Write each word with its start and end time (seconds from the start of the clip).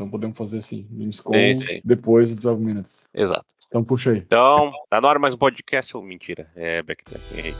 Então 0.00 0.08
podemos 0.08 0.38
fazer 0.38 0.56
assim, 0.56 0.86
Gamescom 0.90 1.32
depois 1.84 2.30
dos 2.30 2.38
12 2.38 2.64
Minutes. 2.64 3.06
Exato. 3.12 3.44
Então 3.68 3.84
puxa 3.84 4.12
aí. 4.12 4.16
Então, 4.16 4.72
tá 4.88 4.98
na 4.98 5.06
hora 5.06 5.18
mais 5.18 5.34
um 5.34 5.36
podcast 5.36 5.94
ou 5.94 6.02
mentira? 6.02 6.50
É 6.56 6.82
Backtracking, 6.82 7.36
errei. 7.36 7.54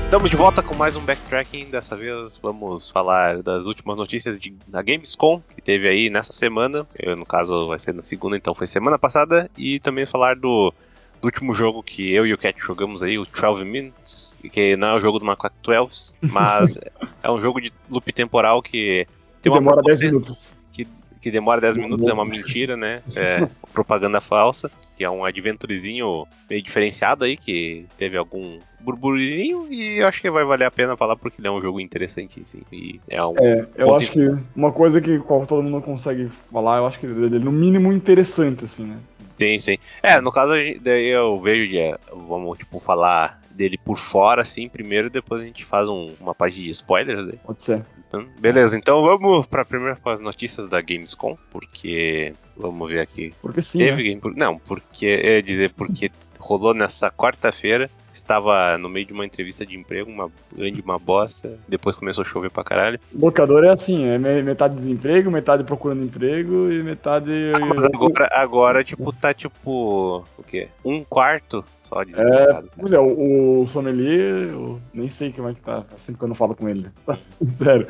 Estamos 0.00 0.28
de 0.28 0.36
volta 0.36 0.60
com 0.60 0.74
mais 0.74 0.96
um 0.96 1.04
backtracking. 1.04 1.70
Dessa 1.70 1.94
vez 1.94 2.36
vamos 2.42 2.88
falar 2.88 3.44
das 3.44 3.66
últimas 3.66 3.96
notícias 3.96 4.40
de, 4.40 4.56
da 4.66 4.82
Gamescom 4.82 5.40
que 5.54 5.62
teve 5.62 5.86
aí 5.86 6.10
nessa 6.10 6.32
semana. 6.32 6.84
Eu, 6.98 7.14
no 7.14 7.24
caso, 7.24 7.68
vai 7.68 7.78
ser 7.78 7.94
na 7.94 8.02
segunda, 8.02 8.36
então 8.36 8.56
foi 8.56 8.66
semana 8.66 8.98
passada. 8.98 9.48
E 9.56 9.78
também 9.78 10.04
falar 10.04 10.34
do, 10.34 10.74
do 11.20 11.26
último 11.26 11.54
jogo 11.54 11.82
que 11.82 12.12
eu 12.12 12.26
e 12.26 12.32
o 12.32 12.38
Cat 12.38 12.58
jogamos 12.60 13.02
aí, 13.02 13.18
o 13.18 13.26
12 13.26 13.64
Minutes. 13.64 14.38
Que 14.52 14.76
não 14.76 14.88
é 14.88 14.94
o 14.94 15.00
jogo 15.00 15.18
do 15.18 15.24
Macaco 15.24 15.56
12, 15.62 16.14
mas 16.22 16.78
é 17.22 17.30
um 17.30 17.40
jogo 17.40 17.60
de 17.60 17.72
loop 17.88 18.12
temporal 18.12 18.62
que 18.62 19.06
uma 19.46 19.58
demora 19.58 19.82
10 19.82 20.00
minutos. 20.00 20.56
Que, 20.72 20.86
que 21.20 21.30
demora 21.30 21.60
10 21.60 21.76
minutos, 21.76 22.06
é 22.06 22.12
uma 22.12 22.24
mentira, 22.24 22.76
né? 22.76 23.02
É 23.16 23.48
propaganda 23.72 24.20
falsa 24.20 24.70
que 24.98 25.04
é 25.04 25.10
um 25.10 25.24
adventurezinho 25.24 26.26
meio 26.50 26.60
diferenciado 26.60 27.24
aí, 27.24 27.36
que 27.36 27.86
teve 27.96 28.16
algum 28.16 28.58
burburinho 28.80 29.72
e 29.72 30.00
eu 30.00 30.08
acho 30.08 30.20
que 30.20 30.28
vai 30.28 30.42
valer 30.42 30.64
a 30.64 30.72
pena 30.72 30.96
falar 30.96 31.14
porque 31.14 31.40
ele 31.40 31.46
é 31.46 31.50
um 31.52 31.62
jogo 31.62 31.78
interessante, 31.78 32.42
assim. 32.42 32.62
E 32.72 33.00
é, 33.08 33.24
um 33.24 33.34
é 33.38 33.64
eu 33.76 33.94
acho 33.94 34.10
que 34.10 34.36
uma 34.56 34.72
coisa 34.72 35.00
que 35.00 35.20
todo 35.46 35.62
mundo 35.62 35.80
consegue 35.82 36.28
falar, 36.52 36.78
eu 36.78 36.86
acho 36.86 36.98
que 36.98 37.06
ele 37.06 37.36
é 37.36 37.38
no 37.38 37.52
mínimo 37.52 37.92
interessante, 37.92 38.64
assim, 38.64 38.86
né? 38.86 38.96
Sim, 39.38 39.58
sim. 39.58 39.78
É, 40.02 40.20
no 40.20 40.32
caso, 40.32 40.52
daí 40.80 41.06
eu 41.06 41.40
vejo, 41.40 41.70
de, 41.70 41.96
vamos, 42.12 42.58
tipo, 42.58 42.80
falar 42.80 43.40
dele 43.50 43.78
por 43.78 43.96
fora, 43.96 44.42
assim, 44.42 44.68
primeiro, 44.68 45.08
depois 45.10 45.42
a 45.42 45.44
gente 45.44 45.64
faz 45.64 45.88
um, 45.88 46.14
uma 46.20 46.34
página 46.34 46.64
de 46.64 46.70
spoilers. 46.70 47.26
Né? 47.26 47.34
Pode 47.44 47.62
ser. 47.62 47.84
Então, 48.06 48.26
beleza, 48.38 48.76
então 48.76 49.02
vamos 49.02 49.46
para 49.46 49.64
primeiro 49.64 50.00
com 50.00 50.10
as 50.10 50.20
notícias 50.20 50.66
da 50.66 50.80
Gamescom, 50.80 51.36
porque 51.50 52.32
vamos 52.56 52.88
ver 52.88 53.00
aqui. 53.00 53.34
Porque 53.42 53.60
sim. 53.60 53.78
Teve 53.78 53.96
né? 53.96 54.02
game... 54.02 54.36
Não, 54.36 54.58
porque 54.58 55.06
eu 55.06 55.36
ia 55.36 55.42
dizer 55.42 55.72
porque 55.74 56.10
rolou 56.38 56.72
nessa 56.72 57.10
quarta-feira 57.10 57.90
estava 58.18 58.76
no 58.78 58.88
meio 58.88 59.06
de 59.06 59.12
uma 59.12 59.24
entrevista 59.24 59.64
de 59.64 59.76
emprego, 59.76 60.10
uma 60.10 60.30
grande 60.54 60.80
uma 60.80 60.98
bosta, 60.98 61.58
depois 61.68 61.96
começou 61.96 62.22
a 62.22 62.24
chover 62.24 62.50
pra 62.50 62.64
caralho. 62.64 63.00
Locador 63.14 63.64
é 63.64 63.70
assim, 63.70 64.06
é 64.06 64.18
metade 64.18 64.74
desemprego, 64.74 65.30
metade 65.30 65.64
procurando 65.64 66.04
emprego 66.04 66.70
e 66.70 66.82
metade. 66.82 67.32
Ah, 67.54 67.86
agora, 67.86 68.28
agora, 68.32 68.84
tipo, 68.84 69.12
tá 69.12 69.32
tipo. 69.32 70.24
O 70.36 70.42
quê? 70.42 70.68
Um 70.84 71.04
quarto 71.04 71.64
só 71.82 72.02
desempregado. 72.02 72.66
É, 72.66 72.70
pois 72.78 72.92
é, 72.92 72.98
o, 72.98 73.60
o 73.60 73.66
sommelier, 73.66 74.50
eu 74.50 74.80
nem 74.92 75.08
sei 75.08 75.32
como 75.32 75.48
é 75.48 75.54
que 75.54 75.60
tá, 75.60 75.84
sempre 75.96 76.18
que 76.18 76.24
eu 76.24 76.28
não 76.28 76.34
falo 76.34 76.54
com 76.54 76.68
ele. 76.68 76.88
Sério. 77.46 77.86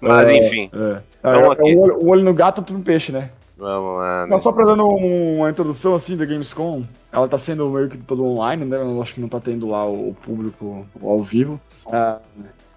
Mas 0.00 0.28
é, 0.28 0.34
enfim. 0.34 0.70
É. 0.72 1.02
Então, 1.18 1.52
é, 1.52 1.70
é 1.70 1.76
um, 1.76 1.80
olho, 1.80 2.04
um 2.04 2.08
olho 2.08 2.24
no 2.24 2.34
gato, 2.34 2.58
outro 2.58 2.76
no 2.76 2.84
peixe, 2.84 3.12
né? 3.12 3.30
Vamos 3.56 3.98
lá. 3.98 4.26
Né? 4.26 4.38
só 4.38 4.52
pra 4.52 4.64
dando 4.64 4.86
uma 4.86 5.48
introdução 5.48 5.94
assim 5.94 6.16
da 6.16 6.24
Gamescom, 6.24 6.84
ela 7.12 7.28
tá 7.28 7.38
sendo 7.38 7.68
meio 7.70 7.88
que 7.88 7.98
todo 7.98 8.24
online, 8.24 8.64
né? 8.64 8.76
Eu 8.76 9.00
acho 9.00 9.14
que 9.14 9.20
não 9.20 9.28
tá 9.28 9.40
tendo 9.40 9.68
lá 9.68 9.86
o 9.86 10.14
público 10.22 10.84
ao 11.00 11.22
vivo. 11.22 11.60
Ah, 11.86 12.18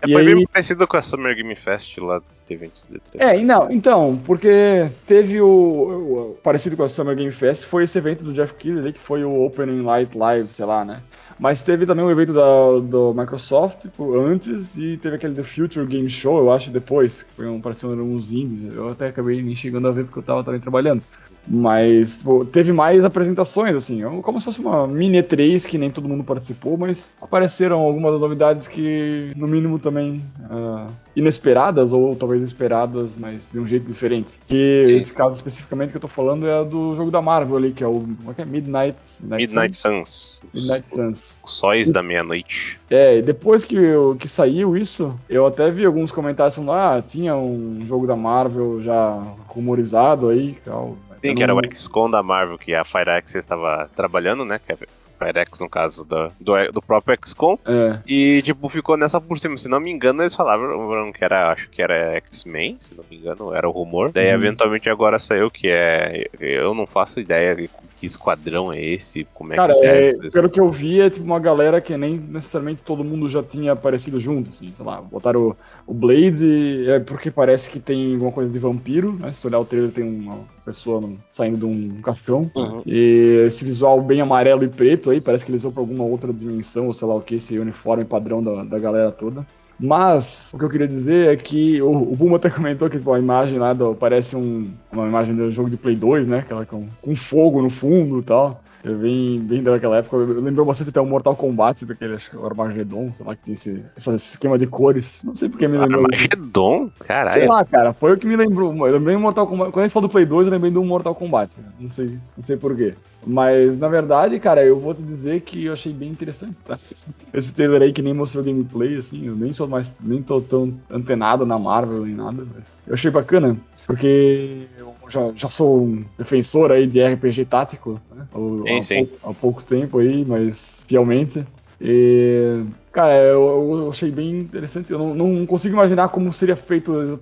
é, 0.02 0.12
foi 0.12 0.22
aí... 0.22 0.36
bem 0.36 0.46
parecido 0.46 0.88
com 0.88 0.98
a 0.98 1.02
Summer 1.02 1.36
Game 1.36 1.56
Fest 1.56 1.98
lá 1.98 2.22
teve 2.48 2.66
antes 2.66 2.88
de 2.88 3.00
É, 3.18 3.38
não, 3.44 3.70
então, 3.70 4.20
porque 4.26 4.90
teve 5.06 5.42
o, 5.42 5.48
o, 5.48 6.38
Parecido 6.42 6.78
com 6.78 6.84
a 6.84 6.90
Summer 6.90 7.16
Game 7.16 7.32
Fest, 7.32 7.66
foi 7.66 7.84
esse 7.84 7.98
evento 7.98 8.24
do 8.24 8.34
Jeff 8.34 8.54
Keighley 8.54 8.94
que 8.94 9.00
foi 9.00 9.24
o 9.24 9.42
Opening 9.44 9.82
Light 9.82 10.18
Live, 10.18 10.52
sei 10.52 10.66
lá, 10.66 10.86
né? 10.86 11.02
Mas 11.40 11.62
teve 11.62 11.86
também 11.86 12.04
um 12.04 12.10
evento 12.10 12.34
da, 12.34 12.80
do 12.82 13.14
Microsoft 13.14 13.82
tipo, 13.82 14.18
antes 14.18 14.76
e 14.76 14.98
teve 14.98 15.18
aquele 15.18 15.36
The 15.36 15.44
Future 15.44 15.86
Game 15.86 16.10
Show, 16.10 16.40
eu 16.40 16.52
acho, 16.52 16.72
depois, 16.72 17.24
que 17.24 17.34
foi 17.34 17.48
um, 17.48 17.62
parecendo 17.62 18.02
uns 18.04 18.32
indies. 18.32 18.74
Eu 18.74 18.90
até 18.90 19.08
acabei 19.08 19.42
nem 19.42 19.56
chegando 19.56 19.88
a 19.88 19.92
ver 19.92 20.06
porque 20.06 20.20
eu 20.20 20.24
tava 20.24 20.44
também 20.44 20.60
trabalhando. 20.60 21.04
Mas 21.50 22.24
pô, 22.24 22.44
teve 22.44 22.74
mais 22.74 23.06
apresentações, 23.06 23.76
assim, 23.76 24.04
é 24.04 24.22
como 24.22 24.40
se 24.40 24.46
fosse 24.46 24.60
uma 24.60 24.86
mini 24.88 25.22
E3 25.22 25.66
que 25.66 25.78
nem 25.78 25.90
todo 25.90 26.08
mundo 26.08 26.24
participou, 26.24 26.78
mas 26.78 27.14
apareceram 27.22 27.80
algumas 27.80 28.20
novidades 28.20 28.68
que, 28.68 29.32
no 29.36 29.48
mínimo, 29.48 29.80
também 29.80 30.24
uh, 30.50 30.92
inesperadas, 31.16 31.94
ou 31.94 32.16
talvez 32.16 32.44
esperadas, 32.44 33.16
mas 33.18 33.50
de 33.52 33.60
um 33.60 33.68
jeito 33.68 33.88
diferente. 33.88 34.38
Que 34.48 34.84
Sim. 34.86 34.96
esse 34.96 35.14
caso 35.14 35.36
especificamente 35.36 35.92
que 35.92 35.98
eu 35.98 36.02
tô 36.02 36.08
falando 36.08 36.48
é 36.48 36.66
do 36.66 36.94
jogo 36.96 37.10
da 37.10 37.22
Marvel 37.22 37.58
ali, 37.58 37.72
que 37.72 37.84
é 37.84 37.88
o 37.88 37.98
como 38.02 38.32
é 38.32 38.34
que 38.34 38.42
é? 38.42 38.46
Midnight, 38.46 38.98
Midnight, 39.22 39.48
Midnight 39.48 39.78
Suns. 39.78 40.44
Midnight 40.54 40.88
Suns. 40.88 41.38
Os 41.44 41.54
sóis 41.54 41.88
e, 41.88 41.92
da 41.92 42.04
meia-noite. 42.04 42.80
É, 42.90 43.22
depois 43.22 43.64
que, 43.64 43.78
que 44.20 44.28
saiu 44.28 44.76
isso, 44.76 45.18
eu 45.30 45.46
até 45.46 45.70
vi 45.70 45.86
alguns 45.86 46.12
comentários 46.12 46.56
falando, 46.56 46.72
ah, 46.72 47.04
tinha 47.06 47.36
um 47.36 47.82
jogo 47.86 48.06
da 48.06 48.16
Marvel 48.16 48.82
já 48.84 49.22
rumorizado 49.48 50.30
aí, 50.30 50.58
tal 50.64 50.98
Sim, 51.22 51.36
que 51.36 51.44
era 51.44 51.56
o 51.56 51.60
XCOM 51.74 52.10
da 52.10 52.24
Marvel 52.24 52.58
que 52.58 52.74
a 52.74 52.84
FireX 52.84 53.36
estava 53.36 53.90
trabalhando, 53.96 54.46
né? 54.46 54.60
Que 54.66 54.74
é 54.74 54.78
FireX, 55.18 55.60
no 55.60 55.70
caso 55.70 56.06
do, 56.06 56.32
do, 56.40 56.72
do 56.72 56.82
próprio 56.82 57.18
XCOM. 57.26 57.58
É. 57.66 58.00
E, 58.06 58.42
tipo, 58.44 58.70
ficou 58.70 58.96
nessa 58.96 59.20
por 59.20 59.40
cima. 59.40 59.58
Se 59.58 59.68
não 59.68 59.80
me 59.80 59.92
engano, 59.92 60.22
eles 60.22 60.36
falavam 60.36 61.12
que 61.12 61.24
era, 61.24 61.52
acho 61.52 61.70
que 61.70 61.82
era 61.82 62.16
X-Men, 62.18 62.78
se 62.80 62.96
não 62.96 63.04
me 63.10 63.18
engano, 63.18 63.54
era 63.54 63.68
o 63.68 63.72
rumor. 63.72 64.12
Daí, 64.12 64.28
uhum. 64.28 64.34
eventualmente, 64.34 64.90
agora 64.90 65.20
saiu 65.20 65.50
que 65.50 65.68
é. 65.70 66.28
Eu 66.40 66.74
não 66.74 66.86
faço 66.86 67.20
ideia 67.20 67.56
de 67.56 67.70
que 68.00 68.06
esquadrão 68.06 68.72
é 68.72 68.82
esse, 68.82 69.28
como 69.34 69.54
é 69.54 69.56
Cara, 69.56 69.74
que 69.74 69.80
serve. 69.80 70.28
É, 70.28 70.30
pelo 70.30 70.50
que 70.50 70.60
eu 70.60 70.70
vi, 70.70 71.02
é 71.02 71.10
tipo 71.10 71.26
uma 71.26 71.40
galera 71.40 71.82
que 71.82 71.98
nem 71.98 72.18
necessariamente 72.18 72.84
todo 72.84 73.04
mundo 73.04 73.28
já 73.28 73.42
tinha 73.42 73.72
aparecido 73.72 74.20
junto, 74.20 74.50
assim, 74.50 74.72
sei 74.76 74.86
lá, 74.86 75.02
botaram 75.02 75.50
o, 75.50 75.58
o 75.88 75.94
Blade, 75.94 76.90
é 76.90 77.00
porque 77.00 77.32
parece 77.32 77.70
que 77.70 77.80
tem 77.80 78.14
alguma 78.14 78.32
coisa 78.32 78.54
de 78.54 78.60
vampiro, 78.60 79.14
né? 79.14 79.34
Se 79.34 79.42
tu 79.42 79.48
olhar 79.48 79.60
o 79.60 79.66
trailer, 79.66 79.92
tem 79.92 80.04
uma 80.04 80.40
pessoa 80.64 81.02
saindo 81.28 81.58
de 81.58 81.66
um 81.66 82.02
caixão. 82.02 82.50
Uhum. 82.56 82.84
E 82.86 83.46
esse 83.48 83.66
visual 83.66 84.00
bem 84.02 84.22
amarelo 84.22 84.64
e 84.64 84.68
preto 84.68 85.10
aí, 85.10 85.20
parece 85.20 85.44
que 85.44 85.52
eles 85.52 85.64
vão 85.64 85.72
pra 85.72 85.82
alguma 85.82 86.04
outra 86.04 86.32
dimensão, 86.32 86.88
ou 86.88 86.94
sei 86.94 87.08
lá 87.08 87.16
o 87.16 87.22
que, 87.22 87.36
esse 87.36 87.58
uniforme 87.58 88.06
padrão 88.06 88.44
da, 88.44 88.64
da 88.64 88.78
galera 88.78 89.12
toda. 89.12 89.46
Mas 89.80 90.52
o 90.54 90.58
que 90.58 90.66
eu 90.66 90.70
queria 90.70 90.88
dizer 90.88 91.28
é 91.28 91.36
que 91.36 91.82
o, 91.82 91.92
o 91.92 92.16
Buma 92.16 92.38
até 92.38 92.50
comentou 92.50 92.90
que 92.90 92.98
tipo, 92.98 93.14
a 93.14 93.20
imagem 93.20 93.60
lá 93.60 93.74
do, 93.74 93.94
parece 93.94 94.36
um, 94.36 94.70
uma 94.92 95.06
imagem 95.06 95.36
do 95.36 95.52
jogo 95.52 95.70
de 95.70 95.78
Play 95.78 95.96
2, 95.96 96.28
né? 96.28 96.40
Aquela 96.40 96.66
com, 96.66 96.88
com 97.02 97.16
fogo 97.16 97.62
no 97.62 97.70
fundo 97.70 98.20
e 98.20 98.24
tal. 98.24 98.64
É 98.88 98.94
bem, 98.94 99.40
bem 99.40 99.62
daquela 99.62 99.98
época. 99.98 100.18
Lembrou 100.18 100.66
bastante 100.66 100.90
até 100.90 101.02
o 101.02 101.06
Mortal 101.06 101.36
Kombat, 101.36 101.86
daquele 101.86 102.16
acho 102.16 102.38
o 102.38 102.46
Armageddon, 102.46 103.12
sei 103.14 103.26
lá, 103.26 103.36
que 103.36 103.44
tinha 103.44 103.54
esse, 103.54 103.84
esse 103.98 104.16
esquema 104.16 104.58
de 104.58 104.66
cores. 104.66 105.22
Não 105.24 105.36
sei 105.36 105.50
porque 105.50 105.68
me 105.68 105.78
lembrou. 105.78 106.06
Armageddon? 106.06 106.90
Caralho. 107.00 107.34
Sei 107.34 107.48
lá, 107.48 107.66
cara, 107.66 107.94
foi 107.94 108.14
o 108.14 108.18
que 108.18 108.26
me 108.26 108.36
lembrou. 108.36 108.74
Eu 108.88 108.94
lembrei 108.94 109.16
do 109.16 109.22
Mortal 109.22 109.46
Kombat. 109.46 109.72
Quando 109.72 109.84
a 109.84 109.88
gente 109.88 109.94
falou 109.94 110.08
do 110.08 110.12
Play 110.12 110.26
2, 110.26 110.48
eu 110.48 110.54
lembrei 110.54 110.72
do 110.72 110.84
Mortal 110.84 111.14
Kombat. 111.14 111.52
Não 111.80 111.90
sei, 111.90 112.18
não 112.36 112.44
sei 112.44 112.56
porquê. 112.56 112.94
Mas, 113.26 113.80
na 113.80 113.90
verdade, 113.90 114.40
cara, 114.40 114.64
eu 114.64 114.80
vou 114.80 114.94
te 114.94 115.02
dizer 115.02 115.42
que 115.42 115.66
eu 115.66 115.74
achei 115.74 115.92
bem 115.92 116.10
interessante, 116.10 116.56
tá? 116.64 116.78
Esse 117.34 117.52
trailer 117.52 117.82
aí 117.82 117.92
que 117.92 118.02
nem 118.02 118.14
mostrou 118.14 118.44
gameplay, 118.44 118.96
assim, 118.96 119.26
eu 119.26 119.36
nem 119.36 119.52
sou 119.54 119.68
mais, 119.68 119.94
nem 120.02 120.22
tô 120.22 120.40
tão 120.40 120.74
antenado 120.90 121.46
na 121.46 121.60
Marvel 121.60 122.06
nem 122.06 122.16
nada, 122.16 122.46
mas 122.56 122.78
eu 122.88 122.94
achei 122.94 123.12
bacana, 123.12 123.58
porque 123.86 124.68
já, 125.10 125.32
já 125.36 125.50
sou 125.50 125.84
um 125.84 126.06
defensor 126.18 126.72
aí 126.72 126.88
de 126.88 127.04
RPG 127.04 127.46
tático, 127.46 128.00
né? 128.14 128.28
Sim, 128.68 128.82
sim. 128.82 129.10
Há, 129.24 129.30
há 129.30 129.34
pouco 129.34 129.64
tempo 129.64 130.00
aí, 130.00 130.26
mas 130.26 130.84
fielmente. 130.88 131.46
E, 131.80 132.64
cara, 132.92 133.14
eu, 133.14 133.80
eu, 133.80 133.90
achei 133.90 134.10
bem 134.10 134.40
interessante. 134.40 134.92
Eu 134.92 135.00
não, 135.00 135.14
não, 135.14 135.46
consigo 135.46 135.76
imaginar 135.76 136.10
como 136.10 136.34
seria 136.34 136.56
feito 136.56 137.20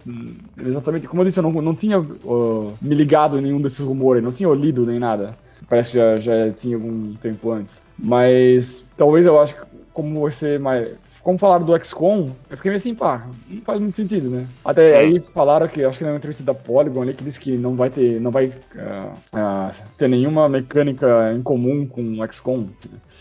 exatamente. 0.65 1.07
Como 1.07 1.21
eu 1.21 1.25
disse, 1.25 1.39
eu 1.39 1.43
não, 1.43 1.51
não 1.51 1.75
tinha 1.75 1.99
uh, 1.99 2.73
me 2.81 2.95
ligado 2.95 3.37
em 3.37 3.41
nenhum 3.41 3.61
desses 3.61 3.79
rumores, 3.79 4.23
não 4.23 4.31
tinha 4.31 4.49
lido 4.49 4.85
nem 4.85 4.99
nada. 4.99 5.37
Parece 5.67 5.91
que 5.91 5.97
já, 5.97 6.19
já 6.19 6.51
tinha 6.51 6.75
algum 6.75 7.13
tempo 7.15 7.51
antes. 7.51 7.81
Mas 7.97 8.83
talvez 8.97 9.25
eu 9.25 9.39
acho 9.39 9.55
que 9.55 9.61
como 9.93 10.21
vai 10.21 10.31
ser 10.31 10.59
mais. 10.59 10.89
Como 11.25 11.39
falaram 11.39 11.65
do 11.65 11.75
XCOM, 11.83 12.29
eu 12.51 12.55
fiquei 12.55 12.69
meio 12.69 12.77
assim, 12.77 12.93
pá, 12.93 13.25
não 13.49 13.59
faz 13.63 13.79
muito 13.79 13.95
sentido, 13.95 14.29
né? 14.29 14.45
Até 14.63 14.91
é. 14.91 14.97
aí 14.99 15.19
falaram 15.19 15.67
que, 15.67 15.83
acho 15.83 15.97
que 15.97 16.03
na 16.03 16.15
entrevista 16.15 16.43
da 16.43 16.53
Polygon 16.53 17.01
ali, 17.01 17.15
que 17.15 17.23
disse 17.23 17.39
que 17.39 17.57
não 17.57 17.75
vai 17.75 17.89
ter, 17.89 18.21
não 18.21 18.29
vai 18.29 18.45
uh, 18.45 19.11
uh, 19.33 19.73
ter 19.97 20.07
nenhuma 20.07 20.47
mecânica 20.47 21.33
em 21.35 21.41
comum 21.41 21.87
com 21.87 22.19
o 22.19 22.31
XCOM. 22.31 22.67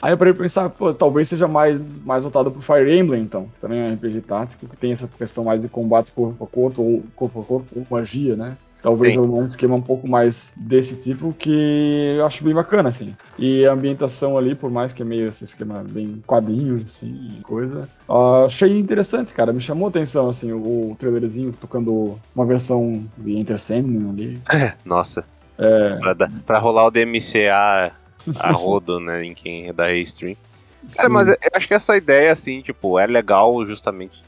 Aí 0.02 0.12
eu 0.12 0.18
parei 0.18 0.34
pra 0.34 0.42
pensar, 0.42 0.68
pô, 0.68 0.92
talvez 0.92 1.30
seja 1.30 1.48
mais, 1.48 1.80
mais 2.04 2.24
voltado 2.24 2.50
pro 2.50 2.60
Fire 2.60 2.94
Emblem, 2.94 3.22
então. 3.22 3.46
Que 3.54 3.60
também 3.60 3.80
é 3.80 3.88
um 3.88 3.94
RPG 3.94 4.20
tático, 4.20 4.68
que 4.68 4.76
tem 4.76 4.92
essa 4.92 5.08
questão 5.08 5.44
mais 5.44 5.62
de 5.62 5.68
combate 5.70 6.12
corpo 6.12 6.44
a 6.44 6.46
corpo, 6.46 6.82
ou 6.82 7.02
corpo 7.16 7.40
a 7.40 7.42
corpo, 7.42 7.68
ou 7.74 7.86
magia, 7.90 8.36
né? 8.36 8.54
Talvez 8.84 9.14
Sim. 9.14 9.20
um 9.20 9.42
esquema 9.42 9.74
um 9.76 9.80
pouco 9.80 10.06
mais 10.06 10.52
desse 10.54 10.94
tipo 10.94 11.32
que 11.32 12.16
eu 12.18 12.26
acho 12.26 12.44
bem 12.44 12.52
bacana, 12.52 12.90
assim. 12.90 13.16
E 13.38 13.64
a 13.64 13.72
ambientação 13.72 14.36
ali, 14.36 14.54
por 14.54 14.70
mais 14.70 14.92
que 14.92 15.00
é 15.00 15.06
meio 15.06 15.26
esse 15.26 15.42
esquema 15.42 15.82
bem 15.88 16.22
quadrinho, 16.26 16.82
assim, 16.84 17.40
coisa, 17.44 17.88
uh, 18.06 18.44
achei 18.44 18.78
interessante, 18.78 19.32
cara. 19.32 19.54
Me 19.54 19.60
chamou 19.62 19.86
a 19.86 19.88
atenção, 19.88 20.28
assim, 20.28 20.52
o, 20.52 20.90
o 20.90 20.96
trailerzinho 20.98 21.50
tocando 21.58 22.20
uma 22.36 22.44
versão 22.44 23.02
de 23.16 23.34
Enter 23.38 23.58
Sandman 23.58 24.10
ali. 24.10 24.42
Nossa. 24.84 25.24
É... 25.56 25.96
Pra, 25.96 26.14
pra 26.44 26.58
rolar 26.58 26.84
o 26.84 26.90
DMCA 26.90 27.90
a 28.38 28.52
rodo, 28.52 29.00
né, 29.00 29.24
em 29.24 29.32
quem 29.32 29.68
é 29.68 29.72
da 29.72 29.86
Restream. 29.86 30.36
Cara, 30.94 31.08
mas 31.08 31.28
eu 31.28 31.36
acho 31.54 31.66
que 31.66 31.72
essa 31.72 31.96
ideia, 31.96 32.30
assim, 32.30 32.60
tipo, 32.60 32.98
é 32.98 33.06
legal 33.06 33.64
justamente 33.64 34.22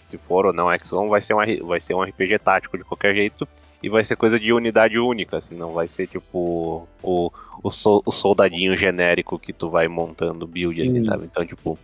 se 0.00 0.16
for 0.16 0.46
ou 0.46 0.54
não 0.54 0.74
XCOM, 0.78 1.10
vai 1.10 1.20
ser, 1.20 1.34
uma, 1.34 1.44
vai 1.66 1.80
ser 1.80 1.92
um 1.92 2.02
RPG 2.02 2.38
tático 2.38 2.78
de 2.78 2.84
qualquer 2.84 3.14
jeito 3.14 3.46
e 3.82 3.88
vai 3.88 4.04
ser 4.04 4.16
coisa 4.16 4.38
de 4.38 4.52
unidade 4.52 4.98
única, 4.98 5.38
assim, 5.38 5.54
não 5.54 5.72
vai 5.72 5.88
ser 5.88 6.06
tipo 6.06 6.88
o, 7.02 7.32
o, 7.62 7.70
so, 7.70 8.02
o 8.04 8.12
soldadinho 8.12 8.76
genérico 8.76 9.38
que 9.38 9.52
tu 9.52 9.70
vai 9.70 9.88
montando 9.88 10.46
build, 10.46 10.80
assim, 10.82 11.04
sabe? 11.04 11.24
Então, 11.24 11.44
tipo, 11.46 11.78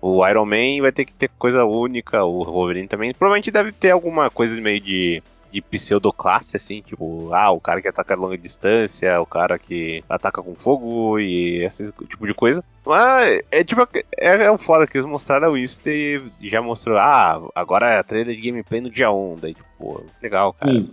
o 0.00 0.26
Iron 0.26 0.44
Man 0.44 0.82
vai 0.82 0.92
ter 0.92 1.04
que 1.04 1.12
ter 1.12 1.30
coisa 1.38 1.64
única, 1.64 2.24
o 2.24 2.44
Wolverine 2.44 2.88
também. 2.88 3.14
Provavelmente 3.14 3.50
deve 3.50 3.70
ter 3.70 3.90
alguma 3.90 4.30
coisa 4.30 4.60
meio 4.60 4.80
de 4.80 5.22
de 5.52 5.60
pseudoclasse, 5.60 6.56
assim, 6.56 6.80
tipo, 6.80 7.32
ah, 7.32 7.50
o 7.50 7.60
cara 7.60 7.82
que 7.82 7.88
ataca 7.88 8.14
a 8.14 8.16
longa 8.16 8.38
distância, 8.38 9.20
o 9.20 9.26
cara 9.26 9.58
que 9.58 10.02
ataca 10.08 10.42
com 10.42 10.54
fogo 10.54 11.18
e 11.18 11.64
esse 11.64 11.92
tipo 12.08 12.26
de 12.26 12.32
coisa. 12.32 12.64
Mas 12.86 13.42
é 13.50 13.64
tipo, 13.64 13.82
é, 14.16 14.44
é 14.44 14.52
um 14.52 14.58
foda 14.58 14.86
que 14.86 14.96
eles 14.96 15.06
mostraram 15.06 15.56
isso 15.56 15.80
e 15.86 16.22
já 16.42 16.62
mostrou, 16.62 16.98
ah, 16.98 17.42
agora 17.54 17.94
é 17.94 17.98
a 17.98 18.04
trailer 18.04 18.34
de 18.34 18.42
gameplay 18.42 18.80
no 18.80 18.90
dia 18.90 19.10
1, 19.10 19.36
daí, 19.40 19.54
tipo, 19.54 19.69
legal, 20.22 20.52
cara. 20.52 20.84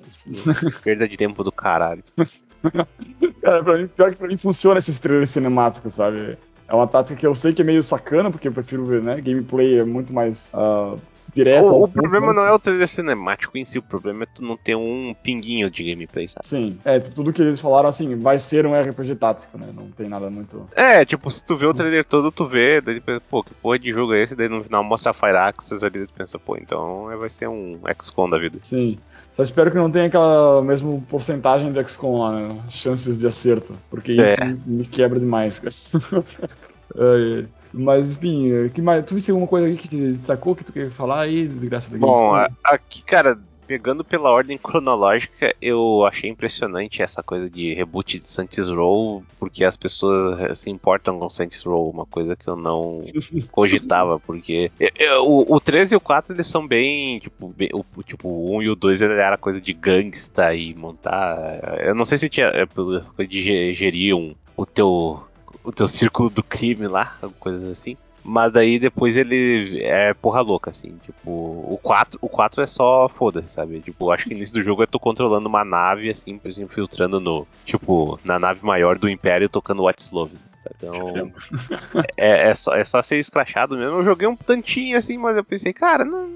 Perda 0.84 1.08
de 1.08 1.18
tempo 1.18 1.44
do 1.44 1.52
caralho. 1.52 2.04
cara, 3.42 3.64
pra 3.64 3.78
mim, 3.78 3.88
pior 3.88 4.12
que 4.12 4.18
pra 4.18 4.28
mim 4.28 4.38
funciona 4.38 4.80
esses 4.80 5.00
trailers 5.00 5.30
cinemáticos, 5.30 5.94
sabe? 5.94 6.38
É 6.68 6.74
uma 6.74 6.88
tática 6.88 7.20
que 7.20 7.26
eu 7.26 7.34
sei 7.36 7.54
que 7.54 7.62
é 7.62 7.66
meio 7.66 7.82
sacana, 7.82 8.30
porque 8.30 8.48
eu 8.48 8.52
prefiro 8.52 8.86
ver, 8.86 9.02
né? 9.02 9.22
Gameplay 9.22 9.80
é 9.80 9.84
muito 9.84 10.14
mais. 10.14 10.52
Uh 10.54 11.00
direto. 11.38 11.72
O, 11.74 11.84
o 11.84 11.88
problema 11.88 12.34
não 12.34 12.44
é 12.44 12.52
o 12.52 12.60
trailer 12.60 12.88
cinemático 12.88 13.58
em 13.58 13.64
si, 13.64 13.78
o 13.78 13.82
problema 13.82 14.24
é 14.24 14.28
tu 14.34 14.44
não 14.44 14.58
ter 14.58 14.76
um 14.76 15.16
pinguinho 15.22 15.70
de 15.70 15.84
gameplay, 15.84 16.28
sabe? 16.28 16.46
Sim, 16.46 16.78
é, 16.84 17.00
tudo 17.00 17.32
que 17.32 17.42
eles 17.42 17.62
falaram 17.62 17.90
assim, 17.90 18.16
vai 18.16 18.40
ser 18.40 18.66
um 18.66 18.80
RPG 18.80 19.16
tático, 19.16 19.58
né? 19.58 19.68
Não 19.74 19.90
tem 19.92 20.10
nada 20.10 20.30
muito. 20.30 20.68
É, 20.76 21.06
tipo, 21.06 21.30
se 21.30 21.44
tu 21.44 21.56
vê 21.56 21.66
o 21.66 21.74
trailer 21.74 22.06
todo, 22.06 22.32
tu 22.32 22.46
vê, 22.46 22.82
daí 22.82 23.00
tu 23.00 23.04
pensa, 23.04 23.22
pô, 23.30 23.44
que 23.44 23.54
porra 23.54 23.80
de 23.80 23.92
jogo 23.92 24.14
é 24.14 24.24
esse? 24.24 24.36
Daí 24.36 24.50
no 24.50 24.64
final 24.64 24.84
mostra 24.84 25.12
a 25.12 25.14
Firaxis 25.14 25.84
ali, 25.84 26.08
tu 26.08 26.14
pensa, 26.14 26.40
pô, 26.40 26.58
então 26.58 27.06
vai 27.18 27.30
ser 27.30 27.48
um 27.48 27.80
XCOM 28.02 28.30
da 28.30 28.38
vida. 28.38 28.60
Sim. 28.64 28.98
Só 29.32 29.44
espero 29.44 29.70
que 29.70 29.78
não 29.78 29.92
tenha 29.92 30.08
aquela 30.08 30.62
mesma 30.64 31.00
porcentagem 31.08 31.72
de 31.72 31.88
XCOM 31.88 32.20
lá, 32.20 32.32
né? 32.32 32.62
Chances 32.70 33.18
de 33.18 33.28
acerto. 33.28 33.74
Porque 33.90 34.14
isso 34.14 34.42
é. 34.42 34.58
me 34.66 34.86
quebra 34.86 35.20
demais, 35.20 35.60
cara. 35.60 35.76
é, 36.98 37.46
mas, 37.74 38.14
enfim, 38.14 38.70
que 38.74 38.82
mais, 38.82 39.06
tu 39.06 39.16
viste 39.16 39.32
alguma 39.32 39.48
coisa 39.48 39.68
aqui 39.68 39.78
que 39.78 39.88
te 39.88 40.12
destacou 40.14 40.56
que 40.56 40.64
tu 40.64 40.74
quer 40.74 40.90
falar 40.90 41.22
aí, 41.22 41.48
desgraça 41.48 41.90
da 41.90 41.98
Bom, 41.98 42.34
aqui, 42.64 43.02
cara, 43.04 43.38
pegando 43.68 44.04
pela 44.04 44.32
ordem 44.32 44.58
cronológica, 44.58 45.54
eu 45.62 46.06
achei 46.06 46.30
impressionante 46.30 47.02
essa 47.02 47.22
coisa 47.22 47.50
de 47.50 47.74
reboot 47.74 48.18
de 48.18 48.28
Saints 48.28 48.70
Row, 48.70 49.24
porque 49.38 49.66
as 49.66 49.76
pessoas 49.76 50.58
se 50.58 50.70
importam 50.70 51.20
com 51.20 51.30
Saints 51.30 51.62
Row, 51.64 51.90
uma 51.90 52.06
coisa 52.06 52.36
que 52.36 52.48
eu 52.48 52.56
não 52.56 53.04
cogitava, 53.52 54.18
porque 54.20 54.72
eu, 54.80 54.90
eu, 54.98 55.28
o, 55.28 55.56
o 55.56 55.60
13 55.60 55.94
e 55.94 55.98
o 55.98 56.02
4 56.02 56.34
eles 56.34 56.48
são 56.48 56.66
bem, 56.66 57.20
tipo, 57.20 57.50
bem, 57.50 57.70
o, 57.74 57.84
tipo, 58.02 58.30
o 58.30 58.56
1 58.58 58.64
e 58.64 58.70
o 58.70 58.76
2 58.76 59.02
ele 59.02 59.14
era 59.14 59.38
coisa 59.38 59.60
de 59.60 59.74
gangsta 59.74 60.56
e 60.56 60.74
montar, 60.74 61.82
eu 61.82 61.94
não 61.94 62.06
sei 62.06 62.18
se 62.18 62.30
tinha 62.30 62.48
é, 62.48 62.66
coisa 62.66 63.12
de 63.28 63.74
gerir 63.74 64.16
um, 64.16 64.34
o 64.56 64.66
teu 64.66 65.22
o 65.68 65.72
teu 65.74 65.88
círculo 65.88 66.30
do 66.30 66.42
crime 66.42 66.88
lá, 66.88 67.18
coisas 67.42 67.70
assim. 67.70 67.98
Mas 68.24 68.54
daí 68.54 68.80
depois 68.80 69.18
ele 69.18 69.82
é 69.84 70.14
porra 70.14 70.40
louca, 70.40 70.70
assim. 70.70 70.98
Tipo, 71.06 71.30
o 71.30 71.80
4, 71.84 72.18
o 72.22 72.30
4 72.30 72.62
é 72.62 72.66
só 72.66 73.10
foda-se, 73.10 73.50
sabe? 73.50 73.80
Tipo, 73.82 74.12
acho 74.12 74.24
que 74.24 74.32
no 74.32 74.38
início 74.38 74.56
do 74.56 74.64
jogo 74.64 74.84
eu 74.84 74.88
tô 74.88 75.00
controlando 75.00 75.48
uma 75.48 75.64
nave, 75.64 76.10
assim, 76.10 76.38
por 76.38 76.50
exemplo, 76.50 76.72
infiltrando 76.72 77.20
no. 77.20 77.46
Tipo, 77.66 78.18
na 78.24 78.40
nave 78.40 78.66
maior 78.66 78.98
do 78.98 79.10
Império 79.10 79.50
tocando 79.50 79.84
What's 79.84 80.12
Love. 80.12 80.36
Então. 80.76 81.32
é, 82.18 82.50
é, 82.50 82.54
só, 82.54 82.74
é 82.74 82.84
só 82.84 83.02
ser 83.02 83.18
escrachado 83.18 83.78
mesmo. 83.78 83.98
Eu 83.98 84.06
joguei 84.06 84.28
um 84.28 84.36
tantinho 84.36 84.98
assim, 84.98 85.18
mas 85.18 85.36
eu 85.36 85.44
pensei, 85.44 85.74
cara, 85.74 86.04
não, 86.04 86.30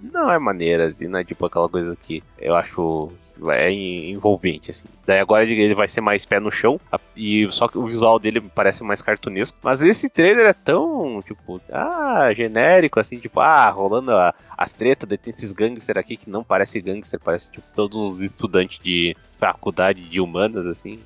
não 0.00 0.30
é 0.30 0.38
maneira, 0.38 0.84
assim, 0.84 1.08
não 1.08 1.18
é 1.18 1.24
tipo 1.24 1.44
aquela 1.44 1.68
coisa 1.68 1.96
que 1.96 2.22
eu 2.38 2.54
acho 2.54 3.10
é 3.50 3.72
envolvente, 3.72 4.70
assim. 4.70 4.88
Daí 5.06 5.18
agora 5.18 5.44
ele 5.44 5.74
vai 5.74 5.88
ser 5.88 6.00
mais 6.00 6.24
pé 6.24 6.40
no 6.40 6.50
chão, 6.50 6.80
e 7.16 7.46
só 7.50 7.68
que 7.68 7.78
o 7.78 7.86
visual 7.86 8.18
dele 8.18 8.40
parece 8.40 8.82
mais 8.82 9.00
cartunesco. 9.02 9.56
Mas 9.62 9.82
esse 9.82 10.08
trailer 10.08 10.46
é 10.46 10.52
tão, 10.52 11.20
tipo, 11.22 11.60
ah, 11.72 12.32
genérico, 12.34 12.98
assim, 13.00 13.18
tipo, 13.18 13.40
ah, 13.40 13.70
rolando 13.70 14.12
a, 14.12 14.34
as 14.56 14.74
tretas, 14.74 15.08
tem 15.08 15.32
esses 15.32 15.52
gangsters 15.52 15.98
aqui 15.98 16.16
que 16.16 16.30
não 16.30 16.42
parece 16.42 16.80
gangster, 16.80 17.20
parece, 17.20 17.50
tipo, 17.50 17.66
todos 17.74 17.96
os 17.96 18.20
estudantes 18.20 18.78
de 18.82 19.16
faculdade 19.38 20.02
de 20.02 20.20
humanas, 20.20 20.66
assim. 20.66 21.00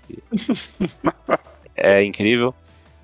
é 1.77 2.03
incrível. 2.05 2.55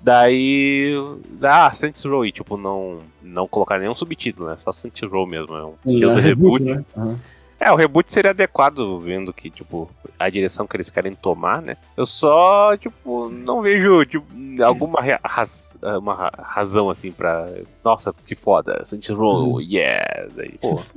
Daí. 0.01 0.93
Ah, 1.41 1.71
Saints 1.71 2.03
Row, 2.05 2.25
e, 2.25 2.31
tipo, 2.31 2.55
não, 2.57 2.99
não 3.21 3.47
colocar 3.47 3.77
nenhum 3.77 3.95
subtítulo, 3.95 4.47
né? 4.49 4.55
Só 4.57 4.71
Saints 4.71 5.09
Row 5.09 5.25
mesmo. 5.25 5.55
É 5.55 5.65
um 5.65 5.73
pseudo 5.85 6.19
é, 6.19 6.21
reboot. 6.21 6.63
Né? 6.63 6.83
Uhum. 6.95 7.19
É, 7.59 7.71
o 7.71 7.75
reboot 7.75 8.11
seria 8.11 8.31
adequado, 8.31 8.99
vendo 8.99 9.33
que, 9.33 9.49
tipo, 9.49 9.89
a 10.17 10.29
direção 10.29 10.65
que 10.65 10.77
eles 10.77 10.89
querem 10.89 11.13
tomar, 11.13 11.61
né? 11.61 11.75
Eu 11.97 12.05
só, 12.05 12.77
tipo, 12.77 13.29
não 13.29 13.61
vejo 13.61 14.05
tipo, 14.05 14.25
alguma 14.63 14.99
raz 15.23 15.73
uma 15.81 16.31
razão, 16.37 16.89
assim, 16.89 17.11
pra. 17.11 17.47
Nossa, 17.83 18.13
que 18.25 18.35
foda, 18.35 18.83
Saints 18.85 19.09
Row, 19.09 19.53
uhum. 19.53 19.61
yeah! 19.61 20.27
Daí, 20.35 20.57
pô. 20.61 20.81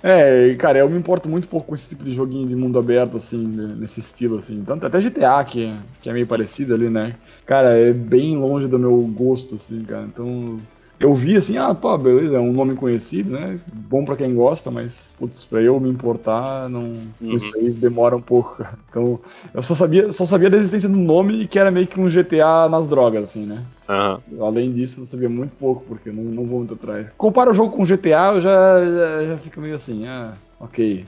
É, 0.00 0.54
cara, 0.54 0.78
eu 0.78 0.88
me 0.88 0.96
importo 0.96 1.28
muito 1.28 1.48
pouco 1.48 1.68
com 1.68 1.74
esse 1.74 1.88
tipo 1.88 2.04
de 2.04 2.12
joguinho 2.12 2.46
de 2.46 2.54
mundo 2.54 2.78
aberto, 2.78 3.16
assim, 3.16 3.36
nesse 3.36 3.98
estilo, 3.98 4.38
assim. 4.38 4.62
Tanto 4.64 4.86
até 4.86 5.00
GTA, 5.00 5.42
que, 5.44 5.74
que 6.00 6.08
é 6.08 6.12
meio 6.12 6.26
parecido 6.26 6.72
ali, 6.72 6.88
né? 6.88 7.16
Cara, 7.44 7.76
é 7.76 7.92
bem 7.92 8.36
longe 8.36 8.68
do 8.68 8.78
meu 8.78 8.96
gosto, 9.08 9.56
assim, 9.56 9.82
cara. 9.82 10.04
Então, 10.04 10.60
eu 11.00 11.14
vi 11.14 11.36
assim, 11.36 11.56
ah, 11.56 11.74
pô, 11.74 11.96
beleza, 11.96 12.36
é 12.36 12.40
um 12.40 12.52
nome 12.52 12.74
conhecido, 12.74 13.32
né? 13.32 13.60
Bom 13.72 14.04
para 14.04 14.16
quem 14.16 14.34
gosta, 14.34 14.70
mas, 14.70 15.14
putz, 15.18 15.44
pra 15.44 15.62
eu 15.62 15.78
me 15.78 15.88
importar, 15.88 16.68
não. 16.68 16.92
Uhum. 17.20 17.36
Isso 17.36 17.56
aí 17.56 17.70
demora 17.70 18.16
um 18.16 18.20
pouco, 18.20 18.64
Então, 18.90 19.20
eu 19.54 19.62
só 19.62 19.74
sabia, 19.74 20.10
só 20.10 20.26
sabia 20.26 20.50
da 20.50 20.56
existência 20.56 20.88
do 20.88 20.96
nome 20.96 21.42
e 21.42 21.46
que 21.46 21.58
era 21.58 21.70
meio 21.70 21.86
que 21.86 22.00
um 22.00 22.08
GTA 22.08 22.68
nas 22.68 22.88
drogas, 22.88 23.24
assim, 23.24 23.46
né? 23.46 23.64
Uhum. 23.88 24.44
Além 24.44 24.72
disso, 24.72 25.00
eu 25.00 25.04
sabia 25.04 25.28
muito 25.28 25.52
pouco, 25.56 25.84
porque 25.86 26.10
não, 26.10 26.24
não 26.24 26.44
vou 26.44 26.58
muito 26.58 26.74
atrás. 26.74 27.08
Compara 27.16 27.50
o 27.50 27.54
jogo 27.54 27.76
com 27.76 27.84
GTA, 27.84 28.32
eu 28.34 28.40
já, 28.40 28.84
já, 28.84 29.24
já 29.26 29.38
fico 29.38 29.60
meio 29.60 29.76
assim, 29.76 30.06
ah, 30.06 30.32
ok. 30.58 31.04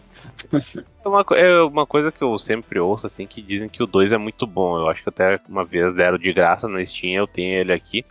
É 0.53 1.09
uma, 1.09 1.25
é 1.37 1.63
uma 1.63 1.87
coisa 1.87 2.13
que 2.13 2.23
eu 2.23 2.39
sempre 2.39 2.79
ouço, 2.79 3.07
assim, 3.07 3.27
que 3.27 3.43
dizem 3.43 3.69
que 3.69 3.83
o 3.83 3.87
2 3.87 4.13
é 4.13 4.19
muito 4.19 4.47
bom. 4.47 4.79
Eu 4.79 4.89
acho 4.89 5.03
que 5.03 5.09
até 5.09 5.41
uma 5.49 5.65
vez 5.65 5.95
deram 5.95 6.19
de 6.19 6.33
graça 6.33 6.69
na 6.69 6.85
Steam, 6.85 7.15
eu 7.15 7.27
tenho 7.27 7.61
ele 7.61 7.73
aqui. 7.73 8.05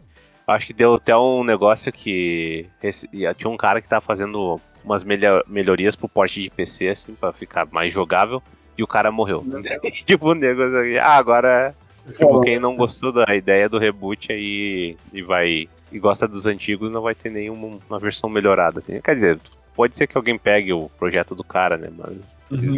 Acho 0.50 0.66
que 0.66 0.74
deu 0.74 0.96
até 0.96 1.16
um 1.16 1.44
negócio 1.44 1.92
que. 1.92 2.66
Tinha 3.38 3.50
um 3.50 3.57
cara 3.57 3.81
que 3.81 3.88
tava 3.88 4.02
fazendo 4.02 4.59
umas 4.83 5.04
melhorias 5.04 5.95
pro 5.95 6.09
porte 6.09 6.42
de 6.42 6.50
PC, 6.50 6.88
assim, 6.88 7.14
pra 7.14 7.31
ficar 7.31 7.68
mais 7.71 7.94
jogável, 7.94 8.42
e 8.78 8.81
o 8.81 8.88
cara 8.88 9.12
morreu. 9.12 9.45
tipo, 10.06 10.30
o 10.30 10.33
negócio 10.33 10.78
aqui. 10.78 10.97
Ah, 10.97 11.18
agora. 11.18 11.76
Tipo, 12.18 12.42
quem 12.42 12.57
não 12.57 12.76
gostou 12.76 13.12
da 13.12 13.35
ideia 13.35 13.69
do 13.69 13.78
reboot 13.78 14.31
aí 14.31 14.97
e 15.14 15.21
vai. 15.21 15.69
e 15.92 16.00
gosta 16.00 16.28
dos 16.28 16.45
antigos, 16.45 16.90
não 16.90 17.02
vai 17.02 17.14
ter 17.14 17.30
nenhuma 17.30 18.00
versão 18.00 18.30
melhorada, 18.30 18.80
assim. 18.80 19.00
Quer 19.02 19.16
dizer, 19.16 19.40
pode 19.76 19.95
ser 19.95 20.07
que 20.07 20.18
alguém 20.18 20.38
pegue 20.38 20.73
o 20.73 20.90
projeto 20.97 21.35
do 21.35 21.44
cara, 21.44 21.78
né? 21.78 21.90
Mas 21.95 22.18
uhum. 22.50 22.76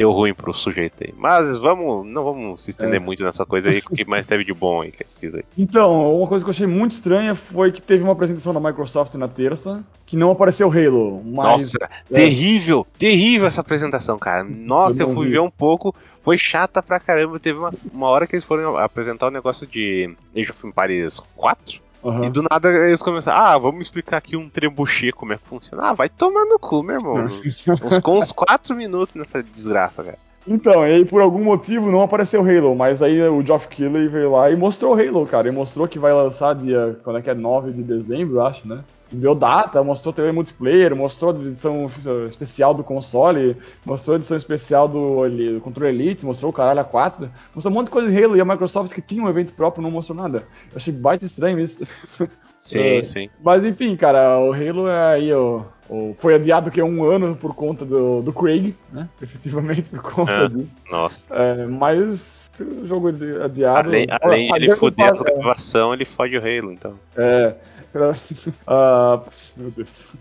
Deu 0.00 0.12
ruim 0.12 0.32
pro 0.32 0.54
sujeito 0.54 1.04
aí. 1.04 1.12
Mas 1.14 1.58
vamos, 1.58 2.06
não 2.06 2.24
vamos 2.24 2.62
se 2.62 2.70
estender 2.70 2.96
é. 2.96 2.98
muito 2.98 3.22
nessa 3.22 3.44
coisa 3.44 3.68
aí, 3.68 3.80
o 3.80 3.94
que 3.94 4.06
mais 4.06 4.26
teve 4.26 4.46
de 4.46 4.54
bom 4.54 4.80
aí 4.80 4.90
que 4.90 5.04
fiz 5.20 5.34
aí. 5.34 5.44
Então, 5.58 6.16
uma 6.16 6.26
coisa 6.26 6.42
que 6.42 6.48
eu 6.48 6.52
achei 6.52 6.66
muito 6.66 6.92
estranha 6.92 7.34
foi 7.34 7.70
que 7.70 7.82
teve 7.82 8.02
uma 8.02 8.14
apresentação 8.14 8.54
da 8.54 8.60
Microsoft 8.60 9.14
na 9.16 9.28
terça, 9.28 9.84
que 10.06 10.16
não 10.16 10.30
apareceu 10.30 10.72
Halo, 10.72 11.22
mas... 11.22 11.74
Nossa, 11.74 11.90
é. 12.10 12.14
terrível, 12.14 12.86
terrível 12.98 13.46
essa 13.46 13.60
apresentação, 13.60 14.18
cara. 14.18 14.42
Nossa, 14.42 15.02
eu, 15.02 15.10
eu 15.10 15.14
fui 15.14 15.26
vi. 15.26 15.32
ver 15.32 15.40
um 15.40 15.50
pouco, 15.50 15.94
foi 16.24 16.38
chata 16.38 16.82
pra 16.82 16.98
caramba. 16.98 17.38
Teve 17.38 17.58
uma, 17.58 17.70
uma 17.92 18.08
hora 18.08 18.26
que 18.26 18.36
eles 18.36 18.44
foram 18.46 18.78
apresentar 18.78 19.26
o 19.26 19.28
um 19.28 19.32
negócio 19.32 19.66
de 19.66 20.16
Age 20.34 20.50
of 20.50 20.66
Empires 20.66 21.20
4, 21.36 21.78
Uhum. 22.02 22.24
E 22.24 22.30
do 22.30 22.42
nada 22.42 22.70
eles 22.70 23.02
começaram, 23.02 23.38
ah, 23.38 23.58
vamos 23.58 23.82
explicar 23.82 24.16
aqui 24.16 24.36
um 24.36 24.48
trebuchet 24.48 25.12
como 25.12 25.32
é 25.32 25.36
que 25.36 25.46
funciona. 25.46 25.88
Ah, 25.88 25.92
vai 25.92 26.08
tomar 26.08 26.46
no 26.46 26.58
cu, 26.58 26.82
meu 26.82 26.96
irmão. 26.96 27.26
com 28.02 28.18
uns 28.18 28.32
4 28.32 28.74
minutos 28.74 29.14
nessa 29.14 29.42
desgraça, 29.42 30.02
cara. 30.02 30.29
Então, 30.46 30.86
e 30.86 30.92
aí 30.92 31.04
por 31.04 31.20
algum 31.20 31.44
motivo 31.44 31.90
não 31.90 32.02
apareceu 32.02 32.40
Halo, 32.40 32.74
mas 32.74 33.02
aí 33.02 33.22
o 33.22 33.44
Geoff 33.44 33.68
Keighley 33.68 34.08
veio 34.08 34.32
lá 34.32 34.50
e 34.50 34.56
mostrou 34.56 34.94
Halo, 34.94 35.26
cara. 35.26 35.48
E 35.48 35.50
mostrou 35.52 35.86
que 35.86 35.98
vai 35.98 36.12
lançar 36.12 36.54
dia, 36.54 36.98
quando 37.04 37.18
é 37.18 37.22
que 37.22 37.30
é? 37.30 37.34
9 37.34 37.72
de 37.72 37.82
dezembro, 37.82 38.40
acho, 38.40 38.66
né? 38.66 38.82
Deu 39.12 39.34
data, 39.34 39.82
mostrou 39.82 40.14
TV 40.14 40.30
multiplayer, 40.30 40.94
mostrou 40.94 41.32
a 41.32 41.38
edição 41.40 41.90
especial 42.28 42.72
do 42.72 42.84
console, 42.84 43.56
mostrou 43.84 44.14
a 44.14 44.18
edição 44.18 44.36
especial 44.36 44.86
do, 44.88 45.28
do 45.28 45.60
controle 45.60 45.92
Elite, 45.92 46.24
mostrou 46.24 46.50
o 46.50 46.54
caralho 46.54 46.80
a 46.80 46.84
4, 46.84 47.28
mostrou 47.54 47.72
um 47.72 47.74
monte 47.74 47.86
de 47.86 47.90
coisa 47.90 48.10
de 48.10 48.24
Halo 48.24 48.36
e 48.36 48.40
a 48.40 48.44
Microsoft 48.44 48.94
que 48.94 49.02
tinha 49.02 49.22
um 49.22 49.28
evento 49.28 49.52
próprio 49.52 49.82
não 49.82 49.90
mostrou 49.90 50.16
nada. 50.16 50.44
Eu 50.70 50.76
achei 50.76 50.92
baita 50.92 51.24
estranho 51.24 51.58
isso. 51.58 51.84
Sim, 52.56 52.80
é, 52.80 53.02
sim. 53.02 53.28
Mas 53.42 53.64
enfim, 53.64 53.96
cara, 53.96 54.38
o 54.38 54.52
Halo 54.52 54.88
é 54.88 55.14
aí, 55.14 55.32
ó 55.32 55.62
Foi 56.18 56.34
adiado 56.34 56.70
que 56.70 56.80
é 56.80 56.84
um 56.84 57.02
ano 57.04 57.34
por 57.34 57.54
conta 57.54 57.84
do, 57.84 58.22
do 58.22 58.32
Craig, 58.32 58.74
né? 58.92 59.08
Efetivamente 59.20 59.90
por 59.90 60.02
conta 60.02 60.44
Ah. 60.44 60.48
disso. 60.48 60.76
Nossa. 60.90 61.26
É, 61.34 61.66
mas 61.66 62.50
o 62.60 62.86
jogo 62.86 63.08
adi- 63.08 63.40
adiado. 63.42 63.88
Além, 63.88 64.06
além 64.22 64.46
de 64.46 64.52
Ah, 64.52 64.56
ele 64.56 64.76
foder 64.76 65.12
as 65.12 65.20
gravação, 65.20 65.92
ele 65.92 66.04
fode 66.04 66.36
o 66.36 66.40
Halo, 66.40 66.72
então. 66.72 66.94
É. 67.16 67.54
Ah, 68.68 69.20
meu 69.56 69.70
Deus. 69.72 70.14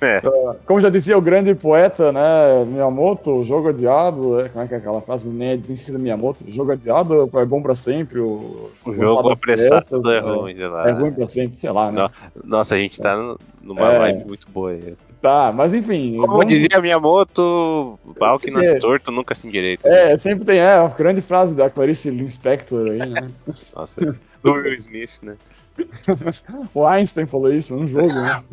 É. 0.00 0.18
Ah, 0.18 0.56
como 0.66 0.80
já 0.80 0.90
dizia 0.90 1.16
o 1.16 1.22
grande 1.22 1.54
poeta, 1.54 2.12
né, 2.12 2.62
Miyamoto, 2.66 3.42
jogo 3.44 3.68
adiado, 3.68 4.38
é, 4.40 4.50
como 4.50 4.62
é 4.64 4.68
que 4.68 4.74
é 4.74 4.76
aquela 4.76 5.00
frase, 5.00 5.28
né, 5.30 5.56
tem 5.56 5.74
sido 5.74 5.98
Miyamoto, 5.98 6.44
jogo 6.48 6.72
adiado 6.72 7.30
é 7.32 7.44
bom 7.46 7.62
pra 7.62 7.74
sempre, 7.74 8.18
o, 8.20 8.68
O 8.84 8.92
jogo 8.94 9.30
apressado 9.30 10.12
é 10.12 10.20
ruim, 10.20 10.54
sei 10.56 10.66
lá. 10.68 10.88
É 10.88 10.92
ruim 10.92 11.12
pra 11.12 11.26
sempre, 11.26 11.56
sei 11.58 11.70
lá, 11.70 11.90
né. 11.90 12.10
Nossa, 12.44 12.74
a 12.74 12.78
gente 12.78 13.00
tá 13.00 13.16
numa 13.62 13.90
É. 13.92 13.98
vibe 14.00 14.26
muito 14.26 14.46
boa 14.50 14.72
aí. 14.72 14.94
Tá, 15.24 15.50
mas 15.50 15.72
enfim. 15.72 16.18
Como 16.18 16.34
vamos- 16.34 16.46
dizia 16.48 16.82
Miyamoto, 16.82 17.98
pau 18.18 18.38
que 18.38 18.50
nasce 18.52 18.72
é. 18.72 18.78
torto 18.78 19.10
nunca 19.10 19.34
se 19.34 19.48
endireita. 19.48 19.88
É, 19.88 20.14
sempre 20.18 20.44
tem, 20.44 20.58
é, 20.58 20.74
a 20.74 20.86
grande 20.88 21.22
frase 21.22 21.56
da 21.56 21.70
Clarice 21.70 22.10
Lispector 22.10 22.90
aí, 22.90 22.98
né. 22.98 23.26
Nossa, 23.74 24.02
do 24.42 24.52
Will 24.52 24.74
Smith, 24.74 25.12
né? 25.22 25.36
o 26.74 26.86
Einstein 26.86 27.24
falou 27.24 27.50
isso 27.50 27.74
num 27.74 27.88
jogo, 27.88 28.12
né. 28.12 28.44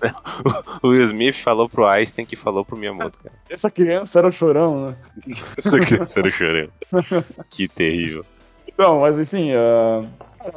O 0.82 0.88
Will 0.88 1.02
Smith 1.02 1.34
falou 1.34 1.68
pro 1.68 1.86
Einstein 1.86 2.24
que 2.24 2.36
falou 2.36 2.64
pro 2.64 2.74
Miyamoto, 2.74 3.18
cara. 3.22 3.34
Essa 3.50 3.70
criança 3.70 4.18
era 4.18 4.30
chorão, 4.30 4.86
né. 4.86 4.96
Essa 5.58 5.78
criança 5.78 6.20
era 6.20 6.30
chorando. 6.30 6.72
Que 7.50 7.68
terrível. 7.68 8.24
Não, 8.78 9.00
mas 9.00 9.18
enfim, 9.18 9.52
ah, 9.52 10.06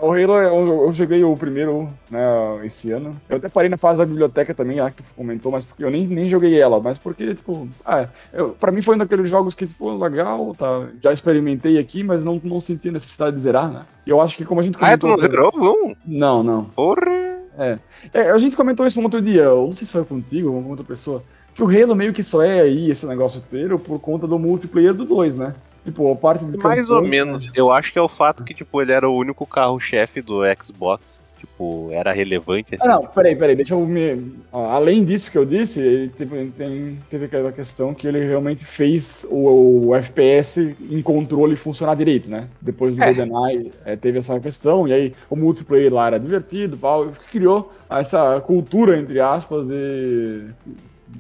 o 0.02 0.12
Halo 0.12 0.38
eu, 0.38 0.84
eu 0.86 0.94
joguei 0.94 1.24
o 1.24 1.36
primeiro, 1.36 1.90
né, 2.10 2.20
esse 2.64 2.92
ano. 2.92 3.16
Eu 3.30 3.38
até 3.38 3.50
parei 3.50 3.70
na 3.70 3.78
fase 3.78 4.00
da 4.00 4.06
biblioteca 4.06 4.54
também, 4.54 4.80
lá 4.80 4.92
que 4.92 4.98
tu 5.02 5.06
comentou, 5.16 5.52
mas 5.52 5.66
porque 5.66 5.84
eu 5.84 5.90
nem, 5.90 6.06
nem 6.06 6.28
joguei 6.28 6.60
ela, 6.60 6.80
mas 6.80 6.98
porque, 6.98 7.36
tipo, 7.36 7.68
ah, 7.86 8.08
eu, 8.34 8.50
pra 8.50 8.72
mim 8.72 8.82
foi 8.82 8.96
um 8.96 9.00
daqueles 9.00 9.30
jogos 9.30 9.56
que, 9.56 9.66
tipo, 9.66 9.96
legal, 9.98 10.54
tá, 10.58 10.88
já 11.02 11.12
experimentei 11.12 11.78
aqui, 11.78 12.04
mas 12.04 12.26
não, 12.26 12.40
não 12.44 12.60
senti 12.60 12.92
necessidade 12.92 13.36
de 13.36 13.42
zerar, 13.42 13.72
né. 13.72 13.86
E 14.06 14.10
eu 14.10 14.22
acho 14.22 14.36
que 14.38 14.46
como 14.46 14.60
a 14.60 14.64
gente 14.64 14.78
Ah, 14.82 14.98
tu 14.98 15.08
não 15.08 15.18
zerou? 15.18 15.52
Vum? 15.52 15.96
Não, 16.06 16.44
não. 16.44 16.66
Porra! 16.66 17.38
É. 17.58 17.80
É, 18.14 18.30
a 18.30 18.38
gente 18.38 18.56
comentou 18.56 18.86
isso 18.86 19.00
um 19.00 19.04
outro 19.04 19.22
dia, 19.22 19.44
eu 19.44 19.66
não 19.66 19.74
sei 19.74 19.86
se 19.86 19.92
foi 19.92 20.06
contigo 20.06 20.52
ou 20.52 20.62
com 20.62 20.70
outra 20.70 20.86
pessoa, 20.86 21.24
que 21.56 21.64
o 21.64 21.68
Halo 21.68 21.96
meio 21.96 22.14
que 22.14 22.24
só 22.24 22.44
é 22.44 22.62
aí 22.62 22.92
esse 22.92 23.06
negócio 23.08 23.40
inteiro 23.40 23.80
por 23.80 24.00
conta 24.00 24.28
do 24.28 24.38
multiplayer 24.38 24.94
do 24.94 25.04
2, 25.04 25.38
né? 25.38 25.56
Tipo, 25.88 26.12
a 26.12 26.16
parte 26.18 26.44
de 26.44 26.58
Mais 26.58 26.90
ou 26.90 27.02
menos. 27.02 27.50
Eu 27.56 27.72
acho 27.72 27.94
que 27.94 27.98
é 27.98 28.02
o 28.02 28.10
fato 28.10 28.44
que, 28.44 28.54
tipo, 28.54 28.82
ele 28.82 28.92
era 28.92 29.08
o 29.10 29.16
único 29.16 29.46
carro-chefe 29.48 30.22
do 30.22 30.42
Xbox. 30.62 31.22
Tipo, 31.40 31.90
era 31.94 32.12
relevante, 32.12 32.76
assim. 32.76 32.84
Ah, 32.86 32.96
não, 32.96 33.06
peraí, 33.08 33.34
peraí, 33.38 33.56
deixa 33.56 33.74
eu 33.74 33.86
me. 33.86 34.34
ó, 34.52 34.66
Além 34.72 35.06
disso 35.06 35.32
que 35.32 35.38
eu 35.38 35.46
disse, 35.46 35.80
ele 35.80 36.10
teve, 36.10 36.48
tem- 36.58 36.98
teve 37.10 37.26
aquela 37.26 37.54
questão 37.54 37.94
que 37.94 38.06
ele 38.06 38.26
realmente 38.26 38.66
fez 38.66 39.26
o, 39.30 39.88
o 39.88 39.96
FPS 39.96 40.76
em 40.92 41.02
controle 41.02 41.56
funcionar 41.56 41.96
direito, 41.96 42.30
né? 42.30 42.50
Depois 42.60 42.94
do 42.98 43.02
É. 43.02 43.14
GoldenEye 43.14 43.72
é, 43.86 43.96
teve 43.96 44.18
essa 44.20 44.38
questão, 44.42 44.88
e 44.90 44.94
aí 44.94 45.14
o 45.30 45.38
multiplayer 45.38 45.94
lá 45.94 46.08
era 46.08 46.20
divertido, 46.20 46.76
pau, 46.76 47.14
criou 47.32 47.72
essa 47.90 48.42
cultura, 48.42 49.00
entre 49.00 49.22
aspas, 49.22 49.68
de 49.68 50.50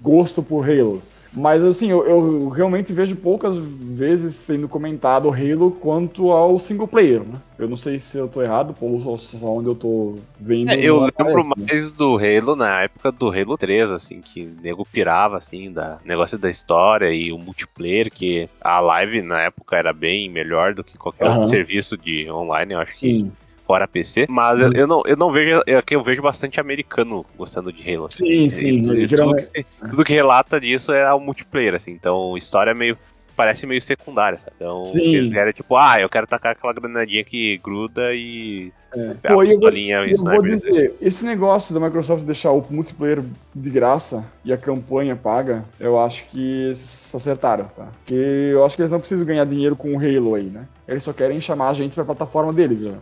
gosto 0.01 0.43
por 0.43 0.69
Halo. 0.69 1.01
Mas 1.38 1.63
assim, 1.63 1.91
eu, 1.91 2.03
eu 2.06 2.50
realmente 2.50 2.91
vejo 2.91 3.15
poucas 3.15 3.56
vezes 3.56 4.36
sendo 4.36 4.67
comentado 4.67 5.29
Halo 5.29 5.70
quanto 5.72 6.32
ao 6.32 6.58
single 6.58 6.88
player, 6.88 7.22
né? 7.22 7.39
Eu 7.60 7.70
não 7.70 7.77
sei 7.77 8.00
se 8.00 8.17
eu 8.17 8.27
tô 8.27 8.41
errado 8.41 8.75
ou 8.82 9.17
só 9.20 9.46
onde 9.48 9.67
eu 9.67 9.75
tô 9.75 10.15
vendo. 10.39 10.72
É, 10.72 10.79
eu 10.82 11.00
lembro 11.00 11.13
aparece, 11.20 11.50
né? 11.50 11.56
mais 11.70 11.91
do 11.91 12.17
Halo 12.17 12.56
na 12.56 12.82
época 12.82 13.12
do 13.12 13.29
Halo 13.29 13.56
3, 13.56 13.91
assim, 13.91 14.22
que 14.22 14.46
o 14.46 14.62
nego 14.62 14.84
pirava, 14.86 15.38
assim, 15.38 15.72
da 15.72 16.00
negócio 16.03 16.39
da 16.39 16.50
história 16.50 17.12
e 17.12 17.32
o 17.32 17.38
multiplayer, 17.38 18.12
que 18.12 18.50
a 18.60 18.79
live 18.79 19.22
na 19.22 19.41
época 19.41 19.75
era 19.75 19.94
bem 19.94 20.29
melhor 20.29 20.74
do 20.74 20.84
que 20.84 20.98
qualquer 20.98 21.27
Aham. 21.27 21.36
outro 21.36 21.50
serviço 21.50 21.96
de 21.98 22.29
online, 22.32 22.74
eu 22.74 22.79
acho 22.79 22.98
que 22.98 23.12
Sim. 23.12 23.32
Fora 23.67 23.86
PC. 23.88 24.25
Mas 24.29 24.59
eu, 24.59 24.71
eu 24.71 24.88
não, 24.88 25.01
eu 25.05 25.17
não 25.17 25.31
vejo, 25.31 25.62
é 25.67 25.81
que 25.81 25.95
eu 25.95 26.01
vejo 26.01 26.21
bastante 26.21 26.59
americano 26.59 27.25
gostando 27.38 27.71
de 27.71 27.93
Halo. 27.93 28.05
assim. 28.05 28.25
Sim, 28.25 28.50
sim, 28.50 28.67
E 28.77 28.81
tu- 28.81 28.88
tudo, 28.88 29.05
geralmente- 29.05 29.51
que, 29.51 29.65
tudo 29.89 30.05
que 30.05 30.13
relata 30.13 30.59
disso 30.59 30.93
é 30.93 31.13
o 31.13 31.19
multiplayer, 31.19 31.75
assim, 31.75 31.91
então 31.91 32.38
história 32.38 32.71
é 32.71 32.74
meio. 32.74 32.97
Parece 33.38 33.67
meio 33.67 33.79
secundária, 33.79 34.39
sabe? 34.39 34.53
Então, 34.56 34.84
Sim. 34.84 35.15
eles 35.15 35.34
era 35.34 35.53
tipo, 35.53 35.77
ah, 35.77 36.01
eu 36.01 36.10
quero 36.10 36.25
tacar 36.25 36.53
aquela 36.53 36.74
granadinha 36.74 37.24
que 37.24 37.60
gruda 37.60 38.13
e. 38.13 38.74
É. 38.96 39.12
a 39.12 39.34
Pô, 39.34 39.44
eu 39.44 39.50
pistolinha 39.50 40.06
e 40.08 40.12
eu 40.12 40.17
vou 40.17 40.44
sniper. 40.44 40.51
dizer, 40.51 40.96
esse 41.00 41.24
negócio 41.24 41.72
da 41.72 41.79
Microsoft 41.79 42.25
deixar 42.25 42.51
o 42.51 42.65
multiplayer 42.67 43.24
de 43.53 43.70
graça 43.70 44.25
e 44.44 44.51
a 44.51 44.58
campanha 44.58 45.15
paga, 45.15 45.63
eu 45.79 46.00
acho 46.00 46.25
que 46.29 46.74
se 46.74 47.15
acertaram, 47.15 47.65
tá? 47.75 47.89
Porque 47.98 48.15
eu 48.15 48.65
acho 48.65 48.75
que 48.75 48.82
eles 48.82 48.91
não 48.91 49.00
precisam 49.00 49.25
ganhar 49.25 49.46
dinheiro 49.46 49.75
com 49.75 49.94
o 49.94 50.00
Halo 50.00 50.34
aí, 50.34 50.46
né? 50.46 50.65
Eles 50.88 51.03
só 51.03 51.13
querem 51.13 51.39
chamar 51.39 51.70
a 51.70 51.74
gente 51.74 51.94
pra 51.94 52.06
plataforma 52.06 52.51
deles, 52.51 52.79
já, 52.79 52.94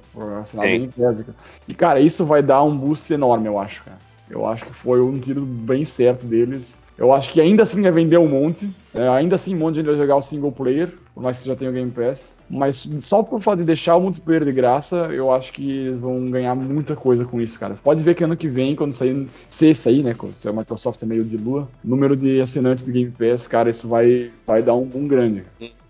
assinar 0.41 0.65
bem 0.65 0.89
Basic. 0.97 1.29
E, 1.65 1.73
cara, 1.73 2.01
isso 2.01 2.25
vai 2.25 2.43
dar 2.43 2.61
um 2.61 2.75
boost 2.75 3.13
enorme, 3.13 3.47
eu 3.47 3.57
acho, 3.57 3.85
cara. 3.85 3.97
Eu 4.29 4.45
acho 4.45 4.65
que 4.65 4.73
foi 4.73 4.99
um 4.99 5.17
tiro 5.17 5.41
bem 5.45 5.85
certo 5.85 6.25
deles. 6.25 6.75
Eu 6.97 7.11
acho 7.11 7.29
que 7.31 7.41
ainda 7.41 7.63
assim 7.63 7.81
vai 7.81 7.91
vender 7.91 8.17
um 8.17 8.27
monte. 8.27 8.69
É, 8.93 9.07
ainda 9.09 9.35
assim, 9.35 9.53
um 9.53 9.57
monte 9.59 9.73
de 9.75 9.79
gente 9.81 9.87
vai 9.87 9.97
jogar 9.97 10.15
o 10.15 10.21
single 10.21 10.51
player, 10.51 10.89
por 11.13 11.21
mais 11.21 11.39
que 11.41 11.47
já 11.47 11.55
tenha 11.55 11.69
o 11.69 11.73
Game 11.73 11.91
Pass. 11.91 12.33
Mas 12.49 12.87
só 13.01 13.21
por 13.21 13.41
fato 13.41 13.59
de 13.59 13.65
deixar 13.65 13.97
o 13.97 14.01
multiplayer 14.01 14.45
de 14.45 14.51
graça, 14.53 15.09
eu 15.11 15.29
acho 15.31 15.51
que 15.51 15.69
eles 15.69 15.97
vão 15.99 16.29
ganhar 16.31 16.55
muita 16.55 16.95
coisa 16.95 17.25
com 17.25 17.41
isso, 17.41 17.59
cara. 17.59 17.75
Você 17.75 17.81
pode 17.81 18.01
ver 18.03 18.15
que 18.15 18.23
ano 18.23 18.37
que 18.37 18.47
vem, 18.47 18.75
quando 18.75 18.93
sair, 18.93 19.27
se 19.49 19.73
sair, 19.75 20.03
né? 20.03 20.13
quando- 20.13 20.33
a 20.47 20.53
Microsoft 20.53 21.01
é 21.03 21.05
meio 21.05 21.25
de 21.25 21.35
lua, 21.37 21.67
número 21.83 22.15
de 22.15 22.39
assinantes 22.39 22.83
do 22.83 22.91
Game 22.91 23.11
Pass, 23.11 23.45
cara, 23.45 23.69
isso 23.69 23.87
vai, 23.87 24.31
vai 24.47 24.61
dar 24.63 24.75
um 24.75 24.85
boom 24.85 25.07
grande. 25.07 25.43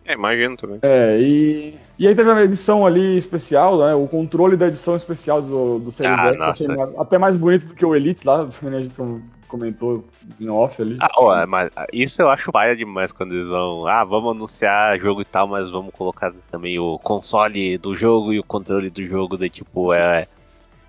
É, 0.06 0.14
imagino 0.14 0.56
também. 0.56 0.80
É, 0.84 1.20
e, 1.20 1.76
e 1.98 2.08
aí 2.08 2.14
teve 2.16 2.30
a 2.30 2.44
edição 2.44 2.86
ali 2.86 3.18
especial, 3.18 3.80
né? 3.80 3.96
O 3.96 4.08
controle 4.08 4.56
da 4.56 4.68
edição 4.68 4.96
especial 4.96 5.42
do, 5.42 5.80
do 5.80 5.92
Series 5.92 6.20
Ah, 6.20 6.28
X, 6.30 6.38
nossa. 6.38 6.52
achei 6.52 6.68
mais- 6.76 7.00
até 7.00 7.18
mais 7.18 7.36
bonito 7.38 7.66
do 7.68 7.74
que 7.74 7.86
o 7.86 7.96
Elite 7.96 8.26
lá, 8.26 8.48
que 8.48 8.68
a 8.68 8.82
gente 8.82 8.94
com- 8.94 9.22
comentou 9.48 10.06
em 10.40 10.50
off 10.50 10.82
ali. 10.82 10.98
Ah, 11.00 11.10
ó, 11.18 11.48
mas 11.48 11.72
isso 11.94 12.22
eu 12.22 12.30
acho 12.30 12.52
paia 12.52 12.76
demais 12.76 13.12
quando 13.12 13.34
eles 13.34 13.48
vão. 13.48 13.88
Ah, 13.88 14.04
vamos 14.04 14.32
anunciar 14.36 15.00
jogo 15.00 15.22
e 15.22 15.26
tal, 15.26 15.48
mas 15.48 15.70
vamos 15.72 15.94
colocar 15.94 16.32
também 16.52 16.78
o 16.78 17.00
console 17.00 17.78
do 17.78 17.96
jogo 17.96 18.32
e 18.34 18.40
o 18.40 18.44
controle 18.44 18.90
do 18.90 19.04
jogo. 19.06 19.38
Daí, 19.38 19.50
tipo, 19.50 19.92
é. 19.94 20.28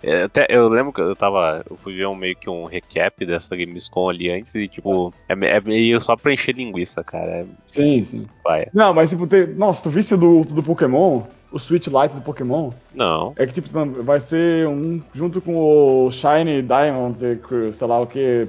É, 0.07 0.23
até, 0.23 0.47
eu 0.49 0.69
lembro 0.69 0.93
que 0.93 1.01
eu 1.01 1.17
tava. 1.17 1.65
Eu 1.69 1.77
fui 1.77 1.97
ver 1.97 2.07
um, 2.07 2.15
meio 2.15 2.37
que 2.37 2.49
um 2.49 2.65
recap 2.65 3.27
dessa 3.27 3.57
Gamescom 3.57 4.09
ali 4.09 4.31
antes 4.31 4.55
e, 4.55 4.69
tipo, 4.69 5.13
é, 5.29 5.33
é 5.33 5.61
meio 5.61 6.01
só 6.01 6.17
pra 6.17 6.33
encher 6.33 6.55
linguiça, 6.55 7.03
cara. 7.03 7.41
É 7.41 7.47
Sim, 7.67 8.05
sim. 8.05 8.27
paia. 8.45 8.71
Não, 8.73 8.95
mas 8.95 9.11
tipo, 9.11 9.27
ter... 9.27 9.49
nossa, 9.57 9.83
tu 9.83 9.91
visse 9.91 10.15
o 10.15 10.17
do, 10.17 10.45
do 10.45 10.63
Pokémon, 10.63 11.23
o 11.51 11.59
Switch 11.59 11.89
Lite 11.89 12.15
do 12.15 12.21
Pokémon, 12.21 12.71
Não. 12.95 13.33
é 13.37 13.47
que 13.47 13.55
tipo, 13.55 13.69
vai 14.03 14.21
ser 14.21 14.69
um 14.69 15.03
junto 15.13 15.41
com 15.41 15.57
o 15.57 16.11
Shiny 16.11 16.63
Diamond, 16.63 17.19
sei 17.73 17.87
lá 17.87 18.01
o 18.01 18.07
que, 18.07 18.47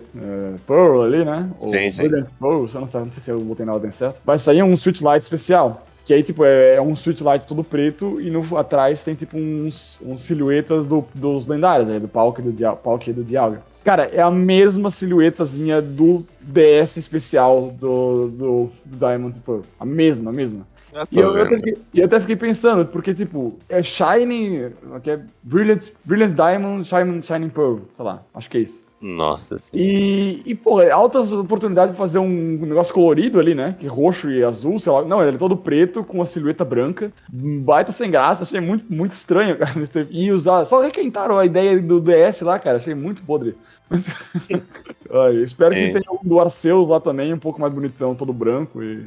Pearl 0.67 1.03
ali, 1.03 1.25
né? 1.25 1.49
O 1.59 1.69
Sim, 1.69 1.89
sim. 1.89 2.03
Brilliant 2.03 2.29
Pearl, 2.39 2.65
eu 2.71 2.79
não 2.79 2.87
sei, 2.87 2.99
não 2.99 3.09
sei 3.09 3.21
se 3.23 3.31
eu 3.31 3.39
botei 3.39 3.65
na 3.65 3.73
ordem 3.73 3.91
certa. 3.91 4.19
Vai 4.23 4.37
sair 4.37 4.61
um 4.61 4.75
Switch 4.75 5.01
Lite 5.01 5.23
especial. 5.23 5.85
Que 6.07 6.13
aí, 6.13 6.23
tipo, 6.23 6.45
é, 6.45 6.75
é 6.75 6.81
um 6.81 6.95
Lite 7.21 7.45
todo 7.45 7.63
preto 7.65 8.21
e 8.21 8.29
no, 8.31 8.57
atrás 8.57 9.03
tem, 9.03 9.13
tipo, 9.13 9.37
uns, 9.37 9.99
uns 10.01 10.21
silhuetas 10.21 10.87
do- 10.87 11.03
dos 11.13 11.45
lendários, 11.45 11.89
né? 11.89 11.99
Do 11.99 12.07
Palk 12.07 12.39
e 12.39 12.43
do, 12.43 12.51
Dia- 12.53 12.71
e 13.09 13.13
do 13.13 13.25
Dialga. 13.25 13.61
Cara, 13.83 14.03
é 14.05 14.21
a 14.21 14.31
mesma 14.31 14.89
silhuetazinha 14.89 15.81
do 15.81 16.25
DS 16.39 16.95
especial 16.97 17.73
do, 17.77 18.29
do, 18.29 18.69
do 18.85 18.97
Diamond 18.97 19.37
Pearl. 19.41 19.61
A 19.77 19.85
mesma, 19.85 20.31
a 20.31 20.33
mesma. 20.33 20.65
Já 20.93 21.05
E 21.11 21.19
eu, 21.19 21.35
eu 21.35 21.43
até 21.43 21.55
vendo. 21.57 21.65
fiquei, 21.65 21.77
eu 21.95 22.05
até 22.05 22.19
fiquei 22.21 22.35
pensando, 22.37 22.85
porque, 22.89 23.13
tipo, 23.13 23.57
é 23.67 23.81
Shiny, 23.81 24.71
que 25.03 25.11
é 25.11 25.19
Brilliant, 25.43 25.89
Brilliant 26.05 26.33
Diamond, 26.35 26.85
Shining, 26.87 27.21
Shining 27.21 27.49
Pearl, 27.49 27.79
sei 27.91 28.05
lá, 28.05 28.23
acho 28.33 28.49
que 28.49 28.57
é 28.57 28.61
isso. 28.61 28.81
Nossa 28.99 29.59
senhora. 29.59 29.89
E, 29.89 30.41
e 30.45 30.55
pô, 30.55 30.81
é 30.81 30.89
altas 30.89 31.31
oportunidades 31.31 31.91
de 31.91 31.97
fazer 31.97 32.17
um 32.17 32.29
negócio 32.29 32.93
colorido 32.93 33.39
ali, 33.39 33.53
né? 33.53 33.75
Que 33.79 33.85
roxo 33.85 34.31
e 34.31 34.43
azul, 34.43 34.79
sei 34.79 34.91
lá. 34.91 35.03
Não, 35.03 35.21
ele 35.21 35.35
é 35.35 35.39
todo 35.39 35.55
preto, 35.55 36.03
com 36.03 36.21
a 36.21 36.25
silhueta 36.25 36.65
branca. 36.65 37.11
Baita 37.29 37.91
sem 37.91 38.09
graça, 38.09 38.43
achei 38.43 38.59
muito, 38.59 38.85
muito 38.91 39.11
estranho, 39.13 39.57
cara. 39.57 39.67
E 40.09 40.31
usar. 40.31 40.65
Só 40.65 40.81
requentaram 40.81 41.37
a 41.37 41.45
ideia 41.45 41.79
do 41.79 41.99
DS 41.99 42.41
lá, 42.41 42.57
cara. 42.57 42.77
Achei 42.77 42.95
muito 42.95 43.21
podre. 43.21 43.55
Espero 45.43 45.73
que 45.73 45.81
É. 45.81 45.91
tenha 45.91 46.11
um 46.11 46.27
do 46.27 46.39
Arceus 46.39 46.87
lá 46.89 46.99
também, 46.99 47.33
um 47.33 47.39
pouco 47.39 47.59
mais 47.61 47.73
bonitão, 47.73 48.13
todo 48.15 48.33
branco 48.33 48.83
e. 48.83 49.05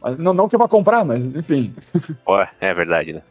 Mas 0.00 0.18
Não, 0.18 0.34
não 0.34 0.48
que 0.48 0.54
eu 0.54 0.58
vá 0.58 0.68
comprar, 0.68 1.04
mas 1.04 1.24
enfim. 1.24 1.74
Ó, 2.26 2.44
é 2.60 2.74
verdade, 2.74 3.14
né? 3.14 3.22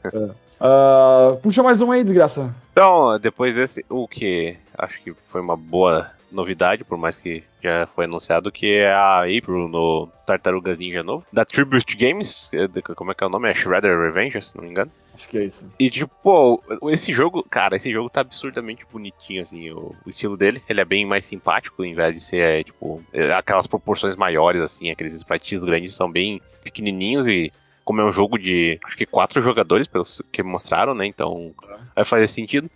Ah, 0.59 1.37
puxa 1.41 1.63
mais 1.63 1.81
um 1.81 1.91
aí, 1.91 2.03
desgraça. 2.03 2.53
Então, 2.71 3.19
depois 3.19 3.53
desse, 3.55 3.85
o 3.89 4.07
que 4.07 4.55
acho 4.77 5.01
que 5.03 5.13
foi 5.29 5.41
uma 5.41 5.55
boa 5.57 6.09
novidade, 6.31 6.83
por 6.83 6.97
mais 6.97 7.17
que 7.17 7.43
já 7.61 7.85
foi 7.87 8.05
anunciado, 8.05 8.51
que 8.51 8.73
é 8.73 8.91
a 8.91 9.21
April 9.21 9.67
no 9.67 10.07
Tartarugas 10.25 10.77
Ninja 10.77 11.03
novo, 11.03 11.25
da 11.31 11.45
Tribute 11.45 11.95
Games, 11.95 12.49
é 12.53 12.67
como 12.95 13.11
é 13.11 13.15
que 13.15 13.23
é 13.23 13.27
o 13.27 13.29
nome? 13.29 13.49
É 13.49 13.53
Shredder 13.53 13.99
Revenge, 13.99 14.41
se 14.41 14.55
não 14.55 14.63
me 14.63 14.71
engano. 14.71 14.91
Acho 15.13 15.27
que 15.27 15.37
é 15.37 15.45
isso. 15.45 15.69
E 15.77 15.89
tipo, 15.89 16.11
pô, 16.23 16.63
esse 16.89 17.11
jogo, 17.11 17.45
cara, 17.49 17.75
esse 17.75 17.91
jogo 17.91 18.09
tá 18.09 18.21
absurdamente 18.21 18.85
bonitinho, 18.91 19.41
assim, 19.41 19.69
o, 19.71 19.95
o 20.05 20.09
estilo 20.09 20.37
dele. 20.37 20.61
Ele 20.69 20.81
é 20.81 20.85
bem 20.85 21.05
mais 21.05 21.25
simpático, 21.25 21.83
em 21.83 21.93
vez 21.93 22.13
de 22.13 22.21
ser, 22.21 22.37
é, 22.37 22.63
tipo, 22.63 23.03
é, 23.11 23.33
aquelas 23.33 23.67
proporções 23.67 24.15
maiores, 24.15 24.61
assim, 24.61 24.89
aqueles 24.89 25.13
sprites 25.13 25.59
grandes 25.59 25.93
são 25.93 26.09
bem 26.09 26.41
pequenininhos 26.63 27.27
e 27.27 27.51
como 27.83 27.99
é 27.99 28.05
um 28.05 28.13
jogo 28.13 28.37
de, 28.37 28.79
acho 28.85 28.95
que 28.95 29.05
quatro 29.05 29.41
jogadores, 29.41 29.87
pelos 29.87 30.21
que 30.31 30.41
mostraram, 30.43 30.93
né, 30.93 31.05
então 31.05 31.53
vai 31.95 32.05
fazer 32.05 32.27
sentido. 32.27 32.69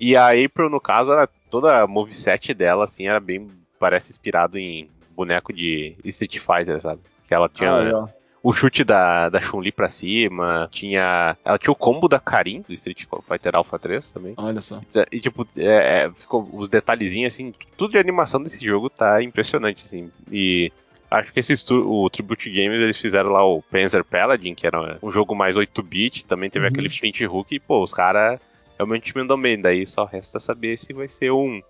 E 0.00 0.16
a 0.16 0.30
April, 0.30 0.70
no 0.70 0.80
caso, 0.80 1.12
era, 1.12 1.28
toda 1.50 1.82
a 1.82 1.86
moveset 1.86 2.54
dela, 2.54 2.84
assim, 2.84 3.06
era 3.06 3.20
bem, 3.20 3.48
parece 3.78 4.10
inspirado 4.10 4.58
em 4.58 4.88
boneco 5.14 5.52
de 5.52 5.94
Street 6.04 6.38
Fighter, 6.38 6.80
sabe? 6.80 7.00
Que 7.28 7.34
ela 7.34 7.48
tinha... 7.48 7.70
Ah, 7.70 8.08
o 8.42 8.52
chute 8.54 8.82
da, 8.84 9.28
da 9.28 9.40
Chun-Li 9.40 9.70
pra 9.70 9.88
cima, 9.88 10.66
tinha. 10.72 11.36
Ela 11.44 11.58
tinha 11.58 11.72
o 11.72 11.76
combo 11.76 12.08
da 12.08 12.18
Karin, 12.18 12.64
do 12.66 12.72
Street 12.72 13.04
Fighter 13.28 13.54
Alpha 13.54 13.78
3 13.78 14.12
também. 14.12 14.34
Olha 14.36 14.62
só. 14.62 14.80
E, 14.94 15.16
e 15.16 15.20
tipo, 15.20 15.46
é, 15.56 16.04
é, 16.04 16.10
ficou 16.10 16.48
os 16.54 16.68
detalhezinhos, 16.68 17.34
assim, 17.34 17.52
tudo 17.76 17.90
de 17.90 17.98
animação 17.98 18.42
desse 18.42 18.64
jogo 18.64 18.88
tá 18.88 19.22
impressionante, 19.22 19.84
assim. 19.84 20.10
E 20.32 20.72
acho 21.10 21.32
que 21.32 21.40
esse 21.40 21.52
o 21.74 22.08
Tribute 22.08 22.48
Games 22.48 22.80
eles 22.80 22.96
fizeram 22.96 23.30
lá 23.30 23.44
o 23.44 23.62
Panzer 23.62 24.04
Paladin, 24.04 24.54
que 24.54 24.66
era 24.66 24.98
um 25.02 25.12
jogo 25.12 25.34
mais 25.34 25.54
8-bit, 25.54 26.24
também 26.24 26.48
teve 26.48 26.64
Uhum. 26.64 26.72
aquele 26.72 26.88
Flint 26.88 27.20
Hook, 27.20 27.54
e 27.54 27.60
pô, 27.60 27.82
os 27.82 27.92
caras 27.92 28.40
realmente 28.80 29.14
mandam 29.14 29.38
bem. 29.40 29.60
Daí 29.60 29.86
só 29.86 30.04
resta 30.04 30.38
saber 30.38 30.76
se 30.78 30.92
vai 30.92 31.08
ser 31.08 31.30
um, 31.30 31.62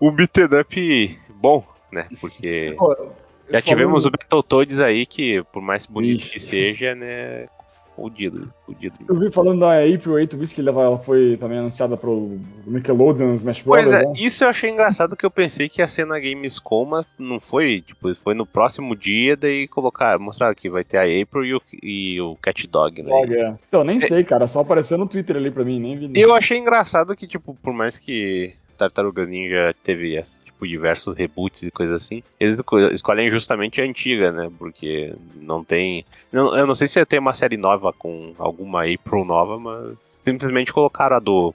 um 0.00 0.10
beat'em 0.10 0.46
up 0.58 1.18
bom, 1.28 1.66
né? 1.92 2.08
Porque. 2.20 2.70
Já 2.70 2.76
falando- 2.78 3.62
tivemos 3.62 4.06
o 4.06 4.10
Battletoads 4.10 4.80
aí, 4.80 5.06
que 5.06 5.42
por 5.52 5.62
mais 5.62 5.86
bonito 5.86 6.20
Ixi. 6.22 6.30
que 6.32 6.40
seja, 6.40 6.94
né? 6.94 7.46
Fudido, 7.96 8.52
fudido. 8.66 8.98
Eu 9.08 9.18
vi 9.18 9.30
falando 9.30 9.60
da 9.60 9.78
April 9.82 10.12
8 10.12 10.36
Bits 10.36 10.52
que 10.52 10.60
ela 10.60 10.98
foi 10.98 11.38
também 11.38 11.58
anunciada 11.58 11.96
pro 11.96 12.38
Nickelodeon 12.66 13.32
Smash 13.32 13.62
Pois 13.62 13.82
Brothers. 13.82 14.04
é, 14.04 14.06
né? 14.06 14.14
isso 14.18 14.44
eu 14.44 14.48
achei 14.48 14.68
engraçado 14.68 15.16
que 15.16 15.24
eu 15.24 15.30
pensei 15.30 15.66
que 15.66 15.80
ia 15.80 15.88
ser 15.88 16.04
na 16.04 16.18
Gamescom, 16.18 16.84
mas 16.84 17.06
não 17.18 17.40
foi, 17.40 17.80
tipo, 17.80 18.14
foi 18.16 18.34
no 18.34 18.44
próximo 18.44 18.94
dia, 18.94 19.34
daí 19.34 19.66
colocar, 19.66 20.18
mostrar 20.18 20.54
que 20.54 20.68
vai 20.68 20.84
ter 20.84 20.98
a 20.98 21.22
April 21.22 21.44
e 21.44 21.54
o, 21.54 21.62
e 21.82 22.20
o 22.20 22.36
Cat 22.36 22.66
Dog, 22.66 23.02
né? 23.02 23.08
Dog, 23.08 23.34
é. 23.34 23.54
Então, 23.66 23.82
nem 23.82 23.98
sei, 23.98 24.22
cara. 24.22 24.46
Só 24.46 24.60
apareceu 24.60 24.98
no 24.98 25.08
Twitter 25.08 25.36
ali 25.36 25.50
pra 25.50 25.64
mim, 25.64 25.80
nem 25.80 25.96
vi. 25.96 26.20
Eu 26.20 26.34
achei 26.34 26.58
engraçado 26.58 27.16
que, 27.16 27.26
tipo, 27.26 27.56
por 27.62 27.72
mais 27.72 27.98
que 27.98 28.52
Tartaruga 28.76 29.24
Ninja 29.24 29.74
teve 29.82 30.16
tipo, 30.56 30.66
diversos 30.66 31.14
reboots 31.14 31.62
e 31.62 31.70
coisas 31.70 32.02
assim, 32.02 32.22
eles 32.40 32.58
co- 32.62 32.78
escolhem 32.88 33.30
justamente 33.30 33.80
a 33.80 33.84
antiga, 33.84 34.32
né? 34.32 34.50
Porque 34.58 35.14
não 35.36 35.62
tem. 35.62 36.04
não- 36.32 36.56
eu 36.56 36.66
não 36.66 36.74
sei 36.74 36.88
se 36.88 36.98
ia 36.98 37.06
ter 37.06 37.18
uma 37.18 37.34
série 37.34 37.56
nova 37.56 37.92
com 37.92 38.34
alguma 38.38 38.80
April 38.82 39.24
nova, 39.24 39.58
mas 39.58 40.18
simplesmente 40.22 40.72
colocaram 40.72 41.16
a 41.16 41.20
do. 41.20 41.54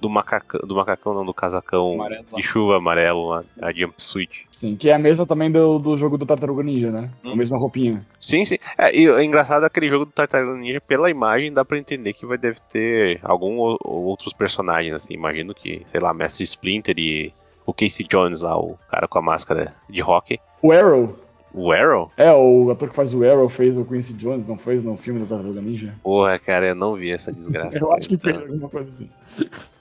Do 0.00 0.08
macacão, 0.08 0.60
do 0.60 0.76
macacão 0.76 1.12
não, 1.12 1.26
do 1.26 1.34
casacão 1.34 1.94
Amarelo 1.94 2.24
de 2.36 2.42
chuva 2.44 2.76
amarelo, 2.76 3.32
a, 3.32 3.42
a 3.60 3.72
jumpsuit. 3.72 4.46
Sim, 4.48 4.76
que 4.76 4.88
é 4.88 4.94
a 4.94 4.98
mesma 4.98 5.26
também 5.26 5.50
do, 5.50 5.76
do 5.80 5.96
jogo 5.96 6.16
do 6.16 6.24
Tartaruga 6.24 6.62
Ninja, 6.62 6.92
né? 6.92 7.10
Hum. 7.24 7.32
A 7.32 7.34
mesma 7.34 7.58
roupinha. 7.58 8.06
Sim, 8.20 8.44
sim. 8.44 8.58
É, 8.78 8.96
e 8.96 9.08
é 9.08 9.24
engraçado 9.24 9.64
aquele 9.64 9.88
jogo 9.88 10.04
do 10.04 10.12
Tartaruga 10.12 10.56
Ninja, 10.56 10.80
pela 10.80 11.10
imagem 11.10 11.52
dá 11.52 11.64
pra 11.64 11.76
entender 11.78 12.12
que 12.12 12.24
vai 12.24 12.38
deve 12.38 12.60
ter 12.72 13.18
algum 13.24 13.56
ou- 13.56 13.76
outros 13.82 14.32
personagens, 14.32 14.94
assim. 14.94 15.14
Imagino 15.14 15.52
que, 15.52 15.84
sei 15.90 15.98
lá, 16.00 16.14
Mestre 16.14 16.44
Splinter 16.44 16.94
e 16.96 17.32
o 17.68 17.74
Casey 17.74 18.06
Jones 18.08 18.40
lá, 18.40 18.58
o 18.58 18.78
cara 18.90 19.06
com 19.06 19.18
a 19.18 19.22
máscara 19.22 19.74
de 19.90 20.00
rock. 20.00 20.40
O 20.62 20.72
Arrow. 20.72 21.18
O 21.52 21.70
Arrow? 21.70 22.10
É, 22.16 22.32
o 22.32 22.70
ator 22.70 22.88
que 22.88 22.96
faz 22.96 23.12
o 23.12 23.22
Arrow 23.22 23.46
fez 23.46 23.76
o 23.76 23.84
Quincy 23.84 24.14
Jones, 24.14 24.48
não 24.48 24.56
fez 24.56 24.82
no 24.82 24.96
filme 24.96 25.20
do 25.20 25.26
Tartaruga 25.26 25.60
Ninja? 25.60 25.94
Porra, 26.02 26.38
cara, 26.38 26.68
eu 26.68 26.74
não 26.74 26.94
vi 26.94 27.10
essa 27.10 27.30
desgraça. 27.30 27.78
Eu 27.78 27.92
acho 27.92 28.08
que 28.08 28.14
Então, 28.14 28.32
fez 28.32 28.50
alguma 28.50 28.70
coisa 28.70 28.88
assim. 28.88 29.10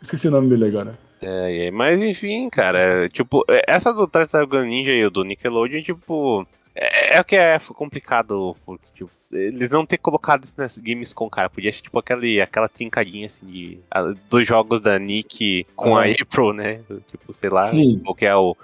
Esqueci 0.01 0.27
o 0.27 0.31
nome 0.31 0.49
dele 0.49 0.65
agora. 0.65 0.99
É, 1.21 1.71
mas 1.71 2.01
enfim, 2.01 2.49
cara, 2.49 3.07
tipo, 3.07 3.45
é, 3.49 3.63
essa 3.65 3.93
do 3.93 4.05
Tartaruga 4.05 4.65
Ninja 4.65 4.91
e 4.91 5.05
o 5.05 5.09
do 5.09 5.23
Nickelodeon, 5.23 5.81
tipo, 5.81 6.45
é, 6.79 7.17
é 7.17 7.21
o 7.21 7.23
que 7.23 7.35
é 7.35 7.59
complicado, 7.73 8.55
porque, 8.65 8.85
tipo, 8.93 9.09
eles 9.33 9.69
não 9.71 9.85
ter 9.85 9.97
colocado 9.97 10.43
isso 10.43 10.53
nas 10.57 10.77
Gamescom, 10.77 11.27
cara, 11.29 11.49
podia 11.49 11.71
ser, 11.71 11.81
tipo, 11.81 11.97
aquele, 11.97 12.39
aquela 12.39 12.69
trincadinha, 12.69 13.25
assim, 13.25 13.45
de, 13.47 13.79
a- 13.89 14.13
dos 14.29 14.47
jogos 14.47 14.79
da 14.79 14.99
Nick 14.99 15.65
com 15.75 15.97
a. 15.97 16.05
April, 16.05 16.53
né, 16.53 16.79
tipo, 17.09 17.33
sei 17.33 17.49
lá, 17.49 17.65
Sim. 17.65 17.99
qual 18.03 18.13
que 18.15 18.25
é 18.25 18.35
o, 18.35 18.55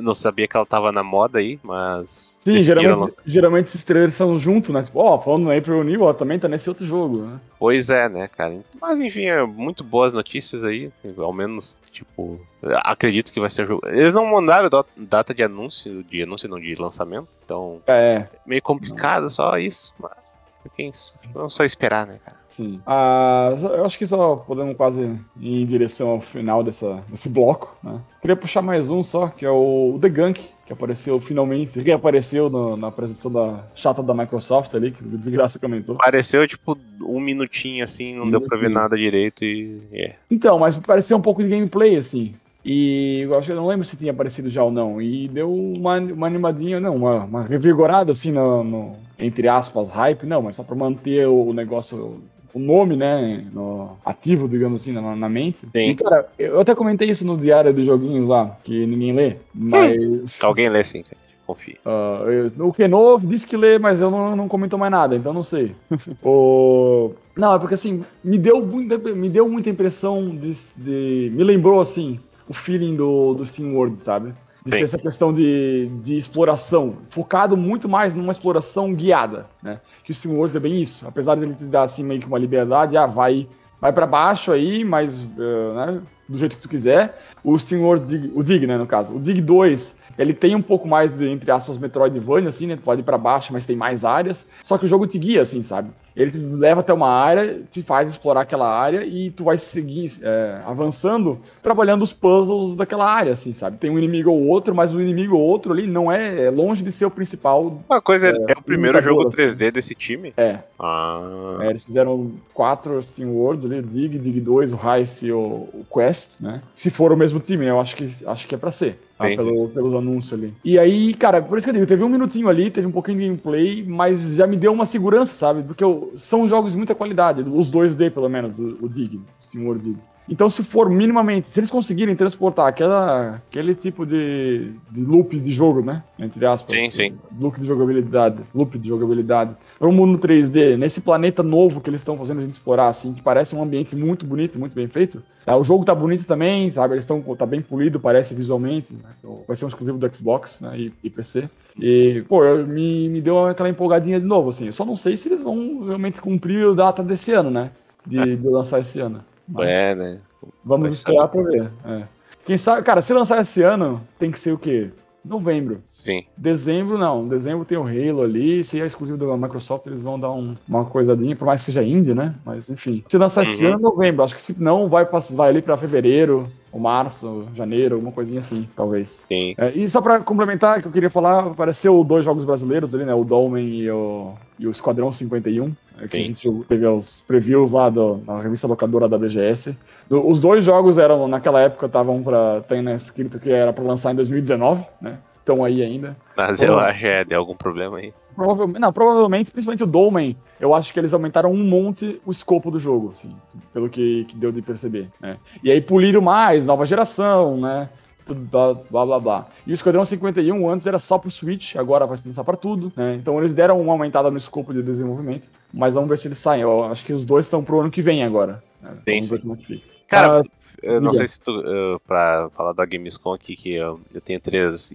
não 0.00 0.14
sabia 0.14 0.46
que 0.48 0.56
ela 0.56 0.66
tava 0.66 0.92
na 0.92 1.02
moda 1.02 1.38
aí, 1.38 1.58
mas... 1.62 2.38
Sim, 2.40 2.60
geralmente, 2.60 2.98
lançar. 2.98 3.22
geralmente 3.26 3.66
esses 3.66 3.84
trailers 3.84 4.14
são 4.14 4.38
juntos, 4.38 4.70
né? 4.70 4.82
Tipo, 4.82 5.00
ó, 5.00 5.18
falando 5.18 5.44
no 5.44 5.56
April 5.56 5.82
New, 5.84 6.02
ó, 6.02 6.12
também 6.12 6.38
tá 6.38 6.48
nesse 6.48 6.68
outro 6.68 6.86
jogo, 6.86 7.18
né? 7.18 7.40
Pois 7.58 7.90
é, 7.90 8.08
né, 8.08 8.28
cara? 8.28 8.58
Mas 8.80 9.00
enfim, 9.00 9.24
é 9.26 9.44
muito 9.44 9.82
boas 9.82 10.12
notícias 10.12 10.62
aí. 10.62 10.90
Ao 11.16 11.32
menos, 11.32 11.74
tipo, 11.92 12.40
acredito 12.84 13.32
que 13.32 13.40
vai 13.40 13.50
ser 13.50 13.66
jogo. 13.66 13.86
Eles 13.88 14.14
não 14.14 14.26
mandaram 14.26 14.68
da- 14.68 14.84
data 14.96 15.34
de 15.34 15.42
anúncio, 15.42 16.02
de 16.04 16.22
anúncio 16.22 16.48
não, 16.48 16.60
de 16.60 16.74
lançamento, 16.74 17.28
então 17.44 17.80
É, 17.86 18.28
meio 18.46 18.62
complicado 18.62 19.28
só 19.30 19.58
isso, 19.58 19.92
mas 19.98 20.35
quem 20.74 20.90
vamos 21.32 21.54
só 21.54 21.64
esperar, 21.64 22.06
né, 22.06 22.18
cara? 22.24 22.36
sim. 22.48 22.80
Ah, 22.86 23.54
eu 23.60 23.84
acho 23.84 23.98
que 23.98 24.06
só 24.06 24.36
podemos 24.36 24.76
quase 24.76 25.02
ir 25.38 25.62
em 25.62 25.66
direção 25.66 26.08
ao 26.08 26.20
final 26.20 26.64
dessa, 26.64 27.04
desse 27.08 27.28
bloco, 27.28 27.76
né? 27.82 28.00
Queria 28.22 28.34
puxar 28.36 28.62
mais 28.62 28.88
um 28.90 29.02
só, 29.02 29.28
que 29.28 29.44
é 29.44 29.50
o 29.50 29.98
The 30.00 30.08
Gunk, 30.08 30.48
que 30.64 30.72
apareceu 30.72 31.20
finalmente, 31.20 31.82
que 31.82 31.92
apareceu 31.92 32.48
no- 32.48 32.76
na 32.76 32.88
apresentação 32.88 33.30
da 33.30 33.64
chata 33.74 34.02
da 34.02 34.14
Microsoft 34.14 34.74
ali, 34.74 34.90
que 34.90 35.02
o 35.04 35.18
Desgraça 35.18 35.58
comentou. 35.58 35.96
Pareceu, 35.96 36.48
tipo, 36.48 36.78
um 37.02 37.20
minutinho 37.20 37.84
assim, 37.84 38.14
não 38.14 38.30
deu 38.30 38.40
pra 38.40 38.56
ver 38.56 38.62
Minutinho. 38.68 38.82
nada 38.82 38.96
direito 38.96 39.44
e. 39.44 39.78
É. 39.92 40.14
Então, 40.30 40.58
mas 40.58 40.74
pareceu 40.76 41.16
um 41.18 41.22
pouco 41.22 41.42
de 41.42 41.48
gameplay, 41.50 41.96
assim. 41.96 42.34
E 42.68 43.20
eu 43.20 43.38
acho 43.38 43.46
que 43.46 43.52
eu 43.52 43.56
não 43.56 43.66
lembro 43.68 43.84
se 43.86 43.96
tinha 43.96 44.10
aparecido 44.10 44.50
já 44.50 44.64
ou 44.64 44.72
não. 44.72 45.00
E 45.00 45.28
deu 45.28 45.52
uma, 45.54 45.98
uma 46.00 46.26
animadinha, 46.26 46.80
não, 46.80 46.96
uma, 46.96 47.24
uma 47.24 47.42
revigorada, 47.42 48.10
assim, 48.10 48.32
no, 48.32 48.64
no- 48.64 48.96
entre 49.20 49.46
aspas, 49.46 49.88
hype, 49.90 50.26
não, 50.26 50.42
mas 50.42 50.56
só 50.56 50.64
pra 50.64 50.74
manter 50.74 51.28
o 51.28 51.52
negócio, 51.52 52.20
o 52.52 52.58
nome, 52.58 52.96
né, 52.96 53.44
no- 53.52 53.96
ativo, 54.04 54.48
digamos 54.48 54.82
assim, 54.82 54.90
na, 54.90 55.14
na 55.14 55.28
mente. 55.28 55.60
Sim. 55.60 55.90
E, 55.90 55.94
cara, 55.94 56.28
eu 56.36 56.58
até 56.58 56.74
comentei 56.74 57.08
isso 57.08 57.24
no 57.24 57.36
diário 57.38 57.72
dos 57.72 57.86
joguinhos 57.86 58.26
lá, 58.28 58.58
que 58.64 58.84
ninguém 58.84 59.12
lê, 59.14 59.36
mas. 59.54 60.42
Alguém 60.42 60.68
lê 60.68 60.80
assim, 60.80 61.02
cara. 61.04 61.16
Confia. 61.46 61.76
Eu- 61.86 62.66
o 62.66 62.72
Kenov 62.72 63.24
disse 63.24 63.46
que 63.46 63.56
lê, 63.56 63.78
mas 63.78 64.00
eu 64.00 64.10
não, 64.10 64.34
não 64.34 64.48
comentou 64.48 64.76
mais 64.76 64.90
nada, 64.90 65.14
então 65.14 65.32
não 65.32 65.44
sei. 65.44 65.70
o... 66.20 67.12
Não, 67.36 67.54
é 67.54 67.58
porque 67.60 67.74
assim, 67.74 68.02
me 68.24 68.36
deu 68.36 68.60
muita, 68.66 68.98
me 68.98 69.28
deu 69.28 69.48
muita 69.48 69.70
impressão 69.70 70.28
de, 70.28 70.52
de- 70.76 71.30
Me 71.32 71.44
lembrou 71.44 71.80
assim, 71.80 72.18
o 72.48 72.54
feeling 72.54 72.96
do, 72.96 73.34
do 73.34 73.44
Steam 73.44 73.74
World, 73.74 73.96
sabe? 73.96 74.34
De 74.64 74.72
Sim. 74.72 74.78
ser 74.78 74.84
essa 74.84 74.98
questão 74.98 75.32
de, 75.32 75.88
de 76.02 76.16
exploração, 76.16 76.96
focado 77.08 77.56
muito 77.56 77.88
mais 77.88 78.14
numa 78.14 78.32
exploração 78.32 78.92
guiada, 78.92 79.46
né? 79.62 79.80
Que 80.02 80.10
o 80.10 80.14
Steam 80.14 80.34
World 80.36 80.56
é 80.56 80.60
bem 80.60 80.80
isso, 80.80 81.06
apesar 81.06 81.36
de 81.36 81.44
ele 81.44 81.54
te 81.54 81.64
dar 81.64 81.82
assim 81.82 82.02
meio 82.02 82.20
que 82.20 82.26
uma 82.26 82.38
liberdade, 82.38 82.96
ah, 82.96 83.06
vai, 83.06 83.46
vai 83.80 83.92
para 83.92 84.06
baixo 84.08 84.50
aí, 84.50 84.84
mas 84.84 85.22
eh, 85.38 85.74
né, 85.92 86.02
do 86.28 86.36
jeito 86.36 86.56
que 86.56 86.62
tu 86.62 86.68
quiser. 86.68 87.16
O 87.44 87.56
Steam 87.56 87.82
World, 87.82 88.06
Dig- 88.08 88.32
o 88.34 88.42
Dig, 88.42 88.66
né, 88.66 88.76
no 88.76 88.86
caso, 88.88 89.14
o 89.14 89.20
Dig 89.20 89.40
2, 89.40 89.94
ele 90.18 90.32
tem 90.34 90.54
um 90.54 90.62
pouco 90.62 90.86
mais 90.88 91.18
de, 91.18 91.28
entre 91.28 91.50
aspas, 91.50 91.78
Metroidvania, 91.78 92.48
assim, 92.48 92.66
né? 92.66 92.76
Tu 92.76 92.82
pode 92.82 93.00
ir 93.00 93.04
pra 93.04 93.18
baixo, 93.18 93.52
mas 93.52 93.66
tem 93.66 93.76
mais 93.76 94.04
áreas. 94.04 94.46
Só 94.62 94.78
que 94.78 94.86
o 94.86 94.88
jogo 94.88 95.06
te 95.06 95.18
guia, 95.18 95.42
assim, 95.42 95.62
sabe? 95.62 95.90
Ele 96.14 96.30
te 96.30 96.38
leva 96.38 96.80
até 96.80 96.94
uma 96.94 97.10
área, 97.10 97.62
te 97.70 97.82
faz 97.82 98.08
explorar 98.08 98.40
aquela 98.40 98.66
área 98.66 99.04
e 99.04 99.30
tu 99.30 99.44
vai 99.44 99.58
seguir, 99.58 100.10
é, 100.22 100.60
avançando, 100.64 101.38
trabalhando 101.62 102.00
os 102.02 102.12
puzzles 102.12 102.74
daquela 102.74 103.04
área, 103.06 103.32
assim, 103.32 103.52
sabe? 103.52 103.76
Tem 103.76 103.90
um 103.90 103.98
inimigo 103.98 104.30
ou 104.30 104.46
outro, 104.46 104.74
mas 104.74 104.94
o 104.94 105.00
inimigo 105.02 105.36
ou 105.36 105.42
outro 105.42 105.74
ali 105.74 105.86
não 105.86 106.10
é, 106.10 106.44
é 106.46 106.50
longe 106.50 106.82
de 106.82 106.90
ser 106.90 107.04
o 107.04 107.10
principal. 107.10 107.82
Uma 107.86 108.00
coisa, 108.00 108.28
é, 108.28 108.52
o 108.58 108.62
primeiro 108.62 109.02
jogo 109.02 109.28
assim. 109.28 109.36
3D 109.36 109.70
desse 109.70 109.94
time? 109.94 110.32
É, 110.38 110.60
Ah. 110.80 111.58
é, 111.60 111.68
eles 111.70 111.84
fizeram 111.84 112.32
quatro 112.54 113.02
Steam 113.02 113.30
Worlds 113.32 113.66
ali, 113.66 113.78
o 113.78 113.82
Dig, 113.82 114.18
Dig 114.18 114.40
2, 114.40 114.72
o 114.72 114.78
Heist 114.82 115.22
e 115.22 115.32
o, 115.32 115.68
o 115.74 115.86
Quest, 115.92 116.40
né? 116.40 116.62
Se 116.72 116.90
for 116.90 117.12
o 117.12 117.16
mesmo 117.16 117.40
time? 117.40 117.66
Eu 117.66 117.78
acho 117.78 117.94
que, 117.94 118.08
acho 118.26 118.46
que 118.46 118.54
é 118.54 118.58
pra 118.58 118.70
ser. 118.70 118.98
Tá? 119.16 119.24
Pelo, 119.36 119.68
pelos 119.70 119.94
anúncios 119.94 120.32
ali. 120.34 120.52
E 120.64 120.78
aí, 120.78 121.14
cara, 121.14 121.40
por 121.40 121.56
isso 121.56 121.66
que 121.66 121.70
eu 121.70 121.74
digo, 121.74 121.86
teve 121.86 122.04
um 122.04 122.08
minutinho 122.08 122.48
ali, 122.48 122.70
teve 122.70 122.86
um 122.86 122.92
pouquinho 122.92 123.18
de 123.18 123.24
gameplay, 123.26 123.82
mas 123.86 124.34
já 124.34 124.46
me 124.46 124.56
deu 124.56 124.72
uma 124.72 124.84
segurança, 124.84 125.32
sabe? 125.32 125.62
Porque 125.62 125.82
eu- 125.82 126.12
são 126.16 126.46
jogos 126.48 126.72
de 126.72 126.76
muita 126.76 126.94
qualidade, 126.94 127.42
os 127.42 127.70
2D 127.70 128.10
pelo 128.10 128.28
menos, 128.28 128.54
do, 128.54 128.76
o 128.84 128.88
Dig, 128.88 129.16
o 129.54 129.58
World 129.60 129.84
Dig. 129.84 129.96
Então, 130.28 130.50
se 130.50 130.62
for 130.62 130.90
minimamente, 130.90 131.46
se 131.48 131.60
eles 131.60 131.70
conseguirem 131.70 132.16
transportar 132.16 132.66
aquela, 132.66 133.42
aquele 133.48 133.74
tipo 133.74 134.04
de, 134.04 134.72
de 134.90 135.00
loop 135.04 135.38
de 135.38 135.50
jogo, 135.52 135.82
né? 135.82 136.02
Entre 136.18 136.44
aspas. 136.44 136.72
Sim, 136.72 136.90
sim. 136.90 137.14
Loop 137.40 137.60
de 137.60 137.66
jogabilidade, 137.66 138.42
loop 138.54 138.78
de 138.78 138.88
jogabilidade. 138.88 139.54
Para 139.78 139.88
um 139.88 139.92
mundo 139.92 140.18
3D, 140.18 140.76
nesse 140.76 141.00
planeta 141.00 141.42
novo 141.42 141.80
que 141.80 141.88
eles 141.90 142.00
estão 142.00 142.16
fazendo 142.18 142.38
a 142.38 142.42
gente 142.42 142.52
explorar, 142.54 142.88
assim, 142.88 143.12
que 143.12 143.22
parece 143.22 143.54
um 143.54 143.62
ambiente 143.62 143.94
muito 143.94 144.26
bonito, 144.26 144.58
muito 144.58 144.74
bem 144.74 144.88
feito. 144.88 145.22
Tá, 145.44 145.56
o 145.56 145.62
jogo 145.62 145.84
tá 145.84 145.94
bonito 145.94 146.24
também, 146.26 146.68
sabe? 146.70 146.94
Eles 146.94 147.04
estão 147.04 147.22
tá 147.36 147.46
bem 147.46 147.62
polido, 147.62 148.00
parece 148.00 148.34
visualmente. 148.34 148.92
Né? 148.92 149.10
Então, 149.20 149.44
Vai 149.46 149.56
ser 149.56 149.64
um 149.64 149.68
exclusivo 149.68 149.96
do 149.96 150.12
Xbox 150.14 150.60
né? 150.60 150.76
e, 150.76 150.92
e 151.04 151.08
PC. 151.10 151.48
E, 151.78 152.24
pô, 152.28 152.44
eu- 152.44 152.66
me, 152.66 153.08
me 153.08 153.20
deu 153.20 153.46
aquela 153.46 153.68
empolgadinha 153.68 154.18
de 154.18 154.26
novo, 154.26 154.48
assim. 154.48 154.66
Eu 154.66 154.72
só 154.72 154.84
não 154.84 154.96
sei 154.96 155.16
se 155.16 155.28
eles 155.28 155.42
vão 155.42 155.84
realmente 155.84 156.20
cumprir 156.20 156.66
a 156.68 156.72
data 156.72 157.02
desse 157.02 157.32
ano, 157.32 157.50
né? 157.50 157.70
de, 158.06 158.36
de 158.36 158.48
lançar 158.48 158.78
esse 158.80 159.00
ano. 159.00 159.24
Mas 159.48 159.68
é, 159.68 159.94
né? 159.94 160.18
Vamos 160.64 160.90
esperar 160.90 161.28
para 161.28 161.42
ver. 161.42 161.70
É. 161.84 162.02
Quem 162.44 162.56
sabe, 162.56 162.82
cara, 162.82 163.02
se 163.02 163.12
lançar 163.12 163.40
esse 163.40 163.62
ano, 163.62 164.00
tem 164.18 164.30
que 164.30 164.38
ser 164.38 164.52
o 164.52 164.58
quê? 164.58 164.90
Novembro. 165.24 165.82
Sim. 165.84 166.24
Dezembro, 166.36 166.96
não. 166.96 167.26
Dezembro 167.26 167.64
tem 167.64 167.76
o 167.76 167.82
Halo 167.82 168.22
ali. 168.22 168.62
Se 168.62 168.80
é 168.80 168.86
exclusivo 168.86 169.18
da 169.18 169.36
Microsoft, 169.36 169.86
eles 169.86 170.00
vão 170.00 170.18
dar 170.20 170.30
um, 170.30 170.54
uma 170.68 170.84
coisadinha, 170.84 171.34
por 171.34 171.46
mais 171.46 171.60
que 171.60 171.66
seja 171.66 171.82
indie, 171.82 172.14
né? 172.14 172.32
Mas 172.44 172.70
enfim. 172.70 173.02
Se 173.08 173.18
lançar 173.18 173.44
uhum. 173.44 173.50
esse 173.50 173.66
ano, 173.66 173.80
novembro. 173.80 174.22
Acho 174.22 174.36
que 174.36 174.40
se 174.40 174.54
não, 174.62 174.88
vai, 174.88 175.04
vai 175.32 175.48
ali 175.48 175.60
para 175.60 175.76
fevereiro, 175.76 176.48
ou 176.76 176.80
março, 176.80 177.46
janeiro, 177.54 177.94
alguma 177.94 178.12
coisinha 178.12 178.38
assim, 178.38 178.68
talvez. 178.76 179.24
Sim. 179.26 179.54
É, 179.56 179.72
e 179.72 179.88
só 179.88 180.02
para 180.02 180.20
complementar, 180.20 180.82
que 180.82 180.88
eu 180.88 180.92
queria 180.92 181.08
falar, 181.08 181.46
apareceu 181.46 182.04
dois 182.04 182.24
jogos 182.24 182.44
brasileiros 182.44 182.94
ali, 182.94 183.04
né? 183.04 183.14
O 183.14 183.24
Dolmen 183.24 183.66
e 183.66 183.90
o, 183.90 184.34
e 184.58 184.66
o 184.66 184.70
Esquadrão 184.70 185.10
51. 185.10 185.72
É, 185.98 186.06
que 186.06 186.18
Sim. 186.18 186.22
a 186.22 186.26
gente 186.26 186.64
teve 186.68 186.86
os 186.86 187.22
previews 187.26 187.70
lá 187.70 187.88
do, 187.88 188.20
na 188.26 188.40
revista 188.40 188.66
locadora 188.66 189.08
da 189.08 189.16
BGS. 189.16 189.74
Do, 190.08 190.28
os 190.28 190.38
dois 190.38 190.62
jogos 190.62 190.98
eram, 190.98 191.26
naquela 191.26 191.60
época, 191.60 191.86
estavam 191.86 192.22
para. 192.22 192.60
Tem 192.68 192.82
né, 192.82 192.94
escrito 192.94 193.38
que 193.38 193.50
era 193.50 193.72
para 193.72 193.82
lançar 193.82 194.12
em 194.12 194.16
2019, 194.16 194.84
né? 195.00 195.16
Estão 195.46 195.64
aí 195.64 195.80
ainda. 195.80 196.16
Mas 196.36 196.60
eu 196.60 196.76
acho 196.76 196.98
que 196.98 197.06
é, 197.06 197.24
deu 197.24 197.38
algum 197.38 197.54
problema 197.54 197.98
aí. 197.98 198.12
Provavelmente, 198.34 198.80
não, 198.80 198.92
provavelmente, 198.92 199.52
principalmente 199.52 199.84
o 199.84 199.86
Dolmen, 199.86 200.36
eu 200.58 200.74
acho 200.74 200.92
que 200.92 200.98
eles 200.98 201.14
aumentaram 201.14 201.52
um 201.52 201.62
monte 201.62 202.20
o 202.26 202.32
escopo 202.32 202.68
do 202.68 202.80
jogo, 202.80 203.10
assim, 203.10 203.32
pelo 203.72 203.88
que, 203.88 204.24
que 204.24 204.36
deu 204.36 204.50
de 204.50 204.60
perceber, 204.60 205.08
né? 205.20 205.36
E 205.62 205.70
aí 205.70 205.80
puliram 205.80 206.20
mais, 206.20 206.66
nova 206.66 206.84
geração, 206.84 207.58
né? 207.58 207.88
tudo, 208.26 208.44
blá 208.90 209.06
blá 209.06 209.20
blá. 209.20 209.46
E 209.64 209.70
o 209.70 209.74
Esquadrão 209.74 210.04
51 210.04 210.68
antes 210.68 210.84
era 210.84 210.98
só 210.98 211.16
pro 211.16 211.30
Switch, 211.30 211.76
agora 211.76 212.06
vai 212.06 212.16
se 212.16 212.26
lançar 212.26 212.42
para 212.42 212.56
tudo, 212.56 212.92
né? 212.96 213.14
Então 213.14 213.38
eles 213.38 213.54
deram 213.54 213.80
uma 213.80 213.92
aumentada 213.92 214.28
no 214.30 214.36
escopo 214.36 214.74
de 214.74 214.82
desenvolvimento, 214.82 215.48
mas 215.72 215.94
vamos 215.94 216.10
ver 216.10 216.18
se 216.18 216.26
eles 216.26 216.38
saem. 216.38 216.62
Eu 216.62 216.84
acho 216.84 217.04
que 217.04 217.12
os 217.12 217.24
dois 217.24 217.46
estão 217.46 217.62
pro 217.62 217.80
ano 217.80 217.90
que 217.90 218.02
vem 218.02 218.24
agora. 218.24 218.62
Né? 218.82 218.90
Vamos 219.06 219.30
ver 219.30 219.40
como 219.40 219.54
é 219.54 219.56
que 219.56 219.66
fica. 219.66 219.86
Cara, 220.08 220.40
uh, 220.40 220.44
eu 220.82 221.00
não 221.00 221.12
sei 221.12 221.26
se 221.26 221.40
tu, 221.40 221.52
uh, 221.52 222.00
pra 222.00 222.48
falar 222.56 222.72
da 222.72 222.84
Gamescom 222.84 223.32
aqui, 223.32 223.56
que 223.56 223.74
eu, 223.74 224.00
eu 224.12 224.20
tenho 224.20 224.40
três, 224.40 224.92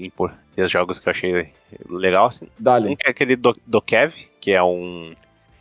três 0.56 0.72
jogos 0.72 1.00
que 1.00 1.08
eu 1.08 1.12
achei 1.12 1.50
legal, 1.89 2.28
assim. 2.28 2.48
Dale. 2.58 2.89
Um 2.89 2.96
que 2.96 3.08
é 3.08 3.12
aquele 3.12 3.36
do, 3.36 3.56
do 3.65 3.82
Kev, 3.82 4.13
que 4.39 4.52
é 4.52 4.63
um. 4.63 5.13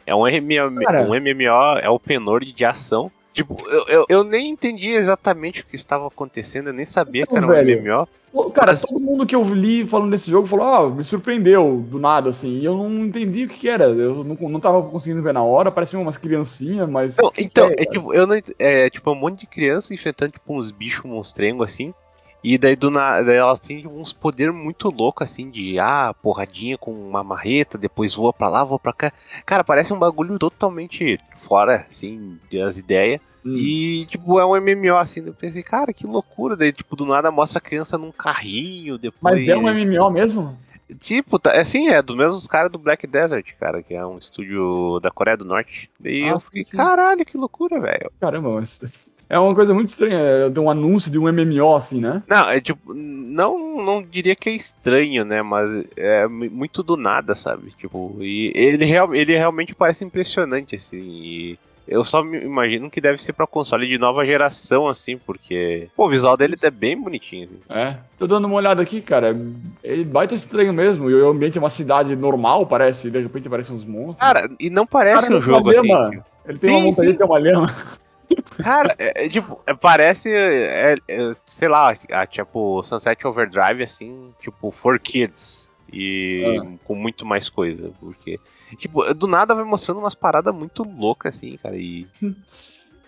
É 0.06 0.14
um 0.14 0.22
MMO, 0.22 0.80
um 1.08 1.20
MMO, 1.20 1.78
é 1.80 1.88
o 1.88 2.00
penor 2.00 2.44
de 2.44 2.64
ação. 2.64 3.12
Tipo, 3.32 3.56
eu, 3.68 3.84
eu, 3.86 4.06
eu, 4.08 4.24
nem 4.24 4.50
entendi 4.50 4.88
exatamente 4.88 5.60
o 5.60 5.66
que 5.66 5.76
estava 5.76 6.06
acontecendo, 6.06 6.68
eu 6.68 6.72
nem 6.72 6.84
sabia 6.84 7.22
então, 7.22 7.32
que 7.32 7.38
era 7.38 7.46
um 7.46 7.50
velho, 7.50 7.82
MMO. 7.82 8.08
Cara, 8.52 8.72
mas... 8.72 8.82
todo 8.82 8.98
mundo 9.00 9.26
que 9.26 9.34
eu 9.34 9.42
li 9.42 9.86
falando 9.86 10.10
desse 10.10 10.30
jogo 10.30 10.46
falou, 10.46 10.66
ah, 10.66 10.90
me 10.90 11.04
surpreendeu 11.04 11.84
do 11.88 11.98
nada, 11.98 12.30
assim, 12.30 12.58
e 12.58 12.64
eu 12.64 12.76
não 12.76 13.04
entendi 13.04 13.44
o 13.44 13.48
que, 13.48 13.58
que 13.58 13.68
era. 13.68 13.84
Eu 13.84 14.24
não, 14.24 14.48
não 14.48 14.60
tava 14.60 14.82
conseguindo 14.82 15.22
ver 15.22 15.34
na 15.34 15.42
hora, 15.42 15.70
pareciam 15.70 16.02
umas 16.02 16.16
criancinhas, 16.16 16.88
mas. 16.88 17.16
Não, 17.16 17.32
então, 17.38 17.68
é, 17.68 17.82
é, 17.82 17.86
tipo, 17.86 18.12
eu 18.12 18.26
não, 18.26 18.40
é 18.58 18.90
tipo 18.90 19.10
um 19.10 19.16
monte 19.16 19.40
de 19.40 19.46
criança 19.46 19.94
enfrentando 19.94 20.32
tipo, 20.32 20.56
uns 20.56 20.70
bichos 20.70 21.04
monstrengos 21.04 21.72
assim. 21.72 21.94
E 22.42 22.56
daí, 22.56 22.74
do 22.74 22.90
na, 22.90 23.20
daí 23.20 23.36
elas 23.36 23.58
têm 23.58 23.86
uns 23.86 24.12
poderes 24.12 24.54
muito 24.54 24.88
loucos, 24.90 25.30
assim, 25.30 25.50
de 25.50 25.78
ah, 25.78 26.14
porradinha 26.22 26.78
com 26.78 26.92
uma 26.92 27.22
marreta, 27.22 27.76
depois 27.76 28.14
voa 28.14 28.32
pra 28.32 28.48
lá, 28.48 28.64
voa 28.64 28.78
pra 28.78 28.92
cá. 28.92 29.12
Cara, 29.44 29.62
parece 29.62 29.92
um 29.92 29.98
bagulho 29.98 30.38
totalmente 30.38 31.18
fora, 31.38 31.86
assim, 31.88 32.38
das 32.50 32.78
ideias. 32.78 33.20
Hum. 33.44 33.56
E, 33.56 34.06
tipo, 34.06 34.38
é 34.38 34.44
um 34.44 34.60
MMO 34.60 34.96
assim. 34.96 35.24
Eu 35.26 35.34
pensei, 35.34 35.62
cara, 35.62 35.92
que 35.92 36.06
loucura. 36.06 36.56
Daí, 36.56 36.72
tipo, 36.72 36.94
do 36.94 37.06
nada 37.06 37.30
mostra 37.30 37.58
a 37.58 37.62
criança 37.62 37.96
num 37.96 38.12
carrinho. 38.12 38.98
Depois... 38.98 39.20
Mas 39.22 39.48
é 39.48 39.56
um 39.56 39.62
MMO 39.62 40.10
mesmo? 40.10 40.58
Tipo, 40.98 41.38
tá, 41.38 41.52
é 41.52 41.60
assim, 41.60 41.88
é 41.88 42.02
dos 42.02 42.16
mesmos 42.16 42.46
caras 42.46 42.70
do 42.70 42.78
Black 42.78 43.06
Desert, 43.06 43.46
cara, 43.58 43.82
que 43.82 43.94
é 43.94 44.04
um 44.04 44.18
estúdio 44.18 44.98
da 45.00 45.10
Coreia 45.10 45.36
do 45.36 45.44
Norte. 45.44 45.88
Daí 45.98 46.24
ah, 46.24 46.30
eu 46.32 46.40
fiquei, 46.40 46.64
sim. 46.64 46.76
caralho, 46.76 47.24
que 47.24 47.36
loucura, 47.36 47.80
velho. 47.80 48.10
Caramba, 48.20 48.50
mas 48.50 48.80
é 49.30 49.38
uma 49.38 49.54
coisa 49.54 49.72
muito 49.72 49.90
estranha, 49.90 50.18
é 50.18 50.60
um 50.60 50.68
anúncio 50.68 51.08
de 51.08 51.16
um 51.16 51.32
MMO, 51.32 51.76
assim, 51.76 52.00
né? 52.00 52.20
Não, 52.28 52.50
é 52.50 52.60
tipo, 52.60 52.92
não, 52.92 53.80
não 53.80 54.02
diria 54.02 54.34
que 54.34 54.50
é 54.50 54.52
estranho, 54.52 55.24
né? 55.24 55.40
Mas 55.40 55.86
é 55.96 56.26
muito 56.26 56.82
do 56.82 56.96
nada, 56.96 57.36
sabe? 57.36 57.70
Tipo, 57.78 58.16
e 58.20 58.50
ele, 58.56 58.84
real, 58.84 59.14
ele 59.14 59.36
realmente 59.36 59.72
parece 59.72 60.04
impressionante, 60.04 60.74
assim. 60.74 60.98
E 60.98 61.58
eu 61.86 62.02
só 62.02 62.24
imagino 62.24 62.90
que 62.90 63.00
deve 63.00 63.22
ser 63.22 63.32
para 63.32 63.46
console 63.46 63.86
de 63.86 63.98
nova 63.98 64.26
geração, 64.26 64.88
assim, 64.88 65.16
porque 65.16 65.86
pô, 65.96 66.06
o 66.06 66.10
visual 66.10 66.36
dele 66.36 66.56
é 66.60 66.70
bem 66.70 67.00
bonitinho. 67.00 67.48
Assim. 67.68 67.80
É, 67.80 67.96
tô 68.18 68.26
dando 68.26 68.46
uma 68.46 68.56
olhada 68.56 68.82
aqui, 68.82 69.00
cara. 69.00 69.36
Ele 69.82 70.04
baita 70.04 70.34
estranho 70.34 70.72
mesmo. 70.72 71.08
E 71.08 71.14
o 71.14 71.30
ambiente 71.30 71.56
é 71.56 71.60
uma 71.60 71.68
cidade 71.68 72.16
normal, 72.16 72.66
parece. 72.66 73.06
E 73.06 73.10
de 73.12 73.20
repente 73.20 73.46
aparecem 73.46 73.76
uns 73.76 73.84
monstros. 73.84 74.18
Cara, 74.18 74.50
e 74.58 74.68
não 74.68 74.84
parece 74.84 75.28
cara, 75.28 75.38
um 75.38 75.40
jogo 75.40 75.70
assim. 75.70 75.88
Ele 76.46 76.58
tem 76.58 76.70
sim, 76.70 76.70
uma 76.70 76.80
montanha 76.80 77.14
que 77.14 77.22
é 77.22 77.24
uma 77.24 77.38
lhama. 77.38 77.72
Cara, 78.62 78.94
é, 78.98 79.26
é, 79.26 79.28
tipo, 79.28 79.60
é, 79.66 79.74
parece, 79.74 80.30
é, 80.32 80.96
é, 81.08 81.36
sei 81.46 81.68
lá, 81.68 81.96
a, 82.10 82.26
tipo 82.26 82.82
Sunset 82.82 83.26
Overdrive, 83.26 83.82
assim, 83.82 84.32
tipo, 84.40 84.70
for 84.70 84.98
kids. 84.98 85.70
E 85.92 86.44
ah. 86.44 86.78
com 86.84 86.94
muito 86.94 87.26
mais 87.26 87.48
coisa. 87.48 87.90
Porque, 87.98 88.38
tipo, 88.76 89.12
do 89.14 89.26
nada 89.26 89.54
vai 89.54 89.64
mostrando 89.64 89.98
umas 89.98 90.14
paradas 90.14 90.54
muito 90.54 90.84
loucas, 90.84 91.36
assim, 91.36 91.56
cara. 91.56 91.76
E. 91.76 92.06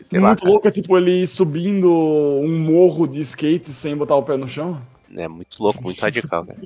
Sei 0.00 0.18
muito 0.18 0.44
lá, 0.44 0.50
louca, 0.50 0.68
tipo, 0.68 0.98
ele 0.98 1.24
subindo 1.28 1.88
um 1.88 2.58
morro 2.58 3.06
de 3.06 3.20
skate 3.20 3.72
sem 3.72 3.96
botar 3.96 4.16
o 4.16 4.22
pé 4.24 4.37
no 4.37 4.48
chão. 4.48 4.82
É 5.16 5.29
muito 5.29 5.62
louco, 5.62 5.83
muito 5.83 6.01
radical, 6.03 6.44
cara. 6.44 6.59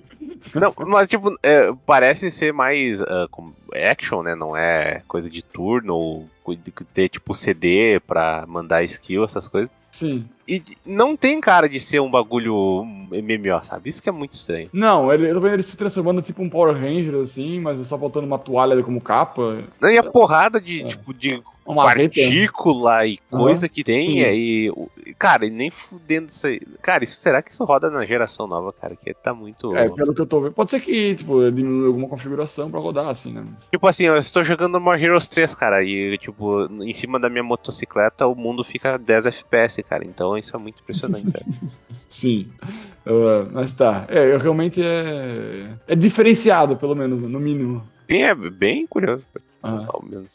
Não, 0.54 0.72
mas 0.86 1.08
tipo, 1.08 1.36
é, 1.42 1.72
parece 1.84 2.30
ser 2.30 2.52
mais 2.52 3.00
uh, 3.00 3.28
action, 3.74 4.22
né? 4.22 4.34
Não 4.34 4.56
é 4.56 5.02
coisa 5.08 5.28
de 5.28 5.42
turno 5.42 5.94
ou 5.94 6.28
ter 6.94 7.08
tipo 7.08 7.34
CD 7.34 8.00
pra 8.00 8.44
mandar 8.46 8.84
skill, 8.84 9.24
essas 9.24 9.48
coisas. 9.48 9.70
Sim. 9.96 10.26
E 10.46 10.62
não 10.84 11.16
tem 11.16 11.40
cara 11.40 11.68
de 11.68 11.80
ser 11.80 12.00
um 12.00 12.10
bagulho 12.10 12.84
MMO, 13.10 13.64
sabe? 13.64 13.88
Isso 13.88 14.02
que 14.02 14.08
é 14.08 14.12
muito 14.12 14.34
estranho. 14.34 14.68
Não, 14.72 15.12
ele, 15.12 15.30
eu 15.30 15.34
tô 15.34 15.40
vendo 15.40 15.54
ele 15.54 15.62
se 15.62 15.76
transformando 15.76 16.20
tipo 16.20 16.42
um 16.42 16.50
Power 16.50 16.74
Ranger, 16.74 17.14
assim, 17.16 17.58
mas 17.60 17.80
é 17.80 17.84
só 17.84 17.96
botando 17.96 18.24
uma 18.24 18.38
toalha 18.38 18.80
como 18.82 19.00
capa. 19.00 19.64
Não, 19.80 19.90
e 19.90 19.96
a 19.96 20.02
porrada 20.02 20.60
de, 20.60 20.82
é. 20.82 20.88
tipo, 20.88 21.14
de 21.14 21.42
uma 21.64 21.84
partícula 21.84 23.02
reta. 23.02 23.06
e 23.06 23.18
coisa 23.30 23.66
uhum. 23.66 23.72
que 23.72 23.82
tem, 23.82 24.10
Sim. 24.10 24.24
aí. 24.24 24.72
Cara, 25.18 25.48
nem 25.48 25.70
fudendo 25.70 26.28
isso 26.28 26.46
aí. 26.46 26.60
Cara, 26.82 27.02
isso, 27.02 27.16
será 27.16 27.40
que 27.40 27.50
isso 27.50 27.64
roda 27.64 27.90
na 27.90 28.04
geração 28.04 28.46
nova, 28.46 28.72
cara? 28.72 28.94
Que 28.94 29.14
tá 29.14 29.32
muito. 29.32 29.74
É, 29.74 29.88
pelo 29.88 30.14
que 30.14 30.20
eu 30.20 30.26
tô 30.26 30.42
vendo. 30.42 30.52
Pode 30.52 30.70
ser 30.70 30.80
que, 30.80 31.14
tipo, 31.14 31.50
diminui 31.50 31.86
alguma 31.86 32.06
configuração 32.06 32.70
pra 32.70 32.80
rodar, 32.80 33.08
assim, 33.08 33.32
né? 33.32 33.46
Tipo 33.70 33.86
assim, 33.86 34.04
eu 34.04 34.16
estou 34.16 34.44
jogando 34.44 34.78
More 34.78 35.02
Heroes 35.02 35.26
3, 35.28 35.54
cara, 35.54 35.82
e, 35.82 36.18
tipo, 36.18 36.66
em 36.82 36.92
cima 36.92 37.18
da 37.18 37.30
minha 37.30 37.42
motocicleta 37.42 38.26
o 38.26 38.34
mundo 38.34 38.62
fica 38.62 38.98
10 38.98 39.26
FPS, 39.26 39.82
cara. 39.82 40.04
Então 40.04 40.36
isso 40.36 40.54
é 40.54 40.58
muito 40.58 40.82
impressionante, 40.82 41.32
cara. 41.32 41.46
Sim. 42.08 42.48
Uh, 43.06 43.48
mas 43.52 43.72
tá. 43.72 44.04
É, 44.08 44.36
realmente 44.36 44.82
é. 44.82 45.70
É 45.88 45.94
diferenciado, 45.96 46.76
pelo 46.76 46.94
menos, 46.94 47.22
no 47.22 47.40
mínimo. 47.40 47.82
É 48.08 48.34
bem 48.34 48.86
curioso. 48.86 49.24
Ah. 49.66 49.88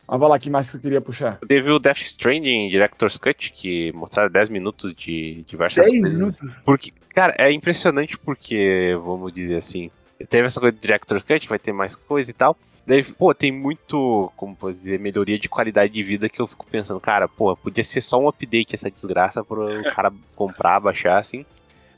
Ah, 0.08 0.18
vai 0.18 0.30
lá, 0.30 0.40
que 0.40 0.50
mais 0.50 0.68
que 0.68 0.74
você 0.74 0.80
queria 0.80 1.02
puxar? 1.02 1.40
Teve 1.48 1.72
o 1.72 1.80
Death 1.80 2.02
Stranding 2.02 2.70
Director's 2.70 3.18
Cut, 3.18 3.52
que 3.52 3.92
mostraram 3.94 4.30
10 4.30 4.50
minutos 4.50 4.94
de 4.94 5.44
diversas 5.48 5.86
10 5.90 6.02
coisas. 6.02 6.20
minutos? 6.20 6.40
Porque, 6.66 6.92
cara, 7.10 7.34
é 7.38 7.52
impressionante 7.52 8.18
porque, 8.18 8.98
vamos 9.04 9.34
dizer 9.34 9.56
assim, 9.56 9.90
teve 10.30 10.46
essa 10.46 10.60
coisa 10.60 10.76
do 10.76 10.82
Director's 10.82 11.24
Cut, 11.24 11.48
vai 11.48 11.60
ter 11.60 11.72
mais 11.72 11.96
coisa 11.96 12.30
e 12.30 12.34
tal. 12.34 12.58
Daí, 12.86 13.04
pô, 13.04 13.34
tem 13.34 13.52
muito, 13.52 14.32
como 14.36 14.56
posso 14.56 14.80
dizer, 14.80 15.00
melhoria 15.00 15.38
de 15.38 15.48
qualidade 15.48 15.94
de 15.94 16.02
vida 16.02 16.28
que 16.28 16.42
eu 16.42 16.48
fico 16.48 16.66
pensando, 16.66 17.00
cara, 17.00 17.28
pô, 17.28 17.56
podia 17.56 17.84
ser 17.84 18.02
só 18.02 18.20
um 18.20 18.28
update 18.28 18.74
essa 18.74 18.90
desgraça 18.90 19.44
para 19.44 19.60
o 19.60 19.84
cara 19.96 20.12
comprar, 20.36 20.80
baixar, 20.80 21.20
assim. 21.20 21.46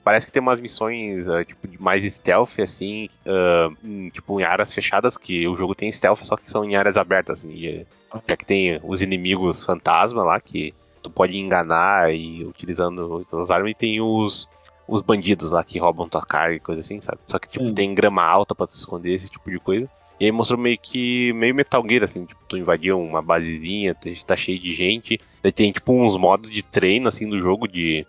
Parece 0.03 0.25
que 0.25 0.31
tem 0.31 0.41
umas 0.41 0.59
missões, 0.59 1.27
uh, 1.27 1.45
tipo, 1.45 1.67
mais 1.79 2.03
stealth, 2.13 2.59
assim, 2.59 3.07
uh, 3.25 3.75
em, 3.83 4.09
tipo, 4.09 4.39
em 4.39 4.43
áreas 4.43 4.73
fechadas, 4.73 5.17
que 5.17 5.47
o 5.47 5.55
jogo 5.55 5.73
tem 5.73 5.91
stealth, 5.91 6.23
só 6.23 6.35
que 6.35 6.49
são 6.49 6.65
em 6.65 6.75
áreas 6.75 6.97
abertas, 6.97 7.39
assim, 7.39 7.53
e, 7.53 7.87
já 8.27 8.35
que 8.35 8.45
tem 8.45 8.79
os 8.83 9.01
inimigos 9.01 9.63
fantasma 9.63 10.23
lá, 10.23 10.39
que 10.41 10.73
tu 11.01 11.09
pode 11.09 11.37
enganar 11.37 12.13
e 12.13 12.43
utilizando 12.43 13.25
as 13.31 13.49
armas, 13.49 13.71
e 13.71 13.75
tem 13.75 14.01
os, 14.01 14.47
os 14.87 15.01
bandidos 15.01 15.51
lá 15.51 15.63
que 15.63 15.79
roubam 15.79 16.09
tua 16.09 16.25
carga 16.25 16.55
e 16.55 16.59
coisa 16.59 16.81
assim, 16.81 16.99
sabe? 16.99 17.19
Só 17.25 17.39
que, 17.39 17.47
tipo, 17.47 17.65
Sim. 17.65 17.73
tem 17.73 17.95
grama 17.95 18.23
alta 18.23 18.53
pra 18.53 18.67
tu 18.67 18.73
esconder, 18.73 19.13
esse 19.13 19.29
tipo 19.29 19.49
de 19.49 19.59
coisa. 19.59 19.89
E 20.19 20.25
aí 20.25 20.31
mostrou 20.31 20.59
meio 20.59 20.77
que 20.77 21.33
meio 21.33 21.55
Metal 21.55 21.83
Gear, 21.87 22.03
assim, 22.03 22.25
tipo, 22.25 22.39
tu 22.47 22.57
invadiu 22.57 22.99
uma 22.99 23.21
basezinha, 23.21 23.95
tá 24.25 24.35
cheio 24.35 24.59
de 24.59 24.73
gente. 24.73 25.19
Daí 25.41 25.51
tem, 25.51 25.71
tipo, 25.71 25.91
uns 25.91 26.15
modos 26.15 26.51
de 26.51 26.61
treino, 26.61 27.07
assim, 27.07 27.27
do 27.27 27.39
jogo 27.39 27.67
de 27.67 28.05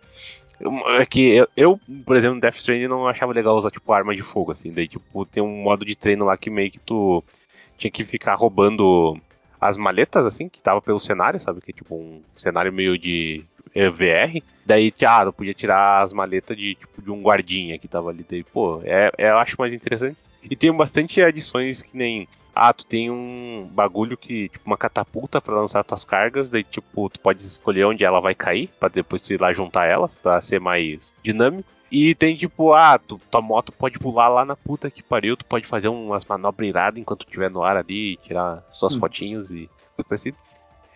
é 1.00 1.06
que 1.06 1.20
eu, 1.20 1.48
eu, 1.56 1.80
por 2.04 2.16
exemplo, 2.16 2.36
no 2.36 2.40
Death 2.40 2.56
Stranding 2.56 2.88
não 2.88 3.06
achava 3.08 3.32
legal 3.32 3.56
usar, 3.56 3.70
tipo, 3.70 3.92
arma 3.92 4.14
de 4.14 4.22
fogo, 4.22 4.52
assim. 4.52 4.72
Daí, 4.72 4.88
tipo, 4.88 5.26
tem 5.26 5.42
um 5.42 5.62
modo 5.62 5.84
de 5.84 5.94
treino 5.94 6.24
lá 6.24 6.36
que 6.36 6.50
meio 6.50 6.70
que 6.70 6.78
tu 6.78 7.22
tinha 7.76 7.90
que 7.90 8.04
ficar 8.04 8.34
roubando 8.34 9.18
as 9.60 9.76
maletas, 9.76 10.26
assim, 10.26 10.48
que 10.48 10.60
tava 10.60 10.80
pelo 10.80 10.98
cenário, 10.98 11.40
sabe? 11.40 11.60
Que 11.60 11.70
é 11.70 11.74
tipo 11.74 11.94
um 11.94 12.20
cenário 12.36 12.72
meio 12.72 12.98
de 12.98 13.44
VR. 13.74 14.42
Daí, 14.64 14.92
ah, 15.06 15.32
podia 15.32 15.54
tirar 15.54 16.02
as 16.02 16.12
maletas 16.12 16.56
de, 16.56 16.74
tipo, 16.74 17.02
de 17.02 17.10
um 17.10 17.22
guardinha 17.22 17.78
que 17.78 17.88
tava 17.88 18.10
ali. 18.10 18.24
Daí, 18.28 18.44
pô, 18.44 18.80
é, 18.84 19.10
é, 19.18 19.30
eu 19.30 19.38
acho 19.38 19.56
mais 19.58 19.72
interessante. 19.72 20.16
E 20.42 20.54
tem 20.54 20.72
bastante 20.72 21.20
adições 21.22 21.82
que 21.82 21.96
nem 21.96 22.28
ah, 22.54 22.72
tu 22.72 22.86
tem 22.86 23.10
um 23.10 23.68
bagulho 23.72 24.16
que, 24.16 24.48
tipo, 24.48 24.66
uma 24.66 24.76
catapulta 24.76 25.40
para 25.40 25.54
lançar 25.54 25.82
tuas 25.82 26.04
cargas, 26.04 26.48
daí, 26.48 26.62
tipo, 26.62 27.10
tu 27.10 27.18
pode 27.18 27.42
escolher 27.42 27.84
onde 27.84 28.04
ela 28.04 28.20
vai 28.20 28.34
cair, 28.34 28.68
para 28.78 28.88
depois 28.88 29.20
tu 29.20 29.32
ir 29.32 29.40
lá 29.40 29.52
juntar 29.52 29.86
elas, 29.86 30.16
pra 30.16 30.40
ser 30.40 30.60
mais 30.60 31.14
dinâmico. 31.22 31.68
E 31.90 32.14
tem 32.14 32.36
tipo, 32.36 32.72
ah, 32.72 32.98
tu, 32.98 33.20
tua 33.30 33.40
moto 33.40 33.70
pode 33.72 33.98
pular 33.98 34.28
lá 34.28 34.44
na 34.44 34.56
puta 34.56 34.90
que 34.90 35.02
pariu, 35.02 35.36
tu 35.36 35.44
pode 35.44 35.66
fazer 35.66 35.88
umas 35.88 36.24
manobras 36.24 36.68
iradas 36.68 36.98
enquanto 36.98 37.24
estiver 37.24 37.50
no 37.50 37.62
ar 37.62 37.76
ali, 37.76 38.16
tirar 38.16 38.64
suas 38.68 38.96
hum. 38.96 39.00
fotinhos 39.00 39.52
e 39.52 39.68
coisa 39.94 40.08
parecida. 40.08 40.36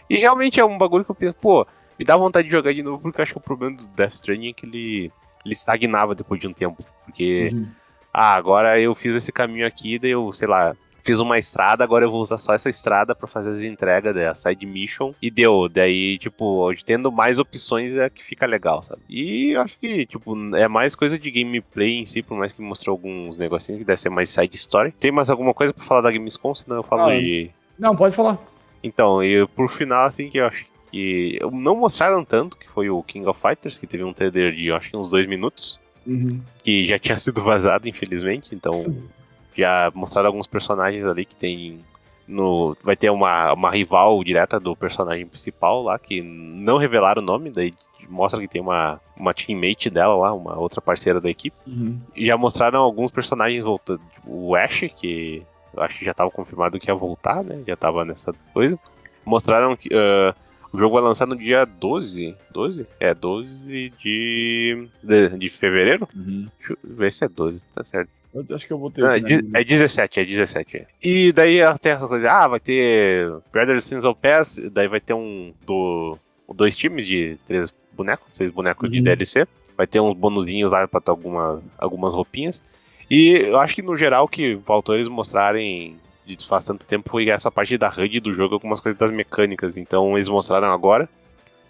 E 0.08 0.16
realmente 0.16 0.58
é 0.58 0.64
um 0.64 0.78
bagulho 0.78 1.04
que 1.04 1.10
eu 1.10 1.14
penso, 1.14 1.36
pô, 1.40 1.66
me 1.98 2.04
dá 2.04 2.16
vontade 2.16 2.48
de 2.48 2.52
jogar 2.52 2.72
de 2.72 2.82
novo, 2.82 3.00
porque 3.00 3.20
eu 3.20 3.22
acho 3.22 3.32
que 3.32 3.38
o 3.38 3.42
problema 3.42 3.76
do 3.76 3.86
Death 3.88 4.14
Stranding 4.14 4.48
é 4.48 4.52
que 4.52 4.66
ele, 4.66 5.12
ele 5.44 5.52
estagnava 5.52 6.14
depois 6.14 6.40
de 6.40 6.46
um 6.46 6.52
tempo. 6.52 6.84
Porque, 7.04 7.50
uhum. 7.52 7.68
ah, 8.12 8.34
agora 8.34 8.80
eu 8.80 8.94
fiz 8.94 9.14
esse 9.14 9.30
caminho 9.30 9.66
aqui, 9.66 9.98
daí 9.98 10.12
eu, 10.12 10.32
sei 10.32 10.48
lá, 10.48 10.74
fiz 11.08 11.18
uma 11.18 11.38
estrada, 11.38 11.82
agora 11.82 12.04
eu 12.04 12.10
vou 12.10 12.20
usar 12.20 12.36
só 12.36 12.52
essa 12.52 12.68
estrada 12.68 13.14
para 13.14 13.26
fazer 13.26 13.48
as 13.48 13.62
entregas 13.62 14.14
da 14.14 14.34
side 14.34 14.66
mission 14.66 15.14
e 15.22 15.30
deu. 15.30 15.66
Daí, 15.66 16.18
tipo, 16.18 16.70
tendo 16.84 17.10
mais 17.10 17.38
opções 17.38 17.94
é 17.94 18.10
que 18.10 18.22
fica 18.22 18.44
legal, 18.44 18.82
sabe? 18.82 19.00
E 19.08 19.52
eu 19.52 19.62
acho 19.62 19.78
que, 19.78 20.04
tipo, 20.04 20.36
é 20.54 20.68
mais 20.68 20.94
coisa 20.94 21.18
de 21.18 21.30
gameplay 21.30 21.94
em 21.94 22.04
si, 22.04 22.22
por 22.22 22.36
mais 22.36 22.52
que 22.52 22.60
mostrou 22.60 22.92
alguns 22.92 23.38
negocinhos 23.38 23.78
que 23.78 23.86
deve 23.86 23.98
ser 23.98 24.10
mais 24.10 24.28
side 24.28 24.54
story. 24.56 24.92
Tem 24.92 25.10
mais 25.10 25.30
alguma 25.30 25.54
coisa 25.54 25.72
para 25.72 25.82
falar 25.82 26.02
da 26.02 26.12
Gamescom? 26.12 26.54
Senão 26.54 26.76
eu 26.76 26.82
falo 26.82 27.04
ah, 27.04 27.18
de. 27.18 27.50
Não, 27.78 27.96
pode 27.96 28.14
falar. 28.14 28.38
Então, 28.84 29.24
e 29.24 29.46
por 29.46 29.70
final, 29.70 30.04
assim, 30.04 30.28
que 30.28 30.36
eu 30.36 30.46
acho 30.46 30.66
que 30.90 31.38
não 31.50 31.74
mostraram 31.74 32.22
tanto, 32.22 32.54
que 32.54 32.68
foi 32.68 32.90
o 32.90 33.02
King 33.02 33.26
of 33.26 33.40
Fighters, 33.40 33.78
que 33.78 33.86
teve 33.86 34.04
um 34.04 34.12
trailer 34.12 34.54
de 34.54 34.70
acho 34.70 34.90
que 34.90 34.96
uns 34.96 35.08
dois 35.08 35.26
minutos, 35.26 35.80
uhum. 36.06 36.38
que 36.62 36.86
já 36.86 36.98
tinha 36.98 37.18
sido 37.18 37.42
vazado, 37.42 37.88
infelizmente, 37.88 38.54
então 38.54 38.72
já 39.58 39.90
mostraram 39.94 40.28
alguns 40.28 40.46
personagens 40.46 41.04
ali 41.04 41.24
que 41.24 41.34
tem 41.34 41.80
no 42.26 42.76
vai 42.84 42.94
ter 42.94 43.10
uma, 43.10 43.52
uma 43.54 43.70
rival 43.70 44.22
direta 44.22 44.60
do 44.60 44.76
personagem 44.76 45.26
principal 45.26 45.82
lá, 45.82 45.98
que 45.98 46.20
não 46.22 46.76
revelaram 46.76 47.22
o 47.22 47.24
nome, 47.24 47.50
daí 47.50 47.72
mostra 48.08 48.40
que 48.40 48.48
tem 48.48 48.60
uma, 48.60 49.00
uma 49.16 49.34
teammate 49.34 49.90
dela 49.90 50.14
lá, 50.16 50.32
uma 50.32 50.58
outra 50.58 50.80
parceira 50.80 51.20
da 51.20 51.28
equipe. 51.28 51.56
Uhum. 51.66 51.98
Já 52.16 52.36
mostraram 52.36 52.80
alguns 52.80 53.10
personagens 53.10 53.62
voltando, 53.62 54.00
tipo, 54.14 54.30
o 54.30 54.54
Ash, 54.54 54.84
que 54.96 55.42
eu 55.74 55.82
acho 55.82 55.98
que 55.98 56.04
já 56.04 56.12
estava 56.12 56.30
confirmado 56.30 56.78
que 56.78 56.88
ia 56.88 56.94
voltar, 56.94 57.42
né? 57.42 57.62
Já 57.66 57.74
estava 57.74 58.04
nessa 58.04 58.32
coisa. 58.52 58.78
Mostraram 59.24 59.76
que 59.76 59.88
uh, 59.88 60.34
o 60.72 60.78
jogo 60.78 60.94
vai 60.94 61.04
lançar 61.04 61.26
no 61.26 61.36
dia 61.36 61.64
12. 61.64 62.34
12? 62.50 62.86
É, 62.98 63.14
12 63.14 63.92
de, 64.02 64.88
de, 65.02 65.38
de 65.38 65.48
fevereiro? 65.50 66.08
Uhum. 66.14 66.46
Deixa 66.58 66.72
eu 66.72 66.78
ver 66.82 67.12
se 67.12 67.24
é 67.24 67.28
12, 67.28 67.64
tá 67.74 67.84
certo. 67.84 68.10
Eu 68.34 68.44
acho 68.54 68.66
que 68.66 68.72
eu 68.72 68.78
vou 68.78 68.90
ter. 68.90 69.00
Não, 69.00 69.10
é, 69.10 69.20
é 69.54 69.64
17, 69.64 70.20
é 70.20 70.24
17. 70.24 70.86
E 71.02 71.32
daí 71.32 71.58
tem 71.80 71.92
essa 71.92 72.06
coisa, 72.06 72.30
ah, 72.30 72.48
vai 72.48 72.60
ter 72.60 73.32
Sins 73.80 74.04
of 74.04 74.20
Pass, 74.20 74.60
daí 74.70 74.86
vai 74.86 75.00
ter 75.00 75.14
um 75.14 75.52
do 75.66 76.18
dois 76.54 76.76
times 76.76 77.06
de 77.06 77.38
três 77.46 77.72
bonecos, 77.92 78.26
seis 78.32 78.50
bonecos 78.50 78.88
uhum. 78.88 78.94
de 78.94 79.00
DLC. 79.00 79.46
Vai 79.76 79.86
ter 79.86 80.00
uns 80.00 80.16
bonuzinhos 80.16 80.70
lá 80.70 80.86
pra 80.88 81.00
ter 81.00 81.10
alguma, 81.10 81.62
algumas 81.78 82.12
roupinhas. 82.12 82.62
E 83.10 83.30
eu 83.30 83.58
acho 83.58 83.74
que 83.74 83.82
no 83.82 83.96
geral 83.96 84.28
que 84.28 84.58
faltou 84.66 84.94
eles 84.94 85.08
mostrarem 85.08 85.96
de 86.26 86.46
faz 86.46 86.64
tanto 86.64 86.86
tempo 86.86 87.08
foi 87.08 87.28
essa 87.30 87.50
parte 87.50 87.78
da 87.78 87.88
HUD 87.88 88.20
do 88.20 88.34
jogo, 88.34 88.54
algumas 88.54 88.80
coisas 88.80 88.98
das 88.98 89.10
mecânicas. 89.10 89.76
Então 89.76 90.16
eles 90.16 90.28
mostraram 90.28 90.70
agora. 90.72 91.08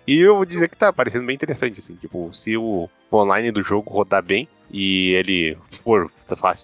E 0.08 0.20
eu 0.20 0.36
vou 0.36 0.46
dizer 0.46 0.70
que 0.70 0.76
tá 0.76 0.90
parecendo 0.90 1.26
bem 1.26 1.34
interessante, 1.34 1.80
assim. 1.80 1.94
Tipo, 1.94 2.32
se 2.32 2.56
o 2.56 2.88
online 3.12 3.52
do 3.52 3.62
jogo 3.62 3.90
rodar 3.90 4.22
bem 4.22 4.48
e 4.70 5.10
ele 5.10 5.54
for 5.84 6.10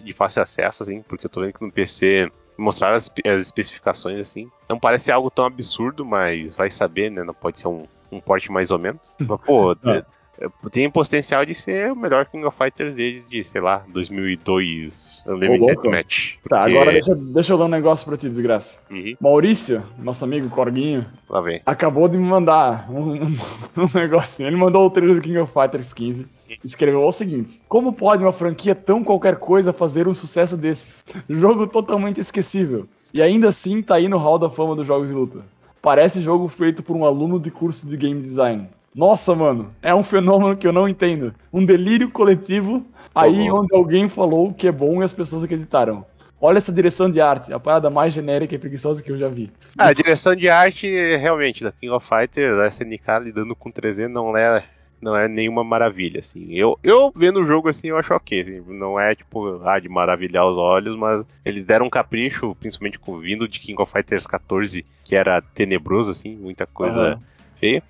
de 0.03 0.13
fácil 0.13 0.41
acesso, 0.41 0.81
assim, 0.81 1.03
porque 1.03 1.27
eu 1.27 1.29
tô 1.29 1.41
vendo 1.41 1.53
que 1.53 1.63
no 1.63 1.71
PC 1.71 2.27
mostraram 2.57 2.95
as, 2.95 3.07
as 3.23 3.41
especificações, 3.41 4.19
assim. 4.19 4.49
Não 4.67 4.79
parece 4.79 5.11
algo 5.11 5.29
tão 5.29 5.45
absurdo, 5.45 6.03
mas 6.03 6.55
vai 6.55 6.71
saber, 6.71 7.11
né? 7.11 7.23
Não 7.23 7.35
pode 7.35 7.59
ser 7.59 7.67
um, 7.67 7.85
um 8.11 8.19
porte 8.19 8.51
mais 8.51 8.71
ou 8.71 8.79
menos. 8.79 9.15
Mas, 9.21 9.39
pô, 9.41 9.77
ah. 9.83 10.03
Tem 10.71 10.89
potencial 10.89 11.45
de 11.45 11.55
ser 11.55 11.91
o 11.91 11.95
melhor 11.95 12.25
King 12.25 12.45
of 12.45 12.57
Fighters 12.57 12.95
desde, 12.95 13.43
sei 13.43 13.61
lá, 13.61 13.83
2002 13.87 15.23
Unlimited 15.27 15.89
Match. 15.89 16.33
Porque... 16.41 16.49
Tá, 16.49 16.65
agora 16.65 16.91
deixa, 16.91 17.15
deixa 17.15 17.53
eu 17.53 17.57
dar 17.57 17.65
um 17.65 17.69
negócio 17.69 18.05
pra 18.05 18.17
ti, 18.17 18.29
desgraça. 18.29 18.79
Uhum. 18.89 19.15
Maurício, 19.19 19.83
nosso 19.97 20.23
amigo 20.23 20.49
Corguinho, 20.49 21.05
lá 21.29 21.41
vem. 21.41 21.61
acabou 21.65 22.07
de 22.07 22.17
me 22.17 22.27
mandar 22.27 22.89
um, 22.91 23.13
um, 23.23 23.25
um 23.77 23.87
negócio. 23.93 24.45
Ele 24.45 24.55
mandou 24.55 24.85
o 24.85 24.89
trailer 24.89 25.15
do 25.15 25.21
King 25.21 25.37
of 25.39 25.53
Fighters 25.53 25.93
15 25.93 26.25
escreveu 26.63 27.03
o 27.03 27.11
seguinte: 27.11 27.61
Como 27.67 27.93
pode 27.93 28.23
uma 28.23 28.31
franquia 28.31 28.75
tão 28.75 29.03
qualquer 29.03 29.37
coisa 29.37 29.73
fazer 29.73 30.07
um 30.07 30.13
sucesso 30.13 30.55
desses? 30.55 31.05
Jogo 31.29 31.67
totalmente 31.67 32.19
esquecível. 32.19 32.87
E 33.13 33.21
ainda 33.21 33.47
assim 33.47 33.81
tá 33.81 33.95
aí 33.95 34.07
no 34.07 34.17
hall 34.17 34.37
da 34.37 34.49
fama 34.49 34.75
dos 34.75 34.85
jogos 34.85 35.09
de 35.09 35.15
luta. 35.15 35.39
Parece 35.81 36.21
jogo 36.21 36.47
feito 36.47 36.83
por 36.83 36.95
um 36.95 37.05
aluno 37.05 37.39
de 37.39 37.51
curso 37.51 37.87
de 37.87 37.95
game 37.95 38.21
design. 38.21 38.67
Nossa, 38.95 39.35
mano, 39.35 39.75
é 39.81 39.93
um 39.93 40.01
fenômeno 40.01 40.55
que 40.55 40.65
eu 40.65 40.71
não 40.71 40.87
entendo. 40.87 41.35
Um 41.51 41.65
delírio 41.65 42.09
coletivo 42.09 42.85
aí 43.13 43.51
uhum. 43.51 43.59
onde 43.59 43.75
alguém 43.75 44.07
falou 44.07 44.53
que 44.53 44.69
é 44.69 44.71
bom 44.71 45.01
e 45.01 45.03
as 45.03 45.11
pessoas 45.11 45.43
acreditaram. 45.43 46.05
Olha 46.39 46.59
essa 46.59 46.71
direção 46.71 47.11
de 47.11 47.19
arte, 47.19 47.51
a 47.51 47.59
parada 47.59 47.89
mais 47.89 48.13
genérica 48.13 48.55
e 48.55 48.57
preguiçosa 48.57 49.03
que 49.03 49.11
eu 49.11 49.17
já 49.17 49.27
vi. 49.27 49.49
Ah, 49.77 49.89
a 49.89 49.93
direção 49.93 50.33
de 50.33 50.47
arte, 50.47 50.87
realmente, 51.17 51.63
da 51.63 51.73
King 51.73 51.91
of 51.91 52.07
Fighters, 52.07 52.57
a 52.57 52.67
SNK 52.67 53.19
lidando 53.21 53.55
com 53.55 53.69
300 53.69 54.13
não 54.13 54.37
é, 54.37 54.63
não 55.01 55.17
é 55.17 55.27
nenhuma 55.27 55.63
maravilha, 55.63 56.19
assim. 56.19 56.53
Eu, 56.53 56.79
eu 56.81 57.11
vendo 57.13 57.41
o 57.41 57.45
jogo, 57.45 57.67
assim, 57.67 57.87
eu 57.87 57.97
acho 57.97 58.13
ok, 58.13 58.39
assim, 58.39 58.63
não 58.67 58.97
é, 58.97 59.15
tipo, 59.15 59.61
ah, 59.65 59.79
de 59.79 59.89
maravilhar 59.89 60.47
os 60.47 60.55
olhos, 60.55 60.95
mas 60.97 61.25
eles 61.43 61.65
deram 61.65 61.87
um 61.87 61.89
capricho, 61.89 62.55
principalmente 62.59 62.99
com 62.99 63.17
vindo 63.17 63.47
de 63.47 63.59
King 63.59 63.81
of 63.81 63.91
Fighters 63.91 64.27
14, 64.27 64.85
que 65.03 65.15
era 65.15 65.41
tenebroso, 65.41 66.11
assim, 66.11 66.35
muita 66.35 66.65
coisa 66.65 67.15
uhum. 67.15 67.19
feia. 67.59 67.83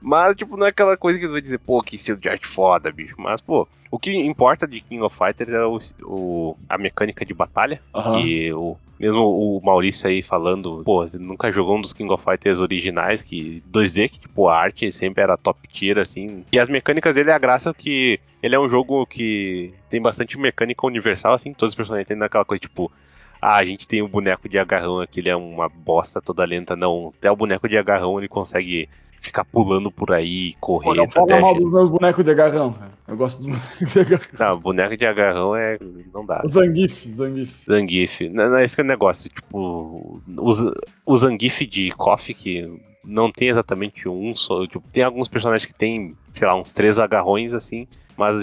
Mas, 0.00 0.36
tipo, 0.36 0.56
não 0.56 0.66
é 0.66 0.70
aquela 0.70 0.96
coisa 0.96 1.18
que 1.18 1.26
você 1.26 1.32
vai 1.32 1.42
dizer, 1.42 1.58
pô, 1.58 1.82
que 1.82 1.96
estilo 1.96 2.18
de 2.18 2.28
arte 2.28 2.46
foda, 2.46 2.90
bicho. 2.90 3.14
Mas, 3.18 3.40
pô, 3.40 3.68
o 3.90 3.98
que 3.98 4.12
importa 4.12 4.66
de 4.66 4.80
King 4.80 5.02
of 5.02 5.16
Fighters 5.16 5.52
é 5.52 5.64
o, 5.64 5.78
o 6.02 6.56
a 6.68 6.78
mecânica 6.78 7.24
de 7.24 7.34
batalha. 7.34 7.80
Uhum. 7.94 8.22
Que 8.22 8.52
o, 8.52 8.76
mesmo 8.98 9.22
o 9.22 9.60
Maurício 9.64 10.08
aí 10.08 10.22
falando, 10.22 10.82
pô, 10.84 11.06
você 11.06 11.18
nunca 11.18 11.50
jogou 11.50 11.76
um 11.76 11.80
dos 11.80 11.92
King 11.92 12.12
of 12.12 12.24
Fighters 12.24 12.60
originais, 12.60 13.22
que 13.22 13.62
2D, 13.70 14.08
que, 14.08 14.20
tipo, 14.20 14.48
a 14.48 14.56
arte 14.56 14.92
sempre 14.92 15.22
era 15.22 15.36
top 15.36 15.66
tier, 15.68 15.98
assim. 15.98 16.44
E 16.52 16.58
as 16.58 16.68
mecânicas 16.68 17.14
dele 17.14 17.30
é 17.30 17.34
a 17.34 17.38
graça 17.38 17.74
que 17.74 18.20
ele 18.42 18.54
é 18.54 18.60
um 18.60 18.68
jogo 18.68 19.04
que 19.06 19.74
tem 19.88 20.00
bastante 20.00 20.38
mecânica 20.38 20.86
universal, 20.86 21.34
assim. 21.34 21.52
Todos 21.52 21.72
os 21.72 21.76
personagens 21.76 22.06
têm 22.06 22.22
aquela 22.22 22.44
coisa, 22.44 22.60
tipo, 22.60 22.92
ah, 23.40 23.56
a 23.56 23.64
gente 23.64 23.88
tem 23.88 24.02
o 24.02 24.04
um 24.04 24.08
boneco 24.08 24.48
de 24.48 24.58
agarrão 24.58 25.00
aqui, 25.00 25.20
ele 25.20 25.30
é 25.30 25.36
uma 25.36 25.68
bosta 25.68 26.20
toda 26.20 26.44
lenta. 26.44 26.76
Não, 26.76 27.12
até 27.18 27.30
o 27.30 27.36
boneco 27.36 27.68
de 27.68 27.76
agarrão 27.76 28.18
ele 28.18 28.28
consegue 28.28 28.88
ficar 29.20 29.44
pulando 29.44 29.90
por 29.90 30.12
aí, 30.12 30.54
correr. 30.60 30.84
Pô, 30.84 30.94
não 30.94 31.08
fala 31.08 31.40
mal 31.40 31.54
dos 31.54 31.70
meus 31.70 31.88
bonecos 31.88 32.24
de 32.24 32.30
agarrão, 32.30 32.72
cara. 32.72 32.92
Eu 33.06 33.16
gosto 33.16 33.38
dos 33.38 33.46
bonecos 33.46 33.92
de 33.92 34.00
agarrão. 34.00 34.26
Não, 34.38 34.60
boneco 34.60 34.96
de 34.96 35.06
agarrão 35.06 35.56
é. 35.56 35.78
não 36.12 36.24
dá. 36.24 36.40
O 36.44 36.48
Zangief, 36.48 37.08
Zangief. 37.10 37.64
Zangief. 37.66 38.28
Não, 38.28 38.50
não, 38.50 38.58
esse 38.60 38.74
que 38.74 38.80
é 38.80 38.84
o 38.84 38.86
negócio. 38.86 39.30
Tipo, 39.30 39.58
o, 39.58 40.84
o 41.06 41.16
Zangief 41.16 41.66
de 41.66 41.90
Coffee, 41.92 42.34
que 42.34 42.64
não 43.04 43.30
tem 43.30 43.48
exatamente 43.48 44.08
um 44.08 44.34
só. 44.34 44.66
Tipo, 44.66 44.82
tem 44.90 45.04
alguns 45.04 45.28
personagens 45.28 45.70
que 45.70 45.78
tem, 45.78 46.16
sei 46.32 46.48
lá, 46.48 46.54
uns 46.54 46.72
três 46.72 46.98
agarrões 46.98 47.52
assim. 47.52 47.86
Mas 48.16 48.36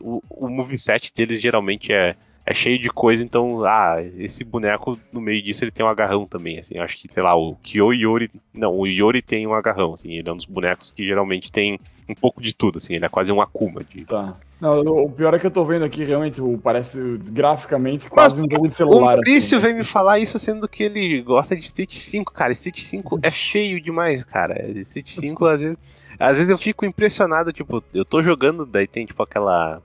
o, 0.00 0.22
o 0.30 0.48
moveset 0.48 1.12
deles 1.14 1.40
geralmente 1.40 1.92
é 1.92 2.16
é 2.46 2.54
cheio 2.54 2.78
de 2.78 2.88
coisa, 2.88 3.24
então, 3.24 3.64
ah, 3.64 3.96
esse 4.18 4.44
boneco, 4.44 4.96
no 5.12 5.20
meio 5.20 5.42
disso, 5.42 5.64
ele 5.64 5.72
tem 5.72 5.84
um 5.84 5.88
agarrão 5.88 6.24
também, 6.24 6.60
assim, 6.60 6.78
acho 6.78 6.96
que, 6.96 7.12
sei 7.12 7.20
lá, 7.20 7.34
o 7.34 7.56
Kyo 7.56 7.92
Yori, 7.92 8.30
não, 8.54 8.72
o 8.72 8.86
Yori 8.86 9.20
tem 9.20 9.44
um 9.48 9.52
agarrão, 9.52 9.94
assim, 9.94 10.12
ele 10.12 10.28
é 10.28 10.32
um 10.32 10.36
dos 10.36 10.46
bonecos 10.46 10.92
que 10.92 11.04
geralmente 11.04 11.50
tem 11.50 11.80
um 12.08 12.14
pouco 12.14 12.40
de 12.40 12.54
tudo, 12.54 12.78
assim, 12.78 12.94
ele 12.94 13.04
é 13.04 13.08
quase 13.08 13.32
um 13.32 13.40
Akuma. 13.40 13.82
De... 13.82 14.04
Tá. 14.04 14.36
Não, 14.60 14.80
o 14.80 15.10
pior 15.10 15.34
é 15.34 15.40
que 15.40 15.46
eu 15.46 15.50
tô 15.50 15.64
vendo 15.64 15.84
aqui, 15.84 16.04
realmente, 16.04 16.40
parece 16.62 17.18
graficamente 17.32 18.08
quase 18.08 18.40
Mas, 18.40 18.46
um 18.46 18.54
jogo 18.54 18.68
de 18.68 18.74
celular. 18.74 18.96
O 18.96 19.04
Maurício 19.04 19.58
assim, 19.58 19.66
vem 19.66 19.74
me 19.74 19.84
falar 19.84 20.20
isso 20.20 20.38
sendo 20.38 20.68
que 20.68 20.84
ele 20.84 21.20
gosta 21.22 21.56
de 21.56 21.62
Street 21.64 21.96
5, 21.96 22.32
cara, 22.32 22.52
Street 22.52 22.78
5 22.78 23.18
é 23.24 23.30
feio 23.32 23.80
demais, 23.80 24.22
cara, 24.22 24.70
Street 24.82 25.10
5, 25.10 25.44
às 25.46 25.60
vezes, 25.60 25.78
às 26.16 26.36
vezes 26.36 26.50
eu 26.50 26.56
fico 26.56 26.86
impressionado, 26.86 27.52
tipo, 27.52 27.82
eu 27.92 28.04
tô 28.04 28.22
jogando, 28.22 28.64
daí 28.64 28.86
tem, 28.86 29.04
tipo, 29.04 29.20
aquela 29.20 29.82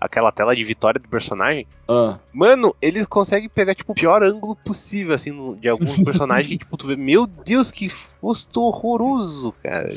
aquela 0.00 0.30
tela 0.30 0.54
de 0.54 0.64
vitória 0.64 1.00
do 1.00 1.08
personagem. 1.08 1.66
Ah. 1.88 2.18
Mano, 2.32 2.74
eles 2.80 3.06
conseguem 3.06 3.48
pegar, 3.48 3.74
tipo, 3.74 3.92
o 3.92 3.94
pior 3.94 4.22
ângulo 4.22 4.56
possível, 4.56 5.14
assim, 5.14 5.30
no, 5.30 5.56
de 5.56 5.68
alguns 5.68 5.98
personagens 6.02 6.48
que, 6.48 6.58
tipo, 6.58 6.76
tu 6.76 6.86
vê, 6.86 6.96
meu 6.96 7.26
Deus, 7.26 7.70
que 7.70 7.90
rosto 8.20 8.62
horroroso, 8.62 9.52
cara. 9.62 9.88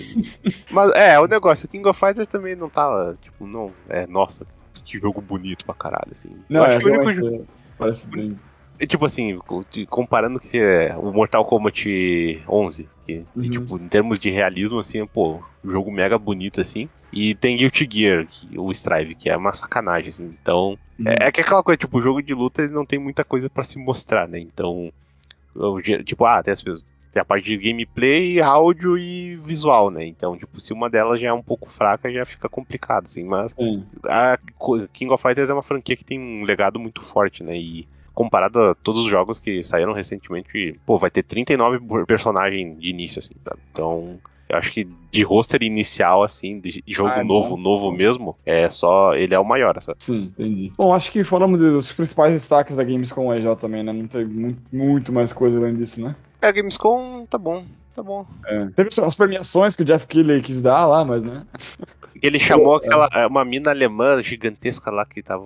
Mas, 0.71 0.91
é, 0.91 1.19
o 1.19 1.27
negócio, 1.27 1.65
o 1.65 1.69
King 1.69 1.87
of 1.87 1.99
Fighters 1.99 2.27
também 2.27 2.55
não 2.55 2.69
tá, 2.69 3.13
tipo, 3.21 3.45
não, 3.45 3.71
é, 3.89 4.07
nossa, 4.07 4.45
que 4.85 4.99
jogo 4.99 5.21
bonito 5.21 5.65
pra 5.65 5.75
caralho, 5.75 6.11
assim. 6.11 6.29
Não, 6.49 6.61
Eu 6.61 6.65
acho 6.65 6.77
é, 6.77 6.79
que 6.79 6.89
o 6.89 7.01
único 7.01 7.13
jogo... 7.13 7.47
Parece 7.77 8.07
bem 8.07 8.35
tipo 8.85 9.05
assim, 9.05 9.39
comparando 9.89 10.39
que 10.39 10.57
é 10.57 10.95
o 10.95 11.11
Mortal 11.11 11.45
Kombat 11.45 12.43
11, 12.47 12.87
que, 13.05 13.23
uhum. 13.35 13.43
e, 13.43 13.49
tipo, 13.49 13.77
em 13.77 13.87
termos 13.87 14.19
de 14.19 14.29
realismo, 14.29 14.77
assim, 14.77 15.05
pô, 15.07 15.39
jogo 15.65 15.91
mega 15.91 16.17
bonito, 16.17 16.61
assim. 16.61 16.87
E 17.11 17.33
tem 17.33 17.57
Guilty 17.57 17.87
Gear, 17.89 18.27
que, 18.27 18.59
o 18.59 18.69
Strive, 18.69 19.15
que 19.15 19.29
é 19.29 19.37
uma 19.37 19.53
sacanagem, 19.53 20.09
assim. 20.09 20.35
Então, 20.41 20.77
uhum. 20.99 21.07
é, 21.07 21.27
é, 21.27 21.31
que 21.31 21.41
aquela 21.41 21.63
coisa, 21.63 21.77
tipo, 21.77 21.97
o 21.97 22.01
jogo 22.01 22.21
de 22.21 22.33
luta 22.33 22.61
ele 22.61 22.73
não 22.73 22.85
tem 22.85 22.99
muita 22.99 23.23
coisa 23.23 23.49
para 23.49 23.63
se 23.63 23.79
mostrar, 23.79 24.27
né? 24.27 24.39
Então, 24.39 24.91
Tipo, 26.03 26.25
ah, 26.25 26.43
tem 26.43 26.51
as 26.53 26.61
pessoas. 26.61 26.85
Tem 27.11 27.21
a 27.21 27.25
parte 27.25 27.45
de 27.45 27.57
gameplay, 27.57 28.39
áudio 28.39 28.97
e 28.97 29.35
visual, 29.37 29.89
né? 29.89 30.05
Então, 30.05 30.37
tipo, 30.37 30.59
se 30.59 30.71
uma 30.73 30.89
delas 30.89 31.19
já 31.19 31.29
é 31.29 31.33
um 31.33 31.41
pouco 31.41 31.69
fraca, 31.69 32.11
já 32.11 32.25
fica 32.25 32.47
complicado, 32.47 33.05
assim. 33.05 33.23
Mas 33.23 33.53
Sim. 33.53 33.83
a 34.05 34.37
King 34.93 35.11
of 35.11 35.21
Fighters 35.21 35.49
é 35.49 35.53
uma 35.53 35.63
franquia 35.63 35.95
que 35.95 36.03
tem 36.03 36.19
um 36.19 36.43
legado 36.43 36.79
muito 36.79 37.01
forte, 37.01 37.43
né? 37.43 37.57
E 37.57 37.87
comparado 38.17 38.59
a 38.59 38.73
todos 38.73 39.05
os 39.05 39.11
jogos 39.11 39.39
que 39.39 39.61
saíram 39.63 39.93
recentemente, 39.93 40.79
pô, 40.87 40.97
vai 40.97 41.11
ter 41.11 41.21
39 41.21 42.03
personagens 42.07 42.75
de 42.79 42.89
início, 42.89 43.19
assim, 43.19 43.35
tá? 43.43 43.55
Então, 43.71 44.17
eu 44.49 44.57
acho 44.57 44.71
que 44.71 44.87
de 45.11 45.21
roster 45.21 45.61
inicial, 45.61 46.23
assim, 46.23 46.59
de 46.59 46.83
jogo 46.87 47.11
Ah, 47.13 47.19
é 47.19 47.23
novo, 47.23 47.49
bom. 47.51 47.57
novo 47.57 47.91
mesmo, 47.91 48.35
é 48.43 48.67
só. 48.71 49.13
Ele 49.13 49.35
é 49.35 49.39
o 49.39 49.45
maior, 49.45 49.79
sabe? 49.79 49.99
Sim, 50.01 50.33
entendi. 50.35 50.73
Bom, 50.75 50.91
acho 50.91 51.11
que 51.11 51.23
falamos 51.23 51.59
dos 51.59 51.91
principais 51.91 52.33
destaques 52.33 52.75
da 52.75 52.83
Gamescom 52.83 53.29
aí 53.29 53.39
já 53.39 53.55
também, 53.55 53.83
né? 53.83 53.93
Não 53.93 54.07
tem 54.07 54.25
muito, 54.25 54.75
muito 54.75 55.13
mais 55.13 55.31
coisa 55.31 55.59
além 55.59 55.75
disso, 55.75 56.01
né? 56.01 56.15
É, 56.41 56.47
a 56.47 56.51
Gamescom 56.51 57.23
tá 57.29 57.37
bom, 57.37 57.65
tá 57.97 58.03
bom. 58.03 58.25
É. 58.45 58.67
Teve 58.75 58.89
as 59.01 59.15
premiações 59.15 59.75
que 59.75 59.81
o 59.81 59.85
Jeff 59.85 60.05
Keighley 60.07 60.41
quis 60.41 60.61
dar 60.61 60.85
lá, 60.85 61.03
mas, 61.03 61.23
né? 61.23 61.43
Ele 62.21 62.39
chamou 62.39 62.79
É. 62.81 62.85
aquela 62.87 63.27
uma 63.27 63.43
mina 63.45 63.69
alemã 63.71 64.21
gigantesca 64.23 64.89
lá 64.89 65.05
que 65.05 65.21
tava 65.21 65.43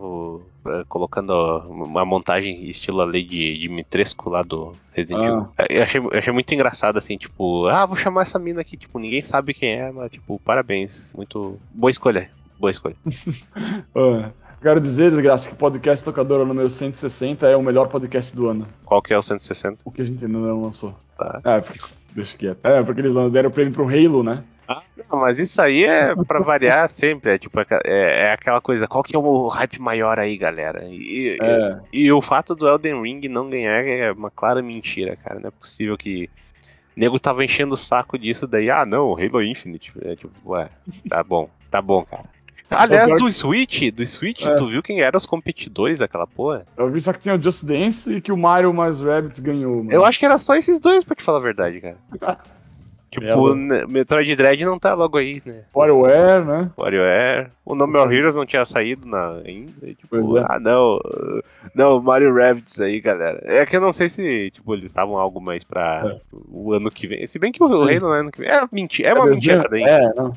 eh, 0.65 0.83
colocando 0.87 1.33
uma 1.67 2.05
montagem 2.05 2.69
estilo 2.69 3.01
a 3.01 3.05
Lady 3.05 3.57
Dimitrescu 3.57 4.29
lá 4.29 4.41
do 4.41 4.73
Resident 4.93 5.21
Ah. 5.21 5.25
Evil. 5.27 5.47
Eu 5.69 5.83
achei, 5.83 6.01
eu 6.01 6.17
achei 6.19 6.31
muito 6.33 6.53
engraçado 6.53 6.97
assim, 6.97 7.17
tipo, 7.17 7.67
ah, 7.67 7.85
vou 7.85 7.97
chamar 7.97 8.21
essa 8.21 8.39
mina 8.39 8.61
aqui, 8.61 8.77
tipo, 8.77 8.99
ninguém 8.99 9.21
sabe 9.21 9.53
quem 9.53 9.73
é, 9.73 9.91
mas 9.91 10.11
tipo, 10.11 10.39
parabéns, 10.45 11.11
muito 11.13 11.57
boa 11.73 11.89
escolha, 11.91 12.29
boa 12.59 12.71
escolha. 12.71 12.95
Ah, 13.93 14.31
quero 14.61 14.79
dizer, 14.79 15.11
desgraça, 15.11 15.49
que 15.49 15.55
o 15.55 15.57
podcast 15.57 16.05
Tocadora 16.05 16.45
número 16.45 16.69
160 16.69 17.47
é 17.47 17.57
o 17.57 17.61
melhor 17.63 17.87
podcast 17.89 18.33
do 18.35 18.47
ano. 18.47 18.65
Qual 18.85 19.01
que 19.01 19.13
é 19.13 19.17
o 19.17 19.21
160? 19.21 19.81
O 19.83 19.91
que 19.91 20.01
a 20.01 20.05
gente 20.05 20.23
ainda 20.23 20.37
não 20.37 20.61
lançou. 20.61 20.93
Tá. 21.17 21.41
É, 21.43 21.59
porque, 21.59 21.79
deixa 22.13 22.37
quieto. 22.37 22.65
É, 22.65 22.83
porque 22.83 23.01
eles 23.01 23.13
deram 23.31 23.49
o 23.49 23.53
prêmio 23.53 23.73
pro 23.73 23.87
Halo, 23.87 24.23
né? 24.23 24.43
Ah, 24.67 24.83
não, 25.09 25.19
mas 25.19 25.37
isso 25.39 25.61
aí 25.61 25.83
é 25.83 26.13
pra 26.25 26.39
variar 26.39 26.87
sempre, 26.89 27.33
é 27.33 27.37
tipo, 27.37 27.59
é, 27.59 27.65
é 27.83 28.31
aquela 28.31 28.61
coisa, 28.61 28.87
qual 28.87 29.03
que 29.03 29.15
é 29.15 29.19
o 29.19 29.47
hype 29.47 29.79
maior 29.79 30.17
aí, 30.17 30.37
galera? 30.37 30.85
E, 30.85 31.37
É. 31.41 31.79
E 31.91 32.11
o 32.11 32.21
fato 32.21 32.55
do 32.55 32.67
Elden 32.67 33.01
Ring 33.01 33.27
não 33.27 33.49
ganhar 33.49 33.85
é 33.85 34.11
uma 34.11 34.31
clara 34.31 34.61
mentira, 34.61 35.15
cara. 35.17 35.39
Não 35.39 35.49
é 35.49 35.51
possível 35.51 35.97
que. 35.97 36.29
O 36.95 36.99
nego 36.99 37.19
tava 37.19 37.43
enchendo 37.43 37.73
o 37.73 37.77
saco 37.77 38.17
disso, 38.17 38.47
daí, 38.47 38.69
ah 38.69 38.85
não, 38.85 39.13
Halo 39.13 39.43
Infinite. 39.43 39.91
É 40.03 40.15
tipo, 40.15 40.31
ué, 40.45 40.69
tá 41.09 41.23
bom, 41.23 41.49
tá 41.69 41.81
bom, 41.81 42.03
cara. 42.03 42.25
Aliás, 42.71 43.11
do 43.19 43.29
Switch, 43.31 43.91
do 43.91 44.05
Switch, 44.05 44.41
É. 44.45 44.55
tu 44.55 44.67
viu 44.67 44.81
quem 44.81 45.01
eram 45.01 45.17
os 45.17 45.25
competidores 45.25 45.99
daquela 45.99 46.25
porra? 46.25 46.65
Eu 46.77 46.89
vi 46.89 47.01
só 47.01 47.11
que 47.13 47.19
tinha 47.19 47.35
o 47.35 47.41
Just 47.41 47.65
Dance 47.65 48.11
e 48.11 48.21
que 48.21 48.31
o 48.31 48.37
Mario 48.37 48.73
mais 48.73 49.01
Rabbids 49.01 49.39
ganhou. 49.39 49.77
Mano. 49.77 49.91
Eu 49.91 50.05
acho 50.05 50.17
que 50.17 50.25
era 50.25 50.37
só 50.37 50.55
esses 50.55 50.79
dois, 50.79 51.03
pra 51.03 51.15
te 51.15 51.23
falar 51.23 51.37
a 51.39 51.41
verdade, 51.41 51.81
cara. 51.81 51.97
Tipo, 53.11 53.53
né, 53.53 53.83
Metroid 53.89 54.33
Dread 54.37 54.63
não 54.63 54.79
tá 54.79 54.93
logo 54.93 55.17
aí, 55.17 55.41
né? 55.45 55.63
WarioWare, 55.75 56.45
né? 56.45 56.71
WarioWare. 56.77 57.49
O 57.65 57.75
No 57.75 57.85
More 57.85 58.15
Heroes 58.15 58.37
não 58.37 58.45
tinha 58.45 58.63
saído 58.63 59.05
na, 59.05 59.33
ainda. 59.45 59.73
Tipo, 59.95 60.37
é. 60.37 60.45
ah, 60.47 60.57
não. 60.57 60.97
Não, 61.75 62.01
Mario 62.01 62.33
Rabbids 62.33 62.79
aí, 62.79 63.01
galera. 63.01 63.41
É 63.43 63.65
que 63.65 63.75
eu 63.75 63.81
não 63.81 63.91
sei 63.91 64.07
se, 64.07 64.51
tipo, 64.51 64.73
eles 64.73 64.85
estavam 64.85 65.17
algo 65.17 65.41
mais 65.41 65.61
pra 65.65 66.19
o 66.49 66.71
ano 66.71 66.89
que 66.89 67.05
vem. 67.05 67.27
Se 67.27 67.37
bem 67.37 67.51
que 67.51 67.61
o 67.61 67.67
Sim. 67.67 67.73
Halo 67.73 67.99
no 67.99 68.07
ano 68.07 68.31
que 68.31 68.39
vem. 68.39 68.49
É, 68.49 68.61
mentira, 68.71 69.09
é 69.09 69.13
uma 69.13 69.25
desenho- 69.29 69.57
mentirada, 69.57 69.77
hein? 69.77 69.85
É, 69.85 70.13
não. 70.15 70.33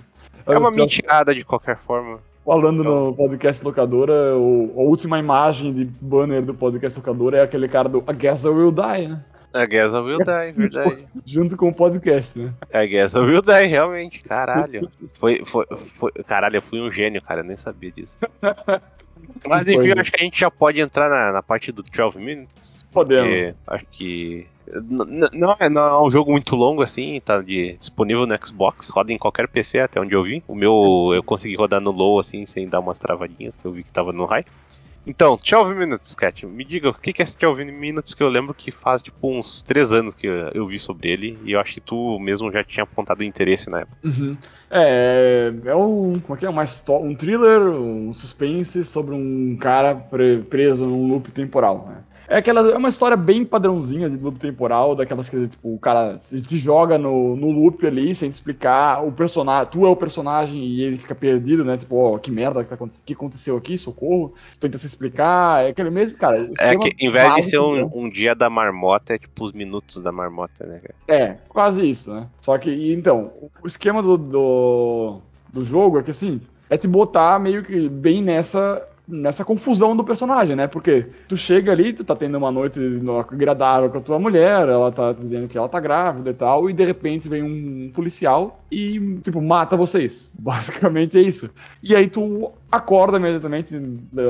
É 0.47 0.59
uma 0.59 0.71
mentirada 0.71 1.35
de 1.35 1.45
qualquer 1.45 1.79
forma. 1.79 2.21
Falando 2.45 2.85
no 2.85 3.15
podcast 3.15 3.65
Locadora, 3.65 4.37
o- 4.37 4.73
a 4.77 4.83
última 4.83 5.19
imagem 5.19 5.73
de 5.73 5.85
banner 5.85 6.43
do 6.43 6.53
podcast 6.55 6.99
Locadora 6.99 7.39
é 7.39 7.43
aquele 7.43 7.67
cara 7.69 7.89
do 7.89 7.99
I 8.07 8.13
Guess 8.15 8.45
I 8.45 8.49
Will 8.49 8.71
Die, 8.71 9.09
né? 9.09 9.25
A 9.55 9.65
Guess 9.67 9.93
I 9.95 9.99
Will 9.99 10.19
Die, 10.19 10.53
verdade. 10.57 11.07
Junto 11.25 11.57
com 11.57 11.69
o 11.69 11.75
podcast, 11.75 12.39
né? 12.39 12.53
A 12.73 12.85
Guess 12.85 13.15
I 13.15 13.19
Will 13.21 13.41
Die, 13.41 13.67
realmente. 13.67 14.21
Caralho. 14.23 14.89
Foi, 15.19 15.43
foi, 15.47 15.65
foi, 15.99 16.11
caralho, 16.27 16.57
eu 16.57 16.63
fui 16.63 16.81
um 16.81 16.91
gênio, 16.91 17.23
cara. 17.23 17.41
Eu 17.41 17.45
nem 17.45 17.57
sabia 17.57 17.91
disso. 17.93 18.19
Mas 19.49 19.67
enfim, 19.67 19.89
eu 19.89 20.01
acho 20.01 20.11
que 20.11 20.21
a 20.21 20.25
gente 20.25 20.39
já 20.41 20.51
pode 20.51 20.81
entrar 20.81 21.09
na, 21.09 21.33
na 21.33 21.43
parte 21.43 21.71
do 21.73 21.83
12 21.83 22.19
Minutes. 22.19 22.85
Podemos. 22.93 23.29
Porque 23.29 23.55
acho 23.67 23.87
que. 23.93 24.47
Não 24.91 25.55
é, 25.61 25.69
não 25.69 25.83
é 25.83 26.03
um 26.03 26.11
jogo 26.11 26.33
muito 26.33 26.57
longo 26.57 26.81
assim, 26.81 27.21
tá 27.21 27.43
de- 27.43 27.77
disponível 27.79 28.27
no 28.27 28.35
Xbox, 28.47 28.89
roda 28.89 29.13
em 29.13 29.19
qualquer 29.19 29.47
PC 29.47 29.79
até 29.81 30.01
onde 30.01 30.15
eu 30.15 30.23
vi. 30.23 30.43
O 30.49 30.55
meu 30.55 30.75
eu 31.15 31.23
consegui 31.23 31.55
rodar 31.55 31.83
no 31.83 31.91
low 31.91 32.19
assim, 32.19 32.47
sem 32.47 32.67
dar 32.67 32.81
umas 32.81 32.99
travadinhas, 32.99 33.55
que 33.55 33.65
eu 33.67 33.73
vi 33.73 33.83
que 33.85 33.91
tava 33.91 34.11
no 34.11 34.25
high. 34.25 34.45
Então, 35.07 35.39
12 35.39 35.75
Minutes, 35.79 36.15
Cat, 36.15 36.47
me 36.47 36.65
diga 36.65 36.89
o 36.89 36.95
que 36.95 37.11
é 37.11 37.23
esse 37.23 37.37
12 37.39 37.65
Minutes 37.65 38.15
que 38.15 38.23
eu 38.23 38.29
lembro 38.29 38.55
que 38.55 38.73
faz 38.73 39.03
tipo 39.03 39.29
uns 39.31 39.63
3 39.63 39.93
anos 39.93 40.15
que 40.15 40.27
eu, 40.27 40.67
vi 40.67 40.79
sobre 40.79 41.11
ele, 41.11 41.39
e 41.45 41.53
eu 41.53 41.61
acho 41.61 41.75
que 41.75 41.81
tu 41.81 42.19
mesmo 42.19 42.51
já 42.51 42.65
tinha 42.65 42.85
apontado 42.85 43.23
interesse 43.23 43.69
na 43.69 43.81
época. 43.81 43.97
Uhum. 44.03 44.37
É, 44.71 45.53
é 45.67 45.77
um, 45.77 46.19
como 46.21 46.37
é 46.37 46.39
que 46.39 46.47
é? 46.47 46.51
Um 46.51 47.15
thriller, 47.15 47.61
um 47.61 48.15
suspense 48.15 48.83
sobre 48.85 49.15
um 49.15 49.57
cara 49.59 49.95
pre- 49.95 50.43
preso 50.43 50.87
num 50.87 51.07
loop 51.09 51.31
temporal, 51.33 51.85
né? 51.87 52.01
É, 52.29 52.39
aquela, 52.39 52.71
é 52.71 52.77
uma 52.77 52.89
história 52.89 53.17
bem 53.17 53.45
padrãozinha 53.45 54.09
de 54.09 54.17
loop 54.23 54.39
temporal, 54.39 54.95
daquelas 54.95 55.29
que, 55.29 55.49
tipo, 55.49 55.75
o 55.75 55.79
cara 55.79 56.19
te 56.31 56.59
joga 56.59 56.99
no, 56.99 57.37
no 57.37 57.51
loop 57.51 57.87
ali, 57.87 58.15
sem 58.15 58.29
te 58.29 58.33
explicar, 58.33 59.05
o 59.05 59.13
personagem, 59.13 59.69
tu 59.71 59.87
é 59.87 59.89
o 59.89 59.97
personagem 59.97 60.65
e 60.65 60.83
ele 60.83 60.97
fica 60.97 61.15
perdido, 61.15 61.65
né? 61.65 61.77
Tipo, 61.77 61.97
ó, 61.97 62.19
que 62.19 62.31
merda 62.31 62.65
que, 62.65 62.75
tá, 62.75 62.87
que 63.05 63.13
aconteceu 63.13 63.57
aqui, 63.57 63.77
socorro, 63.77 64.35
tenta 64.61 64.79
se 64.79 64.87
explicar, 64.87 65.65
é 65.65 65.69
aquele 65.69 65.91
mesmo, 65.91 66.17
cara. 66.17 66.51
É 66.59 66.77
que 66.77 66.95
em 66.99 67.11
vez 67.11 67.35
de 67.35 67.43
ser 67.43 67.59
um, 67.59 67.91
um 67.95 68.09
dia 68.09 68.35
da 68.35 68.49
marmota, 68.49 69.15
é 69.15 69.19
tipo 69.19 69.45
os 69.45 69.53
minutos 69.53 70.03
da 70.03 70.13
marmota, 70.13 70.67
né, 70.67 70.81
cara? 70.81 70.95
É, 71.07 71.37
quase 71.49 71.89
isso, 71.89 72.13
né? 72.13 72.27
Só 72.39 72.57
que, 72.59 72.93
então, 72.93 73.33
o 73.63 73.67
esquema 73.67 74.03
do, 74.03 74.17
do, 74.17 75.21
do 75.53 75.65
jogo 75.65 75.99
é 75.99 76.03
que, 76.03 76.11
assim, 76.11 76.41
é 76.71 76.77
te 76.77 76.89
botar 76.89 77.39
meio 77.39 77.63
que 77.63 77.89
bem 77.89 78.23
nessa, 78.23 78.87
nessa 79.07 79.45
confusão 79.45 79.97
do 79.97 80.03
personagem, 80.03 80.57
né? 80.57 80.67
Porque 80.67 81.07
tu 81.29 81.37
chega 81.37 81.73
ali, 81.73 81.93
tu 81.93 82.05
tá 82.05 82.17
tendo 82.17 82.39
uma 82.39 82.51
noite 82.51 82.81
agradável 83.31 83.91
com 83.91 83.99
a 83.99 84.01
tua 84.01 84.19
mulher, 84.19 84.69
ela 84.69 84.91
tá 84.91 85.13
dizendo 85.13 85.49
que 85.49 85.59
ela 85.59 85.69
tá 85.69 85.79
grávida 85.79 86.31
e 86.31 86.35
tal, 86.35 86.71
e 86.71 86.73
de 86.73 86.85
repente 86.85 87.29
vem 87.29 87.43
um 87.43 87.91
policial 87.91 88.65
e, 88.71 89.19
tipo, 89.23 89.41
mata 89.41 89.77
vocês. 89.77 90.33
Basicamente 90.39 91.19
é 91.19 91.23
isso. 91.23 91.51
E 91.83 91.95
aí 91.95 92.09
tu 92.09 92.51
acorda 92.71 93.19
imediatamente, 93.19 93.73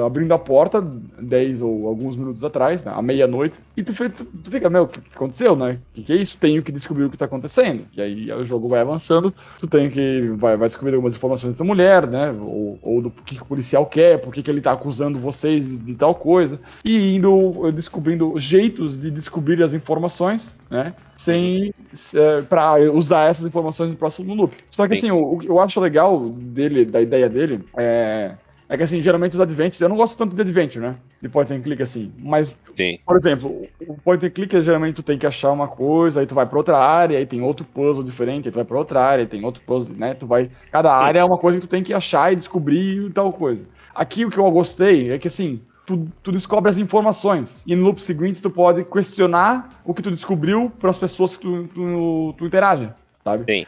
abrindo 0.04 0.34
a 0.34 0.38
porta, 0.38 0.82
10 0.82 1.62
ou 1.62 1.88
alguns 1.88 2.16
minutos 2.16 2.44
atrás, 2.44 2.84
né, 2.84 2.92
à 2.94 3.00
meia-noite, 3.00 3.58
e 3.74 3.82
tu, 3.82 3.92
tu, 4.10 4.50
fica, 4.50 4.68
meu, 4.68 4.82
o 4.82 4.88
que, 4.88 5.00
que 5.00 5.14
aconteceu, 5.14 5.56
né? 5.56 5.78
O 5.92 5.94
que, 5.94 6.02
que 6.02 6.12
é 6.12 6.16
isso? 6.16 6.36
Tenho 6.36 6.62
que 6.62 6.70
descobrir 6.70 7.04
o 7.04 7.10
que 7.10 7.16
tá 7.16 7.24
acontecendo. 7.24 7.86
E 7.96 8.02
aí 8.02 8.32
o 8.32 8.44
jogo 8.44 8.68
vai 8.68 8.80
avançando, 8.80 9.32
tu 9.58 9.66
tem 9.66 9.88
que, 9.88 10.28
vai, 10.36 10.58
vai 10.58 10.68
descobrir 10.68 10.94
algumas 10.94 11.14
informações 11.14 11.54
da 11.54 11.64
mulher, 11.64 12.06
né? 12.06 12.30
Ou, 12.32 12.78
ou 12.82 13.02
do 13.02 13.10
que, 13.10 13.36
que 13.36 13.42
o 13.42 13.46
policial 13.46 13.86
quer, 13.86 14.18
por 14.18 14.32
que 14.32 14.50
ele 14.50 14.60
tá 14.64 14.72
acusando 14.72 15.18
vocês 15.18 15.68
de, 15.68 15.76
de 15.76 15.94
tal 15.94 16.14
coisa, 16.14 16.60
e 16.84 17.14
indo 17.14 17.68
eh, 17.68 17.72
descobrindo 17.72 18.36
jeitos 18.38 18.98
de 19.00 19.10
descobrir 19.10 19.62
as 19.62 19.72
informações, 19.74 20.56
né? 20.70 20.94
Sem, 21.16 21.72
é, 22.14 22.42
para 22.42 22.74
usar 22.92 23.30
essas 23.30 23.46
informações 23.46 23.90
no 23.90 23.96
próximo 23.96 24.34
loop. 24.34 24.56
Só 24.70 24.88
que 24.88 24.96
Sim. 24.96 25.08
assim, 25.08 25.16
o, 25.16 25.34
o 25.34 25.38
que 25.38 25.48
eu 25.48 25.60
acho 25.60 25.80
legal 25.80 26.30
dele, 26.30 26.84
da 26.84 27.00
ideia 27.00 27.28
dele, 27.28 27.60
é, 27.76 28.32
é 28.68 28.76
que 28.76 28.82
assim, 28.82 29.00
geralmente 29.02 29.34
os 29.34 29.40
adventures, 29.40 29.80
eu 29.80 29.88
não 29.88 29.96
gosto 29.96 30.16
tanto 30.16 30.34
de 30.34 30.40
adventure, 30.40 30.84
né? 30.84 30.96
De 31.20 31.28
point 31.28 31.52
and 31.52 31.60
click 31.60 31.82
assim, 31.82 32.12
mas 32.18 32.56
Sim. 32.76 32.98
por 33.06 33.16
exemplo, 33.16 33.66
o 33.86 33.94
point 33.98 34.24
and 34.26 34.30
click 34.30 34.62
geralmente 34.62 34.96
tu 34.96 35.02
tem 35.02 35.18
que 35.18 35.26
achar 35.26 35.52
uma 35.52 35.68
coisa, 35.68 36.20
aí 36.20 36.26
tu 36.26 36.34
vai 36.34 36.46
pra 36.46 36.58
outra 36.58 36.78
área, 36.78 37.18
aí 37.18 37.26
tem 37.26 37.42
outro 37.42 37.64
puzzle 37.66 38.02
diferente, 38.02 38.48
aí 38.48 38.52
tu 38.52 38.56
vai 38.56 38.64
pra 38.64 38.78
outra 38.78 39.00
área, 39.00 39.22
aí 39.22 39.28
tem 39.28 39.44
outro 39.44 39.62
puzzle, 39.62 39.94
né? 39.96 40.14
Tu 40.14 40.26
vai. 40.26 40.50
Cada 40.70 40.92
área 40.92 41.20
é 41.20 41.24
uma 41.24 41.38
coisa 41.38 41.58
que 41.58 41.66
tu 41.66 41.70
tem 41.70 41.82
que 41.82 41.92
achar 41.92 42.32
e 42.32 42.36
descobrir 42.36 43.06
e 43.06 43.10
tal 43.10 43.32
coisa. 43.32 43.66
Aqui 43.94 44.24
o 44.24 44.30
que 44.30 44.38
eu 44.38 44.50
gostei 44.50 45.12
é 45.12 45.18
que 45.18 45.28
assim. 45.28 45.60
Tu, 45.86 46.08
tu 46.22 46.32
descobre 46.32 46.70
as 46.70 46.78
informações. 46.78 47.62
E 47.66 47.76
no 47.76 47.84
loop 47.84 48.00
seguinte 48.00 48.40
tu 48.40 48.48
pode 48.48 48.84
questionar 48.84 49.82
o 49.84 49.92
que 49.92 50.02
tu 50.02 50.10
descobriu 50.10 50.72
para 50.78 50.88
as 50.88 50.96
pessoas 50.96 51.36
que 51.36 51.42
tu, 51.42 51.68
tu, 51.74 52.34
tu 52.38 52.46
interage, 52.46 52.88
sabe? 53.22 53.44
Sim. 53.44 53.66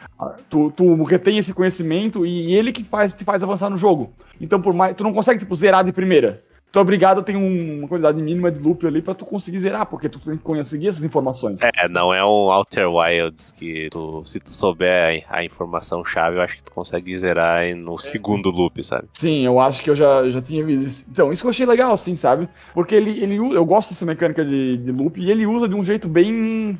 Tu, 0.49 0.71
tu 0.71 1.03
retém 1.03 1.37
esse 1.37 1.53
conhecimento 1.53 2.25
e 2.25 2.55
ele 2.55 2.71
que 2.71 2.83
faz, 2.83 3.13
te 3.13 3.23
faz 3.23 3.43
avançar 3.43 3.69
no 3.69 3.77
jogo. 3.77 4.11
Então, 4.41 4.59
por 4.59 4.73
mais. 4.73 4.95
Tu 4.95 5.03
não 5.03 5.13
consegue, 5.13 5.37
tipo, 5.37 5.53
zerar 5.53 5.83
de 5.83 5.93
primeira. 5.93 6.43
Tu 6.71 6.79
é 6.79 6.81
obrigado 6.81 7.19
a 7.19 7.23
ter 7.23 7.35
um- 7.35 7.79
uma 7.79 7.87
quantidade 7.87 8.21
mínima 8.21 8.51
de 8.51 8.59
loop 8.59 8.85
ali 8.85 9.01
pra 9.01 9.13
tu 9.13 9.25
conseguir 9.25 9.59
zerar, 9.59 9.85
porque 9.85 10.09
tu 10.09 10.19
tem 10.19 10.35
que 10.35 10.43
conseguir 10.43 10.87
essas 10.89 11.03
informações. 11.03 11.59
É, 11.61 11.87
não 11.87 12.13
é 12.13 12.23
um 12.23 12.51
Outer 12.51 12.91
Wilds 12.91 13.51
que 13.51 13.89
tu, 13.89 14.21
se 14.25 14.39
tu 14.39 14.49
souber 14.49 15.25
a, 15.29 15.37
a 15.37 15.45
informação 15.45 16.03
chave, 16.03 16.37
eu 16.37 16.41
acho 16.41 16.57
que 16.57 16.63
tu 16.63 16.71
consegue 16.71 17.17
zerar 17.17 17.73
no 17.75 17.97
segundo 17.97 18.49
loop, 18.49 18.83
sabe? 18.83 19.05
Sim, 19.11 19.45
eu 19.45 19.59
acho 19.59 19.81
que 19.81 19.89
eu 19.89 19.95
já, 19.95 20.29
já 20.29 20.41
tinha 20.41 20.63
visto 20.63 20.85
isso. 20.85 21.05
Então, 21.09 21.31
isso 21.31 21.41
que 21.41 21.47
eu 21.47 21.51
achei 21.51 21.65
legal, 21.65 21.93
assim, 21.93 22.15
sabe? 22.15 22.49
Porque 22.73 22.93
ele, 22.93 23.23
ele 23.23 23.37
eu 23.37 23.65
gosto 23.65 23.89
dessa 23.89 24.05
mecânica 24.05 24.43
de, 24.43 24.77
de 24.77 24.91
loop 24.91 25.19
e 25.21 25.31
ele 25.31 25.47
usa 25.47 25.69
de 25.69 25.75
um 25.75 25.83
jeito 25.83 26.07
bem 26.09 26.77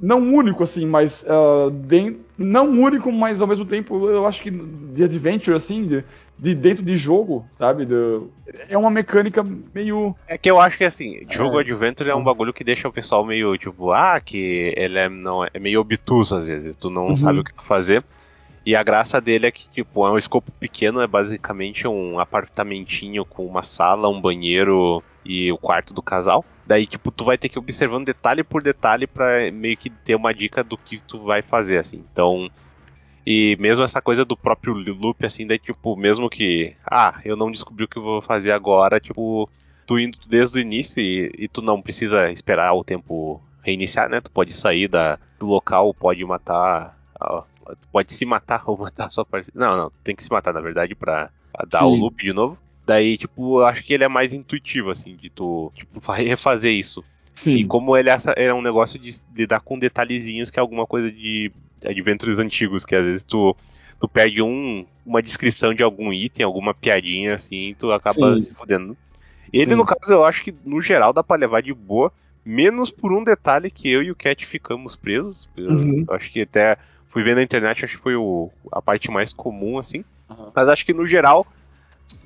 não 0.00 0.20
único, 0.20 0.62
assim, 0.62 0.86
mas. 0.86 1.24
Uh, 1.24 1.70
de, 1.70 2.16
não 2.36 2.68
único, 2.68 3.10
mas 3.10 3.40
ao 3.40 3.46
mesmo 3.48 3.64
tempo, 3.64 4.08
eu 4.08 4.26
acho 4.26 4.42
que 4.42 4.50
de 4.50 5.02
adventure, 5.02 5.56
assim, 5.56 5.86
de, 5.86 6.04
de 6.38 6.54
dentro 6.54 6.84
de 6.84 6.96
jogo, 6.96 7.44
sabe? 7.52 7.86
De, 7.86 7.94
é 8.68 8.76
uma 8.76 8.90
mecânica 8.90 9.44
meio. 9.74 10.14
É 10.26 10.36
que 10.36 10.50
eu 10.50 10.60
acho 10.60 10.76
que 10.76 10.84
assim, 10.84 11.20
jogo 11.30 11.58
é. 11.58 11.62
adventure 11.62 12.10
é 12.10 12.14
um 12.14 12.24
bagulho 12.24 12.52
que 12.52 12.64
deixa 12.64 12.88
o 12.88 12.92
pessoal 12.92 13.24
meio 13.24 13.56
tipo, 13.56 13.92
ah, 13.92 14.20
que 14.20 14.72
ele 14.76 14.98
é, 14.98 15.08
não, 15.08 15.44
é 15.44 15.58
meio 15.58 15.80
obtuso 15.80 16.36
às 16.36 16.48
vezes, 16.48 16.74
tu 16.76 16.90
não 16.90 17.08
uhum. 17.08 17.16
sabe 17.16 17.40
o 17.40 17.44
que 17.44 17.52
fazer. 17.64 18.04
E 18.66 18.74
a 18.74 18.82
graça 18.82 19.20
dele 19.20 19.46
é 19.46 19.50
que, 19.50 19.68
tipo, 19.68 20.06
é 20.06 20.10
um 20.10 20.16
escopo 20.16 20.50
pequeno, 20.52 21.02
é 21.02 21.06
basicamente 21.06 21.86
um 21.86 22.18
apartamentinho 22.18 23.22
com 23.22 23.44
uma 23.44 23.62
sala, 23.62 24.08
um 24.08 24.18
banheiro 24.18 25.02
e 25.22 25.52
o 25.52 25.58
quarto 25.58 25.92
do 25.92 26.00
casal. 26.00 26.42
Daí, 26.66 26.86
tipo, 26.86 27.10
tu 27.10 27.24
vai 27.24 27.36
ter 27.36 27.50
que 27.50 27.58
ir 27.58 27.60
observando 27.60 28.06
detalhe 28.06 28.42
por 28.42 28.62
detalhe 28.62 29.06
para 29.06 29.52
meio 29.52 29.76
que 29.76 29.90
ter 29.90 30.14
uma 30.14 30.32
dica 30.32 30.64
do 30.64 30.78
que 30.78 30.98
tu 30.98 31.22
vai 31.22 31.42
fazer, 31.42 31.76
assim. 31.76 32.02
Então, 32.10 32.50
e 33.26 33.56
mesmo 33.58 33.84
essa 33.84 34.02
coisa 34.02 34.24
do 34.24 34.36
próprio 34.36 34.74
loop, 34.74 35.24
assim, 35.24 35.46
daí, 35.46 35.58
tipo, 35.58 35.96
mesmo 35.96 36.28
que, 36.28 36.74
ah, 36.84 37.20
eu 37.24 37.36
não 37.36 37.50
descobri 37.50 37.84
o 37.84 37.88
que 37.88 37.98
eu 37.98 38.02
vou 38.02 38.22
fazer 38.22 38.50
agora, 38.50 39.00
tipo, 39.00 39.48
tu 39.86 39.98
indo 39.98 40.18
desde 40.26 40.58
o 40.58 40.60
início 40.60 41.00
e, 41.00 41.30
e 41.38 41.48
tu 41.48 41.62
não 41.62 41.80
precisa 41.80 42.30
esperar 42.30 42.72
o 42.74 42.84
tempo 42.84 43.40
reiniciar, 43.62 44.08
né? 44.08 44.20
Tu 44.20 44.30
pode 44.30 44.52
sair 44.52 44.88
da, 44.88 45.18
do 45.38 45.46
local, 45.46 45.94
pode 45.94 46.24
matar 46.24 46.98
pode 47.90 48.12
se 48.12 48.26
matar 48.26 48.62
ou 48.68 48.76
matar 48.76 49.06
a 49.06 49.10
sua 49.10 49.24
parceira. 49.24 49.58
Não, 49.58 49.76
não, 49.76 49.90
tem 50.02 50.14
que 50.14 50.22
se 50.22 50.30
matar, 50.30 50.52
na 50.52 50.60
verdade, 50.60 50.94
pra, 50.94 51.30
pra 51.52 51.66
dar 51.70 51.80
Sim. 51.80 51.84
o 51.86 51.94
loop 51.94 52.22
de 52.22 52.32
novo. 52.32 52.58
Daí, 52.86 53.16
tipo, 53.16 53.60
eu 53.60 53.66
acho 53.66 53.82
que 53.82 53.94
ele 53.94 54.04
é 54.04 54.08
mais 54.08 54.34
intuitivo, 54.34 54.90
assim, 54.90 55.16
de 55.16 55.30
tu, 55.30 55.72
tipo, 55.74 55.98
refazer 56.12 56.72
isso. 56.72 57.02
Sim. 57.34 57.56
E 57.56 57.66
como 57.66 57.96
ele 57.96 58.08
é, 58.36 58.54
um 58.54 58.62
negócio 58.62 58.98
de 58.98 59.16
lidar 59.34 59.60
com 59.60 59.78
detalhezinhos 59.78 60.50
que 60.50 60.58
é 60.58 60.62
alguma 60.62 60.86
coisa 60.86 61.10
de 61.10 61.50
adventures 61.84 62.38
antigos, 62.38 62.84
que 62.84 62.94
às 62.94 63.04
vezes 63.04 63.22
tu, 63.24 63.56
tu 64.00 64.08
perde 64.08 64.40
um, 64.40 64.86
uma 65.04 65.20
descrição 65.20 65.74
de 65.74 65.82
algum 65.82 66.12
item, 66.12 66.46
alguma 66.46 66.72
piadinha, 66.72 67.34
assim, 67.34 67.74
tu 67.78 67.92
acaba 67.92 68.38
Sim. 68.38 68.44
se 68.44 68.54
fodendo. 68.54 68.96
Ele, 69.52 69.70
Sim. 69.70 69.74
no 69.74 69.84
caso, 69.84 70.12
eu 70.12 70.24
acho 70.24 70.42
que 70.42 70.54
no 70.64 70.80
geral 70.80 71.12
dá 71.12 71.22
pra 71.22 71.36
levar 71.36 71.60
de 71.60 71.72
boa, 71.74 72.12
menos 72.44 72.90
por 72.90 73.12
um 73.12 73.22
detalhe 73.22 73.70
que 73.70 73.90
eu 73.90 74.02
e 74.02 74.10
o 74.10 74.16
Cat 74.16 74.44
ficamos 74.46 74.96
presos. 74.96 75.48
Uhum. 75.56 76.04
Eu 76.08 76.14
acho 76.14 76.30
que 76.30 76.42
até 76.42 76.78
fui 77.10 77.22
ver 77.22 77.36
na 77.36 77.42
internet, 77.42 77.84
acho 77.84 77.96
que 77.96 78.02
foi 78.02 78.16
o, 78.16 78.50
a 78.72 78.82
parte 78.82 79.10
mais 79.10 79.32
comum, 79.32 79.78
assim. 79.78 80.04
Uhum. 80.28 80.50
Mas 80.54 80.68
acho 80.68 80.84
que 80.84 80.92
no 80.92 81.06
geral, 81.06 81.46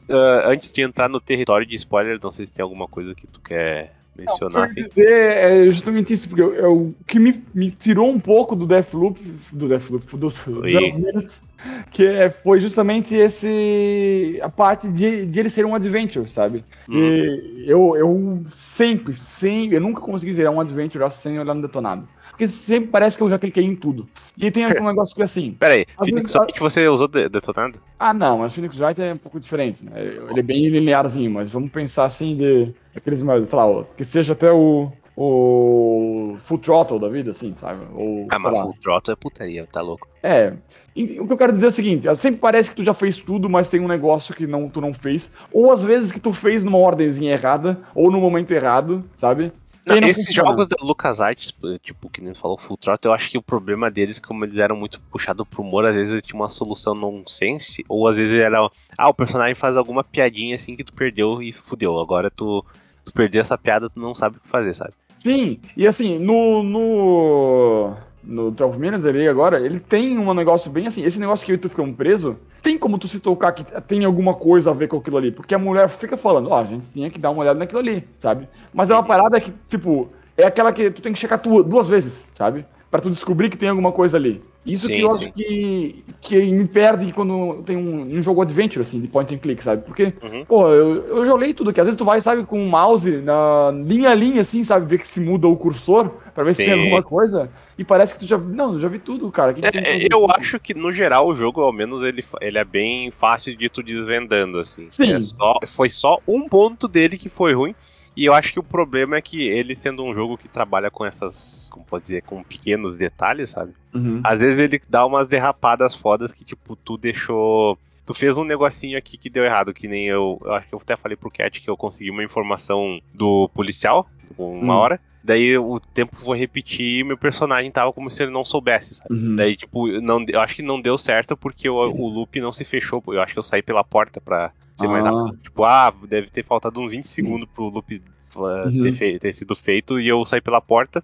uh, 0.09 0.48
antes 0.48 0.72
de 0.72 0.82
entrar 0.82 1.09
no 1.09 1.20
território 1.20 1.66
de 1.66 1.76
spoiler, 1.76 2.18
não 2.22 2.30
sei 2.30 2.46
se 2.46 2.52
tem 2.52 2.62
alguma 2.62 2.88
coisa 2.88 3.14
que 3.14 3.26
tu 3.26 3.40
quer 3.40 3.97
mencionar. 4.18 4.58
Não, 4.58 4.62
assim. 4.64 4.82
dizer 4.82 5.08
é 5.08 5.70
justamente 5.70 6.12
isso, 6.12 6.28
porque 6.28 6.42
é 6.42 6.66
o 6.66 6.92
que 7.06 7.18
me, 7.18 7.42
me 7.54 7.70
tirou 7.70 8.08
um 8.08 8.18
pouco 8.18 8.56
do 8.56 8.66
Deathloop, 8.66 9.20
do 9.52 9.68
Deathloop, 9.68 10.16
dos 10.16 10.38
12 10.38 10.92
Minutes, 10.92 11.42
que 11.90 12.04
é, 12.06 12.30
foi 12.30 12.60
justamente 12.60 13.14
esse 13.14 14.38
a 14.42 14.48
parte 14.48 14.88
de, 14.88 15.26
de 15.26 15.40
ele 15.40 15.50
ser 15.50 15.64
um 15.64 15.74
adventure, 15.74 16.28
sabe? 16.28 16.64
Uhum. 16.88 17.64
eu, 17.66 17.96
eu 17.96 18.42
sempre, 18.50 19.12
sempre, 19.12 19.76
eu 19.76 19.80
nunca 19.80 20.00
consegui 20.00 20.34
zerar 20.34 20.52
um 20.52 20.60
adventure 20.60 21.08
sem 21.10 21.38
olhar 21.38 21.54
no 21.54 21.62
detonado. 21.62 22.08
Porque 22.39 22.49
sempre 22.49 22.89
parece 22.89 23.18
que 23.18 23.24
eu 23.24 23.28
já 23.28 23.36
cliquei 23.36 23.64
em 23.64 23.74
tudo. 23.74 24.09
E 24.36 24.49
tem 24.49 24.64
um 24.64 24.68
negócio 24.86 25.12
que 25.12 25.24
assim. 25.24 25.57
Peraí, 25.59 25.84
Phoenix 25.99 26.22
vezes, 26.22 26.36
Wright 26.36 26.61
você 26.61 26.86
usou 26.86 27.09
detonado? 27.09 27.80
Ah, 27.99 28.14
não, 28.14 28.39
mas 28.39 28.55
Phoenix 28.55 28.78
Wright 28.78 29.03
é 29.03 29.12
um 29.12 29.18
pouco 29.18 29.41
diferente, 29.41 29.84
né? 29.84 30.01
Ele 30.30 30.39
é 30.39 30.43
bem 30.43 30.68
linearzinho, 30.68 31.32
mas 31.32 31.51
vamos 31.51 31.72
pensar 31.72 32.05
assim 32.05 32.36
de. 32.36 32.72
Aqueles 32.95 33.22
mais, 33.22 33.49
sei 33.49 33.59
lá, 33.59 33.84
que 33.97 34.05
seja 34.05 34.34
até 34.34 34.53
o. 34.53 34.93
O 35.20 36.36
Full 36.39 36.59
Throttle 36.59 37.01
da 37.01 37.09
vida, 37.09 37.32
assim, 37.32 37.53
sabe? 37.53 37.80
Ou, 37.93 38.28
ah, 38.30 38.39
mas 38.39 38.55
lá. 38.55 38.62
Full 38.62 38.74
Throttle 38.80 39.12
é 39.14 39.16
putaria, 39.16 39.66
tá 39.66 39.80
louco. 39.80 40.07
É. 40.22 40.53
E, 40.95 41.18
o 41.18 41.26
que 41.26 41.32
eu 41.32 41.36
quero 41.36 41.53
dizer 41.53 41.66
é 41.66 41.68
o 41.70 41.72
seguinte: 41.72 42.14
sempre 42.14 42.39
parece 42.39 42.70
que 42.70 42.76
tu 42.76 42.84
já 42.84 42.95
fez 42.95 43.18
tudo, 43.18 43.51
mas 43.51 43.68
tem 43.68 43.80
um 43.80 43.89
negócio 43.89 44.32
que 44.32 44.47
não, 44.47 44.68
tu 44.68 44.80
não 44.80 44.95
fez. 44.95 45.32
Ou 45.53 45.72
às 45.72 45.82
vezes 45.82 46.12
que 46.12 46.20
tu 46.20 46.32
fez 46.32 46.62
numa 46.62 46.78
ordemzinha 46.78 47.32
errada, 47.32 47.80
ou 47.97 48.12
no 48.12 48.20
momento 48.20 48.53
errado, 48.53 49.05
sabe? 49.12 49.53
Não, 49.89 50.09
esses 50.09 50.26
funciona. 50.26 50.51
jogos 50.51 50.66
da 50.66 50.76
LucasArts, 50.80 51.53
tipo, 51.82 52.09
que 52.11 52.20
nem 52.20 52.34
falou, 52.34 52.59
Full 52.59 52.76
Throttle, 52.76 53.11
eu 53.11 53.14
acho 53.14 53.30
que 53.30 53.39
o 53.39 53.43
problema 53.43 53.91
deles, 53.91 54.18
como 54.18 54.45
eles 54.45 54.59
eram 54.59 54.76
muito 54.76 55.01
puxados 55.11 55.47
pro 55.49 55.62
humor, 55.62 55.84
às 55.86 55.95
vezes 55.95 56.22
tinha 56.22 56.39
uma 56.39 56.49
solução 56.49 56.95
nonsense, 56.95 57.84
ou 57.89 58.07
às 58.07 58.16
vezes 58.16 58.34
era, 58.34 58.68
ah, 58.97 59.09
o 59.09 59.14
personagem 59.14 59.55
faz 59.55 59.76
alguma 59.76 60.05
piadinha 60.05 60.55
assim 60.55 60.76
que 60.76 60.84
tu 60.84 60.93
perdeu 60.93 61.43
e 61.43 61.53
fudeu. 61.53 61.99
Agora 61.99 62.30
tu, 62.30 62.64
tu 63.05 63.12
perdeu 63.12 63.41
essa 63.41 63.57
piada, 63.57 63.89
tu 63.89 63.99
não 63.99 64.14
sabe 64.14 64.36
o 64.36 64.41
que 64.41 64.49
fazer, 64.49 64.74
sabe? 64.74 64.93
Sim, 65.16 65.59
e 65.76 65.86
assim, 65.86 66.18
no, 66.18 66.62
no 66.62 67.97
no 68.28 68.50
12 68.50 68.78
Minutes 68.78 69.06
ali 69.06 69.26
agora, 69.26 69.58
ele 69.58 69.80
tem 69.80 70.18
um 70.18 70.34
negócio 70.34 70.70
bem 70.70 70.86
assim. 70.86 71.02
Esse 71.02 71.18
negócio 71.18 71.46
que 71.46 71.56
tu 71.56 71.68
fica 71.68 71.82
preso, 71.88 72.36
tem 72.62 72.78
como 72.78 72.98
tu 72.98 73.08
se 73.08 73.18
tocar 73.18 73.52
que 73.52 73.64
tem 73.82 74.04
alguma 74.04 74.34
coisa 74.34 74.70
a 74.70 74.74
ver 74.74 74.86
com 74.86 74.98
aquilo 74.98 75.16
ali. 75.16 75.32
Porque 75.32 75.54
a 75.54 75.58
mulher 75.58 75.88
fica 75.88 76.16
falando, 76.16 76.50
ó, 76.50 76.56
oh, 76.56 76.60
a 76.60 76.64
gente 76.64 76.90
tinha 76.90 77.08
que 77.08 77.18
dar 77.18 77.30
uma 77.30 77.40
olhada 77.40 77.58
naquilo 77.58 77.80
ali, 77.80 78.06
sabe? 78.18 78.46
Mas 78.72 78.90
é 78.90 78.94
uma 78.94 79.02
parada 79.02 79.40
que, 79.40 79.50
tipo, 79.66 80.10
é 80.36 80.44
aquela 80.44 80.72
que 80.72 80.90
tu 80.90 81.00
tem 81.00 81.12
que 81.12 81.18
checar 81.18 81.38
tu, 81.38 81.62
duas 81.62 81.88
vezes, 81.88 82.28
sabe? 82.34 82.66
Para 82.91 83.01
tu 83.01 83.11
descobrir 83.11 83.51
que 83.51 83.57
tem 83.57 83.68
alguma 83.68 83.93
coisa 83.93 84.16
ali. 84.16 84.43
Isso 84.64 84.86
sim, 84.86 84.95
que 84.95 85.01
eu 85.01 85.11
sim. 85.12 85.24
acho 85.24 85.32
que, 85.32 86.05
que 86.20 86.53
me 86.53 86.66
perde 86.66 87.12
quando 87.12 87.62
tem 87.62 87.76
um, 87.76 88.18
um, 88.18 88.22
jogo 88.22 88.43
adventure, 88.43 88.82
assim, 88.82 89.01
de 89.01 89.09
point 89.09 89.34
and 89.34 89.39
click, 89.39 89.62
sabe? 89.62 89.82
Porque, 89.84 90.12
uhum. 90.22 90.45
pô, 90.45 90.68
eu, 90.68 91.07
eu 91.07 91.26
joguei 91.26 91.55
tudo 91.55 91.70
aqui. 91.70 91.80
Às 91.80 91.86
vezes 91.86 91.99
tu 91.99 92.05
vai, 92.05 92.20
sabe, 92.20 92.45
com 92.45 92.62
o 92.62 92.68
mouse 92.68 93.11
na 93.18 93.70
linha 93.72 94.11
a 94.11 94.14
linha, 94.14 94.43
assim, 94.43 94.62
sabe? 94.62 94.86
Ver 94.86 94.99
que 94.99 95.09
se 95.09 95.20
muda 95.20 95.49
o 95.49 95.57
cursor 95.57 96.11
pra 96.34 96.45
ver 96.45 96.55
sim. 96.55 96.64
se 96.64 96.70
tem 96.70 96.80
alguma 96.80 97.03
coisa. 97.03 97.51
E 97.78 97.84
parece 97.84 98.12
que 98.12 98.20
tu 98.20 98.26
já. 98.26 98.36
Não, 98.36 98.72
eu 98.72 98.78
já 98.78 98.89
vi 98.89 98.99
tudo, 98.99 99.30
cara. 99.30 99.55
Que 99.55 99.61
que 99.61 99.78
é, 99.78 100.07
eu 100.12 100.26
acho 100.30 100.59
que, 100.59 100.74
no 100.74 100.93
geral, 100.93 101.28
o 101.28 101.34
jogo, 101.34 101.62
ao 101.62 101.72
menos, 101.72 102.03
ele, 102.03 102.24
ele 102.41 102.59
é 102.59 102.64
bem 102.64 103.11
fácil 103.11 103.57
de 103.57 103.68
tu 103.68 103.82
desvendando, 103.82 104.59
assim. 104.59 104.86
Sim. 104.89 105.12
É 105.12 105.20
só, 105.20 105.59
foi 105.66 105.89
só 105.89 106.18
um 106.26 106.49
ponto 106.49 106.89
dele 106.89 107.16
que 107.16 107.28
foi 107.28 107.55
ruim. 107.55 107.74
E 108.18 108.24
eu 108.24 108.34
acho 108.34 108.52
que 108.52 108.58
o 108.58 108.64
problema 108.64 109.14
é 109.16 109.22
que 109.22 109.46
ele 109.46 109.76
sendo 109.76 110.02
um 110.02 110.12
jogo 110.12 110.36
que 110.36 110.48
trabalha 110.48 110.90
com 110.90 111.06
essas, 111.06 111.70
como 111.72 111.86
pode 111.86 112.02
dizer, 112.02 112.22
com 112.22 112.42
pequenos 112.42 112.96
detalhes, 112.96 113.50
sabe? 113.50 113.72
Uhum. 113.94 114.20
Às 114.24 114.40
vezes 114.40 114.58
ele 114.58 114.82
dá 114.88 115.06
umas 115.06 115.28
derrapadas 115.28 115.94
fodas 115.94 116.32
que, 116.32 116.44
tipo, 116.44 116.74
tu 116.74 116.96
deixou. 116.96 117.78
Tu 118.04 118.12
fez 118.14 118.36
um 118.36 118.42
negocinho 118.42 118.98
aqui 118.98 119.16
que 119.16 119.30
deu 119.30 119.44
errado, 119.44 119.72
que 119.72 119.86
nem 119.86 120.06
eu. 120.08 120.36
Eu 120.44 120.52
acho 120.54 120.66
que 120.66 120.74
eu 120.74 120.80
até 120.82 120.96
falei 120.96 121.16
pro 121.16 121.30
Cat 121.30 121.60
que 121.60 121.70
eu 121.70 121.76
consegui 121.76 122.10
uma 122.10 122.24
informação 122.24 123.00
do 123.14 123.48
policial, 123.54 124.04
uma 124.36 124.74
uhum. 124.74 124.80
hora. 124.80 125.00
Daí 125.22 125.56
o 125.56 125.78
tempo 125.78 126.16
foi 126.16 126.38
repetir 126.38 126.98
e 126.98 127.04
meu 127.04 127.16
personagem 127.16 127.70
tava 127.70 127.92
como 127.92 128.10
se 128.10 128.24
ele 128.24 128.32
não 128.32 128.44
soubesse, 128.44 128.96
sabe? 128.96 129.14
Uhum. 129.14 129.36
Daí, 129.36 129.54
tipo, 129.54 129.86
não, 130.00 130.24
eu 130.26 130.40
acho 130.40 130.56
que 130.56 130.62
não 130.62 130.80
deu 130.80 130.98
certo 130.98 131.36
porque 131.36 131.68
o, 131.68 131.76
o 131.76 132.08
loop 132.08 132.40
não 132.40 132.50
se 132.50 132.64
fechou. 132.64 133.00
Eu 133.06 133.22
acho 133.22 133.32
que 133.32 133.38
eu 133.38 133.44
saí 133.44 133.62
pela 133.62 133.84
porta 133.84 134.20
pra 134.20 134.50
ser 134.78 134.86
ah. 134.86 134.90
mais 134.90 135.04
rápido. 135.04 135.36
Tipo, 135.42 135.64
ah, 135.64 135.94
deve 136.08 136.30
ter 136.30 136.44
faltado 136.44 136.80
uns 136.80 136.90
20 136.90 137.04
segundos 137.04 137.48
pro 137.54 137.68
loop 137.68 138.02
uh, 138.36 138.40
uhum. 138.40 138.94
ter, 138.96 139.18
ter, 139.18 139.32
sido 139.32 139.54
feito 139.54 140.00
e 140.00 140.08
eu 140.08 140.24
saí 140.24 140.40
pela 140.40 140.60
porta. 140.60 141.02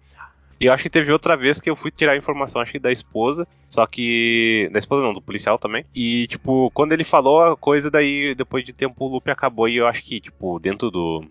E 0.61 0.67
eu 0.67 0.73
acho 0.73 0.85
que 0.85 0.91
teve 0.91 1.13
outra 1.13 1.37
vez 1.37 1.61
que 1.61 1.69
eu 1.69 1.77
fui 1.77 1.91
tirar 1.91 2.13
a 2.13 2.17
informação, 2.17 2.63
acho 2.63 2.73
que 2.73 2.79
da 2.79 2.93
esposa, 2.93 3.47
só 3.69 3.87
que. 3.87 4.69
Da 4.73 4.79
esposa 4.79 5.03
não, 5.03 5.13
do 5.13 5.21
policial 5.21 5.59
também. 5.59 5.85
E, 5.95 6.27
tipo, 6.29 6.71
quando 6.73 6.93
ele 6.93 7.05
falou 7.05 7.43
a 7.43 7.57
coisa, 7.57 7.91
daí 7.91 8.35
depois 8.35 8.65
de 8.65 8.73
tempo 8.73 9.05
o 9.05 9.09
loop 9.09 9.29
acabou 9.31 9.69
e 9.69 9.77
eu 9.77 9.87
acho 9.87 10.03
que, 10.05 10.21
tipo, 10.21 10.61
dentro 10.61 10.91
do, 10.91 11.25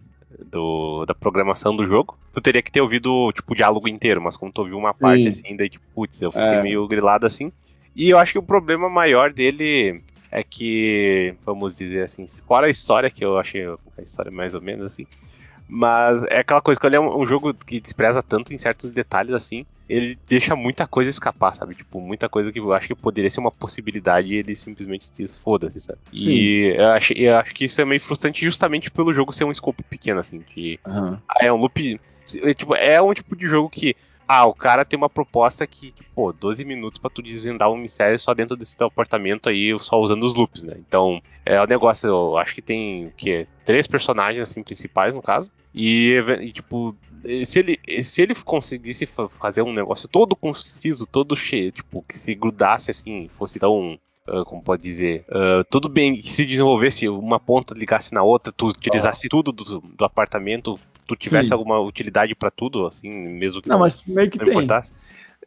do, 0.45 1.05
da 1.05 1.13
programação 1.13 1.75
do 1.75 1.87
jogo, 1.87 2.17
tu 2.33 2.41
teria 2.41 2.61
que 2.61 2.71
ter 2.71 2.81
ouvido, 2.81 3.31
tipo, 3.31 3.53
o 3.53 3.55
diálogo 3.55 3.87
inteiro, 3.87 4.21
mas 4.21 4.35
como 4.35 4.51
tu 4.51 4.59
ouviu 4.59 4.77
uma 4.77 4.93
Sim. 4.93 4.99
parte 4.99 5.27
assim, 5.27 5.55
daí, 5.55 5.69
tipo, 5.69 5.85
putz, 5.95 6.21
eu 6.21 6.31
fiquei 6.31 6.47
é. 6.47 6.61
meio 6.61 6.85
grilado 6.87 7.25
assim. 7.25 7.51
E 7.95 8.09
eu 8.09 8.17
acho 8.17 8.33
que 8.33 8.39
o 8.39 8.43
problema 8.43 8.89
maior 8.89 9.31
dele 9.31 10.01
é 10.33 10.43
que, 10.43 11.35
vamos 11.45 11.75
dizer 11.75 12.03
assim, 12.03 12.25
fora 12.47 12.65
a 12.65 12.69
história, 12.69 13.09
que 13.11 13.23
eu 13.23 13.37
achei 13.37 13.67
a 13.67 14.01
história 14.01 14.31
mais 14.31 14.55
ou 14.55 14.61
menos 14.61 14.91
assim, 14.91 15.05
mas 15.67 16.23
é 16.23 16.39
aquela 16.39 16.59
coisa 16.59 16.79
que 16.79 16.87
ele 16.87 16.95
é 16.95 16.99
um, 16.99 17.21
um 17.21 17.27
jogo 17.27 17.53
que 17.53 17.79
despreza 17.79 18.23
tanto 18.23 18.51
em 18.51 18.57
certos 18.57 18.89
detalhes 18.89 19.33
assim, 19.33 19.63
ele 19.87 20.17
deixa 20.27 20.55
muita 20.55 20.87
coisa 20.87 21.09
escapar, 21.09 21.53
sabe? 21.53 21.75
Tipo, 21.75 22.01
muita 22.01 22.27
coisa 22.27 22.51
que 22.51 22.59
eu 22.59 22.73
acho 22.73 22.87
que 22.87 22.95
poderia 22.95 23.29
ser 23.29 23.41
uma 23.41 23.51
possibilidade 23.51 24.33
e 24.33 24.37
ele 24.37 24.55
simplesmente 24.55 25.07
diz 25.15 25.37
foda-se, 25.37 25.79
sabe? 25.79 25.99
Sim. 26.15 26.31
E 26.31 26.75
eu 26.77 26.87
acho, 26.87 27.13
eu 27.13 27.37
acho 27.37 27.53
que 27.53 27.65
isso 27.65 27.79
é 27.79 27.85
meio 27.85 28.01
frustrante 28.01 28.43
justamente 28.43 28.89
pelo 28.89 29.13
jogo 29.13 29.31
ser 29.31 29.43
um 29.43 29.51
escopo 29.51 29.83
pequeno, 29.83 30.19
assim, 30.19 30.39
que 30.39 30.79
uhum. 30.87 31.17
é 31.39 31.53
um 31.53 31.57
loop. 31.57 31.99
É, 32.41 32.53
tipo, 32.55 32.73
é 32.73 32.99
um 32.99 33.13
tipo 33.13 33.35
de 33.35 33.45
jogo 33.45 33.69
que 33.69 33.95
ah, 34.33 34.45
o 34.45 34.53
cara 34.53 34.83
tem 34.83 34.97
uma 34.97 35.09
proposta 35.09 35.67
que, 35.67 35.93
pô, 36.15 36.33
12 36.33 36.65
minutos 36.65 36.99
para 36.99 37.09
tu 37.09 37.21
desvendar 37.21 37.71
um 37.71 37.77
mistério 37.77 38.17
só 38.17 38.33
dentro 38.33 38.55
desse 38.55 38.75
teu 38.75 38.87
apartamento 38.87 39.49
aí, 39.49 39.75
só 39.79 39.99
usando 39.99 40.23
os 40.23 40.33
loops, 40.33 40.63
né? 40.63 40.75
Então, 40.79 41.21
é 41.45 41.59
o 41.59 41.63
um 41.63 41.67
negócio, 41.67 42.07
eu 42.07 42.37
acho 42.37 42.55
que 42.55 42.61
tem, 42.61 43.11
que 43.15 43.47
três 43.65 43.85
personagens, 43.87 44.49
assim, 44.49 44.63
principais, 44.63 45.13
no 45.13 45.21
caso. 45.21 45.51
E, 45.73 46.13
e, 46.41 46.51
tipo, 46.51 46.95
se 47.45 47.59
ele, 47.59 47.79
se 48.03 48.21
ele 48.21 48.35
conseguisse 48.35 49.07
fazer 49.39 49.61
um 49.61 49.73
negócio 49.73 50.09
todo 50.09 50.35
conciso, 50.35 51.05
todo 51.05 51.35
cheio, 51.35 51.71
tipo, 51.71 52.03
que 52.07 52.17
se 52.17 52.33
grudasse, 52.35 52.91
assim, 52.91 53.29
fosse 53.37 53.59
tão 53.59 53.97
Uh, 54.25 54.45
como 54.45 54.63
pode 54.63 54.81
dizer, 54.81 55.25
uh, 55.27 55.65
tudo 55.69 55.89
bem 55.89 56.15
que 56.15 56.31
se 56.31 56.45
desenvolvesse 56.45 57.09
uma 57.09 57.41
ponta 57.41 57.73
ligasse 57.73 58.13
na 58.13 58.23
outra, 58.23 58.53
tu 58.53 58.67
utilizasse 58.67 59.27
oh. 59.27 59.29
tudo 59.29 59.51
do, 59.51 59.81
do, 59.81 60.05
apartamento, 60.05 60.79
tu 61.07 61.15
tivesse 61.15 61.49
Sim. 61.49 61.53
alguma 61.53 61.79
utilidade 61.79 62.35
pra 62.35 62.49
tudo, 62.51 62.85
assim, 62.85 63.09
mesmo 63.09 63.61
que 63.61 63.69
Não, 63.69 63.79
mas 63.79 64.03
meio 64.05 64.29
que 64.29 64.37
não 64.39 64.45
tem. 64.45 64.53
importasse. 64.53 64.93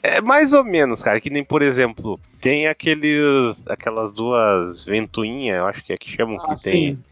É 0.03 0.21
mais 0.21 0.53
ou 0.53 0.63
menos, 0.63 1.03
cara, 1.03 1.21
que 1.21 1.31
nem, 1.31 1.43
por 1.43 1.63
exemplo, 1.63 2.21
tem 2.41 2.67
aqueles. 2.69 3.67
aquelas 3.67 4.13
duas 4.13 4.85
ventoinhas, 4.85 5.57
eu 5.59 5.67
acho 5.67 5.83
que 5.85 5.93
é 5.93 5.97
que 5.97 6.11
chamam, 6.11 6.37
Ah, 6.37 6.55
que 6.55 6.63
tem. 6.63 6.95
sim. 6.95 7.03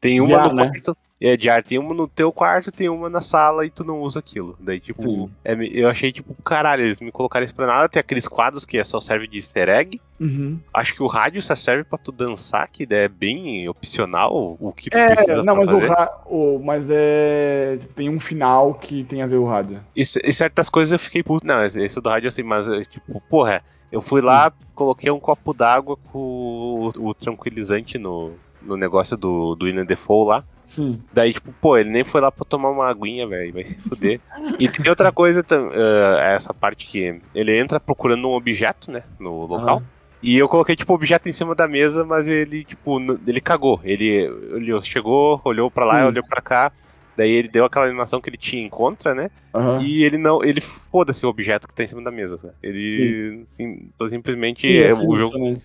Tem 0.00 0.14
De 0.14 0.20
uma 0.20 0.38
ar, 0.38 0.48
no 0.48 0.54
né? 0.54 0.70
quarto. 0.70 0.96
É, 1.20 1.36
de 1.36 1.50
ar, 1.50 1.62
tem 1.62 1.78
uma 1.78 1.92
no 1.92 2.08
teu 2.08 2.32
quarto, 2.32 2.72
tem 2.72 2.88
uma 2.88 3.10
na 3.10 3.20
sala 3.20 3.66
e 3.66 3.70
tu 3.70 3.84
não 3.84 4.00
usa 4.00 4.20
aquilo. 4.20 4.56
Daí, 4.58 4.80
tipo, 4.80 5.30
é 5.44 5.54
eu 5.70 5.86
achei, 5.86 6.10
tipo, 6.10 6.34
caralho, 6.42 6.82
eles 6.82 6.98
me 6.98 7.12
colocaram 7.12 7.44
isso 7.44 7.54
pra 7.54 7.66
nada. 7.66 7.88
Tem 7.90 8.00
aqueles 8.00 8.26
quadros 8.26 8.64
que 8.64 8.78
é 8.78 8.84
só 8.84 9.00
serve 9.00 9.26
de 9.26 9.36
easter 9.36 9.68
egg. 9.68 10.00
Uhum. 10.18 10.58
Acho 10.72 10.94
que 10.94 11.02
o 11.02 11.06
rádio 11.06 11.42
só 11.42 11.54
serve 11.54 11.84
pra 11.84 11.98
tu 11.98 12.10
dançar, 12.10 12.68
que 12.70 12.86
é 12.88 13.06
bem 13.06 13.68
opcional 13.68 14.56
o 14.58 14.72
que 14.72 14.88
tu 14.88 14.96
É, 14.96 15.14
precisa 15.14 15.42
não, 15.42 15.56
mas 15.56 15.70
o, 15.70 15.74
fazer. 15.80 15.88
ra- 15.88 16.22
o- 16.26 16.58
mas 16.58 16.88
é 16.90 17.76
tipo, 17.78 17.92
tem 17.94 18.08
um 18.08 18.18
final 18.18 18.72
que 18.74 19.04
tem 19.04 19.20
a 19.20 19.26
ver 19.26 19.36
o 19.36 19.44
rádio. 19.44 19.80
E, 19.94 20.00
e 20.00 20.32
certas 20.32 20.70
coisas 20.70 20.92
eu 20.92 20.98
fiquei 20.98 21.22
puto. 21.22 21.46
Não, 21.46 21.62
esse 21.64 21.82
esse 21.82 22.00
do 22.00 22.08
rádio 22.08 22.28
assim, 22.28 22.42
mas 22.42 22.66
é, 22.66 22.82
tipo, 22.84 23.20
porra, 23.28 23.62
eu 23.92 24.00
fui 24.00 24.22
lá, 24.22 24.50
coloquei 24.74 25.10
um 25.10 25.20
copo 25.20 25.52
d'água 25.52 25.96
com 25.98 26.18
o, 26.18 27.08
o 27.08 27.14
tranquilizante 27.14 27.98
no, 27.98 28.32
no 28.62 28.76
negócio 28.76 29.16
do, 29.16 29.54
do 29.54 29.66
William 29.66 29.84
Defoe 29.84 30.28
lá. 30.28 30.44
Sim. 30.64 31.00
Daí, 31.12 31.32
tipo, 31.32 31.52
pô, 31.60 31.76
ele 31.76 31.90
nem 31.90 32.04
foi 32.04 32.20
lá 32.20 32.30
pra 32.30 32.44
tomar 32.44 32.70
uma 32.70 32.88
aguinha, 32.88 33.26
velho, 33.26 33.52
vai 33.52 33.64
se 33.64 33.80
fuder. 33.82 34.20
e 34.58 34.68
tem 34.68 34.88
outra 34.88 35.10
coisa, 35.10 35.44
eh, 35.50 36.34
essa 36.34 36.54
parte 36.54 36.86
que 36.86 37.20
ele 37.34 37.58
entra 37.58 37.80
procurando 37.80 38.28
um 38.28 38.34
objeto, 38.34 38.92
né, 38.92 39.02
no 39.18 39.46
local. 39.46 39.78
Aham. 39.78 40.00
E 40.22 40.36
eu 40.36 40.48
coloquei, 40.48 40.76
tipo, 40.76 40.92
o 40.92 40.96
objeto 40.96 41.28
em 41.28 41.32
cima 41.32 41.54
da 41.54 41.66
mesa, 41.66 42.04
mas 42.04 42.28
ele, 42.28 42.62
tipo, 42.62 43.00
ele 43.26 43.40
cagou. 43.40 43.80
Ele, 43.82 44.28
ele 44.54 44.82
chegou, 44.82 45.40
olhou 45.44 45.70
pra 45.70 45.86
lá, 45.86 46.06
olhou 46.06 46.22
pra 46.28 46.42
cá. 46.42 46.70
Daí 47.16 47.30
ele 47.30 47.48
deu 47.48 47.64
aquela 47.64 47.86
animação 47.86 48.20
que 48.20 48.28
ele 48.28 48.36
tinha 48.36 48.62
em 48.62 48.68
contra, 48.68 49.14
né? 49.14 49.30
Aham. 49.54 49.82
E 49.82 50.04
ele 50.04 50.18
não. 50.18 50.44
Ele 50.44 50.60
foda-se 50.60 51.24
o 51.24 51.28
objeto 51.28 51.66
que 51.66 51.74
tá 51.74 51.82
em 51.82 51.88
cima 51.88 52.02
da 52.02 52.10
mesa. 52.10 52.54
Ele 52.62 53.44
sim, 53.48 53.88
tô 53.98 54.08
simplesmente. 54.08 54.60
Sim, 54.66 54.78
é, 54.78 54.94
fiz 54.94 55.08
o 55.08 55.16
jogo. 55.16 55.32
também. 55.32 55.56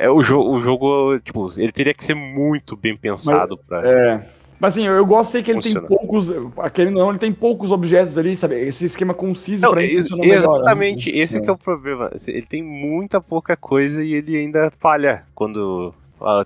É 0.00 0.08
o 0.10 0.22
jogo. 0.22 0.50
O 0.56 0.60
jogo, 0.62 1.18
tipo, 1.20 1.48
ele 1.58 1.70
teria 1.72 1.92
que 1.92 2.04
ser 2.04 2.14
muito 2.14 2.74
bem 2.76 2.96
pensado 2.96 3.58
pra. 3.58 3.86
É. 3.86 4.26
Mas 4.58 4.74
assim, 4.74 4.86
eu, 4.86 5.04
gostei 5.06 5.42
que 5.42 5.50
ele 5.50 5.62
Funciona. 5.62 5.86
tem 5.88 5.96
poucos. 5.96 6.30
Aquele 6.58 6.90
não, 6.90 7.08
ele 7.10 7.18
tem 7.18 7.32
poucos 7.32 7.72
objetos 7.72 8.18
ali, 8.18 8.36
sabe? 8.36 8.56
Esse 8.60 8.84
esquema 8.84 9.14
conciso 9.14 9.62
Não, 9.64 9.72
pra 9.72 9.80
mim 9.80 9.86
ex- 9.88 10.02
funciona 10.08 10.22
melhor. 10.22 10.34
né? 10.34 10.38
exatamente, 10.58 11.10
esse 11.10 11.40
que 11.40 11.48
é 11.48 11.52
o 11.52 11.56
problema. 11.56 12.10
Ele 12.28 12.42
tem 12.46 12.62
muita 12.62 13.20
pouca 13.22 13.56
coisa 13.56 14.04
e 14.04 14.12
ele 14.14 14.36
ainda 14.36 14.70
falha 14.78 15.22
quando 15.34 15.94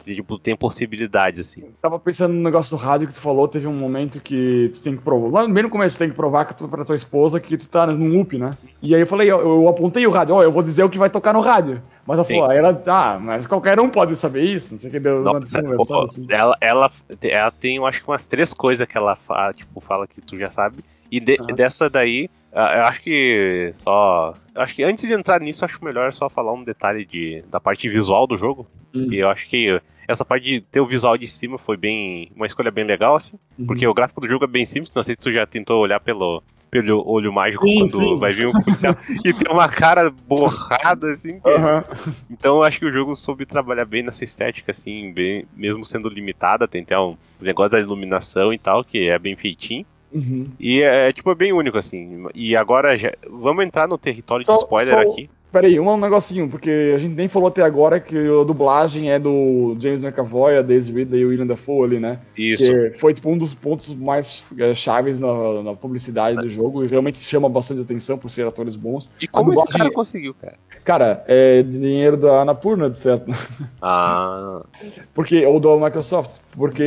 tipo, 0.05 0.39
tem 0.39 0.57
possibilidades, 0.57 1.41
assim. 1.41 1.75
Tava 1.81 1.99
pensando 1.99 2.33
no 2.35 2.43
negócio 2.43 2.77
do 2.77 2.83
rádio 2.83 3.09
que 3.09 3.15
tu 3.15 3.21
falou, 3.21 3.49
teve 3.49 3.67
um 3.67 3.75
momento 3.75 4.21
que 4.21 4.71
tu 4.73 4.83
tem 4.83 4.97
que 4.97 5.03
provar. 5.03 5.43
Lá 5.43 5.49
bem 5.49 5.63
no 5.63 5.71
começo, 5.71 5.97
tu 5.97 5.99
tem 5.99 6.11
que 6.11 6.17
provar 6.17 6.45
que 6.45 6.57
tu, 6.57 6.69
pra 6.69 6.85
tua 6.85 6.95
esposa 6.95 7.41
que 7.41 7.57
tu 7.57 7.67
tá 7.67 7.87
num 7.87 8.09
loop, 8.09 8.39
né? 8.39 8.57
E 8.83 8.95
aí 8.95 9.01
eu 9.01 9.07
falei, 9.07 9.31
eu, 9.31 9.41
eu 9.41 9.69
apontei 9.69 10.07
o 10.07 10.11
rádio, 10.11 10.35
ó, 10.35 10.43
eu 10.43 10.53
vou 10.53 10.63
dizer 10.63 10.85
o 10.85 10.91
que 10.91 10.99
vai 10.99 11.11
tocar 11.11 11.33
no 11.33 11.41
rádio. 11.41 11.83
Mas 12.07 12.19
ela 12.19 12.25
falou, 12.25 12.45
Sim. 12.45 12.51
aí 12.51 12.59
ela, 12.59 12.83
ah, 12.87 13.19
mas 13.21 13.47
qualquer 13.47 13.81
um 13.81 13.89
pode 13.89 14.15
saber 14.17 14.43
isso, 14.43 14.73
não 14.75 14.79
sei 14.79 14.91
o 14.91 14.93
que 14.93 15.01
deu 15.01 15.23
uma 15.23 15.41
Nossa, 15.41 15.63
pô, 15.63 16.03
assim. 16.03 16.27
ela, 16.29 16.57
ela, 16.61 16.91
ela 17.23 17.51
tem, 17.51 17.77
eu 17.77 17.87
acho 17.87 18.03
que 18.03 18.09
umas 18.09 18.27
três 18.27 18.53
coisas 18.53 18.87
que 18.87 18.97
ela 18.97 19.17
fala, 19.17 19.53
tipo, 19.53 19.81
fala 19.81 20.07
que 20.07 20.21
tu 20.21 20.39
já 20.39 20.51
sabe. 20.51 20.85
E 21.11 21.21
de- 21.21 21.39
Aham. 21.41 21.55
dessa 21.55 21.89
daí, 21.89 22.29
eu 22.55 22.85
acho 22.85 23.03
que 23.03 23.73
só. 23.75 24.35
Eu 24.55 24.63
acho 24.63 24.75
que 24.75 24.85
antes 24.85 25.07
de 25.07 25.13
entrar 25.13 25.41
nisso, 25.41 25.65
acho 25.65 25.85
melhor 25.85 26.13
só 26.13 26.31
falar 26.31 26.53
um 26.53 26.63
detalhe 26.63 27.05
de, 27.05 27.43
da 27.51 27.61
parte 27.61 27.89
visual 27.89 28.27
do 28.27 28.37
jogo. 28.37 28.67
Hum. 28.95 29.13
E 29.13 29.19
eu 29.19 29.29
acho 29.29 29.49
que 29.49 29.81
essa 30.07 30.25
parte 30.25 30.45
de 30.45 30.61
ter 30.61 30.81
o 30.81 30.87
visual 30.87 31.19
de 31.19 31.27
cima 31.27 31.59
foi 31.59 31.77
bem. 31.77 32.31
uma 32.37 32.47
escolha 32.47 32.71
bem 32.71 32.85
legal, 32.85 33.17
assim. 33.17 33.37
Uhum. 33.59 33.67
Porque 33.67 33.87
o 33.87 33.95
gráfico 33.95 34.21
do 34.21 34.29
jogo 34.29 34.45
é 34.45 34.49
bem 34.49 34.65
simples, 34.65 34.93
não 34.95 35.03
sei 35.03 35.15
se 35.15 35.21
tu 35.21 35.33
já 35.33 35.47
tentou 35.47 35.81
olhar 35.81 36.01
pelo. 36.01 36.43
Pelo 36.71 37.09
olho 37.09 37.33
mágico 37.33 37.69
Sim, 37.69 37.79
quando 37.79 37.91
sim. 37.91 38.19
vai 38.19 38.33
vir 38.33 38.49
um 38.49 38.53
policial 38.53 38.97
e 39.25 39.33
tem 39.33 39.53
uma 39.53 39.69
cara 39.69 40.11
borrada, 40.11 41.07
assim, 41.07 41.39
que 41.39 41.49
Aham. 41.49 41.85
então 42.29 42.57
eu 42.57 42.63
acho 42.65 42.81
que 42.81 42.87
o 42.87 42.93
jogo 42.93 43.15
soube 43.15 43.47
trabalhar 43.47 43.85
bem 43.85 44.03
nessa 44.03 44.25
estética, 44.25 44.73
assim, 44.73 45.13
bem, 45.13 45.47
mesmo 45.57 45.85
sendo 45.85 46.09
limitada, 46.09 46.67
tem 46.67 46.83
até 46.83 46.99
um 46.99 47.17
negócio 47.41 47.71
da 47.71 47.79
iluminação 47.79 48.53
e 48.53 48.59
tal, 48.59 48.83
que 48.83 49.09
é 49.09 49.17
bem 49.21 49.37
feitinho. 49.37 49.87
Uhum. 50.15 50.47
E 50.61 50.81
é, 50.81 51.13
tipo, 51.13 51.31
é 51.31 51.35
bem 51.35 51.53
único, 51.53 51.77
assim. 51.77 52.27
E 52.35 52.55
agora, 52.57 52.97
já, 52.97 53.13
vamos 53.29 53.65
entrar 53.65 53.89
no 53.89 53.99
território 53.99 54.47
Só- 54.47 54.53
de 54.53 54.59
spoiler 54.61 54.95
só- 54.95 55.11
aqui. 55.13 55.29
Peraí, 55.53 55.79
um 55.79 55.97
negocinho, 55.97 56.49
porque 56.49 56.91
a 56.93 56.99
gente 56.99 57.15
nem 57.15 57.29
falou 57.29 57.47
até 57.47 57.63
agora 57.63 58.01
que 58.01 58.17
a 58.19 58.43
dublagem 58.43 59.13
é 59.13 59.21
do 59.21 59.77
James 59.79 60.03
McAvoy, 60.03 60.57
a 60.59 60.63
Daisy 60.63 60.93
Ridley 60.93 61.21
e 61.21 61.25
o 61.25 61.29
William 61.29 61.47
Dafoe 61.47 61.85
ali, 61.87 62.01
né? 62.01 62.19
Isso. 62.37 62.65
Que 62.65 62.91
foi 62.99 63.15
tipo 63.15 63.31
um 63.31 63.39
dos 63.39 63.55
pontos 63.55 63.95
mais 63.95 64.45
é, 64.59 64.75
chaves 64.75 65.21
na, 65.21 65.63
na 65.63 65.73
publicidade 65.75 66.39
do 66.39 66.51
jogo 66.51 66.83
e 66.85 66.89
realmente 66.89 67.19
chama 67.19 67.49
bastante 67.49 67.83
atenção 67.83 68.19
por 68.19 68.31
ser 68.31 68.45
atores 68.49 68.75
bons. 68.75 69.09
E 69.21 69.29
como 69.29 69.51
a 69.51 69.55
esse 69.55 69.63
dublagem- 69.63 69.79
cara 69.79 69.91
conseguiu, 69.93 70.35
cara? 70.35 70.55
Cara, 70.85 71.25
é 71.29 71.63
dinheiro 71.63 72.17
da 72.17 72.41
Anapurna, 72.41 72.91
de 72.91 72.99
certo. 72.99 73.31
Ah, 73.81 74.61
Porque, 75.15 75.47
ou 75.47 75.61
da 75.61 75.77
Microsoft. 75.77 76.41
Porque 76.57 76.83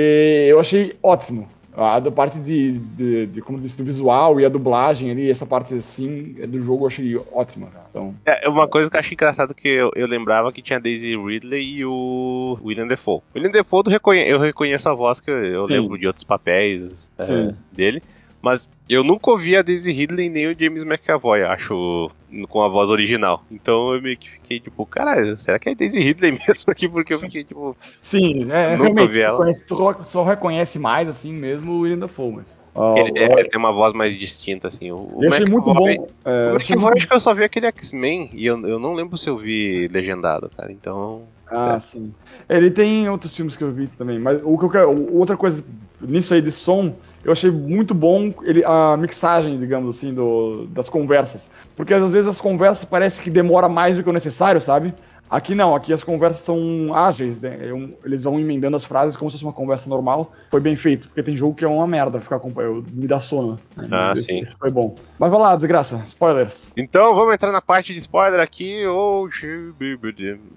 eu 0.49 0.59
achei 0.59 0.93
ótimo. 1.01 1.47
A 1.79 1.99
da 1.99 2.09
parte 2.11 2.39
de, 2.39 2.71
de, 2.71 3.27
de, 3.27 3.41
como 3.41 3.59
disse, 3.59 3.77
do 3.77 3.83
visual 3.83 4.39
e 4.39 4.45
a 4.45 4.49
dublagem 4.49 5.11
ali, 5.11 5.29
essa 5.29 5.45
parte 5.45 5.75
assim 5.75 6.33
do 6.47 6.57
jogo 6.57 6.83
eu 6.83 6.87
achei 6.87 7.15
ótima. 7.31 7.67
cara. 7.67 7.85
Então, 7.89 8.15
é 8.25 8.49
uma 8.49 8.67
coisa 8.67 8.89
que 8.89 8.95
eu 8.95 8.99
acho 8.99 9.13
engraçado 9.13 9.53
que 9.53 9.67
eu, 9.67 9.91
eu 9.95 10.07
lembrava 10.07 10.51
que 10.51 10.61
tinha 10.63 10.79
Daisy 10.79 11.15
Ridley 11.15 11.77
e 11.77 11.85
o 11.85 12.57
William 12.63 12.87
Defoe. 12.87 13.21
William 13.35 13.51
Defoe 13.51 13.83
eu 13.85 13.91
reconhe- 13.91 14.27
eu 14.27 14.39
reconheço 14.39 14.89
a 14.89 14.93
voz 14.95 15.19
que 15.19 15.29
eu, 15.29 15.37
eu 15.37 15.65
lembro 15.67 15.97
de 15.99 16.07
outros 16.07 16.23
papéis 16.23 17.07
é, 17.19 17.53
dele. 17.71 18.01
Mas 18.41 18.67
eu 18.87 19.03
nunca 19.03 19.31
ouvi 19.31 19.55
a 19.55 19.61
Daisy 19.61 19.91
Ridley 19.91 20.29
nem 20.29 20.47
o 20.47 20.57
James 20.57 20.83
McAvoy, 20.83 21.41
acho, 21.43 22.09
com 22.49 22.61
a 22.61 22.67
voz 22.69 22.89
original. 22.89 23.43
Então 23.51 23.93
eu 23.93 24.01
meio 24.01 24.15
que 24.17 24.29
fiquei 24.29 24.59
tipo, 24.59 24.85
caralho, 24.85 25.35
será 25.37 25.57
que 25.57 25.69
é 25.69 25.71
a 25.71 25.75
Daisy 25.75 25.99
Ridley 25.99 26.31
mesmo 26.47 26.71
aqui? 26.71 26.87
Porque 26.87 27.13
eu 27.13 27.19
fiquei 27.19 27.43
tipo, 27.43 27.75
sim, 28.01 28.43
é, 28.51 28.71
Nunca 28.71 28.83
realmente, 28.83 29.11
vi 29.11 29.19
tu, 29.21 29.25
ela. 29.25 29.37
conhece- 29.37 29.65
tu 29.65 30.03
só 30.03 30.23
reconhece 30.23 30.77
mais 30.79 31.07
assim 31.09 31.33
mesmo 31.33 31.71
o 31.73 31.79
William 31.79 31.97
Dafoe, 31.99 32.31
mas... 32.35 32.55
ó, 32.75 32.95
ele, 32.97 33.11
ó, 33.25 33.39
ele 33.39 33.49
tem 33.49 33.59
uma 33.59 33.73
voz 33.73 33.93
mais 33.93 34.17
distinta, 34.17 34.67
assim. 34.67 34.91
O, 34.91 34.97
o 35.15 35.19
eu 35.23 35.29
achei 35.29 35.45
muito 35.45 35.69
McAvoy- 35.69 35.97
bom. 35.97 36.07
é, 36.23 36.29
O 36.29 36.49
eu 36.51 36.55
achei 36.57 36.75
McAvoy, 36.75 36.83
muito- 36.91 36.97
acho 36.99 37.07
que 37.07 37.13
eu 37.13 37.19
só 37.19 37.33
vi 37.33 37.43
aquele 37.43 37.65
X-Men 37.67 38.29
e 38.33 38.45
eu, 38.45 38.65
eu 38.67 38.77
não 38.79 38.93
lembro 38.93 39.17
se 39.17 39.29
eu 39.29 39.37
vi 39.37 39.87
legendado, 39.91 40.49
cara. 40.55 40.71
Então. 40.71 41.23
Ah, 41.49 41.75
É. 41.75 41.79
sim. 41.79 42.13
Ele 42.47 42.69
tem 42.69 43.09
outros 43.09 43.35
filmes 43.35 43.55
que 43.57 43.63
eu 43.63 43.71
vi 43.71 43.87
também, 43.87 44.19
mas 44.19 44.39
o 44.43 44.57
que 44.57 44.65
eu 44.65 44.69
quero, 44.69 45.15
outra 45.17 45.35
coisa 45.37 45.63
nisso 45.99 46.33
aí 46.33 46.41
de 46.41 46.51
som, 46.51 46.93
eu 47.23 47.31
achei 47.31 47.51
muito 47.51 47.93
bom 47.93 48.33
ele, 48.43 48.63
a 48.65 48.95
mixagem, 48.97 49.57
digamos 49.57 49.97
assim, 49.97 50.13
do, 50.13 50.67
das 50.67 50.89
conversas. 50.89 51.49
Porque 51.75 51.93
às 51.93 52.11
vezes 52.11 52.27
as 52.27 52.39
conversas 52.39 52.85
parece 52.85 53.21
que 53.21 53.29
demora 53.29 53.67
mais 53.67 53.97
do 53.97 54.03
que 54.03 54.09
o 54.09 54.13
necessário, 54.13 54.61
sabe? 54.61 54.93
Aqui 55.29 55.53
não, 55.53 55.75
aqui 55.75 55.91
as 55.91 56.03
conversas 56.03 56.41
são 56.41 56.93
ágeis, 56.93 57.41
né? 57.41 57.57
Eles 58.05 58.23
vão 58.23 58.39
emendando 58.39 58.77
as 58.77 58.85
frases 58.85 59.15
como 59.17 59.29
se 59.29 59.35
fosse 59.35 59.43
uma 59.45 59.53
conversa 59.53 59.89
normal. 59.89 60.31
Foi 60.49 60.59
bem 60.61 60.75
feito, 60.75 61.07
porque 61.07 61.21
tem 61.23 61.35
jogo 61.35 61.53
que 61.55 61.65
é 61.65 61.67
uma 61.67 61.85
merda 61.87 62.21
ficar 62.21 62.37
acompanhando, 62.37 62.85
me 62.93 63.07
dá 63.07 63.19
sono. 63.19 63.59
né? 63.75 63.87
Ah, 63.91 64.11
Esse- 64.13 64.23
sim. 64.23 64.45
Foi 64.57 64.71
bom. 64.71 64.95
Mas 65.19 65.29
vai 65.29 65.39
lá, 65.39 65.55
desgraça, 65.55 66.01
spoilers. 66.05 66.71
Então 66.77 67.13
vamos 67.13 67.33
entrar 67.33 67.51
na 67.51 67.61
parte 67.61 67.91
de 67.93 67.99
spoiler 67.99 68.39
aqui. 68.39 68.85
Oh, 68.87 69.27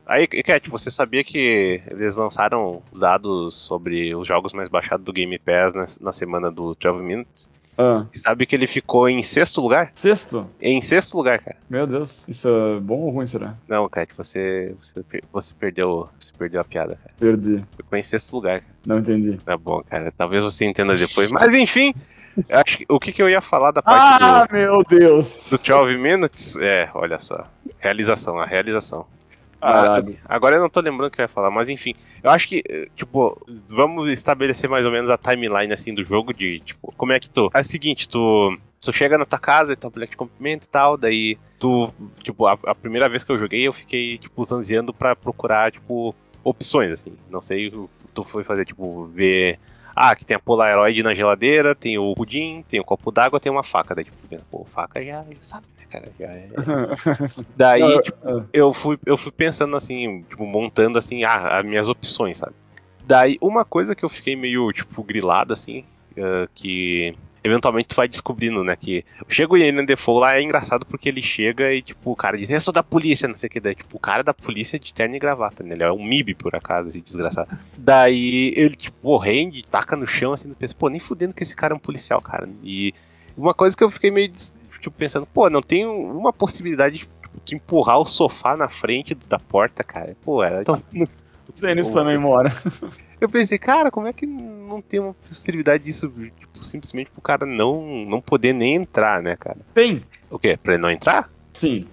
Aí, 0.06 0.26
Cat, 0.26 0.70
você 0.70 0.90
sabia 0.90 1.24
que 1.24 1.82
eles 1.90 2.14
lançaram 2.16 2.82
os 2.92 2.98
dados 3.00 3.54
sobre 3.54 4.14
os 4.14 4.26
jogos 4.26 4.52
mais 4.52 4.68
baixados 4.68 5.04
do 5.04 5.12
Game 5.12 5.38
Pass 5.38 5.74
na, 5.74 5.86
na 6.00 6.12
semana 6.12 6.50
do 6.50 6.74
12 6.74 7.02
Minutes? 7.02 7.48
Ah, 7.82 8.04
E 8.14 8.18
sabe 8.18 8.44
que 8.44 8.54
ele 8.54 8.66
ficou 8.66 9.08
em 9.08 9.22
sexto 9.22 9.60
lugar? 9.62 9.90
sexto? 9.94 10.46
Em 10.60 10.82
sexto 10.82 11.16
lugar, 11.16 11.38
cara. 11.38 11.56
Meu 11.68 11.86
Deus, 11.86 12.24
isso 12.28 12.46
é 12.48 12.78
bom 12.80 12.98
ou 12.98 13.10
ruim, 13.10 13.26
será? 13.26 13.54
Não, 13.66 13.88
Cat, 13.88 14.12
você, 14.16 14.74
você, 14.78 15.02
per- 15.02 15.24
você, 15.32 15.54
perdeu, 15.54 16.08
você 16.18 16.30
perdeu 16.38 16.60
a 16.60 16.64
piada, 16.64 16.96
cara. 17.02 17.14
Perdi, 17.18 17.64
Ficou 17.76 17.98
em 17.98 18.02
sexto 18.02 18.32
lugar, 18.34 18.60
cara. 18.60 18.74
não 18.84 18.98
entendi. 18.98 19.38
Tá 19.38 19.56
bom, 19.56 19.82
cara. 19.82 20.12
Talvez 20.16 20.42
você 20.44 20.66
entenda 20.66 20.94
depois. 20.94 21.32
Mas 21.32 21.54
enfim, 21.54 21.94
acho 22.50 22.78
que- 22.78 22.86
o 22.88 23.00
que, 23.00 23.12
que 23.12 23.22
eu 23.22 23.30
ia 23.30 23.40
falar 23.40 23.70
da 23.70 23.82
parte 23.82 24.22
Ah, 24.22 24.44
do, 24.46 24.52
meu 24.52 24.82
Deus! 24.86 25.48
do 25.50 25.56
12 25.56 25.96
Minutes? 25.96 26.56
É, 26.56 26.90
olha 26.92 27.18
só. 27.18 27.46
Realização, 27.78 28.38
a 28.38 28.44
realização. 28.44 29.06
Ah, 29.60 30.00
agora 30.24 30.56
eu 30.56 30.60
não 30.60 30.70
tô 30.70 30.80
lembrando 30.80 31.08
o 31.08 31.10
que 31.10 31.20
eu 31.20 31.24
ia 31.24 31.28
falar, 31.28 31.50
mas 31.50 31.68
enfim. 31.68 31.94
Eu 32.22 32.30
acho 32.30 32.48
que, 32.48 32.62
eh, 32.68 32.88
tipo, 32.96 33.40
vamos 33.68 34.08
estabelecer 34.08 34.68
mais 34.70 34.86
ou 34.86 34.92
menos 34.92 35.10
a 35.10 35.18
timeline 35.18 35.72
assim 35.72 35.94
do 35.94 36.04
jogo 36.04 36.32
de, 36.32 36.60
tipo, 36.60 36.92
como 36.96 37.12
é 37.12 37.20
que 37.20 37.28
tu. 37.28 37.50
É 37.52 37.60
o 37.60 37.64
seguinte, 37.64 38.08
tu. 38.08 38.56
Tu 38.80 38.92
chega 38.94 39.18
na 39.18 39.26
tua 39.26 39.38
casa 39.38 39.74
e 39.74 39.76
tua 39.76 39.90
mulher 39.90 40.06
te 40.06 40.16
cumprimenta 40.16 40.64
e 40.64 40.68
tal, 40.68 40.96
daí 40.96 41.36
tu, 41.58 41.92
tipo, 42.22 42.46
a, 42.46 42.58
a 42.64 42.74
primeira 42.74 43.10
vez 43.10 43.22
que 43.22 43.30
eu 43.30 43.38
joguei 43.38 43.68
eu 43.68 43.74
fiquei, 43.74 44.16
tipo, 44.16 44.42
zanziando 44.42 44.94
pra 44.94 45.14
procurar, 45.14 45.70
tipo, 45.70 46.14
opções, 46.42 46.90
assim. 46.90 47.12
Não 47.28 47.42
sei 47.42 47.70
tu 48.14 48.24
foi 48.24 48.44
fazer, 48.44 48.64
tipo, 48.64 49.04
ver. 49.06 49.58
Ah, 50.02 50.16
que 50.16 50.24
tem 50.24 50.34
a 50.34 50.40
Polaroid 50.40 51.02
na 51.02 51.14
geladeira, 51.14 51.74
tem 51.74 51.98
o 51.98 52.14
pudim, 52.14 52.64
tem 52.66 52.80
o 52.80 52.84
copo 52.84 53.10
d'água, 53.10 53.38
tem 53.38 53.52
uma 53.52 53.62
faca. 53.62 53.94
Daí, 53.94 54.04
tipo, 54.04 54.16
pô, 54.50 54.64
faca 54.64 55.04
já, 55.04 55.22
já 55.24 55.36
sabe, 55.42 55.66
né, 55.76 55.84
cara? 55.90 56.08
Já 56.18 56.26
é. 56.26 56.48
Daí, 57.54 57.80
Não, 57.80 58.00
tipo, 58.00 58.18
eu 58.52 58.72
fui, 58.72 58.98
eu 59.04 59.16
fui 59.18 59.30
pensando 59.30 59.76
assim, 59.76 60.22
tipo, 60.22 60.46
montando 60.46 60.98
assim, 60.98 61.24
ah, 61.24 61.58
as 61.58 61.64
minhas 61.66 61.88
opções, 61.88 62.38
sabe? 62.38 62.54
Daí, 63.04 63.36
uma 63.42 63.64
coisa 63.64 63.94
que 63.94 64.02
eu 64.02 64.08
fiquei 64.08 64.34
meio, 64.34 64.72
tipo, 64.72 65.02
grilado, 65.02 65.52
assim, 65.52 65.84
eh, 66.16 66.48
que 66.54 67.14
eventualmente 67.42 67.88
tu 67.88 67.96
vai 67.96 68.08
descobrindo, 68.08 68.62
né, 68.62 68.76
que 68.76 69.04
chega 69.28 69.52
o 69.52 69.56
Ian 69.56 69.84
Defoe 69.84 70.20
lá, 70.20 70.36
é 70.36 70.42
engraçado 70.42 70.84
porque 70.84 71.08
ele 71.08 71.22
chega 71.22 71.72
e, 71.72 71.82
tipo, 71.82 72.10
o 72.10 72.16
cara 72.16 72.36
diz, 72.36 72.50
eu 72.50 72.60
sou 72.60 72.72
da 72.72 72.82
polícia, 72.82 73.28
não 73.28 73.36
sei 73.36 73.48
o 73.48 73.50
que, 73.50 73.60
daí, 73.60 73.74
tipo, 73.74 73.96
o 73.96 74.00
cara 74.00 74.22
da 74.22 74.34
polícia 74.34 74.76
é 74.76 74.78
de 74.78 74.92
terno 74.92 75.16
e 75.16 75.18
gravata, 75.18 75.62
né, 75.62 75.74
ele 75.74 75.82
é 75.82 75.92
um 75.92 76.04
MIB, 76.04 76.34
por 76.34 76.54
acaso, 76.54 76.88
esse 76.88 77.00
desgraçado. 77.00 77.48
Daí, 77.76 78.52
ele, 78.56 78.76
tipo, 78.76 79.16
rende, 79.16 79.62
taca 79.62 79.96
no 79.96 80.06
chão, 80.06 80.32
assim, 80.32 80.52
pensa, 80.54 80.74
pô, 80.74 80.88
nem 80.88 81.00
fudendo 81.00 81.34
que 81.34 81.42
esse 81.42 81.56
cara 81.56 81.74
é 81.74 81.76
um 81.76 81.80
policial, 81.80 82.20
cara, 82.20 82.48
e 82.62 82.94
uma 83.36 83.54
coisa 83.54 83.76
que 83.76 83.82
eu 83.82 83.90
fiquei 83.90 84.10
meio, 84.10 84.32
tipo, 84.80 84.90
pensando, 84.90 85.26
pô, 85.26 85.48
não 85.48 85.62
tem 85.62 85.86
uma 85.86 86.32
possibilidade 86.32 86.98
de, 86.98 87.00
tipo, 87.00 87.20
de 87.44 87.54
empurrar 87.54 87.98
o 87.98 88.04
sofá 88.04 88.56
na 88.56 88.68
frente 88.68 89.14
da 89.14 89.38
porta, 89.38 89.82
cara, 89.82 90.16
pô, 90.24 90.42
era... 90.42 90.62
Então, 90.62 90.82
Sei 91.54 91.74
nisso 91.74 91.92
também, 91.92 92.18
mora. 92.18 92.52
Eu 93.20 93.28
pensei, 93.28 93.58
cara, 93.58 93.90
como 93.90 94.06
é 94.06 94.12
que 94.12 94.26
não 94.26 94.80
tem 94.80 95.00
uma 95.00 95.14
possibilidade 95.14 95.84
disso, 95.84 96.12
tipo, 96.38 96.64
simplesmente 96.64 97.10
pro 97.10 97.20
cara 97.20 97.44
não, 97.44 98.04
não 98.06 98.20
poder 98.20 98.52
nem 98.52 98.76
entrar, 98.76 99.22
né, 99.22 99.36
cara? 99.36 99.58
Tem. 99.74 100.02
O 100.30 100.38
quê? 100.38 100.58
Pra 100.62 100.74
ele 100.74 100.82
não 100.82 100.90
entrar? 100.90 101.30
Sim. 101.52 101.86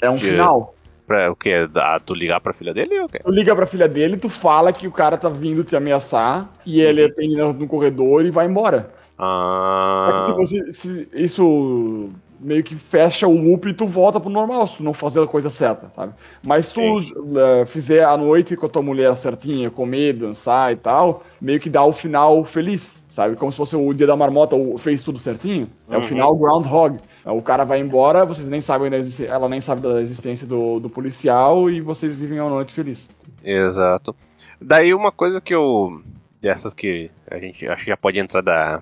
É 0.00 0.08
um 0.08 0.18
final. 0.18 0.74
Pra 1.06 1.32
o 1.32 1.36
quê? 1.36 1.66
Da, 1.66 1.98
tu 1.98 2.14
ligar 2.14 2.38
pra 2.40 2.52
filha 2.52 2.74
dele 2.74 2.98
ou 3.00 3.06
o 3.06 3.08
quê? 3.08 3.20
Tu 3.24 3.30
liga 3.30 3.56
pra 3.56 3.66
filha 3.66 3.88
dele, 3.88 4.18
tu 4.18 4.28
fala 4.28 4.72
que 4.72 4.86
o 4.86 4.92
cara 4.92 5.16
tá 5.16 5.28
vindo 5.28 5.64
te 5.64 5.74
ameaçar 5.74 6.52
e 6.66 6.80
ele 6.80 7.10
tem 7.10 7.30
no, 7.30 7.52
no 7.52 7.66
corredor 7.66 8.24
e 8.26 8.30
vai 8.30 8.46
embora. 8.46 8.90
Só 9.16 10.12
que 10.12 10.20
Ah, 10.20 10.24
se 10.26 10.32
você, 10.32 10.72
se 10.72 11.08
isso 11.14 12.10
meio 12.40 12.62
que 12.62 12.74
fecha 12.74 13.26
o 13.26 13.36
loop 13.36 13.68
e 13.68 13.72
tu 13.74 13.86
volta 13.86 14.18
pro 14.20 14.30
normal, 14.30 14.66
se 14.66 14.76
tu 14.76 14.82
não 14.82 14.94
fazer 14.94 15.20
a 15.22 15.26
coisa 15.26 15.50
certa, 15.50 15.88
sabe? 15.90 16.12
Mas 16.42 16.66
se 16.66 16.74
tu 16.74 16.80
eh, 17.38 17.66
fizer 17.66 18.04
a 18.04 18.16
noite 18.16 18.56
com 18.56 18.66
a 18.66 18.68
tua 18.68 18.82
mulher 18.82 19.16
certinha, 19.16 19.70
comer, 19.70 20.12
dançar 20.14 20.72
e 20.72 20.76
tal, 20.76 21.24
meio 21.40 21.58
que 21.60 21.68
dá 21.70 21.84
o 21.84 21.92
final 21.92 22.44
feliz, 22.44 23.04
sabe? 23.08 23.36
Como 23.36 23.50
se 23.50 23.58
fosse 23.58 23.74
o 23.76 23.92
dia 23.92 24.06
da 24.06 24.16
marmota, 24.16 24.54
o 24.56 24.78
fez 24.78 25.02
tudo 25.02 25.18
certinho. 25.18 25.68
É 25.90 25.96
o 25.96 26.00
Uhum. 26.00 26.04
final 26.04 26.36
Groundhog. 26.36 26.98
O 27.26 27.42
cara 27.42 27.64
vai 27.64 27.80
embora, 27.80 28.24
vocês 28.24 28.48
nem 28.48 28.60
sabem 28.60 28.88
da 28.90 28.96
existência, 28.96 29.30
ela 29.32 29.48
nem 29.48 29.60
sabe 29.60 29.82
da 29.82 30.00
existência 30.00 30.46
do, 30.46 30.80
do 30.80 30.88
policial 30.88 31.68
e 31.68 31.80
vocês 31.80 32.14
vivem 32.14 32.40
uma 32.40 32.48
noite 32.50 32.72
feliz. 32.72 33.08
exato. 33.44 34.14
Daí 34.60 34.92
uma 34.94 35.12
coisa 35.12 35.40
que 35.40 35.54
eu. 35.54 36.00
Dessas 36.40 36.72
que 36.72 37.10
a 37.30 37.36
gente 37.38 37.66
acho 37.66 37.84
que 37.84 37.90
já 37.90 37.96
pode 37.96 38.18
entrar 38.18 38.40
da. 38.40 38.80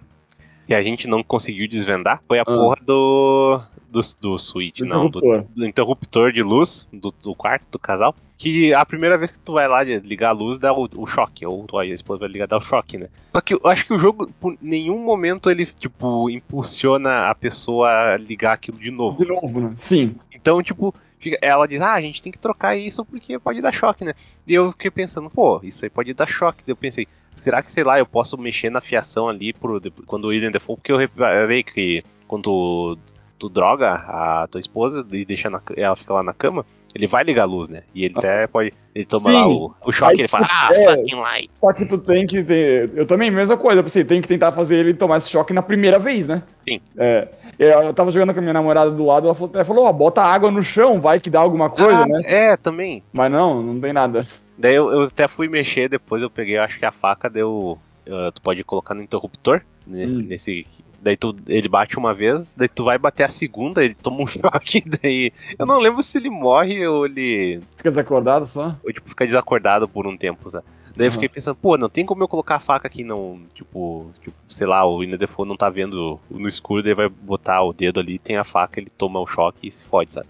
Que 0.67 0.75
a 0.75 0.83
gente 0.83 1.07
não 1.09 1.23
conseguiu 1.23 1.69
desvendar 1.69 2.23
foi 2.27 2.39
a 2.39 2.45
porra 2.45 2.77
do. 2.85 3.61
Do, 3.89 4.01
do 4.21 4.39
switch, 4.39 4.81
Do 4.81 4.85
não, 4.87 5.09
do, 5.09 5.19
interruptor. 5.19 5.45
do 5.55 5.67
interruptor 5.67 6.33
de 6.33 6.43
luz 6.43 6.87
do, 6.93 7.14
do 7.23 7.35
quarto 7.35 7.64
do 7.71 7.79
casal. 7.79 8.14
Que 8.37 8.75
a 8.75 8.85
primeira 8.85 9.17
vez 9.17 9.31
que 9.31 9.39
tu 9.39 9.53
vai 9.55 9.67
lá 9.67 9.83
ligar 9.83 10.31
a 10.31 10.33
luz 10.33 10.59
dá 10.59 10.73
o, 10.75 10.87
o 10.97 11.07
choque, 11.07 11.47
ou 11.47 11.64
tua 11.64 11.87
esposa 11.87 12.21
vai 12.21 12.29
ligar 12.29 12.47
dá 12.49 12.59
o 12.59 12.61
choque, 12.61 12.99
né? 12.99 13.09
Só 13.33 13.41
que 13.41 13.55
eu 13.55 13.61
acho 13.64 13.87
que 13.87 13.95
o 13.95 13.99
jogo, 13.99 14.31
por 14.41 14.55
nenhum 14.61 14.99
momento, 14.99 15.51
ele, 15.51 15.64
tipo, 15.64 16.29
impulsiona 16.29 17.31
a 17.31 17.35
pessoa 17.35 17.89
a 18.14 18.17
ligar 18.19 18.53
aquilo 18.55 18.77
de 18.79 18.91
novo. 18.91 19.17
De 19.17 19.25
novo, 19.27 19.61
né? 19.61 19.73
Sim. 19.77 20.17
Então, 20.35 20.62
tipo, 20.62 20.93
fica- 21.19 21.39
ela 21.41 21.67
diz, 21.67 21.81
ah, 21.81 21.95
a 21.95 22.01
gente 22.01 22.21
tem 22.23 22.33
que 22.33 22.39
trocar 22.39 22.77
isso 22.77 23.05
porque 23.05 23.39
pode 23.39 23.62
dar 23.62 23.73
choque, 23.73 24.05
né? 24.05 24.12
E 24.47 24.53
eu 24.55 24.73
fiquei 24.73 24.91
pensando, 24.91 25.31
pô, 25.31 25.61
isso 25.62 25.85
aí 25.85 25.91
pode 25.91 26.12
dar 26.12 26.27
choque. 26.29 26.59
Daí 26.67 26.73
eu 26.73 26.77
pensei, 26.77 27.07
será 27.37 27.62
que, 27.62 27.70
sei 27.70 27.84
lá, 27.84 27.99
eu 27.99 28.07
posso 28.07 28.37
mexer 28.37 28.70
na 28.70 28.80
fiação 28.80 29.28
ali 29.28 29.53
pro, 29.53 29.80
quando 30.07 30.24
o 30.24 30.28
William 30.28 30.51
Defoe, 30.51 30.76
porque 30.76 30.93
eu 30.93 30.97
reparei 30.97 31.62
que 31.62 32.03
quando 32.26 32.43
tu, 32.43 32.99
tu 33.39 33.49
droga 33.49 33.93
a 33.93 34.49
tua 34.51 34.61
esposa 34.61 35.07
e 35.12 35.24
deixa 35.24 35.49
na, 35.49 35.61
ela 35.76 35.97
fica 35.97 36.12
lá 36.12 36.22
na 36.22 36.32
cama, 36.32 36.64
ele 36.97 37.07
vai 37.07 37.22
ligar 37.22 37.43
a 37.43 37.47
luz, 37.47 37.68
né? 37.68 37.82
E 37.95 38.05
ele 38.07 38.14
até 38.16 38.47
pode, 38.47 38.72
ele 38.95 39.05
toma 39.05 39.30
Sim. 39.30 39.37
lá 39.37 39.49
o, 39.49 39.74
o 39.84 39.93
choque 39.93 40.16
e 40.16 40.20
ele 40.22 40.28
fala, 40.28 40.47
ah, 40.51 40.70
é, 40.72 40.97
fucking 40.97 41.20
light. 41.20 41.51
Só 41.61 41.72
que 41.72 41.84
tu 41.84 41.99
tem 41.99 42.26
que 42.26 42.43
ter. 42.43 42.91
Eu 42.95 43.07
também, 43.07 43.30
mesma 43.30 43.57
coisa. 43.57 43.82
Pensei, 43.82 44.03
tem 44.03 44.22
que 44.22 44.28
tentar 44.28 44.51
fazer 44.53 44.76
ele 44.76 44.95
tomar 44.95 45.18
esse 45.18 45.28
choque 45.28 45.53
na 45.53 45.62
primeira 45.62 45.99
vez, 45.99 46.26
né? 46.26 46.43
Sim. 46.66 46.80
É. 46.97 47.28
Eu 47.59 47.93
tava 47.93 48.11
jogando 48.11 48.32
com 48.32 48.41
a 48.41 48.43
minha 48.43 48.55
namorada 48.55 48.91
do 48.91 49.05
lado, 49.05 49.26
ela 49.26 49.34
falou, 49.34 49.51
ela 49.55 49.64
falou 49.64 49.84
ó, 49.84 49.93
bota 49.93 50.22
água 50.22 50.51
no 50.51 50.62
chão, 50.62 51.01
vai 51.01 51.20
que 51.20 51.30
dá 51.30 51.41
alguma 51.41 51.68
coisa, 51.68 52.03
Ah, 52.03 52.07
né? 52.07 52.18
É, 52.24 52.57
também. 52.57 53.03
Mas 53.12 53.30
não, 53.30 53.62
não 53.62 53.80
tem 53.80 53.93
nada. 53.93 54.24
Daí 54.59 54.74
eu, 54.74 54.90
eu 54.90 55.02
até 55.02 55.28
fui 55.28 55.48
mexer, 55.48 55.88
depois 55.88 56.22
eu 56.22 56.30
peguei, 56.30 56.57
acho 56.57 56.78
que 56.78 56.86
a 56.86 56.92
faca 56.92 57.28
deu. 57.28 57.78
uh, 58.07 58.32
tu 58.32 58.40
pode 58.40 58.62
colocar 58.64 58.94
no 58.94 59.02
interruptor. 59.02 59.62
Hum. 59.86 60.22
Nesse. 60.22 60.66
Daí 61.00 61.16
tu, 61.16 61.36
ele 61.46 61.68
bate 61.68 61.96
uma 61.98 62.12
vez, 62.12 62.52
daí 62.57 62.68
tu 62.68 62.82
vai 62.82 62.98
bater 62.98 63.24
a 63.24 63.28
segunda, 63.28 63.84
ele 63.84 63.94
toma 63.94 64.22
um 64.22 64.26
choque, 64.26 64.82
daí. 65.02 65.32
Eu 65.59 65.66
não 65.66 65.78
lembro 65.78 66.02
se 66.02 66.18
ele 66.18 66.30
morre 66.30 66.86
ou 66.86 67.07
ele. 67.07 67.61
Fica 67.76 67.90
desacordado 67.90 68.46
só? 68.46 68.74
Ou 68.82 68.92
tipo, 68.92 69.09
fica 69.09 69.24
desacordado 69.26 69.88
por 69.88 70.07
um 70.07 70.16
tempo, 70.16 70.48
sabe? 70.50 70.64
Daí 70.96 71.07
eu 71.07 71.11
Aham. 71.11 71.12
fiquei 71.12 71.28
pensando, 71.28 71.54
pô, 71.54 71.76
não 71.76 71.90
tem 71.90 72.07
como 72.07 72.22
eu 72.24 72.28
colocar 72.28 72.57
a 72.57 72.61
faca 72.61 72.88
aqui, 72.88 73.04
não. 73.04 73.42
Tipo, 73.54 74.11
tipo 74.22 74.34
sei 74.48 74.66
lá, 74.66 74.84
o 74.84 75.04
Defoe 75.18 75.46
não 75.46 75.57
tá 75.57 75.68
vendo 75.68 76.18
no 76.30 76.48
escuro, 76.48 76.82
daí 76.82 76.94
vai 76.94 77.09
botar 77.09 77.62
o 77.62 77.74
dedo 77.74 78.00
ali, 78.00 78.18
tem 78.18 78.38
a 78.38 78.44
faca, 78.44 78.80
ele 78.80 78.90
toma 78.96 79.20
o 79.20 79.26
choque 79.26 79.68
e 79.68 79.70
se 79.70 79.84
fode, 79.84 80.12
sabe? 80.12 80.26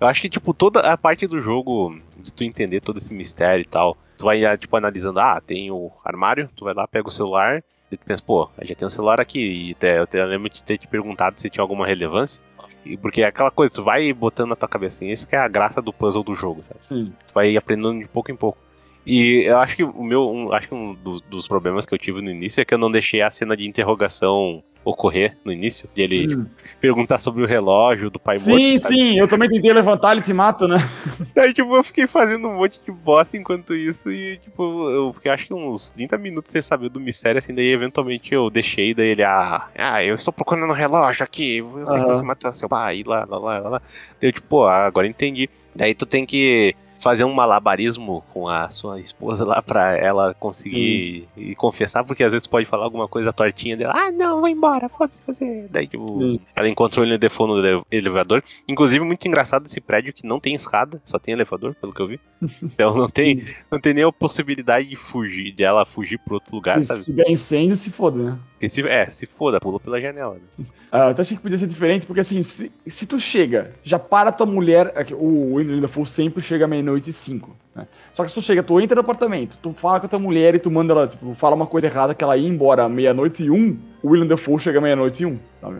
Eu 0.00 0.06
acho 0.06 0.20
que, 0.20 0.28
tipo, 0.28 0.52
toda 0.52 0.80
a 0.80 0.96
parte 0.96 1.26
do 1.26 1.40
jogo, 1.40 1.98
de 2.18 2.32
tu 2.32 2.44
entender 2.44 2.80
todo 2.80 2.98
esse 2.98 3.14
mistério 3.14 3.62
e 3.62 3.66
tal, 3.66 3.96
tu 4.18 4.24
vai, 4.24 4.44
ah, 4.44 4.56
tipo, 4.56 4.76
analisando, 4.76 5.20
ah, 5.20 5.40
tem 5.40 5.70
o 5.70 5.90
armário, 6.04 6.50
tu 6.56 6.64
vai 6.64 6.74
lá, 6.74 6.86
pega 6.86 7.08
o 7.08 7.10
celular, 7.10 7.62
e 7.90 7.96
tu 7.96 8.04
pensa, 8.04 8.22
pô, 8.22 8.48
já 8.62 8.74
tem 8.74 8.86
um 8.86 8.90
celular 8.90 9.20
aqui, 9.20 9.38
e 9.68 9.72
até, 9.72 9.98
eu 9.98 10.02
até 10.02 10.24
lembro 10.24 10.50
de 10.50 10.62
ter 10.62 10.76
te 10.78 10.86
perguntado 10.86 11.40
se 11.40 11.48
tinha 11.48 11.62
alguma 11.62 11.86
relevância, 11.86 12.42
e 12.84 12.96
porque 12.96 13.22
é 13.22 13.26
aquela 13.26 13.50
coisa, 13.50 13.72
tu 13.72 13.82
vai 13.82 14.12
botando 14.12 14.50
na 14.50 14.56
tua 14.56 14.68
cabeça, 14.68 15.04
isso 15.04 15.26
que 15.26 15.34
é 15.34 15.38
a 15.38 15.48
graça 15.48 15.80
do 15.80 15.92
puzzle 15.92 16.22
do 16.22 16.34
jogo, 16.34 16.62
sabe? 16.62 16.84
Sim. 16.84 17.12
Tu 17.26 17.32
vai 17.34 17.56
aprendendo 17.56 17.98
de 17.98 18.06
pouco 18.06 18.30
em 18.30 18.36
pouco. 18.36 18.58
E 19.04 19.44
eu 19.46 19.56
acho 19.58 19.76
que 19.76 19.84
o 19.84 20.02
meu, 20.02 20.28
um, 20.28 20.52
acho 20.52 20.66
que 20.68 20.74
um 20.74 20.92
do- 20.94 21.20
dos 21.20 21.46
problemas 21.46 21.86
que 21.86 21.94
eu 21.94 21.98
tive 21.98 22.20
no 22.20 22.28
início 22.30 22.60
é 22.60 22.64
que 22.64 22.74
eu 22.74 22.78
não 22.78 22.90
deixei 22.90 23.22
a 23.22 23.30
cena 23.30 23.56
de 23.56 23.64
interrogação 23.64 24.62
ocorrer 24.86 25.36
no 25.44 25.52
início, 25.52 25.88
de 25.92 26.00
ele 26.00 26.36
Hum. 26.36 26.46
perguntar 26.80 27.18
sobre 27.18 27.42
o 27.42 27.46
relógio 27.46 28.08
do 28.08 28.20
pai 28.20 28.36
morto. 28.38 28.62
Sim, 28.62 28.78
sim, 28.78 29.18
eu 29.18 29.26
também 29.26 29.48
tentei 29.48 29.72
levantar, 29.72 30.12
ele 30.12 30.22
te 30.22 30.32
mata, 30.32 30.68
né? 30.68 30.76
Aí, 31.36 31.52
tipo, 31.52 31.74
eu 31.74 31.82
fiquei 31.82 32.06
fazendo 32.06 32.46
um 32.48 32.54
monte 32.54 32.80
de 32.84 32.92
bosta 32.92 33.36
enquanto 33.36 33.74
isso 33.74 34.10
e, 34.10 34.38
tipo, 34.38 34.88
eu 34.88 35.12
fiquei 35.12 35.32
acho 35.32 35.46
que 35.48 35.52
uns 35.52 35.90
30 35.90 36.16
minutos 36.16 36.52
sem 36.52 36.62
saber 36.62 36.88
do 36.88 37.00
mistério, 37.00 37.38
assim, 37.40 37.52
daí 37.52 37.72
eventualmente 37.72 38.32
eu 38.32 38.48
deixei, 38.48 38.94
daí 38.94 39.08
ele, 39.08 39.24
ah, 39.24 39.66
ah 39.76 40.04
eu 40.04 40.14
estou 40.14 40.32
procurando 40.32 40.70
um 40.70 40.74
relógio 40.74 41.24
aqui, 41.24 41.58
eu 41.58 41.86
sei 41.86 41.96
que 41.96 42.06
Aham. 42.06 42.14
você 42.14 42.24
matou 42.24 42.52
seu 42.52 42.68
pai, 42.68 43.02
lá, 43.04 43.26
lá, 43.28 43.38
lá, 43.38 43.58
lá, 43.58 43.68
lá. 43.68 43.82
Daí 44.20 44.28
eu, 44.28 44.32
tipo, 44.32 44.46
pô, 44.46 44.68
agora 44.68 45.06
entendi. 45.06 45.50
Daí 45.74 45.94
tu 45.94 46.06
tem 46.06 46.24
que 46.24 46.74
fazer 47.06 47.22
um 47.22 47.32
malabarismo 47.32 48.24
com 48.34 48.48
a 48.48 48.68
sua 48.68 48.98
esposa 48.98 49.44
lá 49.44 49.62
pra 49.62 49.96
ela 49.96 50.34
conseguir 50.34 51.28
e 51.36 51.54
confessar, 51.54 52.02
porque 52.02 52.24
às 52.24 52.32
vezes 52.32 52.48
pode 52.48 52.66
falar 52.66 52.82
alguma 52.82 53.06
coisa 53.06 53.32
tortinha 53.32 53.76
dela, 53.76 53.92
ah, 53.94 54.10
não, 54.10 54.40
vou 54.40 54.48
embora, 54.48 54.88
pode 54.88 55.12
fazer. 55.24 55.68
Daí, 55.70 55.86
tipo, 55.86 56.40
ela 56.56 56.68
encontrou 56.68 57.04
ele 57.06 57.16
no 57.16 57.46
no 57.46 57.64
ele- 57.64 57.82
elevador. 57.92 58.42
Inclusive, 58.66 59.04
muito 59.04 59.24
engraçado 59.28 59.66
esse 59.66 59.80
prédio 59.80 60.12
que 60.12 60.26
não 60.26 60.40
tem 60.40 60.52
escada, 60.56 61.00
só 61.04 61.16
tem 61.16 61.32
elevador, 61.32 61.76
pelo 61.76 61.94
que 61.94 62.02
eu 62.02 62.08
vi. 62.08 62.20
Então 62.76 62.94
não 62.94 63.08
tem, 63.08 63.44
não 63.70 63.78
tem 63.80 63.94
nem 63.94 64.04
a 64.04 64.10
possibilidade 64.12 64.88
de 64.88 64.96
fugir, 64.96 65.52
de 65.52 65.62
ela 65.62 65.84
fugir 65.86 66.18
pro 66.18 66.34
outro 66.34 66.54
lugar, 66.54 66.80
Se, 66.80 66.86
sabe? 66.86 67.00
se 67.00 67.12
der 67.12 67.30
incêndio, 67.30 67.76
se 67.76 67.90
foda, 67.90 68.20
né? 68.22 68.38
Se, 68.68 68.82
é, 68.86 69.06
se 69.08 69.26
foda, 69.26 69.60
pula 69.60 69.78
pela 69.78 70.00
janela. 70.00 70.34
Né? 70.58 70.66
Ah, 70.90 70.98
eu 71.06 71.10
até 71.10 71.22
achei 71.22 71.36
que 71.36 71.42
podia 71.42 71.56
ser 71.58 71.66
diferente, 71.66 72.04
porque 72.06 72.20
assim, 72.20 72.42
se, 72.42 72.72
se 72.86 73.06
tu 73.06 73.20
chega, 73.20 73.74
já 73.82 73.98
para 73.98 74.32
tua 74.32 74.46
mulher. 74.46 74.92
é 74.94 75.06
O 75.14 75.58
ainda 75.58 75.88
for 75.88 76.06
sempre 76.06 76.42
chega 76.42 76.64
à 76.64 76.68
meia-noite 76.96 77.10
e 77.10 77.12
cinco. 77.12 77.56
Né? 77.74 77.86
Só 78.12 78.22
que 78.24 78.30
se 78.30 78.34
tu 78.34 78.42
chega, 78.42 78.62
tu 78.62 78.80
entra 78.80 78.94
no 78.94 79.00
apartamento, 79.02 79.58
tu 79.62 79.72
fala 79.72 80.00
com 80.00 80.06
a 80.06 80.08
tua 80.08 80.18
mulher 80.18 80.54
e 80.54 80.58
tu 80.58 80.70
manda 80.70 80.92
ela, 80.92 81.06
tipo, 81.06 81.34
fala 81.34 81.54
uma 81.54 81.66
coisa 81.66 81.86
errada 81.86 82.14
que 82.14 82.24
ela 82.24 82.36
ia 82.36 82.48
embora 82.48 82.88
meia-noite 82.88 83.44
e 83.44 83.50
um, 83.50 83.76
o 84.02 84.08
William 84.10 84.26
Dafoe 84.26 84.58
chega 84.58 84.80
meia-noite 84.80 85.22
e 85.22 85.26
um. 85.26 85.38
Sabe? 85.60 85.76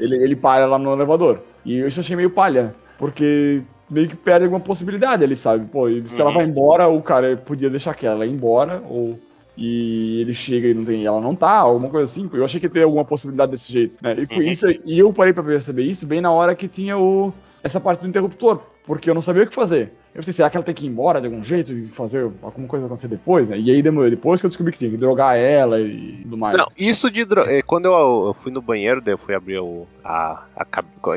Ele, 0.00 0.16
ele 0.16 0.36
para 0.36 0.66
lá 0.66 0.78
no 0.78 0.92
elevador. 0.92 1.40
E 1.64 1.78
eu 1.78 1.86
isso 1.86 2.00
achei 2.00 2.16
meio 2.16 2.30
palha, 2.30 2.74
porque 2.98 3.62
meio 3.90 4.08
que 4.08 4.16
perde 4.16 4.44
alguma 4.44 4.60
possibilidade 4.60 5.22
ali, 5.22 5.36
sabe? 5.36 5.66
Pô, 5.66 5.86
se 6.06 6.20
ela 6.20 6.30
Uhum. 6.30 6.36
vai 6.36 6.44
embora, 6.44 6.88
o 6.88 7.02
cara 7.02 7.36
podia 7.36 7.70
deixar 7.70 7.94
que 7.94 8.06
ela 8.06 8.24
ir 8.26 8.30
embora, 8.32 8.82
ou. 8.88 9.18
E 9.58 10.20
ele 10.20 10.34
chega 10.34 10.68
e 10.68 10.74
não 10.74 10.84
tem, 10.84 11.06
ela 11.06 11.18
não 11.18 11.34
tá, 11.34 11.50
alguma 11.50 11.88
coisa 11.88 12.04
assim. 12.04 12.28
Eu 12.34 12.44
achei 12.44 12.60
que 12.60 12.68
teria 12.68 12.84
alguma 12.84 13.06
possibilidade 13.06 13.52
desse 13.52 13.72
jeito, 13.72 13.96
né? 14.02 14.14
E, 14.14 14.36
Uhum. 14.36 14.42
isso, 14.42 14.66
e 14.84 14.98
eu 14.98 15.10
parei 15.14 15.32
pra 15.32 15.42
perceber 15.42 15.82
isso 15.84 16.06
bem 16.06 16.20
na 16.20 16.30
hora 16.30 16.54
que 16.54 16.68
tinha 16.68 16.98
o, 16.98 17.32
essa 17.64 17.80
parte 17.80 18.02
do 18.02 18.06
interruptor, 18.08 18.60
porque 18.84 19.08
eu 19.08 19.14
não 19.14 19.22
sabia 19.22 19.44
o 19.44 19.46
que 19.46 19.54
fazer. 19.54 19.92
Eu 20.16 20.20
pensei, 20.20 20.32
será 20.32 20.48
que 20.48 20.56
ela 20.56 20.64
tem 20.64 20.74
que 20.74 20.86
ir 20.86 20.88
embora 20.88 21.20
de 21.20 21.26
algum 21.26 21.42
jeito 21.42 21.74
e 21.74 21.86
fazer 21.88 22.22
alguma 22.40 22.66
coisa 22.66 22.86
acontecer 22.86 23.06
depois, 23.06 23.50
né? 23.50 23.58
E 23.58 23.70
aí 23.70 23.82
demorou, 23.82 24.08
depois 24.08 24.40
que 24.40 24.46
eu 24.46 24.48
descobri 24.48 24.72
que 24.72 24.78
tinha 24.78 24.90
que 24.90 24.96
drogar 24.96 25.36
ela 25.36 25.78
e 25.78 26.20
tudo 26.22 26.38
mais. 26.38 26.56
Não, 26.56 26.66
isso 26.74 27.10
de 27.10 27.22
dro... 27.26 27.42
é, 27.42 27.60
Quando 27.60 27.84
eu, 27.84 28.28
eu 28.28 28.36
fui 28.40 28.50
no 28.50 28.62
banheiro, 28.62 29.02
daí 29.02 29.12
eu 29.12 29.18
fui 29.18 29.34
abrir 29.34 29.58
o. 29.58 29.86
A, 30.02 30.44
a 30.56 30.64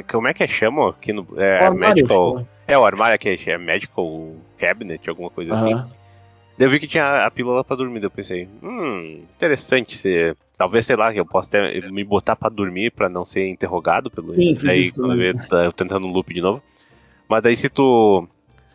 Como 0.03 0.27
é 0.27 0.33
que 0.33 0.43
é 0.43 0.47
chama? 0.49 0.89
Aqui 0.89 1.13
no, 1.13 1.25
é, 1.37 1.61
O 1.61 1.65
armário, 1.67 1.95
medical. 1.95 2.35
né? 2.39 2.45
É 2.67 2.77
o 2.77 2.85
armário 2.85 3.17
que 3.17 3.29
é, 3.29 3.51
é 3.53 3.57
medical 3.57 4.33
cabinet, 4.57 5.09
alguma 5.09 5.29
coisa 5.29 5.53
assim. 5.53 5.73
Daí 6.57 6.67
eu 6.67 6.69
vi 6.69 6.81
que 6.81 6.87
tinha 6.87 7.25
a 7.25 7.31
pílula 7.31 7.63
pra 7.63 7.77
dormir, 7.77 8.01
daí 8.01 8.07
eu 8.07 8.11
pensei, 8.11 8.49
hum, 8.61 9.21
interessante 9.33 9.97
se. 9.97 10.35
Talvez, 10.57 10.85
sei 10.85 10.97
lá, 10.97 11.13
que 11.13 11.17
eu 11.21 11.25
possa 11.25 11.49
ter, 11.49 11.89
me 11.89 12.03
botar 12.03 12.35
pra 12.35 12.49
dormir 12.49 12.91
pra 12.91 13.07
não 13.07 13.23
ser 13.23 13.47
interrogado 13.47 14.11
pelo. 14.11 14.35
Sim, 14.35 14.53
daí 14.61 14.81
isso 14.81 15.01
quando 15.01 15.21
eu 15.23 15.33
tá, 15.47 15.63
eu 15.63 15.71
tentando 15.71 16.05
no 16.05 16.11
loop 16.11 16.33
de 16.33 16.41
novo. 16.41 16.61
Mas 17.29 17.41
daí 17.43 17.55
se 17.55 17.69
tu. 17.69 18.27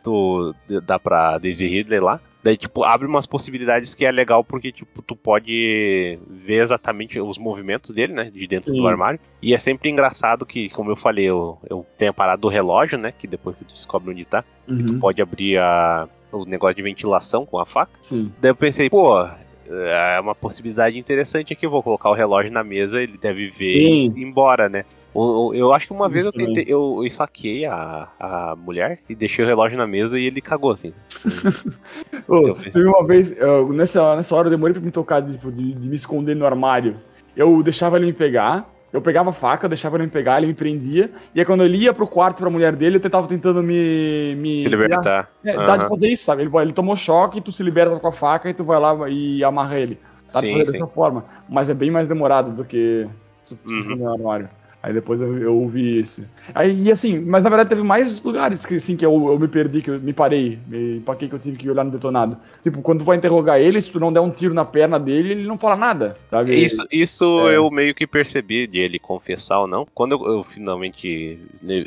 Tu 0.05 0.55
dá 0.85 0.99
pra 0.99 1.39
Daisy 1.39 1.67
Ridley 1.67 1.99
lá, 1.99 2.21
Daí, 2.45 2.59
tipo, 2.59 2.85
abre 2.85 3.07
umas 3.09 3.25
possibilidades 3.25 3.95
que 3.95 4.05
é 4.05 4.13
legal 4.13 4.45
porque, 4.45 4.71
tipo, 4.71 5.01
tu 5.01 5.17
pode 5.17 6.19
ver 6.29 6.61
exatamente 6.61 7.19
os 7.19 7.39
movimentos 7.39 7.89
dele, 7.91 8.13
né? 8.13 8.31
De 8.31 8.47
dentro 8.47 8.71
Sim. 8.71 8.79
do 8.79 8.87
armário. 8.87 9.19
E 9.41 9.55
é 9.55 9.59
sempre 9.59 9.89
engraçado 9.89 10.45
que, 10.45 10.69
como 10.69 10.91
eu 10.91 10.97
falei, 10.97 11.25
eu, 11.25 11.59
eu 11.71 11.87
tenho 11.97 12.11
a 12.11 12.15
parada 12.15 12.43
do 12.43 12.49
relógio, 12.49 12.99
né? 12.99 13.15
Que 13.19 13.27
depois 13.27 13.57
que 13.57 13.65
tu 13.65 13.73
descobre 13.73 14.11
onde 14.11 14.27
tá, 14.27 14.45
tu 14.67 14.93
Uhum. 14.93 14.99
pode 14.99 15.23
abrir 15.23 15.57
a, 15.57 16.07
o 16.31 16.45
negócio 16.45 16.77
de 16.77 16.83
ventilação 16.83 17.47
com 17.47 17.59
a 17.59 17.65
faca. 17.65 17.93
Sim. 18.03 18.31
Daí 18.39 18.51
eu 18.51 18.57
pensei, 18.57 18.91
pô, 18.91 19.27
é 19.67 20.21
uma 20.21 20.35
possibilidade 20.35 20.99
interessante 20.99 21.55
aqui. 21.55 21.65
Eu 21.65 21.71
vou 21.71 21.83
colocar 21.83 22.11
o 22.11 22.15
relógio 22.15 22.53
na 22.53 22.63
mesa, 22.63 23.03
ele 23.03 23.17
deve 23.17 23.49
ver 23.49 23.75
Sim. 23.75 24.13
e 24.19 24.21
ir 24.21 24.23
embora, 24.23 24.69
né? 24.69 24.85
Eu 25.15 25.73
acho 25.73 25.87
que 25.87 25.93
uma 25.93 26.09
vez 26.09 26.27
eu 26.27 26.33
tentei, 26.33 26.65
eu, 26.67 26.97
eu 26.99 27.05
esfaqueei 27.07 27.65
a, 27.67 28.09
a 28.19 28.57
mulher 28.57 28.99
e 29.09 29.15
deixei 29.15 29.45
o 29.45 29.49
relógio 29.49 29.79
na 29.79 29.87
mesa 29.87 30.19
e 30.19 30.25
ele 30.27 30.41
cagou, 30.41 30.73
assim. 30.73 30.93
Ô, 32.27 32.53
teve 32.55 32.85
uma 32.87 33.07
vez, 33.07 33.31
eu- 33.37 33.73
nessa, 33.73 34.17
nessa 34.17 34.35
hora 34.35 34.47
eu 34.49 34.51
demorei 34.51 34.75
pra 34.75 34.83
me 34.83 34.91
tocar 34.91 35.21
de, 35.21 35.33
tipo, 35.33 35.53
de, 35.53 35.73
de 35.75 35.89
me 35.89 35.95
esconder 35.95 36.35
no 36.35 36.47
armário. 36.47 36.97
Eu 37.37 37.63
deixava 37.63 37.97
ele 37.97 38.07
me 38.07 38.13
pegar, 38.13 38.69
eu 38.93 39.01
pegava 39.01 39.31
a 39.31 39.33
faca, 39.33 39.69
deixava 39.69 39.97
ele 39.97 40.05
me 40.05 40.11
pegar, 40.11 40.39
ele 40.39 40.47
me 40.49 40.55
prendia, 40.55 41.11
e 41.35 41.41
aí 41.41 41.47
quando 41.47 41.65
ele 41.65 41.77
ia 41.79 41.93
pro 41.93 42.07
quarto 42.07 42.39
pra 42.39 42.51
mulher 42.51 42.75
dele, 42.77 42.97
eu 42.97 43.01
tentava 43.01 43.27
tentando 43.27 43.63
me. 43.63 44.35
me 44.37 44.57
Se 44.57 44.69
libertar. 44.69 45.31
É, 45.45 45.55
dá 45.57 45.77
de 45.77 45.89
fazer 45.89 46.09
isso, 46.09 46.25
sabe? 46.25 46.43
Ele, 46.43 46.51
ele 46.59 46.73
tomou 46.73 46.97
choque, 46.97 47.41
tu 47.41 47.53
se 47.53 47.63
liberta 47.63 47.99
com 47.99 48.09
a 48.09 48.13
faca 48.13 48.49
e 48.51 48.55
tu 48.55 48.65
vai 48.65 48.79
lá 48.81 49.09
e 49.09 49.43
amarra 49.45 49.79
ele. 49.79 49.99
Dá 50.33 50.41
de 50.41 50.47
Sim, 50.47 50.53
fazer 50.53 50.65
sim. 50.67 50.73
dessa 50.73 50.87
forma. 50.87 51.25
Mas 51.49 51.69
é 51.71 51.75
bem 51.75 51.91
mais 51.91 52.09
demorado 52.09 52.51
do 52.53 52.65
que 52.65 53.07
se 53.43 53.57
se 53.65 53.75
Uhum. 53.75 53.81
esconder 53.81 54.05
no 54.05 54.13
armário. 54.13 54.49
Aí 54.85 54.93
depois 54.93 55.19
eu, 55.19 55.39
eu 55.39 55.57
ouvi 55.57 55.99
isso. 55.99 56.23
Aí, 56.55 56.83
e 56.83 56.93
assim, 56.93 57.19
mas 57.19 57.43
na 57.43 57.49
verdade 57.49 57.71
teve 57.71 57.83
mais 57.83 58.21
lugares 58.21 58.67
que, 58.67 58.75
assim, 58.75 58.99
que 58.99 59.07
eu, 59.07 59.13
eu 59.29 59.39
me 59.39 59.49
perdi, 59.49 59.81
que 59.81 59.91
eu 59.91 59.99
me 59.99 60.13
parei, 60.13 60.59
me 60.69 60.99
empaquei 60.99 61.27
que 61.27 61.35
eu 61.35 61.39
tive 61.39 61.57
que 61.57 61.71
olhar 61.71 61.85
no 61.85 61.91
detonado. 61.91 62.37
Tipo, 62.63 62.83
quando 62.83 62.99
tu 62.99 63.07
vai 63.07 63.17
interrogar 63.17 63.59
ele, 63.59 63.81
se 63.81 63.91
tu 63.91 63.99
não 63.99 64.13
der 64.13 64.21
um 64.21 64.31
tiro 64.31 64.53
na 64.53 64.63
perna 64.63 65.01
dele, 65.01 65.31
ele 65.31 65.47
não 65.47 65.57
fala 65.57 65.75
nada, 65.75 66.19
sabe? 66.31 66.55
Isso, 66.55 66.87
isso 66.93 67.49
É. 67.49 67.57
eu 67.57 67.71
meio 67.71 67.95
que 67.95 68.07
percebi 68.07 68.67
de 68.67 68.79
ele 68.79 68.99
confessar 68.99 69.59
ou 69.61 69.67
não. 69.67 69.89
Quando 69.95 70.13
eu, 70.17 70.27
eu 70.27 70.45
finalmente. 70.45 71.39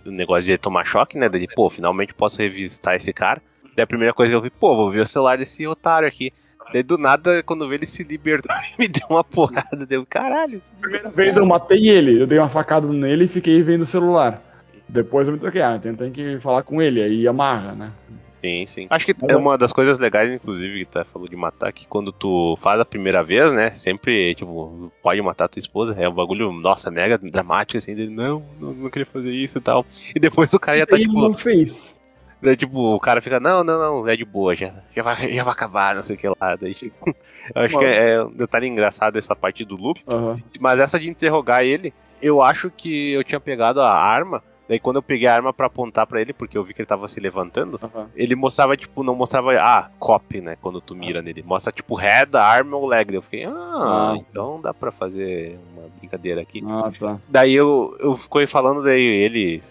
O 0.04 0.10
negócio 0.10 0.46
de 0.46 0.52
ele 0.54 0.58
tomar 0.58 0.84
choque, 0.84 1.20
né? 1.20 1.30
Dele, 1.30 1.48
pô, 1.56 1.70
finalmente 1.70 2.16
posso 2.16 2.40
revisitar 2.40 2.96
esse 2.96 3.14
cara. 3.14 3.40
Daí 3.76 3.84
a 3.84 3.88
primeira 3.88 4.12
coisa 4.12 4.32
que 4.32 4.36
eu 4.36 4.42
vi, 4.42 4.50
pô, 4.50 4.76
vou 4.76 4.90
ver 4.90 5.02
o 5.02 5.08
celular 5.08 5.38
desse 5.38 5.68
otário 5.68 6.08
aqui. 6.08 6.34
Daí 6.72 6.84
do 6.84 6.98
nada, 6.98 7.42
quando 7.44 7.68
vi 7.68 7.76
ele 7.76 7.86
se 7.86 8.04
libertou, 8.04 8.54
me 8.78 8.88
deu 8.88 9.08
uma 9.10 9.24
porrada. 9.24 9.86
Deu, 9.86 10.06
caralho. 10.06 10.62
Primeira 10.80 11.08
desgraçado." 11.08 11.16
vez 11.16 11.38
eu 11.38 11.46
matei 11.46 11.90
ele, 11.90 12.22
eu 12.22 12.28
dei 12.28 12.38
uma 12.38 12.50
facada 12.50 12.88
nele 12.88 13.26
e 13.26 13.28
fiquei 13.28 13.62
vendo 13.62 13.82
o 13.82 13.86
celular. 13.86 14.42
Depois 14.90 15.28
eu 15.28 15.34
me 15.34 15.40
toquei, 15.40 15.62
ah, 15.62 15.78
tem, 15.78 15.94
tem 15.96 16.12
que 16.12 16.40
falar 16.40 16.64
com 16.64 16.82
ele, 16.82 17.02
aí 17.02 17.28
amarra, 17.28 17.74
né? 17.74 17.92
Sim, 18.40 18.66
sim. 18.66 18.88
Acho 18.90 19.06
que 19.06 19.12
é 19.12 19.34
eu- 19.34 19.40
uma 19.40 19.58
das 19.58 19.74
coisas 19.74 19.98
legais, 19.98 20.32
inclusive, 20.32 20.86
que 20.86 20.92
tá 20.92 21.04
falou 21.04 21.28
de 21.28 21.36
matar, 21.36 21.74
que 21.74 21.88
quando 21.88 22.12
tu 22.12 22.58
faz 22.62 22.80
a 22.80 22.86
primeira 22.86 23.24
vez, 23.24 23.52
né? 23.52 23.72
Sempre, 23.72 24.36
tipo, 24.36 24.92
pode 25.02 25.22
matar 25.22 25.50
tua 25.50 25.60
esposa. 25.60 25.96
É 26.00 26.08
um 26.08 26.14
bagulho, 26.14 26.52
nossa, 26.54 26.92
mega 26.92 27.18
dramático, 27.18 27.78
assim, 27.78 27.96
dele, 27.96 28.14
não, 28.14 28.46
não, 28.60 28.74
não 28.74 28.90
queria 28.90 29.06
fazer 29.08 29.32
isso 29.32 29.58
e 29.58 29.62
tal. 29.62 29.86
E 30.16 30.20
depois 30.20 30.54
o 30.54 30.60
cara 30.60 30.78
já 30.78 30.86
tá, 30.86 30.96
ele 30.96 31.06
tipo, 31.06 31.20
não 31.20 31.34
fez. 31.34 31.97
Daí, 32.42 32.56
tipo, 32.58 32.96
o 32.96 33.00
cara 33.00 33.22
fica, 33.22 33.40
não, 33.40 33.64
não, 33.64 33.80
não, 33.80 34.08
é 34.08 34.16
de 34.16 34.26
boa, 34.26 34.56
já, 34.56 34.74
já, 34.96 35.04
vai, 35.04 35.16
já 35.34 35.44
vai 35.44 35.54
acabar, 35.54 35.96
não 35.96 36.04
sei 36.04 36.16
o 36.16 36.20
que 36.20 36.28
lá. 36.28 36.56
Daí, 36.60 36.74
tipo, 36.74 37.06
eu 37.56 37.62
acho 37.62 37.78
que 37.78 37.86
é, 37.86 38.10
é 38.16 38.24
um 38.24 38.32
detalhe 38.32 38.68
engraçado 38.68 39.18
essa 39.18 39.36
parte 39.36 39.64
do 39.66 39.76
loop. 39.76 40.02
Aham. 40.08 40.40
Mas 40.60 40.80
essa 40.80 41.00
de 41.00 41.10
interrogar 41.10 41.64
ele, 41.64 41.94
eu 42.22 42.42
acho 42.42 42.70
que 42.70 43.12
eu 43.14 43.24
tinha 43.24 43.40
pegado 43.40 43.82
a 43.82 43.92
arma. 43.92 44.42
Daí 44.70 44.80
quando 44.82 44.98
eu 44.98 45.02
peguei 45.02 45.30
a 45.30 45.34
arma 45.34 45.54
pra 45.54 45.68
apontar 45.68 46.06
pra 46.06 46.20
ele, 46.20 46.34
porque 46.34 46.58
eu 46.58 46.64
vi 46.64 46.74
que 46.74 46.82
ele 46.82 46.86
tava 46.88 47.08
se 47.08 47.22
levantando, 47.22 47.80
aham. 47.82 48.10
ele 48.14 48.36
mostrava, 48.36 48.76
tipo, 48.76 49.02
não 49.02 49.16
mostrava, 49.16 49.54
ah, 49.54 49.90
cop, 49.98 50.42
né, 50.42 50.58
quando 50.62 50.82
tu 50.82 50.94
mira 50.94 51.22
nele. 51.22 51.42
Mostra, 51.42 51.72
tipo, 51.72 51.96
head, 51.96 52.36
arm 52.36 52.74
ou 52.74 52.86
leg. 52.86 53.14
Eu 53.14 53.22
fiquei, 53.22 53.46
ah, 53.46 53.52
Ah. 53.54 54.16
então 54.18 54.60
dá 54.60 54.74
pra 54.74 54.92
fazer 54.92 55.58
uma 55.74 55.88
brincadeira 55.98 56.42
aqui. 56.42 56.62
Ah, 56.68 56.92
tá. 57.00 57.18
Daí 57.30 57.54
eu, 57.54 57.96
eu 57.98 58.18
fiquei 58.18 58.46
falando, 58.46 58.84
daí 58.84 59.02
ele, 59.02 59.62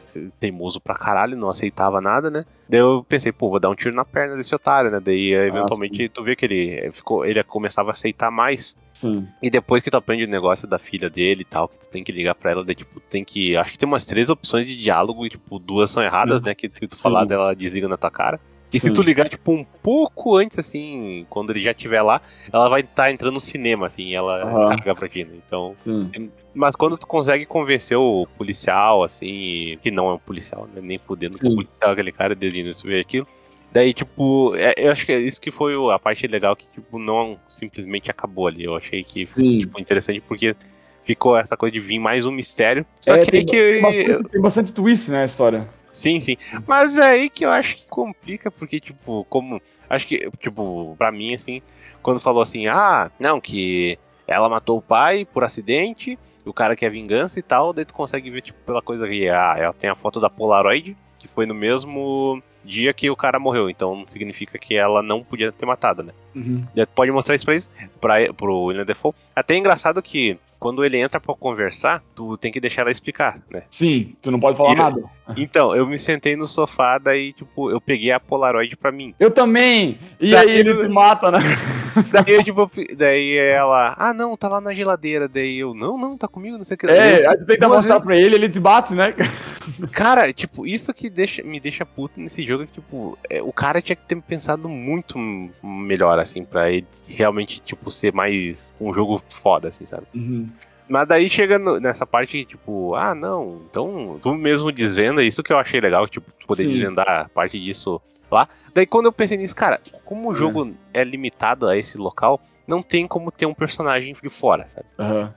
teimoso 0.41 0.81
pra 0.81 0.95
caralho, 0.95 1.37
não 1.37 1.51
aceitava 1.51 2.01
nada, 2.01 2.31
né? 2.31 2.47
Daí 2.69 2.81
eu 2.81 3.05
pensei, 3.09 3.31
pô, 3.31 3.49
vou 3.49 3.61
dar 3.61 3.71
um 3.71 3.75
tiro 3.75 3.95
na 3.95 4.05
perna 4.05 4.37
desse 4.37 4.55
otário, 4.55 4.91
né? 4.91 5.01
Daí 5.01 5.33
eventualmente 5.33 6.09
tu 6.09 6.23
vê 6.23 6.35
que 6.35 6.45
ele 6.45 6.91
ficou, 6.93 7.25
ele 7.25 7.43
começava 7.45 7.91
a 7.91 7.93
aceitar 7.93 8.31
mais. 8.31 8.77
Sim. 8.93 9.29
E 9.43 9.51
depois 9.51 9.83
que 9.83 9.91
tu 9.91 9.97
aprende 9.97 10.25
o 10.25 10.29
negócio 10.29 10.67
da 10.67 10.79
filha 10.79 11.09
dele 11.09 11.43
e 11.43 11.45
tal, 11.45 11.69
que 11.69 11.79
tu 11.79 11.89
tem 11.89 12.03
que 12.03 12.11
ligar 12.11 12.35
pra 12.35 12.51
ela, 12.51 12.65
daí, 12.65 12.75
tipo, 12.75 12.99
tem 13.01 13.25
que. 13.25 13.57
Acho 13.57 13.73
que 13.73 13.79
tem 13.79 13.87
umas 13.87 14.05
três 14.05 14.31
opções 14.31 14.67
de 14.67 14.77
diálogo 14.77 15.27
e, 15.27 15.31
tipo, 15.31 15.59
duas 15.59 15.91
são 15.91 16.03
erradas, 16.03 16.43
né? 16.43 16.55
Que 16.55 16.69
tu 16.69 16.97
Sim. 16.97 17.03
falar 17.03 17.25
dela, 17.25 17.55
desliga 17.55 17.89
na 17.89 17.97
tua 17.97 18.11
cara. 18.11 18.41
E 18.73 18.81
se 18.81 18.93
tu 18.93 19.01
ligar, 19.03 19.29
tipo, 19.29 19.53
um 19.53 19.65
pouco 19.65 20.37
antes, 20.37 20.59
assim, 20.59 21.27
quando 21.31 21.51
ele 21.51 21.61
já 21.61 21.71
estiver 21.71 22.03
lá, 22.03 22.21
ela 22.53 22.69
vai 22.69 22.81
estar 22.81 23.11
entrando 23.11 23.35
no 23.35 23.41
cinema, 23.41 23.87
assim, 23.87 24.15
ela 24.15 24.43
Aham. 24.43 24.69
carga 24.69 24.95
pra 24.95 25.09
ti, 25.09 25.25
né? 25.25 25.37
Então. 25.47 25.75
Sim. 25.77 26.11
Mas 26.53 26.75
quando 26.75 26.99
tu 26.99 27.07
consegue 27.07 27.47
convencer 27.47 27.97
o 27.97 28.27
policial, 28.37 29.05
assim, 29.05 29.79
que 29.83 29.91
não 29.91 30.09
é 30.11 30.15
um 30.15 30.19
policial, 30.19 30.69
né? 30.73 30.81
Nem 30.83 30.99
fudendo 30.99 31.39
que 31.39 31.47
o 31.47 31.51
Sim. 31.51 31.57
policial 31.57 31.91
é 31.91 31.93
aquele 31.93 32.13
cara 32.13 32.35
desde 32.35 32.59
o 32.59 32.61
início 32.61 33.01
aquilo. 33.01 33.27
Daí, 33.73 33.93
tipo, 33.93 34.55
é- 34.57 34.75
eu 34.77 34.91
acho 34.91 35.05
que 35.05 35.13
é 35.13 35.19
isso 35.19 35.41
que 35.41 35.51
foi 35.51 35.75
a 35.93 35.99
parte 35.99 36.27
legal, 36.27 36.57
que, 36.57 36.67
tipo, 36.73 36.99
não 36.99 37.39
simplesmente 37.49 38.11
acabou 38.11 38.47
ali. 38.47 38.65
Eu 38.65 38.77
achei 38.77 39.05
que 39.05 39.27
foi, 39.27 39.59
tipo, 39.59 39.81
interessante 39.81 40.21
porque 40.21 40.57
ficou 41.05 41.37
essa 41.37 41.57
coisa 41.57 41.73
de 41.73 41.81
vir 41.81 41.99
mais 41.99 42.27
um 42.27 42.33
mistério. 42.33 42.85
Só 43.01 43.15
É, 43.15 43.25
que 43.25 43.31
tem, 43.31 43.47
que. 43.47 43.81
bastante, 43.81 44.29
tem 44.29 44.41
bastante 44.41 44.73
twist 44.73 45.11
né, 45.11 45.23
a 45.23 45.25
história. 45.25 45.69
Sim, 45.97 46.21
sim. 46.21 46.37
Mas 46.67 46.99
é 46.99 47.11
aí 47.11 47.31
que 47.31 47.45
eu 47.45 47.51
acho 47.51 47.77
que 47.77 47.87
complica, 47.87 48.51
porque, 48.51 48.79
tipo, 48.79 49.27
como. 49.31 49.63
Acho 49.89 50.07
que, 50.07 50.31
tipo, 50.39 50.95
pra 50.99 51.11
mim, 51.11 51.35
assim, 51.35 51.63
quando 52.03 52.21
falou 52.21 52.43
assim, 52.43 52.67
ah, 52.67 53.11
não, 53.19 53.41
que 53.41 53.99
ela 54.27 54.49
matou 54.49 54.77
o 54.77 54.83
pai 54.83 55.25
por 55.25 55.43
acidente, 55.43 56.19
o 56.45 56.53
cara 56.53 56.77
quer 56.77 56.91
vingança 56.91 57.39
e 57.39 57.43
tal, 57.43 57.73
daí 57.73 57.87
tu 57.87 57.95
consegue 57.95 58.29
ver, 58.29 58.43
tipo, 58.43 58.59
pela 58.67 58.83
coisa 58.83 59.09
que, 59.09 59.27
ah, 59.29 59.55
ela 59.57 59.73
tem 59.73 59.89
a 59.89 59.95
foto 59.95 60.21
da 60.21 60.29
Polaroid, 60.29 60.95
que 61.19 61.29
foi 61.29 61.47
no 61.47 61.55
mesmo 61.55 62.43
dia 62.63 62.93
que 62.93 63.09
o 63.09 63.17
cara 63.17 63.39
morreu, 63.39 63.71
então 63.71 64.05
significa 64.07 64.59
que 64.59 64.75
ela 64.77 65.03
não 65.03 65.25
podia 65.25 65.51
ter 65.51 65.65
matado, 65.65 66.03
né? 66.03 66.13
Uhum. 66.35 66.67
Pode 66.95 67.11
mostrar 67.11 67.35
isso 67.35 67.47
pra, 67.47 67.55
isso, 67.55 67.71
pra, 68.01 68.35
pro 68.35 68.65
William 68.65 68.85
Defoe. 68.85 69.15
Até 69.35 69.55
é 69.55 69.59
engraçado 69.59 70.03
que, 70.03 70.37
quando 70.59 70.85
ele 70.85 70.99
entra 70.99 71.21
pra 71.21 71.35
conversar, 71.35 72.03
tu 72.15 72.37
tem 72.37 72.51
que 72.53 72.61
deixar 72.61 72.83
ela 72.83 72.91
explicar, 72.91 73.41
né? 73.51 73.63
Sim, 73.71 74.15
tu 74.23 74.31
não 74.31 74.41
pode 74.41 74.57
falar 74.57 74.73
E- 74.73 74.77
nada. 74.77 75.01
Então, 75.37 75.75
eu 75.75 75.85
me 75.87 75.99
sentei 75.99 76.37
no 76.37 76.47
sofá, 76.47 76.99
daí, 76.99 77.33
tipo, 77.33 77.69
eu 77.71 77.81
peguei 77.81 78.13
a 78.13 78.21
Polaroid 78.21 78.77
pra 78.77 78.93
mim. 78.93 79.13
Eu 79.19 79.29
também! 79.31 79.99
E 80.21 80.31
Daí 80.31 80.51
aí 80.51 80.59
ele 80.61 80.71
eu- 80.71 80.81
te 80.83 80.89
mata, 80.89 81.33
né? 81.33 81.39
Daí 82.13 82.35
eu, 82.35 82.45
tipo, 82.45 82.71
daí 82.95 83.37
ela, 83.39 83.95
ah, 83.99 84.13
não, 84.13 84.37
tá 84.37 84.49
lá 84.49 84.61
na 84.61 84.73
geladeira. 84.75 85.27
Daí 85.27 85.59
eu, 85.59 85.73
não, 85.75 85.97
não, 85.97 86.17
tá 86.17 86.29
comigo, 86.29 86.57
não 86.59 86.63
sei 86.65 86.75
o 86.75 86.79
que. 86.79 86.87
É, 86.87 87.25
eu, 87.25 87.31
aí 87.31 87.39
tu 87.39 87.47
tenta 87.47 87.69
mostrar 87.69 88.01
pra 88.01 88.15
ele, 88.17 88.35
ele 88.35 88.49
te 88.51 88.61
bate, 88.61 88.95
né? 88.95 89.15
Cara, 89.93 90.33
tipo, 90.33 90.67
isso 90.67 90.93
que 90.95 91.09
deixa, 91.11 91.43
me 91.43 91.59
deixa 91.59 91.85
puto 91.87 92.21
nesse 92.21 92.45
jogo 92.45 92.63
é 92.65 92.67
que, 92.67 92.75
tipo, 92.75 93.19
é, 93.29 93.43
o 93.43 93.53
cara 93.53 93.81
tinha 93.83 93.97
que 93.97 94.05
ter 94.07 94.21
pensado 94.23 94.69
muito 94.69 95.19
melhor, 95.63 96.19
assim, 96.19 96.45
pra 96.45 96.71
ele 96.71 96.87
realmente, 97.09 97.61
tipo, 97.61 97.91
ser 97.91 98.13
mais 98.13 98.73
um 98.81 98.93
jogo 98.95 99.21
foda, 99.43 99.69
assim, 99.69 99.87
sabe? 99.87 100.07
Uhum. 100.15 100.49
Mas 100.89 101.09
daí 101.09 101.29
chega 101.29 101.59
no- 101.59 101.81
nessa 101.81 102.07
parte, 102.07 102.45
tipo, 102.45 102.95
ah, 102.95 103.15
não, 103.15 103.63
então 103.69 104.19
tu 104.23 104.35
mesmo 104.35 104.71
desvenda, 104.71 105.23
isso 105.23 105.43
que 105.43 105.53
eu 105.53 105.59
achei 105.59 105.81
legal, 105.81 106.07
tipo, 106.07 106.31
tu 106.39 106.47
poder 106.47 106.63
Sim. 106.63 106.69
desvendar 106.71 107.29
parte 107.31 107.59
disso 107.59 108.01
lá. 108.31 108.49
Daí 108.75 108.87
quando 108.87 109.07
eu 109.07 109.13
pensei 109.13 109.37
nisso, 109.37 109.55
cara, 109.57 109.81
como 110.05 110.29
o 110.31 110.33
É. 110.33 110.37
jogo 110.37 110.73
é 110.95 111.03
limitado 111.03 111.67
a 111.67 111.77
esse 111.77 111.99
local, 111.99 112.41
não 112.69 112.83
tem 112.83 113.07
como 113.07 113.33
ter 113.33 113.47
um 113.47 113.55
personagem 113.55 114.15
de 114.21 114.29
fora, 114.29 114.69
sabe? 114.69 114.87
Aham. 114.99 115.33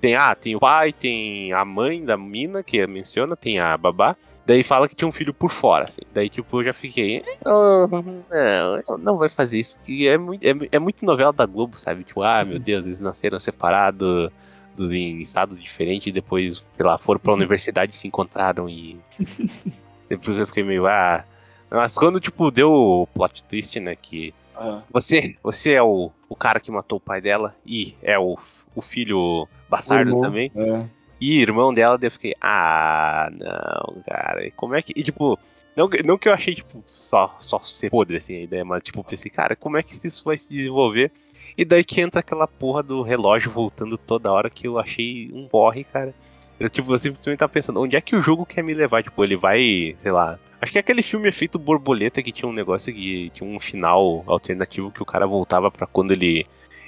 Tem, 0.00 0.14
ah, 0.16 0.34
tem 0.34 0.54
o 0.54 0.60
pai, 0.60 0.92
tem 0.92 1.52
a 1.52 1.64
mãe 1.64 2.04
da 2.04 2.16
mina, 2.16 2.62
que 2.62 2.86
menciona, 2.86 3.34
tem 3.36 3.58
a 3.58 3.76
babá. 3.76 4.14
Daí 4.46 4.62
fala 4.62 4.86
que 4.86 4.94
tinha 4.94 5.08
um 5.08 5.12
filho 5.12 5.32
por 5.32 5.50
fora, 5.50 5.84
assim. 5.84 6.02
Daí, 6.12 6.28
tipo, 6.28 6.60
eu 6.60 6.64
já 6.64 6.72
fiquei. 6.74 7.22
"Ah, 7.46 7.86
Não, 8.88 8.98
não 8.98 9.16
vai 9.16 9.30
fazer 9.30 9.58
isso. 9.58 9.78
Que 9.82 10.06
é, 10.06 10.18
muito, 10.18 10.44
é, 10.44 10.52
é 10.72 10.78
muito 10.78 11.04
novela 11.06 11.32
da 11.32 11.46
Globo, 11.46 11.78
sabe? 11.78 12.04
Tipo, 12.04 12.22
ah, 12.22 12.44
meu 12.44 12.58
Deus, 12.58 12.84
eles 12.84 13.00
nasceram 13.00 13.40
separados 13.40 13.98
dos- 13.98 14.32
em 14.78 15.20
estados 15.20 15.60
diferentes 15.62 16.08
e 16.08 16.12
depois, 16.12 16.64
sei 16.76 16.84
lá, 16.86 16.98
foram 16.98 17.20
pra 17.20 17.32
universidade 17.34 17.94
e 17.94 17.96
se 17.96 18.06
encontraram 18.08 18.68
e. 18.68 18.98
Depois 20.08 20.36
eu 20.36 20.46
fiquei 20.46 20.62
meio, 20.62 20.86
ah. 20.86 21.24
Mas 21.70 21.96
quando, 21.96 22.20
tipo, 22.20 22.50
deu 22.50 22.70
o 22.70 23.06
plot 23.06 23.42
twist, 23.44 23.80
né? 23.80 23.96
Que 23.96 24.32
você, 24.92 25.34
você 25.42 25.72
é 25.72 25.82
o, 25.82 26.10
o 26.28 26.36
cara 26.36 26.60
que 26.60 26.70
matou 26.70 26.98
o 26.98 27.00
pai 27.00 27.20
dela 27.20 27.56
e 27.66 27.94
é 28.02 28.18
o, 28.18 28.38
o 28.76 28.82
filho 28.82 29.48
bastardo 29.68 30.10
também. 30.20 30.52
É. 30.54 30.84
E 31.20 31.40
irmão 31.40 31.72
dela, 31.72 31.96
daí 31.96 32.08
eu 32.08 32.12
fiquei, 32.12 32.34
ah, 32.40 33.28
não, 33.32 34.02
cara, 34.06 34.50
como 34.56 34.74
é 34.74 34.82
que. 34.82 34.92
E 34.94 35.02
tipo, 35.02 35.38
não, 35.74 35.88
que- 35.88 36.02
não 36.02 36.18
que 36.18 36.28
eu 36.28 36.32
achei, 36.34 36.54
tipo, 36.54 36.82
só, 36.86 37.34
só 37.40 37.58
ser 37.60 37.90
podre 37.90 38.18
assim 38.18 38.36
a 38.36 38.42
ideia, 38.42 38.64
mas 38.64 38.82
tipo, 38.82 39.02
pensei, 39.02 39.30
cara, 39.30 39.56
como 39.56 39.76
é 39.76 39.82
que 39.82 39.94
isso 40.06 40.22
vai 40.24 40.36
se 40.36 40.48
desenvolver? 40.50 41.10
E 41.56 41.64
daí 41.64 41.84
que 41.84 42.00
entra 42.00 42.20
aquela 42.20 42.46
porra 42.46 42.82
do 42.82 43.02
relógio 43.02 43.50
voltando 43.50 43.96
toda 43.96 44.32
hora 44.32 44.50
que 44.50 44.66
eu 44.66 44.78
achei 44.78 45.30
um 45.32 45.46
porre, 45.46 45.84
cara. 45.84 46.14
Eu, 46.58 46.70
tipo, 46.70 46.92
eu 46.92 46.98
simplesmente 46.98 47.38
tava 47.38 47.52
pensando, 47.52 47.80
onde 47.80 47.96
é 47.96 48.00
que 48.00 48.14
o 48.14 48.22
jogo 48.22 48.46
quer 48.46 48.62
me 48.62 48.74
levar? 48.74 49.02
Tipo, 49.02 49.24
ele 49.24 49.36
vai, 49.36 49.94
sei 49.98 50.12
lá. 50.12 50.38
Acho 50.60 50.72
que 50.72 50.78
é 50.78 50.80
aquele 50.80 51.02
filme 51.02 51.28
Efeito 51.28 51.58
Borboleta 51.58 52.22
que 52.22 52.32
tinha 52.32 52.48
um 52.48 52.52
negócio 52.52 52.94
que 52.94 53.30
tinha 53.30 53.48
um 53.48 53.60
final 53.60 54.24
alternativo 54.26 54.90
que 54.90 55.02
o 55.02 55.06
cara 55.06 55.26
voltava 55.26 55.70
para 55.70 55.86
quando 55.86 56.12
ele 56.12 56.46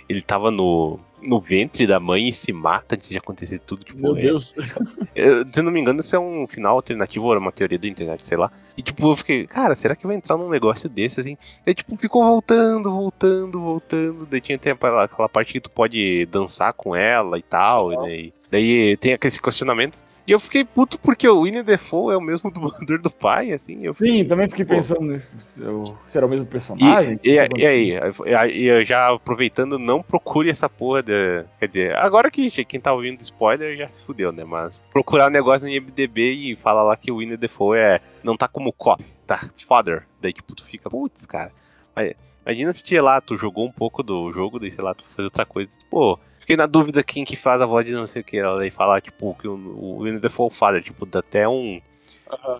ele 0.09 0.23
tava 0.23 0.51
no, 0.51 1.01
no 1.23 1.41
ventre 1.41 1.87
da 1.87 1.99
mãe 1.99 2.29
e 2.29 2.33
se 2.33 2.53
mata 2.53 2.95
antes 2.95 3.09
de 3.09 3.19
acontecer 3.19 3.59
tudo. 3.61 3.85
Tipo, 3.85 3.99
Meu 3.99 4.17
é- 4.17 4.21
Deus. 4.21 4.55
eu, 5.15 5.45
se 5.51 5.63
não 5.63 5.73
me 5.73 5.81
engano, 5.81 6.01
isso 6.01 6.15
é 6.15 6.19
um 6.19 6.47
final 6.47 6.77
alternativo 6.77 7.25
ou 7.25 7.33
era 7.33 7.41
uma 7.41 7.53
teoria 7.53 7.79
da 7.79 7.89
internet, 7.89 8.27
sei 8.27 8.37
lá. 8.37 8.51
E 8.77 8.83
tipo, 8.83 9.11
eu 9.11 9.17
fiquei, 9.17 9.47
cara, 9.47 9.75
será 9.75 9.97
que 9.97 10.07
vai 10.07 10.17
entrar 10.17 10.37
num 10.37 10.51
negócio 10.51 10.89
desse 10.89 11.21
assim? 11.21 11.37
Daí 11.65 11.75
tipo, 11.75 11.97
ficou 11.97 12.25
voltando, 12.25 12.91
voltando, 12.91 13.61
voltando. 13.61 14.27
Daí 14.27 14.41
tinha 14.41 14.59
tempo 14.59 14.87
aquela, 14.87 15.05
aquela 15.05 15.29
parte 15.29 15.53
que 15.55 15.61
tu 15.61 15.71
pode 15.71 16.27
dançar 16.27 16.73
com 16.73 16.95
ela 16.95 17.39
e 17.39 17.43
tal. 17.43 17.93
E 17.93 17.97
daí, 17.97 18.33
daí 18.51 18.97
tem 18.99 19.13
aqueles 19.15 19.41
questionamentos. 19.41 20.05
E 20.27 20.33
eu 20.33 20.41
fiquei 20.41 20.65
puto 20.65 20.99
porque 20.99 21.29
o 21.29 21.43
Winnie 21.45 21.63
Defoe 21.63 22.13
é 22.13 22.17
o 22.17 22.21
mesmo 22.21 22.51
dublador 22.51 23.01
do 23.01 23.11
pai, 23.11 23.53
assim. 23.53 23.85
Eu 23.85 23.95
fiquei, 23.95 24.11
Sim, 24.11 24.25
também 24.25 24.49
fiquei 24.49 24.65
Pô. 24.65 24.75
pensando 24.75 25.03
nisso, 25.03 25.39
se 25.39 25.63
eu- 25.63 25.97
se 26.05 26.19
era 26.19 26.27
o 26.27 26.29
mesmo 26.31 26.47
personagem. 26.49 27.21
E, 27.23 27.31
e, 27.31 27.35
e 27.35 27.67
aí, 27.67 28.01
e 28.25 28.71
aí, 28.71 28.85
já 28.85 29.15
aproveitando, 29.15 29.79
não 29.79 30.03
procure 30.03 30.51
essa 30.51 30.69
porra 30.69 31.03
de. 31.03 31.45
Quer 31.61 31.69
dizer, 31.69 31.97
agora 31.97 32.29
que 32.31 32.51
quem 32.65 32.81
tá 32.81 32.93
ouvindo 32.93 33.21
spoiler 33.21 33.77
já 33.77 33.87
se 33.87 34.03
fudeu, 34.03 34.33
né? 34.33 34.43
Mas 34.45 34.83
procurar 34.93 35.29
um 35.29 35.33
negócio 35.33 35.69
em 35.69 35.77
MDB 35.77 36.33
e 36.33 36.57
falar 36.57 36.83
lá 36.83 36.97
que 36.97 37.13
o 37.13 37.19
Winnie 37.19 37.37
Defoe 37.37 37.79
é, 37.79 38.01
não 38.25 38.37
tá 38.37 38.49
como 38.49 38.73
cop, 38.73 39.05
tá 39.27 39.49
father. 39.67 40.03
Daí 40.21 40.33
tipo, 40.33 40.57
tu 40.57 40.65
fica, 40.65 40.91
putz, 40.91 41.25
cara. 41.25 41.53
Mas, 41.95 42.15
imagina 42.45 42.73
se 42.73 42.83
tinha 42.83 43.01
lá, 43.03 43.21
tu 43.21 43.37
jogou 43.37 43.65
um 43.65 43.73
pouco 43.73 44.03
do 44.03 44.33
jogo, 44.33 44.59
daí 44.59 44.73
sei 44.73 44.83
lá, 44.83 44.93
tu 44.93 45.05
fez 45.15 45.25
outra 45.25 45.47
coisa. 45.47 45.71
Pô, 45.89 46.19
fiquei 46.47 46.57
na 46.57 46.67
dúvida 46.67 47.03
quem 47.03 47.25
que 47.25 47.35
faz 47.35 47.61
a 47.61 47.67
voz 47.67 47.85
de 47.85 47.93
não 47.93 48.07
sei 48.07 48.23
o 48.23 48.25
que. 48.25 48.39
Ela 48.39 48.59
daí 48.59 48.71
falar, 48.71 49.01
tipo, 49.01 49.35
que 49.35 49.49
o, 49.49 49.99
Winnie 50.01 50.21
é 50.23 50.29
o 50.39 50.51
father, 50.51 50.81
tipo, 50.81 51.05
dá 51.05 51.19
até 51.19 51.49
um. 51.49 51.81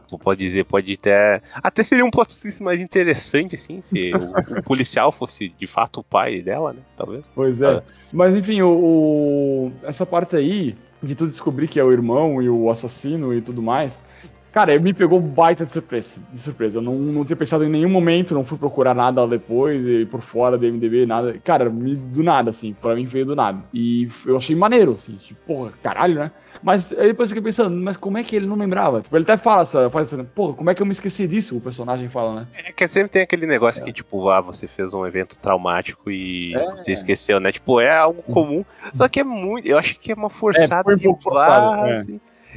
Tu 0.09 0.19
pode 0.19 0.41
dizer, 0.41 0.65
pode 0.65 0.93
até. 0.93 1.41
Até 1.55 1.85
seria 1.85 2.05
um 2.05 2.11
plot 2.11 2.37
twist 2.37 2.63
mais 2.63 2.81
interessante, 2.81 3.55
assim, 3.55 3.81
se 3.83 4.13
o, 4.13 4.59
o 4.59 4.63
policial 4.67 5.13
fosse 5.13 5.49
de 5.49 5.67
fato 5.69 6.01
o 6.01 6.05
pai 6.05 6.43
dela, 6.43 6.73
né? 6.73 6.81
Talvez. 6.97 7.25
Pois 7.35 7.61
é. 7.61 7.77
Ah. 7.77 7.83
Mas 8.13 8.35
enfim, 8.35 8.61
o, 8.63 8.69
o- 8.69 9.73
essa 9.85 10.05
parte 10.05 10.35
aí, 10.37 10.77
de 11.01 11.15
tu 11.15 11.27
descobrir 11.27 11.69
que 11.69 11.79
é 11.79 11.85
o 11.85 11.93
irmão 11.93 12.43
e 12.43 12.49
o 12.49 12.69
assassino 12.71 13.33
e 13.33 13.41
tudo 13.41 13.63
mais, 13.63 14.01
cara, 14.57 14.79
me 14.81 14.95
pegou 14.95 15.21
baita 15.21 15.67
de 15.67 15.71
surpresa. 15.71 16.19
De 16.33 16.39
surpresa. 16.39 16.79
Eu 16.79 16.83
não, 16.83 16.95
não 16.95 17.27
tinha 17.27 17.37
pensado 17.37 17.63
em 17.63 17.69
nenhum 17.69 17.91
momento, 17.91 18.33
não 18.33 18.43
fui 18.43 18.57
procurar 18.57 18.95
nada 18.95 19.27
depois, 19.27 19.87
e 19.87 20.07
por 20.07 20.23
fora 20.23 20.57
do 20.57 20.67
MDB, 20.67 21.05
nada. 21.05 21.37
Cara, 21.45 21.69
me, 21.69 21.95
do 21.95 22.23
nada, 22.23 22.49
assim, 22.49 22.73
pra 22.73 22.95
mim 22.95 23.05
veio 23.05 23.27
do 23.27 23.37
nada. 23.37 23.59
E 23.75 24.09
eu 24.25 24.35
achei 24.35 24.57
maneiro, 24.57 24.93
assim, 24.93 25.17
tipo, 25.17 25.39
porra, 25.47 25.73
caralho, 25.83 26.15
né? 26.15 26.31
Mas 26.63 26.91
aí 26.93 27.09
depois 27.09 27.29
eu 27.29 27.37
fiquei 27.37 27.43
pensando, 27.43 27.77
mas 27.77 27.99
como 27.99 28.17
é 28.17 28.25
que 28.25 28.35
ele 28.35 28.47
não 28.47 28.57
lembrava? 28.57 29.03
Tipo, 29.03 29.15
ele 29.19 29.25
até 29.25 29.37
fala 29.37 29.61
essa, 29.61 29.91
faz 29.91 30.11
essa, 30.11 30.25
porra, 30.25 30.55
como 30.55 30.71
é 30.71 30.75
que 30.75 30.81
eu 30.81 30.87
me 30.87 30.93
esqueci 30.93 31.29
disso? 31.29 31.55
O 31.59 31.61
personagem 31.61 32.09
fala, 32.09 32.41
né? 32.41 32.47
É 32.67 32.73
que 32.73 32.89
sempre 32.89 33.11
tem 33.11 33.23
aquele 33.23 33.45
negócio 33.45 33.85
que, 33.85 33.93
tipo, 33.93 34.31
ah, 34.31 34.41
você 34.41 34.67
fez 34.67 34.95
um 34.95 35.07
evento 35.07 35.39
traumático 35.39 36.11
e 36.11 36.55
É. 36.57 36.71
você 36.71 36.93
esqueceu, 36.93 37.39
né? 37.41 37.53
Tipo, 37.53 37.79
é 37.79 37.95
algo 37.95 38.23
comum. 38.23 38.65
Só 38.95 39.07
que 39.07 39.21
é 39.21 39.25
muito. 39.25 39.69
Eu 39.69 39.77
acho 39.77 39.99
que 39.99 40.13
é 40.13 40.15
uma 40.15 40.31
forçada 40.31 40.83
foi 40.83 40.95
um 40.95 40.97
de 40.97 41.05
pouco 41.05 41.23
forçado, 41.25 41.77
barra, 41.77 41.91
é. 41.91 42.05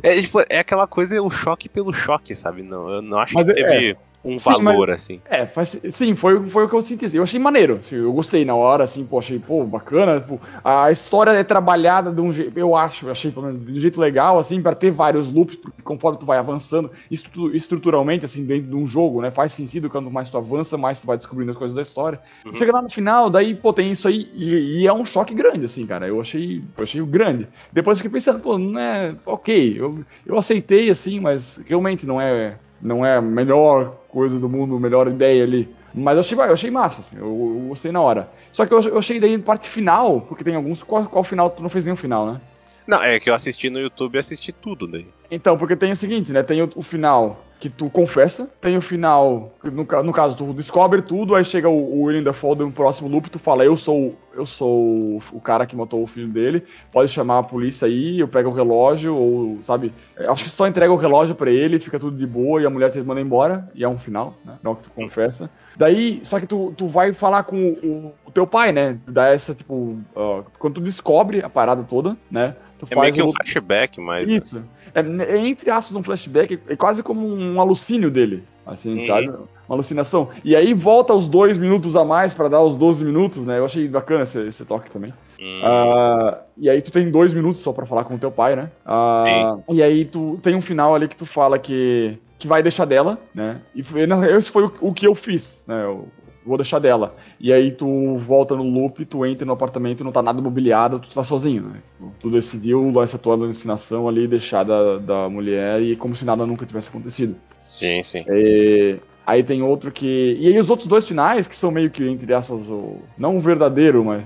É, 0.02 0.22
tipo, 0.22 0.40
é 0.50 0.60
aquela 0.60 0.88
coisa, 0.88 1.22
o 1.22 1.30
choque 1.30 1.68
pelo 1.70 1.94
choque, 1.94 2.36
sabe? 2.36 2.62
Não, 2.64 2.90
eu 2.90 3.02
não 3.02 3.20
acho 3.20 3.34
Mas 3.34 3.46
que 3.46 3.52
é- 3.52 3.64
teve 3.64 3.98
um 4.24 4.38
Sim, 4.38 4.50
valor, 4.64 4.92
assim. 4.92 5.22
É, 5.30 5.46
faz, 5.46 5.80
sim, 5.92 6.14
foi, 6.14 6.46
foi 6.46 6.66
o 6.66 6.70
que 6.70 6.76
eu 6.76 6.82
senti. 6.82 7.06
assim. 7.06 7.18
Eu 7.18 7.24
achei 7.24 7.40
maneiro. 7.40 7.76
assim, 7.76 7.96
eu 7.96 8.12
gostei 8.12 8.44
na 8.44 8.54
hora, 8.54 8.84
assim, 8.84 9.06
pô, 9.06 9.20
achei, 9.20 9.40
pô, 9.40 9.64
bacana. 9.64 10.20
Tipo, 10.20 10.42
a 10.64 10.92
história 10.92 11.32
é 11.32 11.44
trabalhada 11.44 12.12
de 12.12 12.20
um 12.20 12.32
jeito, 12.32 12.58
eu 12.58 12.76
acho, 12.76 13.06
eu 13.08 13.12
achei 13.12 13.32
pelo 13.32 13.46
menos 13.46 13.66
de 13.66 13.72
um 13.72 13.82
jeito 13.82 14.00
legal, 14.00 14.38
assim, 14.38 14.62
pra 14.62 14.74
ter 14.76 14.92
vários 14.92 15.32
loops, 15.32 15.56
porque 15.56 15.82
conforme 15.82 16.20
tu 16.20 16.26
vai 16.26 16.38
avançando, 16.38 16.92
estru- 17.10 17.56
estruturalmente, 17.56 18.26
assim, 18.26 18.44
dentro 18.46 18.70
de 18.70 18.76
um 18.76 18.86
jogo, 18.86 19.22
né? 19.22 19.32
Faz 19.32 19.54
sentido 19.54 19.90
quanto 19.90 20.12
mais 20.12 20.30
tu 20.30 20.38
avança, 20.38 20.78
mais 20.78 21.00
tu 21.00 21.08
vai 21.08 21.16
descobrindo 21.16 21.52
as 21.52 21.58
coisas 21.58 21.76
da 21.76 21.82
história. 21.82 22.20
Uhum. 22.46 22.54
Chega 22.54 22.74
lá 22.74 22.82
no 22.82 22.90
final, 22.90 23.30
daí, 23.30 23.56
pô, 23.56 23.72
tem 23.72 23.90
isso 23.92 24.08
aí, 24.08 24.28
e, 24.36 24.82
e 24.82 24.88
é 24.88 24.94
um 24.94 25.06
choque 25.06 25.34
grande, 25.34 25.64
assim, 25.66 25.86
cara. 25.86 26.08
Eu 26.08 26.20
achei, 26.20 26.62
eu 26.78 26.84
achei 26.84 27.02
grande. 27.06 27.48
Depois 27.72 27.98
eu 27.98 28.04
fiquei 28.04 28.14
pensando, 28.18 28.40
pô, 28.40 28.58
não 28.58 28.80
é. 28.80 29.16
Ok, 29.26 29.76
eu, 29.80 30.00
eu 30.26 30.38
aceitei, 30.38 30.90
assim, 30.90 31.20
mas 31.22 31.60
realmente 31.66 32.06
não 32.06 32.20
é. 32.20 32.58
Não 32.82 33.06
é 33.06 33.18
a 33.18 33.22
melhor 33.22 33.99
coisa 34.10 34.40
do 34.40 34.50
mundo, 34.50 34.80
melhor 34.80 35.08
ideia 35.08 35.44
ali. 35.44 35.70
Mas 35.94 36.16
eu 36.16 36.20
achei, 36.20 36.38
eu 36.38 36.54
achei 36.54 36.72
massa, 36.72 37.02
assim, 37.02 37.18
eu, 37.18 37.26
eu 37.26 37.66
gostei 37.70 37.92
na 37.92 38.02
hora. 38.02 38.30
Só 38.52 38.66
que 38.66 38.74
eu, 38.74 38.80
eu 38.82 38.98
achei 38.98 39.20
daí 39.20 39.38
parte 39.38 39.70
final, 39.70 40.22
porque 40.22 40.44
tem 40.44 40.56
alguns. 40.56 40.84
Qual, 40.84 41.06
qual 41.06 41.24
final? 41.24 41.50
Tu 41.50 41.62
não 41.62 41.70
fez 41.70 41.86
nenhum 41.86 41.96
final, 41.96 42.26
né? 42.32 42.42
Não, 42.86 43.02
é 43.04 43.20
que 43.20 43.30
eu 43.30 43.34
assisti 43.34 43.70
no 43.70 43.80
YouTube 43.80 44.16
e 44.16 44.20
assisti 44.20 44.52
tudo 44.52 44.88
daí. 44.88 45.08
Então, 45.30 45.58
porque 45.58 45.76
tem 45.76 45.92
o 45.92 45.96
seguinte, 45.96 46.32
né? 46.32 46.42
Tem 46.42 46.62
o, 46.62 46.70
o 46.76 46.82
final 46.82 47.46
que 47.60 47.70
tu 47.70 47.90
confessa, 47.90 48.50
tem 48.62 48.78
o 48.78 48.82
final, 48.82 49.52
no, 49.62 49.86
no 50.04 50.14
caso, 50.14 50.38
tu 50.38 50.54
descobre 50.54 51.02
tudo, 51.02 51.36
aí 51.36 51.44
chega 51.44 51.68
o, 51.68 51.74
o 52.00 52.04
William 52.04 52.24
Dafoe 52.24 52.56
no 52.56 52.72
próximo 52.72 53.10
loop, 53.10 53.30
tu 53.30 53.38
fala, 53.38 53.66
eu 53.66 53.76
sou, 53.76 54.16
eu 54.34 54.46
sou 54.46 55.22
o 55.34 55.42
cara 55.42 55.66
que 55.66 55.76
matou 55.76 56.02
o 56.02 56.08
filho 56.08 56.30
dele, 56.30 56.64
pode 56.90 57.12
chamar 57.12 57.40
a 57.40 57.44
polícia 57.44 57.86
aí, 57.86 58.18
eu 58.18 58.30
pego 58.30 58.50
o 58.50 58.54
relógio, 58.54 59.14
ou, 59.14 59.60
sabe, 59.62 59.94
acho 60.18 60.46
que 60.46 60.50
só 60.50 60.68
entrega 60.68 60.94
o 60.94 60.96
relógio 60.96 61.36
pra 61.36 61.52
ele, 61.52 61.80
fica 61.80 62.00
tudo 62.00 62.16
de 62.16 62.26
boa, 62.26 62.62
e 62.62 62.66
a 62.66 62.70
mulher 62.70 62.92
te 62.92 63.02
manda 63.02 63.20
embora, 63.20 63.70
e 63.76 63.84
é 63.84 63.90
um 63.90 63.98
final, 63.98 64.36
né? 64.46 64.58
Não 64.64 64.74
que 64.74 64.84
tu 64.84 64.92
confessa. 64.92 65.50
Daí, 65.76 66.22
só 66.24 66.40
que 66.40 66.48
tu, 66.48 66.74
tu 66.78 66.88
vai 66.88 67.12
falar 67.12 67.44
com 67.44 67.58
o, 67.84 68.14
o 68.26 68.32
teu 68.32 68.48
pai, 68.48 68.72
né? 68.72 68.98
Dá 69.06 69.28
essa, 69.28 69.54
tipo, 69.54 69.98
ó, 70.16 70.44
quando 70.58 70.76
tu 70.76 70.82
descobre 70.82 71.44
a 71.44 71.50
parada 71.50 71.84
toda, 71.84 72.16
né? 72.32 72.56
Tu 72.78 72.88
É 72.90 72.96
meio 72.96 73.14
que 73.14 73.22
um 73.22 73.26
loop- 73.26 73.36
flashback, 73.36 74.00
mas. 74.00 74.30
isso. 74.30 74.64
É, 74.94 75.00
é, 75.02 75.38
entre 75.48 75.70
aspas, 75.70 75.96
um 75.96 76.04
flashback, 76.04 76.60
é 76.68 76.76
quase 76.76 77.04
como 77.04 77.28
um 77.28 77.60
alucínio 77.60 78.10
dele, 78.10 78.44
assim, 78.66 78.94
Uhum. 78.94 79.00
sabe? 79.06 79.28
Uma 79.28 79.76
alucinação. 79.76 80.30
E 80.44 80.56
aí 80.56 80.74
volta 80.74 81.14
os 81.14 81.28
dois 81.28 81.58
minutos 81.58 81.96
a 81.96 82.04
mais 82.04 82.34
pra 82.34 82.48
dar 82.48 82.62
os 82.62 82.76
12 82.76 83.04
minutos, 83.06 83.46
né? 83.46 83.60
Eu 83.60 83.66
achei 83.66 83.88
bacana 83.88 84.24
esse, 84.24 84.40
esse 84.48 84.66
toque 84.66 84.90
também. 84.90 85.14
Ah, 85.62 86.40
e 86.58 86.70
aí 86.70 86.82
tu 86.82 86.92
tem 86.92 87.10
dois 87.10 87.34
minutos 87.34 87.62
só 87.62 87.72
pra 87.72 87.86
falar 87.86 88.04
com 88.04 88.16
o 88.16 88.20
teu 88.20 88.32
pai, 88.32 88.56
né? 88.56 88.72
Ah, 88.86 89.58
e 89.70 89.84
aí 89.84 90.06
tu 90.06 90.40
tem 90.42 90.56
um 90.56 90.62
final 90.62 90.96
ali 90.96 91.08
que 91.08 91.16
tu 91.16 91.26
fala 91.26 91.60
que, 91.60 92.18
que 92.38 92.48
vai 92.48 92.64
deixar 92.64 92.86
dela, 92.86 93.18
né? 93.34 93.62
E 93.76 93.84
foi, 93.84 94.02
foi 94.42 94.64
o, 94.66 94.74
o 94.82 94.94
que 94.94 95.08
eu 95.08 95.14
fiz, 95.16 95.64
né? 95.68 95.84
Eu 95.84 96.08
vou 96.46 96.58
deixar 96.58 96.80
dela. 96.80 97.16
E 97.40 97.52
aí 97.52 97.72
tu 97.72 98.18
volta 98.18 98.56
no 98.56 98.64
loop, 98.64 99.06
tu 99.06 99.26
entra 99.26 99.46
no 99.46 99.54
apartamento, 99.54 100.04
não 100.04 100.12
tá 100.12 100.22
nada 100.22 100.42
mobiliado, 100.42 101.00
tu 101.00 101.10
tá 101.10 101.24
sozinho, 101.24 101.64
né? 101.64 101.82
Tu 102.20 102.30
decidiu 102.30 103.02
essa 103.02 103.18
tua 103.18 103.34
alucinação 103.34 104.08
ali, 104.08 104.28
deixar 104.28 104.64
da, 104.64 104.98
da 104.98 105.30
mulher 105.30 105.82
e 105.82 105.96
como 105.96 106.16
se 106.16 106.26
nada 106.26 106.46
nunca 106.46 106.66
tivesse 106.66 106.90
acontecido. 106.90 107.36
Sim, 107.58 108.02
sim. 108.04 108.24
É, 108.28 108.98
aí 109.26 109.44
tem 109.44 109.62
outro 109.62 109.92
que. 109.92 110.38
E 110.40 110.48
aí 110.48 110.60
os 110.60 110.70
outros 110.70 110.88
dois 110.88 111.08
finais, 111.08 111.48
que 111.48 111.56
são 111.56 111.72
meio 111.72 111.90
que, 111.90 112.04
entre 112.08 112.34
aspas, 112.34 112.70
o... 112.70 112.98
não 113.18 113.38
o 113.38 113.40
verdadeiro, 113.40 114.04
mas. 114.04 114.24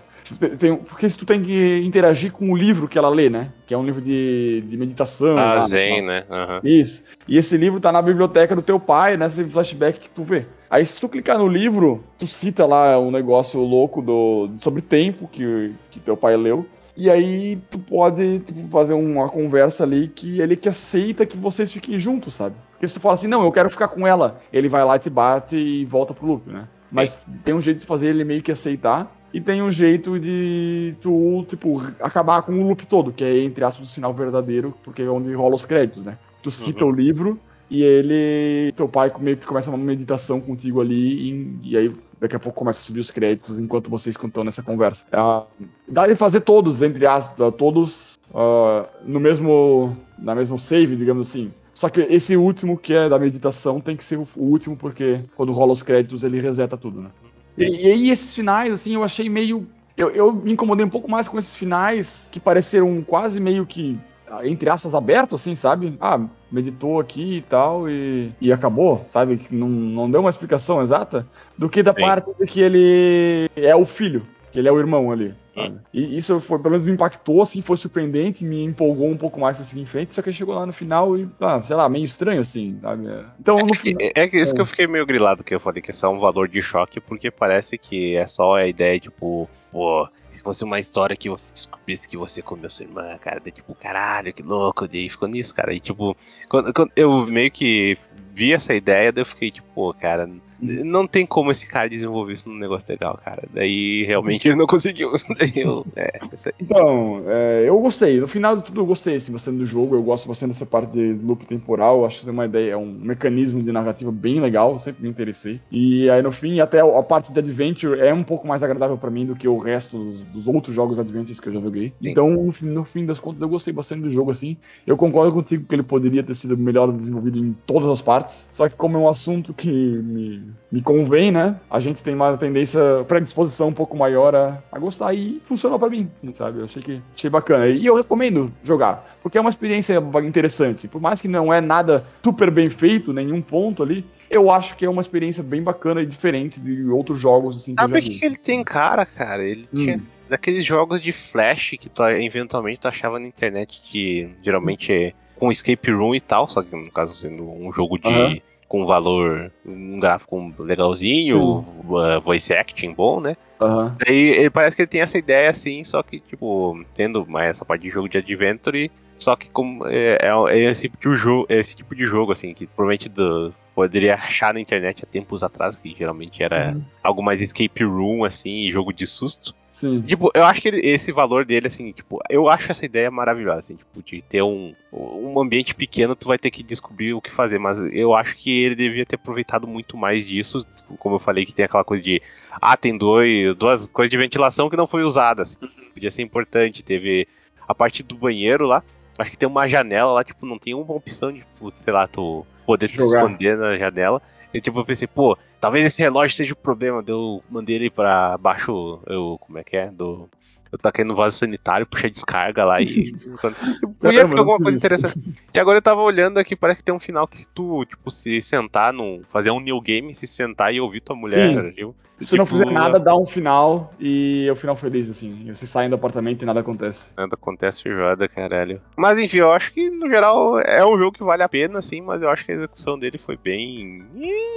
Tem- 0.57 0.75
Porque 0.77 1.09
se 1.09 1.17
tu 1.17 1.25
tem 1.25 1.41
que 1.41 1.81
interagir 1.83 2.31
com 2.31 2.51
o 2.51 2.55
livro 2.55 2.87
que 2.87 2.97
ela 2.97 3.09
lê, 3.09 3.29
né? 3.29 3.51
Que 3.67 3.73
é 3.73 3.77
um 3.77 3.83
livro 3.85 4.01
de, 4.01 4.63
de 4.67 4.77
meditação. 4.77 5.37
Ah, 5.37 5.59
Zen, 5.61 6.01
né? 6.05 6.23
Aham. 6.29 6.61
Isso. 6.63 7.03
E 7.27 7.37
esse 7.37 7.57
livro 7.57 7.79
tá 7.79 7.91
na 7.91 8.01
biblioteca 8.01 8.55
do 8.55 8.61
teu 8.61 8.79
pai, 8.79 9.17
nesse 9.17 9.43
flashback 9.45 9.99
que 9.99 10.09
tu 10.09 10.23
vê. 10.23 10.45
Aí 10.69 10.85
se 10.85 10.99
tu 10.99 11.07
clicar 11.09 11.37
no 11.37 11.47
livro, 11.47 12.03
tu 12.17 12.25
cita 12.25 12.65
lá 12.65 12.99
um 12.99 13.11
negócio 13.11 13.59
louco 13.61 14.01
do, 14.01 14.49
sobre 14.55 14.81
tempo 14.81 15.27
que, 15.31 15.73
que 15.91 15.99
teu 15.99 16.15
pai 16.17 16.35
leu. 16.37 16.65
E 16.95 17.09
aí 17.09 17.57
tu 17.71 17.79
pode 17.79 18.39
tipo, 18.39 18.67
fazer 18.69 18.93
uma 18.93 19.27
conversa 19.27 19.83
ali 19.83 20.07
que 20.07 20.39
ele 20.39 20.55
que 20.55 20.69
aceita 20.69 21.25
que 21.25 21.35
vocês 21.35 21.71
fiquem 21.71 21.97
juntos, 21.97 22.35
sabe? 22.35 22.55
Porque 22.71 22.87
se 22.87 22.93
tu 22.93 22.99
fala 22.99 23.15
assim, 23.15 23.27
não, 23.27 23.43
eu 23.43 23.51
quero 23.51 23.69
ficar 23.69 23.87
com 23.87 24.05
ela, 24.05 24.39
ele 24.51 24.69
vai 24.69 24.85
lá, 24.85 24.97
te 24.99 25.09
bate 25.09 25.57
e 25.57 25.85
volta 25.85 26.13
pro 26.13 26.27
loop, 26.27 26.49
né? 26.49 26.67
Mas 26.91 27.31
tem 27.43 27.53
um 27.53 27.61
jeito 27.61 27.79
de 27.79 27.85
fazer 27.87 28.09
ele 28.09 28.23
meio 28.23 28.43
que 28.43 28.51
aceitar. 28.51 29.11
E 29.33 29.41
tem 29.41 29.63
um 29.63 29.71
jeito 29.71 30.19
de 30.19 30.95
tu, 31.01 31.43
tipo, 31.47 31.81
acabar 31.99 32.43
com 32.43 32.53
o 32.53 32.67
loop 32.67 32.85
todo, 32.85 33.11
que 33.11 33.23
é, 33.23 33.43
entre 33.43 33.63
aspas, 33.63 33.87
o 33.87 33.91
sinal 33.91 34.13
verdadeiro, 34.13 34.75
porque 34.83 35.01
é 35.01 35.09
onde 35.09 35.33
rola 35.33 35.55
os 35.55 35.65
créditos, 35.65 36.05
né? 36.05 36.19
Tu 36.43 36.51
cita 36.51 36.85
o 36.85 36.91
livro 36.91 37.39
e 37.69 37.81
ele. 37.81 38.71
Teu 38.73 38.87
pai 38.87 39.11
meio 39.19 39.37
que 39.37 39.47
começa 39.47 39.71
uma 39.71 39.77
meditação 39.77 40.39
contigo 40.39 40.79
ali, 40.81 41.31
e, 41.31 41.59
e 41.63 41.77
aí 41.77 41.95
daqui 42.21 42.35
a 42.35 42.39
pouco 42.39 42.59
começa 42.59 42.79
a 42.79 42.83
subir 42.83 42.99
os 42.99 43.09
créditos 43.09 43.59
enquanto 43.59 43.89
vocês 43.89 44.15
estão 44.15 44.43
nessa 44.43 44.61
conversa. 44.61 45.05
Ah, 45.11 45.45
dá 45.87 46.05
de 46.05 46.15
fazer 46.15 46.41
todos, 46.41 46.83
entre 46.83 47.07
aspas, 47.07 47.53
todos 47.57 48.19
ah, 48.33 48.87
no 49.03 49.19
mesmo. 49.19 49.97
na 50.19 50.35
mesmo 50.35 50.59
save, 50.59 50.95
digamos 50.95 51.29
assim. 51.29 51.51
Só 51.73 51.89
que 51.89 52.01
esse 52.01 52.37
último, 52.37 52.77
que 52.77 52.93
é 52.93 53.09
da 53.09 53.17
meditação, 53.17 53.81
tem 53.81 53.97
que 53.97 54.03
ser 54.03 54.19
o 54.19 54.27
o 54.35 54.43
último, 54.43 54.77
porque 54.77 55.21
quando 55.35 55.51
rola 55.51 55.73
os 55.73 55.81
créditos 55.81 56.23
ele 56.23 56.39
reseta 56.39 56.77
tudo, 56.77 57.01
né? 57.01 57.09
E, 57.57 57.87
e 57.87 57.91
aí 57.91 58.09
esses 58.09 58.33
finais, 58.33 58.71
assim, 58.73 58.93
eu 58.95 59.03
achei 59.03 59.29
meio. 59.29 59.67
Eu, 59.95 60.09
eu 60.11 60.33
me 60.33 60.53
incomodei 60.53 60.85
um 60.85 60.89
pouco 60.89 61.09
mais 61.09 61.27
com 61.27 61.37
esses 61.37 61.53
finais 61.53 62.27
que 62.31 62.39
pareceram 62.39 63.03
quase 63.03 63.39
meio 63.39 63.65
que, 63.65 63.99
ah, 64.27 64.45
entre 64.47 64.69
aspas, 64.69 64.95
abertos, 64.95 65.39
assim, 65.39 65.53
sabe? 65.53 65.95
Ah, 66.01 66.19
meditou 66.51 66.99
aqui 66.99 67.37
e 67.37 67.41
tal 67.41 67.87
e, 67.87 68.31
e 68.41 68.51
acabou, 68.51 69.05
sabe? 69.07 69.37
Que 69.37 69.53
não, 69.53 69.69
não 69.69 70.09
deu 70.09 70.21
uma 70.21 70.29
explicação 70.29 70.81
exata. 70.81 71.27
Do 71.57 71.69
que 71.69 71.83
da 71.83 71.93
Sim. 71.93 72.01
parte 72.01 72.33
de 72.39 72.45
que 72.47 72.59
ele 72.59 73.49
é 73.55 73.75
o 73.75 73.85
filho, 73.85 74.25
que 74.51 74.57
ele 74.57 74.67
é 74.67 74.71
o 74.71 74.79
irmão 74.79 75.11
ali. 75.11 75.35
Hum. 75.55 75.77
E 75.93 76.17
isso 76.17 76.39
foi, 76.39 76.57
pelo 76.57 76.71
menos 76.71 76.85
me 76.85 76.91
impactou, 76.91 77.41
assim, 77.41 77.61
foi 77.61 77.77
surpreendente, 77.77 78.43
me 78.43 78.63
empolgou 78.63 79.09
um 79.09 79.17
pouco 79.17 79.39
mais 79.39 79.55
pra 79.55 79.63
seguir 79.63 79.81
em 79.81 79.85
frente, 79.85 80.13
só 80.13 80.21
que 80.21 80.31
chegou 80.31 80.55
lá 80.55 80.65
no 80.65 80.73
final 80.73 81.17
e, 81.17 81.27
ah, 81.39 81.61
sei 81.61 81.75
lá, 81.75 81.87
meio 81.87 82.05
estranho, 82.05 82.41
assim, 82.41 82.77
sabe? 82.81 83.07
Então, 83.39 83.59
no 83.59 83.73
final. 83.73 84.01
É, 84.01 84.21
é, 84.21 84.25
é 84.25 84.41
isso 84.41 84.53
é. 84.53 84.55
que 84.55 84.61
eu 84.61 84.65
fiquei 84.65 84.87
meio 84.87 85.05
grilado 85.05 85.43
que 85.43 85.53
eu 85.53 85.59
falei 85.59 85.81
que 85.81 85.91
é 85.91 85.93
só 85.93 86.11
um 86.11 86.19
valor 86.19 86.47
de 86.47 86.61
choque, 86.61 86.99
porque 86.99 87.29
parece 87.29 87.77
que 87.77 88.15
é 88.15 88.25
só 88.25 88.55
a 88.55 88.67
ideia, 88.67 88.99
tipo, 88.99 89.47
pô, 89.71 90.07
se 90.33 90.41
fosse 90.41 90.63
uma 90.63 90.79
história 90.79 91.15
que 91.15 91.29
você 91.29 91.51
descobrisse 91.51 92.07
que 92.07 92.17
você 92.17 92.41
comeu 92.41 92.69
sua 92.69 92.85
irmã, 92.85 93.17
cara, 93.19 93.39
daí, 93.39 93.51
tipo, 93.51 93.75
caralho, 93.75 94.33
que 94.33 94.43
louco, 94.43 94.87
daí 94.87 95.09
ficou 95.09 95.27
nisso, 95.27 95.53
cara. 95.53 95.73
E 95.73 95.79
tipo, 95.79 96.15
quando, 96.49 96.73
quando 96.73 96.91
eu 96.95 97.25
meio 97.27 97.51
que 97.51 97.97
vi 98.33 98.53
essa 98.53 98.73
ideia, 98.73 99.11
daí 99.11 99.21
eu 99.21 99.25
fiquei, 99.25 99.51
tipo, 99.51 99.67
pô, 99.73 99.93
cara, 99.93 100.29
não 100.63 101.05
tem 101.05 101.25
como 101.25 101.51
esse 101.51 101.67
cara 101.67 101.89
desenvolver 101.89 102.33
isso 102.33 102.47
num 102.47 102.57
negócio 102.57 102.87
legal, 102.89 103.19
cara. 103.23 103.43
Daí 103.53 104.05
realmente 104.05 104.47
ele 104.47 104.55
não 104.55 104.65
conseguiu. 104.65 105.11
eu, 105.55 105.85
é, 105.95 106.19
então, 106.59 107.23
é, 107.27 107.65
eu 107.67 107.77
gostei. 107.79 108.19
No 108.19 108.27
final 108.27 108.55
de 108.55 108.63
tudo, 108.63 108.81
eu 108.81 108.85
gostei 108.85 109.15
assim, 109.15 109.31
bastante 109.31 109.57
do 109.57 109.65
jogo. 109.65 109.95
Eu 109.95 110.03
gosto 110.03 110.27
bastante 110.27 110.51
dessa 110.51 110.65
parte 110.65 110.93
de 110.93 111.13
loop 111.13 111.45
temporal. 111.45 112.05
Acho 112.05 112.21
que 112.21 112.29
é 112.29 112.31
uma 112.31 112.45
ideia, 112.45 112.71
é 112.71 112.77
um 112.77 112.85
mecanismo 112.85 113.61
de 113.61 113.71
narrativa 113.71 114.11
bem 114.11 114.39
legal. 114.39 114.79
Sempre 114.79 115.03
me 115.03 115.09
interessei. 115.09 115.59
E 115.71 116.09
aí 116.09 116.21
no 116.21 116.31
fim, 116.31 116.59
até 116.59 116.79
a 116.79 117.03
parte 117.03 117.33
de 117.33 117.39
adventure 117.39 117.99
é 117.99 118.13
um 118.13 118.23
pouco 118.23 118.47
mais 118.47 118.63
agradável 118.63 118.97
para 118.97 119.11
mim 119.11 119.25
do 119.25 119.35
que 119.35 119.47
o 119.47 119.57
resto 119.57 119.97
dos, 119.97 120.22
dos 120.23 120.47
outros 120.47 120.75
jogos 120.75 120.95
de 120.95 121.01
adventure 121.01 121.39
que 121.39 121.49
eu 121.49 121.53
já 121.53 121.61
joguei. 121.61 121.89
Sim. 121.89 122.09
Então, 122.09 122.29
no 122.29 122.51
fim, 122.51 122.65
no 122.65 122.83
fim 122.83 123.05
das 123.05 123.19
contas, 123.19 123.41
eu 123.41 123.49
gostei 123.49 123.73
bastante 123.73 124.01
do 124.01 124.09
jogo 124.09 124.31
assim. 124.31 124.57
Eu 124.85 124.97
concordo 124.97 125.33
contigo 125.33 125.65
que 125.67 125.75
ele 125.75 125.83
poderia 125.83 126.23
ter 126.23 126.35
sido 126.35 126.57
melhor 126.57 126.91
desenvolvido 126.91 127.39
em 127.39 127.55
todas 127.65 127.89
as 127.89 128.01
partes. 128.01 128.47
Só 128.51 128.67
que 128.69 128.75
como 128.75 128.97
é 128.97 128.99
um 128.99 129.07
assunto 129.09 129.53
que 129.53 129.69
me 129.69 130.43
me 130.73 130.81
convém, 130.81 131.31
né? 131.31 131.55
A 131.69 131.79
gente 131.79 132.01
tem 132.01 132.15
uma 132.15 132.35
tendência, 132.35 132.81
predisposição 133.07 133.67
um 133.67 133.73
pouco 133.73 133.95
maior 133.95 134.33
a, 134.33 134.57
a 134.71 134.79
gostar 134.79 135.13
e 135.13 135.39
funcionou 135.45 135.77
para 135.77 135.87
mim, 135.87 136.09
sabe? 136.31 136.57
Eu 136.57 136.65
achei 136.65 136.81
que 136.81 136.99
achei 137.15 137.29
bacana. 137.29 137.67
E 137.67 137.85
eu 137.85 137.95
recomendo 137.95 138.51
jogar, 138.63 139.17
porque 139.21 139.37
é 139.37 139.41
uma 139.41 139.51
experiência 139.51 140.01
interessante. 140.23 140.87
Por 140.87 140.99
mais 140.99 141.21
que 141.21 141.27
não 141.27 141.53
é 141.53 141.61
nada 141.61 142.03
super 142.23 142.49
bem 142.49 142.69
feito, 142.69 143.13
nenhum 143.13 143.39
ponto 143.39 143.83
ali, 143.83 144.03
eu 144.35 144.51
acho 144.51 144.75
que 144.75 144.85
é 144.85 144.89
uma 144.89 145.01
experiência 145.01 145.43
bem 145.43 145.61
bacana 145.61 146.01
e 146.01 146.05
diferente 146.05 146.59
de 146.59 146.85
outros 146.89 147.19
jogos 147.19 147.57
assim. 147.57 147.75
Sabe 147.77 147.99
o 147.99 148.01
que, 148.01 148.19
que, 148.19 148.25
ele 148.25 148.37
tem 148.37 148.63
cara, 148.63 149.05
cara? 149.05 149.43
Ele 149.43 149.67
hum. 149.73 149.77
tinha 149.77 150.01
daqueles 150.29 150.65
jogos 150.65 151.01
de 151.01 151.11
flash 151.11 151.75
que 151.79 151.89
tu 151.89 152.03
eventualmente 152.03 152.79
tu 152.79 152.87
achava 152.87 153.19
na 153.19 153.27
internet 153.27 153.81
que 153.83 154.29
geralmente 154.43 154.91
é 154.91 155.13
com 155.35 155.51
escape 155.51 155.91
room 155.91 156.15
e 156.15 156.19
tal, 156.19 156.47
só 156.47 156.63
que 156.63 156.75
no 156.75 156.91
caso 156.91 157.13
sendo 157.13 157.43
um 157.43 157.71
jogo 157.71 157.97
de 157.97 158.07
uhum 158.07 158.39
com 158.73 158.87
valor, 158.87 159.51
um 159.63 159.99
gráfico 159.99 160.51
legalzinho, 160.57 161.59
uh, 161.59 162.19
voice 162.23 162.51
acting 162.51 162.91
bom, 162.91 163.19
né? 163.19 163.37
Uhum. 163.61 163.91
Daí 164.03 164.29
ele 164.29 164.49
parece 164.49 164.75
que 164.75 164.81
ele 164.81 164.89
tem 164.89 165.01
essa 165.01 165.15
ideia 165.15 165.47
assim, 165.47 165.83
só 165.83 166.01
que, 166.01 166.19
tipo, 166.19 166.83
tendo 166.95 167.23
mais 167.27 167.51
essa 167.51 167.63
parte 167.63 167.83
de 167.83 167.91
jogo 167.91 168.09
de 168.09 168.17
adventure, 168.17 168.89
só 169.15 169.35
que 169.35 169.47
como 169.51 169.87
é, 169.87 170.17
é, 170.19 170.31
é 170.49 170.71
esse, 170.71 170.89
tipo 170.89 170.97
de 170.97 171.15
jogo, 171.15 171.45
é 171.49 171.59
esse 171.59 171.75
tipo 171.75 171.93
de 171.93 172.03
jogo, 172.03 172.31
assim, 172.31 172.51
que 172.55 172.65
provavelmente 172.65 173.09
do, 173.09 173.53
poderia 173.73 174.15
achar 174.15 174.53
na 174.53 174.59
internet 174.59 175.03
há 175.03 175.07
tempos 175.07 175.43
atrás, 175.43 175.77
que 175.77 175.95
geralmente 175.97 176.43
era 176.43 176.73
uhum. 176.73 176.83
algo 177.03 177.23
mais 177.23 177.41
escape 177.41 177.83
room, 177.83 178.23
assim, 178.23 178.69
jogo 178.71 178.93
de 178.93 179.07
susto. 179.07 179.55
Sim. 179.71 180.01
Tipo, 180.01 180.29
eu 180.35 180.45
acho 180.45 180.61
que 180.61 180.67
ele, 180.67 180.79
esse 180.85 181.11
valor 181.11 181.43
dele, 181.43 181.65
assim, 181.65 181.91
tipo, 181.91 182.19
eu 182.29 182.47
acho 182.47 182.71
essa 182.71 182.85
ideia 182.85 183.09
maravilhosa, 183.09 183.57
assim, 183.57 183.75
tipo, 183.75 184.03
de 184.03 184.21
ter 184.21 184.43
um, 184.43 184.75
um 184.91 185.41
ambiente 185.41 185.73
pequeno, 185.73 186.15
tu 186.15 186.27
vai 186.27 186.37
ter 186.37 186.51
que 186.51 186.61
descobrir 186.61 187.15
o 187.15 187.21
que 187.21 187.31
fazer, 187.31 187.57
mas 187.57 187.83
eu 187.91 188.13
acho 188.13 188.37
que 188.37 188.63
ele 188.63 188.75
devia 188.75 189.05
ter 189.05 189.15
aproveitado 189.15 189.67
muito 189.67 189.97
mais 189.97 190.27
disso, 190.27 190.63
tipo, 190.75 190.95
como 190.97 191.15
eu 191.15 191.19
falei, 191.19 191.43
que 191.43 191.53
tem 191.53 191.65
aquela 191.65 191.83
coisa 191.83 192.03
de, 192.03 192.21
ah, 192.61 192.77
tem 192.77 192.95
dois, 192.95 193.55
duas 193.55 193.87
coisas 193.87 194.11
de 194.11 194.17
ventilação 194.17 194.69
que 194.69 194.77
não 194.77 194.85
foi 194.85 195.03
usadas, 195.03 195.57
assim, 195.59 195.75
podia 195.91 196.11
ser 196.11 196.21
importante, 196.21 196.83
teve 196.83 197.27
a 197.67 197.73
parte 197.73 198.03
do 198.03 198.15
banheiro 198.15 198.67
lá, 198.67 198.83
acho 199.17 199.31
que 199.31 199.37
tem 199.37 199.49
uma 199.49 199.67
janela 199.67 200.11
lá, 200.11 200.23
tipo, 200.23 200.45
não 200.45 200.59
tem 200.59 200.75
uma 200.75 200.93
opção 200.93 201.31
de, 201.31 201.39
tipo, 201.39 201.73
sei 201.83 201.93
lá, 201.93 202.07
tu 202.07 202.45
poder 202.65 202.87
se 202.87 202.95
esconder 202.95 203.57
na 203.57 203.77
janela, 203.77 204.21
e 204.53 204.61
tipo, 204.61 204.79
eu 204.79 204.85
pensei, 204.85 205.07
pô, 205.07 205.37
talvez 205.59 205.85
esse 205.85 206.01
relógio 206.01 206.35
seja 206.35 206.53
o 206.53 206.57
problema. 206.57 207.03
Eu 207.07 207.43
mandei 207.49 207.75
ele 207.75 207.89
pra 207.89 208.37
baixo, 208.37 209.01
eu, 209.07 209.37
como 209.41 209.57
é 209.57 209.63
que 209.63 209.75
é? 209.75 209.89
Do, 209.89 210.29
eu 210.73 210.79
taquei 210.79 211.05
no 211.05 211.15
vaso 211.15 211.37
sanitário, 211.37 211.85
puxei 211.85 212.09
descarga 212.09 212.65
lá 212.65 212.81
e. 212.81 212.85
Podia 214.01 214.27
ter 214.27 214.37
alguma 214.39 214.57
coisa 214.57 214.75
interessante. 214.75 215.31
E 215.53 215.59
agora 215.59 215.77
eu 215.77 215.81
tava 215.83 216.01
olhando 216.01 216.39
aqui, 216.39 216.55
parece 216.55 216.79
que 216.79 216.85
tem 216.85 216.95
um 216.95 216.99
final 216.99 217.27
que 217.27 217.37
se 217.37 217.47
tu, 217.53 217.85
tipo, 217.85 218.09
se 218.09 218.41
sentar 218.41 218.91
num. 218.91 219.21
fazer 219.29 219.51
um 219.51 219.59
new 219.59 219.79
game, 219.79 220.15
se 220.15 220.25
sentar 220.25 220.73
e 220.73 220.81
ouvir 220.81 221.01
tua 221.01 221.15
mulher, 221.15 221.71
viu? 221.73 221.95
Se 222.19 222.29
tu 222.29 222.37
não 222.37 222.45
tipo, 222.45 222.57
fizer 222.57 222.71
nada, 222.71 222.99
dá 222.99 223.15
um 223.15 223.25
final 223.25 223.93
e 223.99 224.45
é 224.47 224.51
o 224.51 224.55
final 224.55 224.75
feliz, 224.75 225.11
assim. 225.11 225.43
E 225.45 225.55
você 225.55 225.67
sai 225.67 225.87
do 225.87 225.95
apartamento 225.95 226.41
e 226.41 226.45
nada 226.45 226.61
acontece. 226.61 227.11
Nada 227.15 227.35
acontece 227.35 227.83
feijoada, 227.83 228.27
caralho. 228.27 228.81
Mas 228.97 229.19
enfim, 229.19 229.37
eu 229.37 229.51
acho 229.51 229.71
que 229.71 229.91
no 229.91 230.09
geral 230.09 230.59
é 230.59 230.83
um 230.83 230.97
jogo 230.97 231.11
que 231.11 231.23
vale 231.23 231.43
a 231.43 231.49
pena, 231.49 231.77
assim, 231.77 232.01
mas 232.01 232.23
eu 232.23 232.29
acho 232.29 232.45
que 232.45 232.51
a 232.51 232.55
execução 232.55 232.97
dele 232.97 233.19
foi 233.19 233.37
bem. 233.37 234.03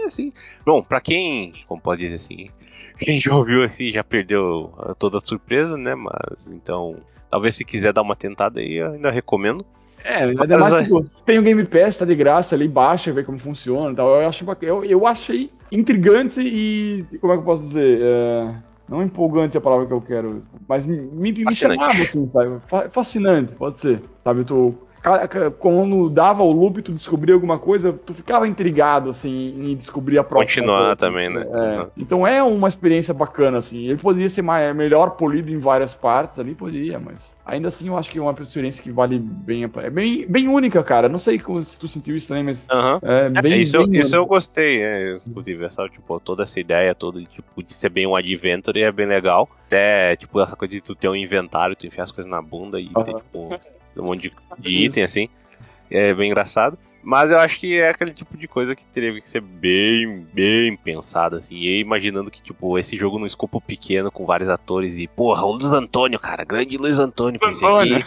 assim. 0.06 0.32
Bom, 0.64 0.82
pra 0.82 0.98
quem. 0.98 1.52
Como 1.66 1.80
pode 1.80 2.00
dizer 2.00 2.16
assim? 2.16 2.48
Quem 2.98 3.20
já 3.20 3.34
ouviu 3.34 3.62
assim 3.62 3.92
já 3.92 4.02
perdeu 4.02 4.72
toda 4.98 5.18
a 5.18 5.20
surpresa, 5.20 5.76
né? 5.76 5.94
Mas 5.94 6.48
então. 6.48 6.96
Talvez 7.30 7.56
se 7.56 7.64
quiser 7.64 7.92
dar 7.92 8.02
uma 8.02 8.14
tentada 8.14 8.60
aí, 8.60 8.74
eu 8.74 8.92
ainda 8.92 9.10
recomendo. 9.10 9.66
É, 10.04 10.22
ainda 10.22 10.58
mais, 10.58 10.84
tipo, 10.84 11.02
tem 11.24 11.38
o 11.38 11.42
Game 11.42 11.64
Pass, 11.66 11.96
tá 11.96 12.04
de 12.04 12.14
graça 12.14 12.54
ali, 12.54 12.68
baixa, 12.68 13.12
vê 13.12 13.24
como 13.24 13.38
funciona 13.38 13.90
e 13.90 13.94
tal. 13.96 14.08
Eu, 14.20 14.28
acho, 14.28 14.44
eu, 14.62 14.84
eu 14.84 15.06
achei 15.06 15.50
intrigante 15.72 16.40
e. 16.40 17.04
Como 17.20 17.32
é 17.32 17.36
que 17.36 17.40
eu 17.40 17.44
posso 17.44 17.62
dizer? 17.62 18.00
É, 18.00 18.54
não 18.88 19.02
empolgante 19.02 19.56
é 19.56 19.58
a 19.58 19.60
palavra 19.60 19.86
que 19.86 19.92
eu 19.92 20.00
quero, 20.00 20.44
mas 20.68 20.86
me, 20.86 20.96
me, 20.96 21.32
me 21.32 21.54
chamava 21.54 22.00
assim, 22.00 22.26
sabe? 22.28 22.60
Fascinante, 22.90 23.54
pode 23.56 23.80
ser. 23.80 24.00
Sabe, 24.22 24.40
eu 24.40 24.44
tô 24.44 24.74
quando 25.58 26.10
dava 26.10 26.42
o 26.42 26.50
loop, 26.50 26.82
tu 26.82 26.92
descobria 26.92 27.34
alguma 27.34 27.58
coisa, 27.58 27.92
tu 27.92 28.12
ficava 28.12 28.46
intrigado, 28.48 29.10
assim, 29.10 29.70
em 29.70 29.76
descobrir 29.76 30.18
a 30.18 30.24
próxima 30.24 30.62
Continuar 30.62 30.86
coisa, 30.86 31.00
também, 31.00 31.30
né? 31.30 31.46
É. 31.48 31.86
Então 31.96 32.26
é 32.26 32.42
uma 32.42 32.66
experiência 32.66 33.14
bacana, 33.14 33.58
assim. 33.58 33.86
Ele 33.88 33.98
poderia 33.98 34.28
ser 34.28 34.42
mais, 34.42 34.74
melhor 34.74 35.10
polido 35.10 35.52
em 35.52 35.58
várias 35.58 35.94
partes 35.94 36.38
ali, 36.38 36.54
poderia, 36.54 36.98
mas 36.98 37.36
ainda 37.46 37.68
assim 37.68 37.88
eu 37.88 37.96
acho 37.96 38.10
que 38.10 38.18
é 38.18 38.22
uma 38.22 38.32
experiência 38.32 38.82
que 38.82 38.90
vale 38.90 39.18
bem 39.18 39.64
É 39.76 39.90
bem, 39.90 40.26
bem 40.26 40.48
única, 40.48 40.82
cara. 40.82 41.08
Não 41.08 41.18
sei 41.18 41.38
se 41.62 41.78
tu 41.78 41.86
sentiu 41.86 42.16
isso 42.16 42.28
também, 42.28 42.42
mas 42.42 42.66
é 43.02 43.42
bem, 43.42 43.52
é, 43.52 43.56
isso, 43.58 43.86
bem 43.86 44.00
isso 44.00 44.16
eu 44.16 44.26
gostei, 44.26 44.82
é, 44.82 45.16
inclusive, 45.26 45.64
essa, 45.64 45.88
tipo, 45.88 46.18
toda 46.20 46.42
essa 46.42 46.58
ideia 46.58 46.94
toda 46.94 47.22
tipo, 47.22 47.62
de 47.62 47.72
ser 47.72 47.90
bem 47.90 48.06
um 48.06 48.16
adventure 48.16 48.82
é 48.82 48.90
bem 48.90 49.06
legal. 49.06 49.48
Até, 49.66 50.16
tipo, 50.16 50.40
essa 50.40 50.56
coisa 50.56 50.74
de 50.74 50.80
tu 50.80 50.94
ter 50.94 51.08
um 51.08 51.16
inventário, 51.16 51.76
tu 51.76 51.86
enfiar 51.86 52.04
as 52.04 52.12
coisas 52.12 52.30
na 52.30 52.40
bunda 52.40 52.80
e 52.80 52.88
ter, 52.88 53.14
tipo 53.14 53.58
um 53.96 54.04
monte 54.04 54.22
de, 54.22 54.32
de 54.58 54.86
item 54.86 55.02
assim. 55.02 55.28
É 55.90 56.12
bem 56.14 56.28
engraçado. 56.28 56.78
Mas 57.02 57.30
eu 57.30 57.38
acho 57.38 57.60
que 57.60 57.78
é 57.78 57.90
aquele 57.90 58.10
tipo 58.10 58.36
de 58.36 58.48
coisa 58.48 58.74
que 58.74 58.84
teria 58.86 59.20
que 59.20 59.28
ser 59.28 59.40
bem, 59.40 60.26
bem 60.32 60.76
pensado, 60.76 61.36
assim. 61.36 61.54
E 61.54 61.78
imaginando 61.78 62.32
que, 62.32 62.42
tipo, 62.42 62.76
esse 62.76 62.98
jogo 62.98 63.16
num 63.16 63.26
escopo 63.26 63.60
pequeno, 63.60 64.10
com 64.10 64.26
vários 64.26 64.48
atores 64.48 64.96
e, 64.96 65.06
porra, 65.06 65.44
o 65.44 65.52
Luiz 65.52 65.66
Antônio, 65.66 66.18
cara, 66.18 66.42
grande 66.44 66.76
Luiz 66.76 66.98
Antônio. 66.98 67.38
Pensei 67.38 67.68
que, 67.68 68.04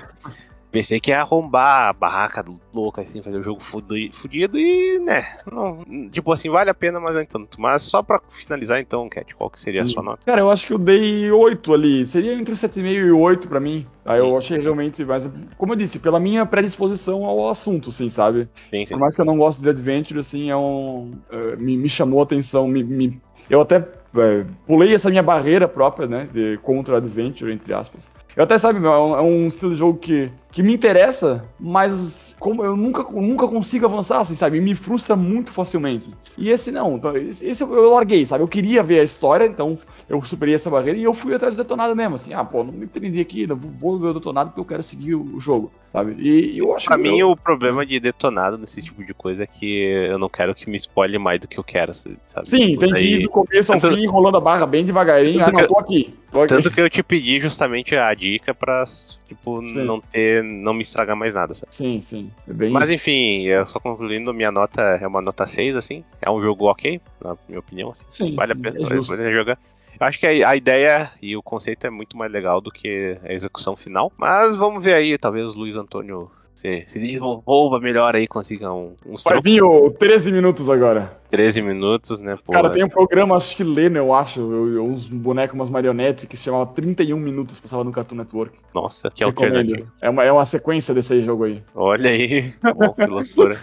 Pensei 0.72 1.00
que 1.00 1.12
ia 1.12 1.22
arrombar 1.22 1.90
a 1.90 1.94
barraca 1.94 2.46
louca, 2.74 3.02
assim, 3.02 3.22
fazer 3.24 3.38
o 3.38 3.44
jogo 3.44 3.62
fudido 3.62 4.58
e, 4.58 5.00
né, 5.00 5.26
não, 5.52 5.84
tipo 6.10 6.32
assim, 6.32 6.50
vale 6.50 6.70
a 6.70 6.74
pena, 6.74 7.00
mas 7.00 7.16
nem 7.16 7.26
tanto. 7.26 7.60
Mas 7.60 7.82
só 7.82 8.04
pra 8.04 8.22
finalizar 8.44 8.80
então, 8.80 9.10
Cat, 9.10 9.34
qual 9.36 9.50
que 9.50 9.60
seria 9.60 9.82
a 9.82 9.86
sua 9.86 10.04
nota? 10.04 10.22
Cara, 10.26 10.42
eu 10.42 10.52
acho 10.52 10.68
que 10.68 10.74
eu 10.74 10.78
dei 10.78 11.32
8 11.32 11.74
ali, 11.74 12.06
seria 12.06 12.34
entre 12.34 12.54
7,5 12.54 12.86
e 12.86 13.12
8 13.12 13.48
pra 13.48 13.60
mim. 13.60 13.86
Aí 14.06 14.20
eu 14.20 14.38
achei 14.38 14.60
realmente, 14.60 15.04
mas 15.04 15.30
como 15.58 15.74
eu 15.74 15.78
disse, 15.78 16.00
pela 16.00 16.20
minha 16.20 16.46
predisposição 16.46 17.26
ao 17.26 17.50
assunto, 17.50 17.90
assim, 17.90 18.10
sabe? 18.10 18.48
Sim, 18.70 18.86
sim. 18.86 18.94
Por 18.94 19.00
mais 19.00 19.16
que 19.16 19.22
eu 19.22 19.26
não 19.26 19.38
goste 19.38 19.62
de 19.62 19.70
Adventure, 19.70 20.20
assim, 20.20 20.50
é 20.50 20.56
um... 20.56 21.14
Uh, 21.32 21.58
me, 21.58 21.78
me 21.78 21.90
chamou 21.90 22.20
a 22.20 22.24
atenção, 22.24 22.68
me, 22.68 22.84
me 22.84 23.22
eu 23.50 23.62
até 23.62 23.78
é, 23.78 24.46
pulei 24.68 24.94
essa 24.94 25.10
minha 25.10 25.24
barreira 25.24 25.68
própria, 25.68 26.08
né, 26.08 26.28
de 26.32 26.58
contra 26.62 26.98
adventure, 26.98 27.52
entre 27.52 27.74
aspas. 27.74 28.10
Eu 28.36 28.44
até 28.44 28.58
sabe, 28.58 28.80
é 28.86 28.90
um, 28.90 29.16
é 29.16 29.22
um 29.22 29.48
estilo 29.48 29.72
de 29.72 29.78
jogo 29.78 29.98
que, 29.98 30.32
que 30.52 30.64
me 30.64 30.74
interessa, 30.74 31.46
mas 31.60 32.36
como 32.40 32.64
eu 32.64 32.76
nunca, 32.76 33.04
nunca 33.12 33.48
consigo 33.48 33.86
avançar, 33.86 34.22
assim, 34.22 34.34
sabe? 34.34 34.62
Me 34.62 34.74
frustra 34.76 35.16
muito 35.16 35.52
facilmente. 35.52 36.12
E 36.38 36.50
esse 36.50 36.72
não, 36.72 36.96
então, 36.96 37.16
esse 37.18 37.62
eu 37.62 37.90
larguei, 37.90 38.26
sabe? 38.26 38.44
Eu 38.44 38.48
queria 38.48 38.82
ver 38.82 39.00
a 39.00 39.04
história, 39.04 39.46
então 39.46 39.78
eu 40.08 40.22
superei 40.22 40.56
essa 40.56 40.70
barreira 40.70 40.98
e 40.98 41.04
eu 41.04 41.14
fui 41.14 41.34
atrás 41.34 41.54
do 41.54 41.62
detonado 41.62 41.96
mesmo, 41.96 42.16
assim, 42.16 42.34
ah, 42.34 42.44
pô, 42.44 42.64
não 42.64 42.72
me 42.72 42.88
prendi 42.88 43.20
aqui, 43.20 43.46
vou 43.46 44.00
ver 44.00 44.08
o 44.08 44.14
detonado 44.14 44.52
porque 44.52 44.62
eu 44.62 44.66
quero 44.66 44.84
seguir 44.84 45.16
o 45.16 45.40
jogo, 45.40 45.72
sabe? 45.92 46.16
E, 46.20 46.58
eu 46.58 46.74
acho 46.74 46.86
Pra 46.86 46.98
que 46.98 47.04
mim, 47.04 47.20
eu... 47.20 47.32
o 47.32 47.38
problema 47.38 47.86
de 47.86 48.00
detonado 48.00 48.58
nesse 48.58 48.82
tipo 48.82 49.04
de 49.04 49.14
coisa 49.14 49.44
é 49.44 49.48
que 49.48 49.84
eu 50.10 50.18
não 50.18 50.30
quero 50.30 50.56
que 50.56 50.70
me 50.70 50.78
spoile 50.78 51.18
mais 51.18 51.42
do 51.42 51.48
que 51.48 51.60
eu 51.60 51.64
quero, 51.64 51.94
sabe? 51.94 52.18
Sim, 52.44 52.70
tipo, 52.70 52.80
tem 52.80 52.94
que 52.94 53.02
ir 53.02 53.24
do 53.24 53.30
começo 53.30 53.74
ao 53.74 53.80
Tanto... 53.80 53.96
fim, 53.96 54.06
rolando 54.08 54.38
a 54.38 54.42
barra 54.42 54.66
bem 54.66 54.86
devagarinho, 54.86 55.44
ah, 55.44 55.52
não, 55.52 55.68
tô 55.68 55.78
aqui. 55.78 56.14
Tô 56.32 56.42
aqui. 56.42 56.50
Tanto 56.54 56.72
que 56.72 56.80
eu 56.80 56.90
te 56.90 57.02
pedi 57.02 57.40
justamente 57.40 57.96
a 57.96 58.08
dica 58.20 58.54
pra, 58.54 58.84
tipo, 59.28 59.66
sim. 59.68 59.84
não 59.84 60.02
ter, 60.02 60.44
não 60.44 60.74
me 60.74 60.82
estragar 60.82 61.16
mais 61.16 61.34
nada, 61.34 61.54
sabe? 61.54 61.74
Sim, 61.74 62.02
sim. 62.02 62.32
É 62.48 62.70
Mas 62.70 62.90
isso. 62.90 62.94
enfim, 62.94 63.44
eu 63.44 63.66
só 63.66 63.80
concluindo, 63.80 64.34
minha 64.34 64.52
nota 64.52 64.82
é 64.82 65.08
uma 65.08 65.22
nota 65.22 65.48
6, 65.48 65.76
assim. 65.76 66.04
É 66.22 66.30
um 66.30 66.42
jogo 66.42 66.66
ok, 66.66 67.00
na 67.24 67.38
minha 67.48 67.60
opinião, 67.60 67.90
assim. 67.92 68.06
Sim, 68.12 68.36
vale 68.36 68.54
sim, 68.54 68.60
a 68.60 68.64
pena, 68.64 68.78
é 68.78 69.18
pena 69.18 69.32
jogar. 69.32 69.58
Eu 70.00 70.08
acho 70.08 70.20
que 70.20 70.26
a, 70.26 70.56
ideia 70.56 71.12
e 71.22 71.36
o 71.36 71.44
conceito 71.44 71.86
é 71.86 71.90
muito 71.90 72.16
mais 72.16 72.32
legal 72.32 72.62
do 72.62 72.72
que 72.72 73.18
a 73.24 73.34
execução 73.34 73.76
final. 73.76 74.12
Mas 74.18 74.56
vamos 74.56 74.84
ver 74.84 74.94
aí, 74.94 75.18
talvez 75.18 75.54
o 75.54 75.60
Luiz 75.60 75.76
Antônio 75.76 76.32
se, 76.56 76.84
se 76.88 77.00
desenvolva 77.00 77.80
melhor 77.80 78.16
aí, 78.16 78.28
consiga 78.28 78.72
um, 78.72 78.96
um 79.06 79.16
Vai 79.24 79.42
vir 79.42 79.62
o 79.62 79.92
13 79.92 80.32
minutos 80.32 80.70
agora. 80.70 81.19
13 81.30 81.62
minutos, 81.62 82.20
né? 82.20 82.36
Pô, 82.44 82.54
Cara, 82.54 82.70
tem 82.70 82.84
um 82.84 82.90
programa 82.90 83.40
chileno, 83.40 83.98
eu 83.98 84.14
acho, 84.14 84.42
uns 84.42 85.08
bonecos, 85.08 85.54
umas 85.54 85.70
marionetes, 85.70 86.26
que 86.26 86.36
se 86.36 86.46
chamava 86.46 86.66
31 86.68 87.18
minutos, 87.18 87.60
passava 87.60 87.84
no 87.84 87.92
Cartoon 87.92 88.16
Network. 88.16 88.58
Nossa, 88.74 89.12
que 89.12 89.24
alternativo. 89.24 89.88
É 90.02 90.10
uma, 90.10 90.24
é 90.24 90.32
uma 90.32 90.46
sequência 90.46 90.94
desse 90.94 91.22
jogo 91.22 91.46
aí. 91.46 91.64
Olha 91.76 92.10
aí, 92.10 92.52
que 92.52 93.06
loucura. 93.06 93.56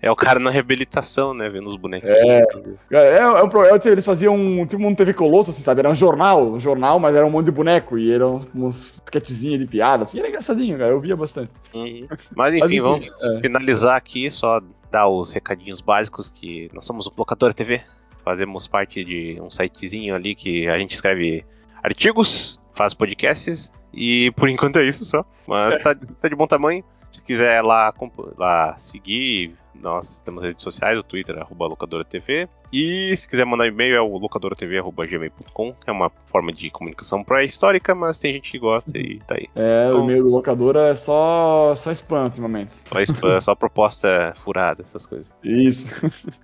é 0.00 0.10
o 0.10 0.16
cara 0.16 0.38
na 0.38 0.50
reabilitação, 0.50 1.34
né, 1.34 1.48
vendo 1.48 1.68
os 1.68 1.76
bonecos. 1.76 2.08
É, 2.08 2.38
é, 2.38 2.44
é, 2.92 3.18
é, 3.18 3.90
eles 3.90 4.06
faziam 4.06 4.36
um, 4.36 4.64
tipo 4.66 4.86
um 4.86 4.94
TV 4.94 5.12
Colosso, 5.12 5.50
assim, 5.50 5.62
sabe? 5.62 5.80
Era 5.80 5.90
um 5.90 5.94
jornal, 5.94 6.52
um 6.52 6.58
jornal, 6.58 7.00
mas 7.00 7.14
era 7.14 7.26
um 7.26 7.30
monte 7.30 7.46
de 7.46 7.52
boneco, 7.52 7.98
e 7.98 8.12
eram 8.12 8.34
uns, 8.34 8.48
uns 8.54 8.92
de 9.40 9.66
piada, 9.66 10.04
assim, 10.04 10.18
era 10.18 10.28
engraçadinho, 10.28 10.78
cara, 10.78 10.90
eu 10.92 11.00
via 11.00 11.16
bastante. 11.16 11.50
Uhum. 11.74 12.06
Mas 12.36 12.54
enfim, 12.54 12.60
mas, 12.60 12.70
enfim 12.70 12.80
vamos 12.80 13.10
é. 13.22 13.40
finalizar 13.40 13.96
aqui, 13.96 14.30
só 14.30 14.60
dar 14.90 15.08
os 15.08 15.32
recadinhos 15.32 15.80
básicos 15.80 16.28
que 16.28 16.70
nós 16.72 16.84
somos 16.84 17.06
o 17.06 17.12
Locadora 17.16 17.52
TV. 17.52 17.82
Fazemos 18.24 18.66
parte 18.66 19.04
de 19.04 19.40
um 19.40 19.50
sitezinho 19.50 20.14
ali 20.14 20.34
que 20.34 20.68
a 20.68 20.78
gente 20.78 20.94
escreve 20.94 21.44
artigos, 21.82 22.60
faz 22.74 22.92
podcasts 22.92 23.72
e 23.92 24.30
por 24.32 24.48
enquanto 24.48 24.78
é 24.78 24.84
isso 24.84 25.04
só. 25.04 25.24
Mas 25.48 25.78
tá, 25.82 25.94
tá 25.94 26.28
de 26.28 26.34
bom 26.34 26.46
tamanho. 26.46 26.84
Se 27.10 27.22
quiser 27.22 27.62
lá, 27.62 27.92
lá 28.36 28.78
seguir, 28.78 29.54
nós 29.74 30.20
temos 30.20 30.42
redes 30.42 30.62
sociais, 30.62 30.98
o 30.98 31.02
Twitter, 31.02 31.38
arroba 31.38 31.66
locadoratv. 31.66 32.48
E 32.72 33.16
se 33.16 33.28
quiser 33.28 33.44
mandar 33.44 33.66
e-mail 33.66 33.96
é 33.96 34.00
o 34.00 34.16
locadoratv.gmail.com, 34.16 35.72
que 35.72 35.90
é 35.90 35.92
uma 35.92 36.10
forma 36.26 36.52
de 36.52 36.70
comunicação 36.70 37.24
pré-histórica, 37.24 37.94
mas 37.94 38.18
tem 38.18 38.34
gente 38.34 38.52
que 38.52 38.58
gosta 38.58 38.96
e 38.96 39.18
tá 39.26 39.34
aí. 39.34 39.48
É, 39.56 39.86
então, 39.86 40.00
o 40.00 40.04
e-mail 40.04 40.22
do 40.22 40.30
locadora 40.30 40.88
é 40.88 40.94
só, 40.94 41.74
só 41.74 41.90
spam 41.90 42.24
ultimamente. 42.24 42.72
Só 42.84 43.00
spam, 43.00 43.40
só 43.40 43.54
proposta 43.54 44.34
furada, 44.44 44.82
essas 44.82 45.04
coisas. 45.04 45.34
Isso. 45.42 45.86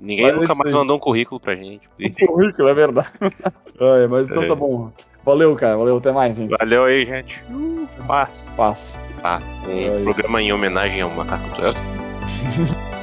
Ninguém 0.00 0.26
mas 0.26 0.36
nunca 0.36 0.54
mais 0.54 0.74
mandou 0.74 0.96
um 0.96 1.00
currículo 1.00 1.40
pra 1.40 1.54
gente. 1.54 1.88
Um 2.26 2.26
currículo, 2.26 2.68
é 2.68 2.74
verdade. 2.74 3.10
é, 3.78 4.06
mas 4.06 4.28
então 4.28 4.42
é. 4.42 4.46
tá 4.46 4.54
bom. 4.54 4.90
Valeu, 5.26 5.56
cara. 5.56 5.76
Valeu, 5.76 5.96
até 5.96 6.12
mais, 6.12 6.36
gente. 6.36 6.56
Valeu 6.56 6.84
aí, 6.84 7.04
gente. 7.04 7.42
Uh, 7.50 7.88
paz. 8.06 8.54
Paz. 8.56 8.96
Paz. 9.20 9.60
Um 9.66 10.04
programa 10.04 10.40
em 10.40 10.52
homenagem 10.52 11.00
ao 11.00 11.10
macaco 11.10 11.48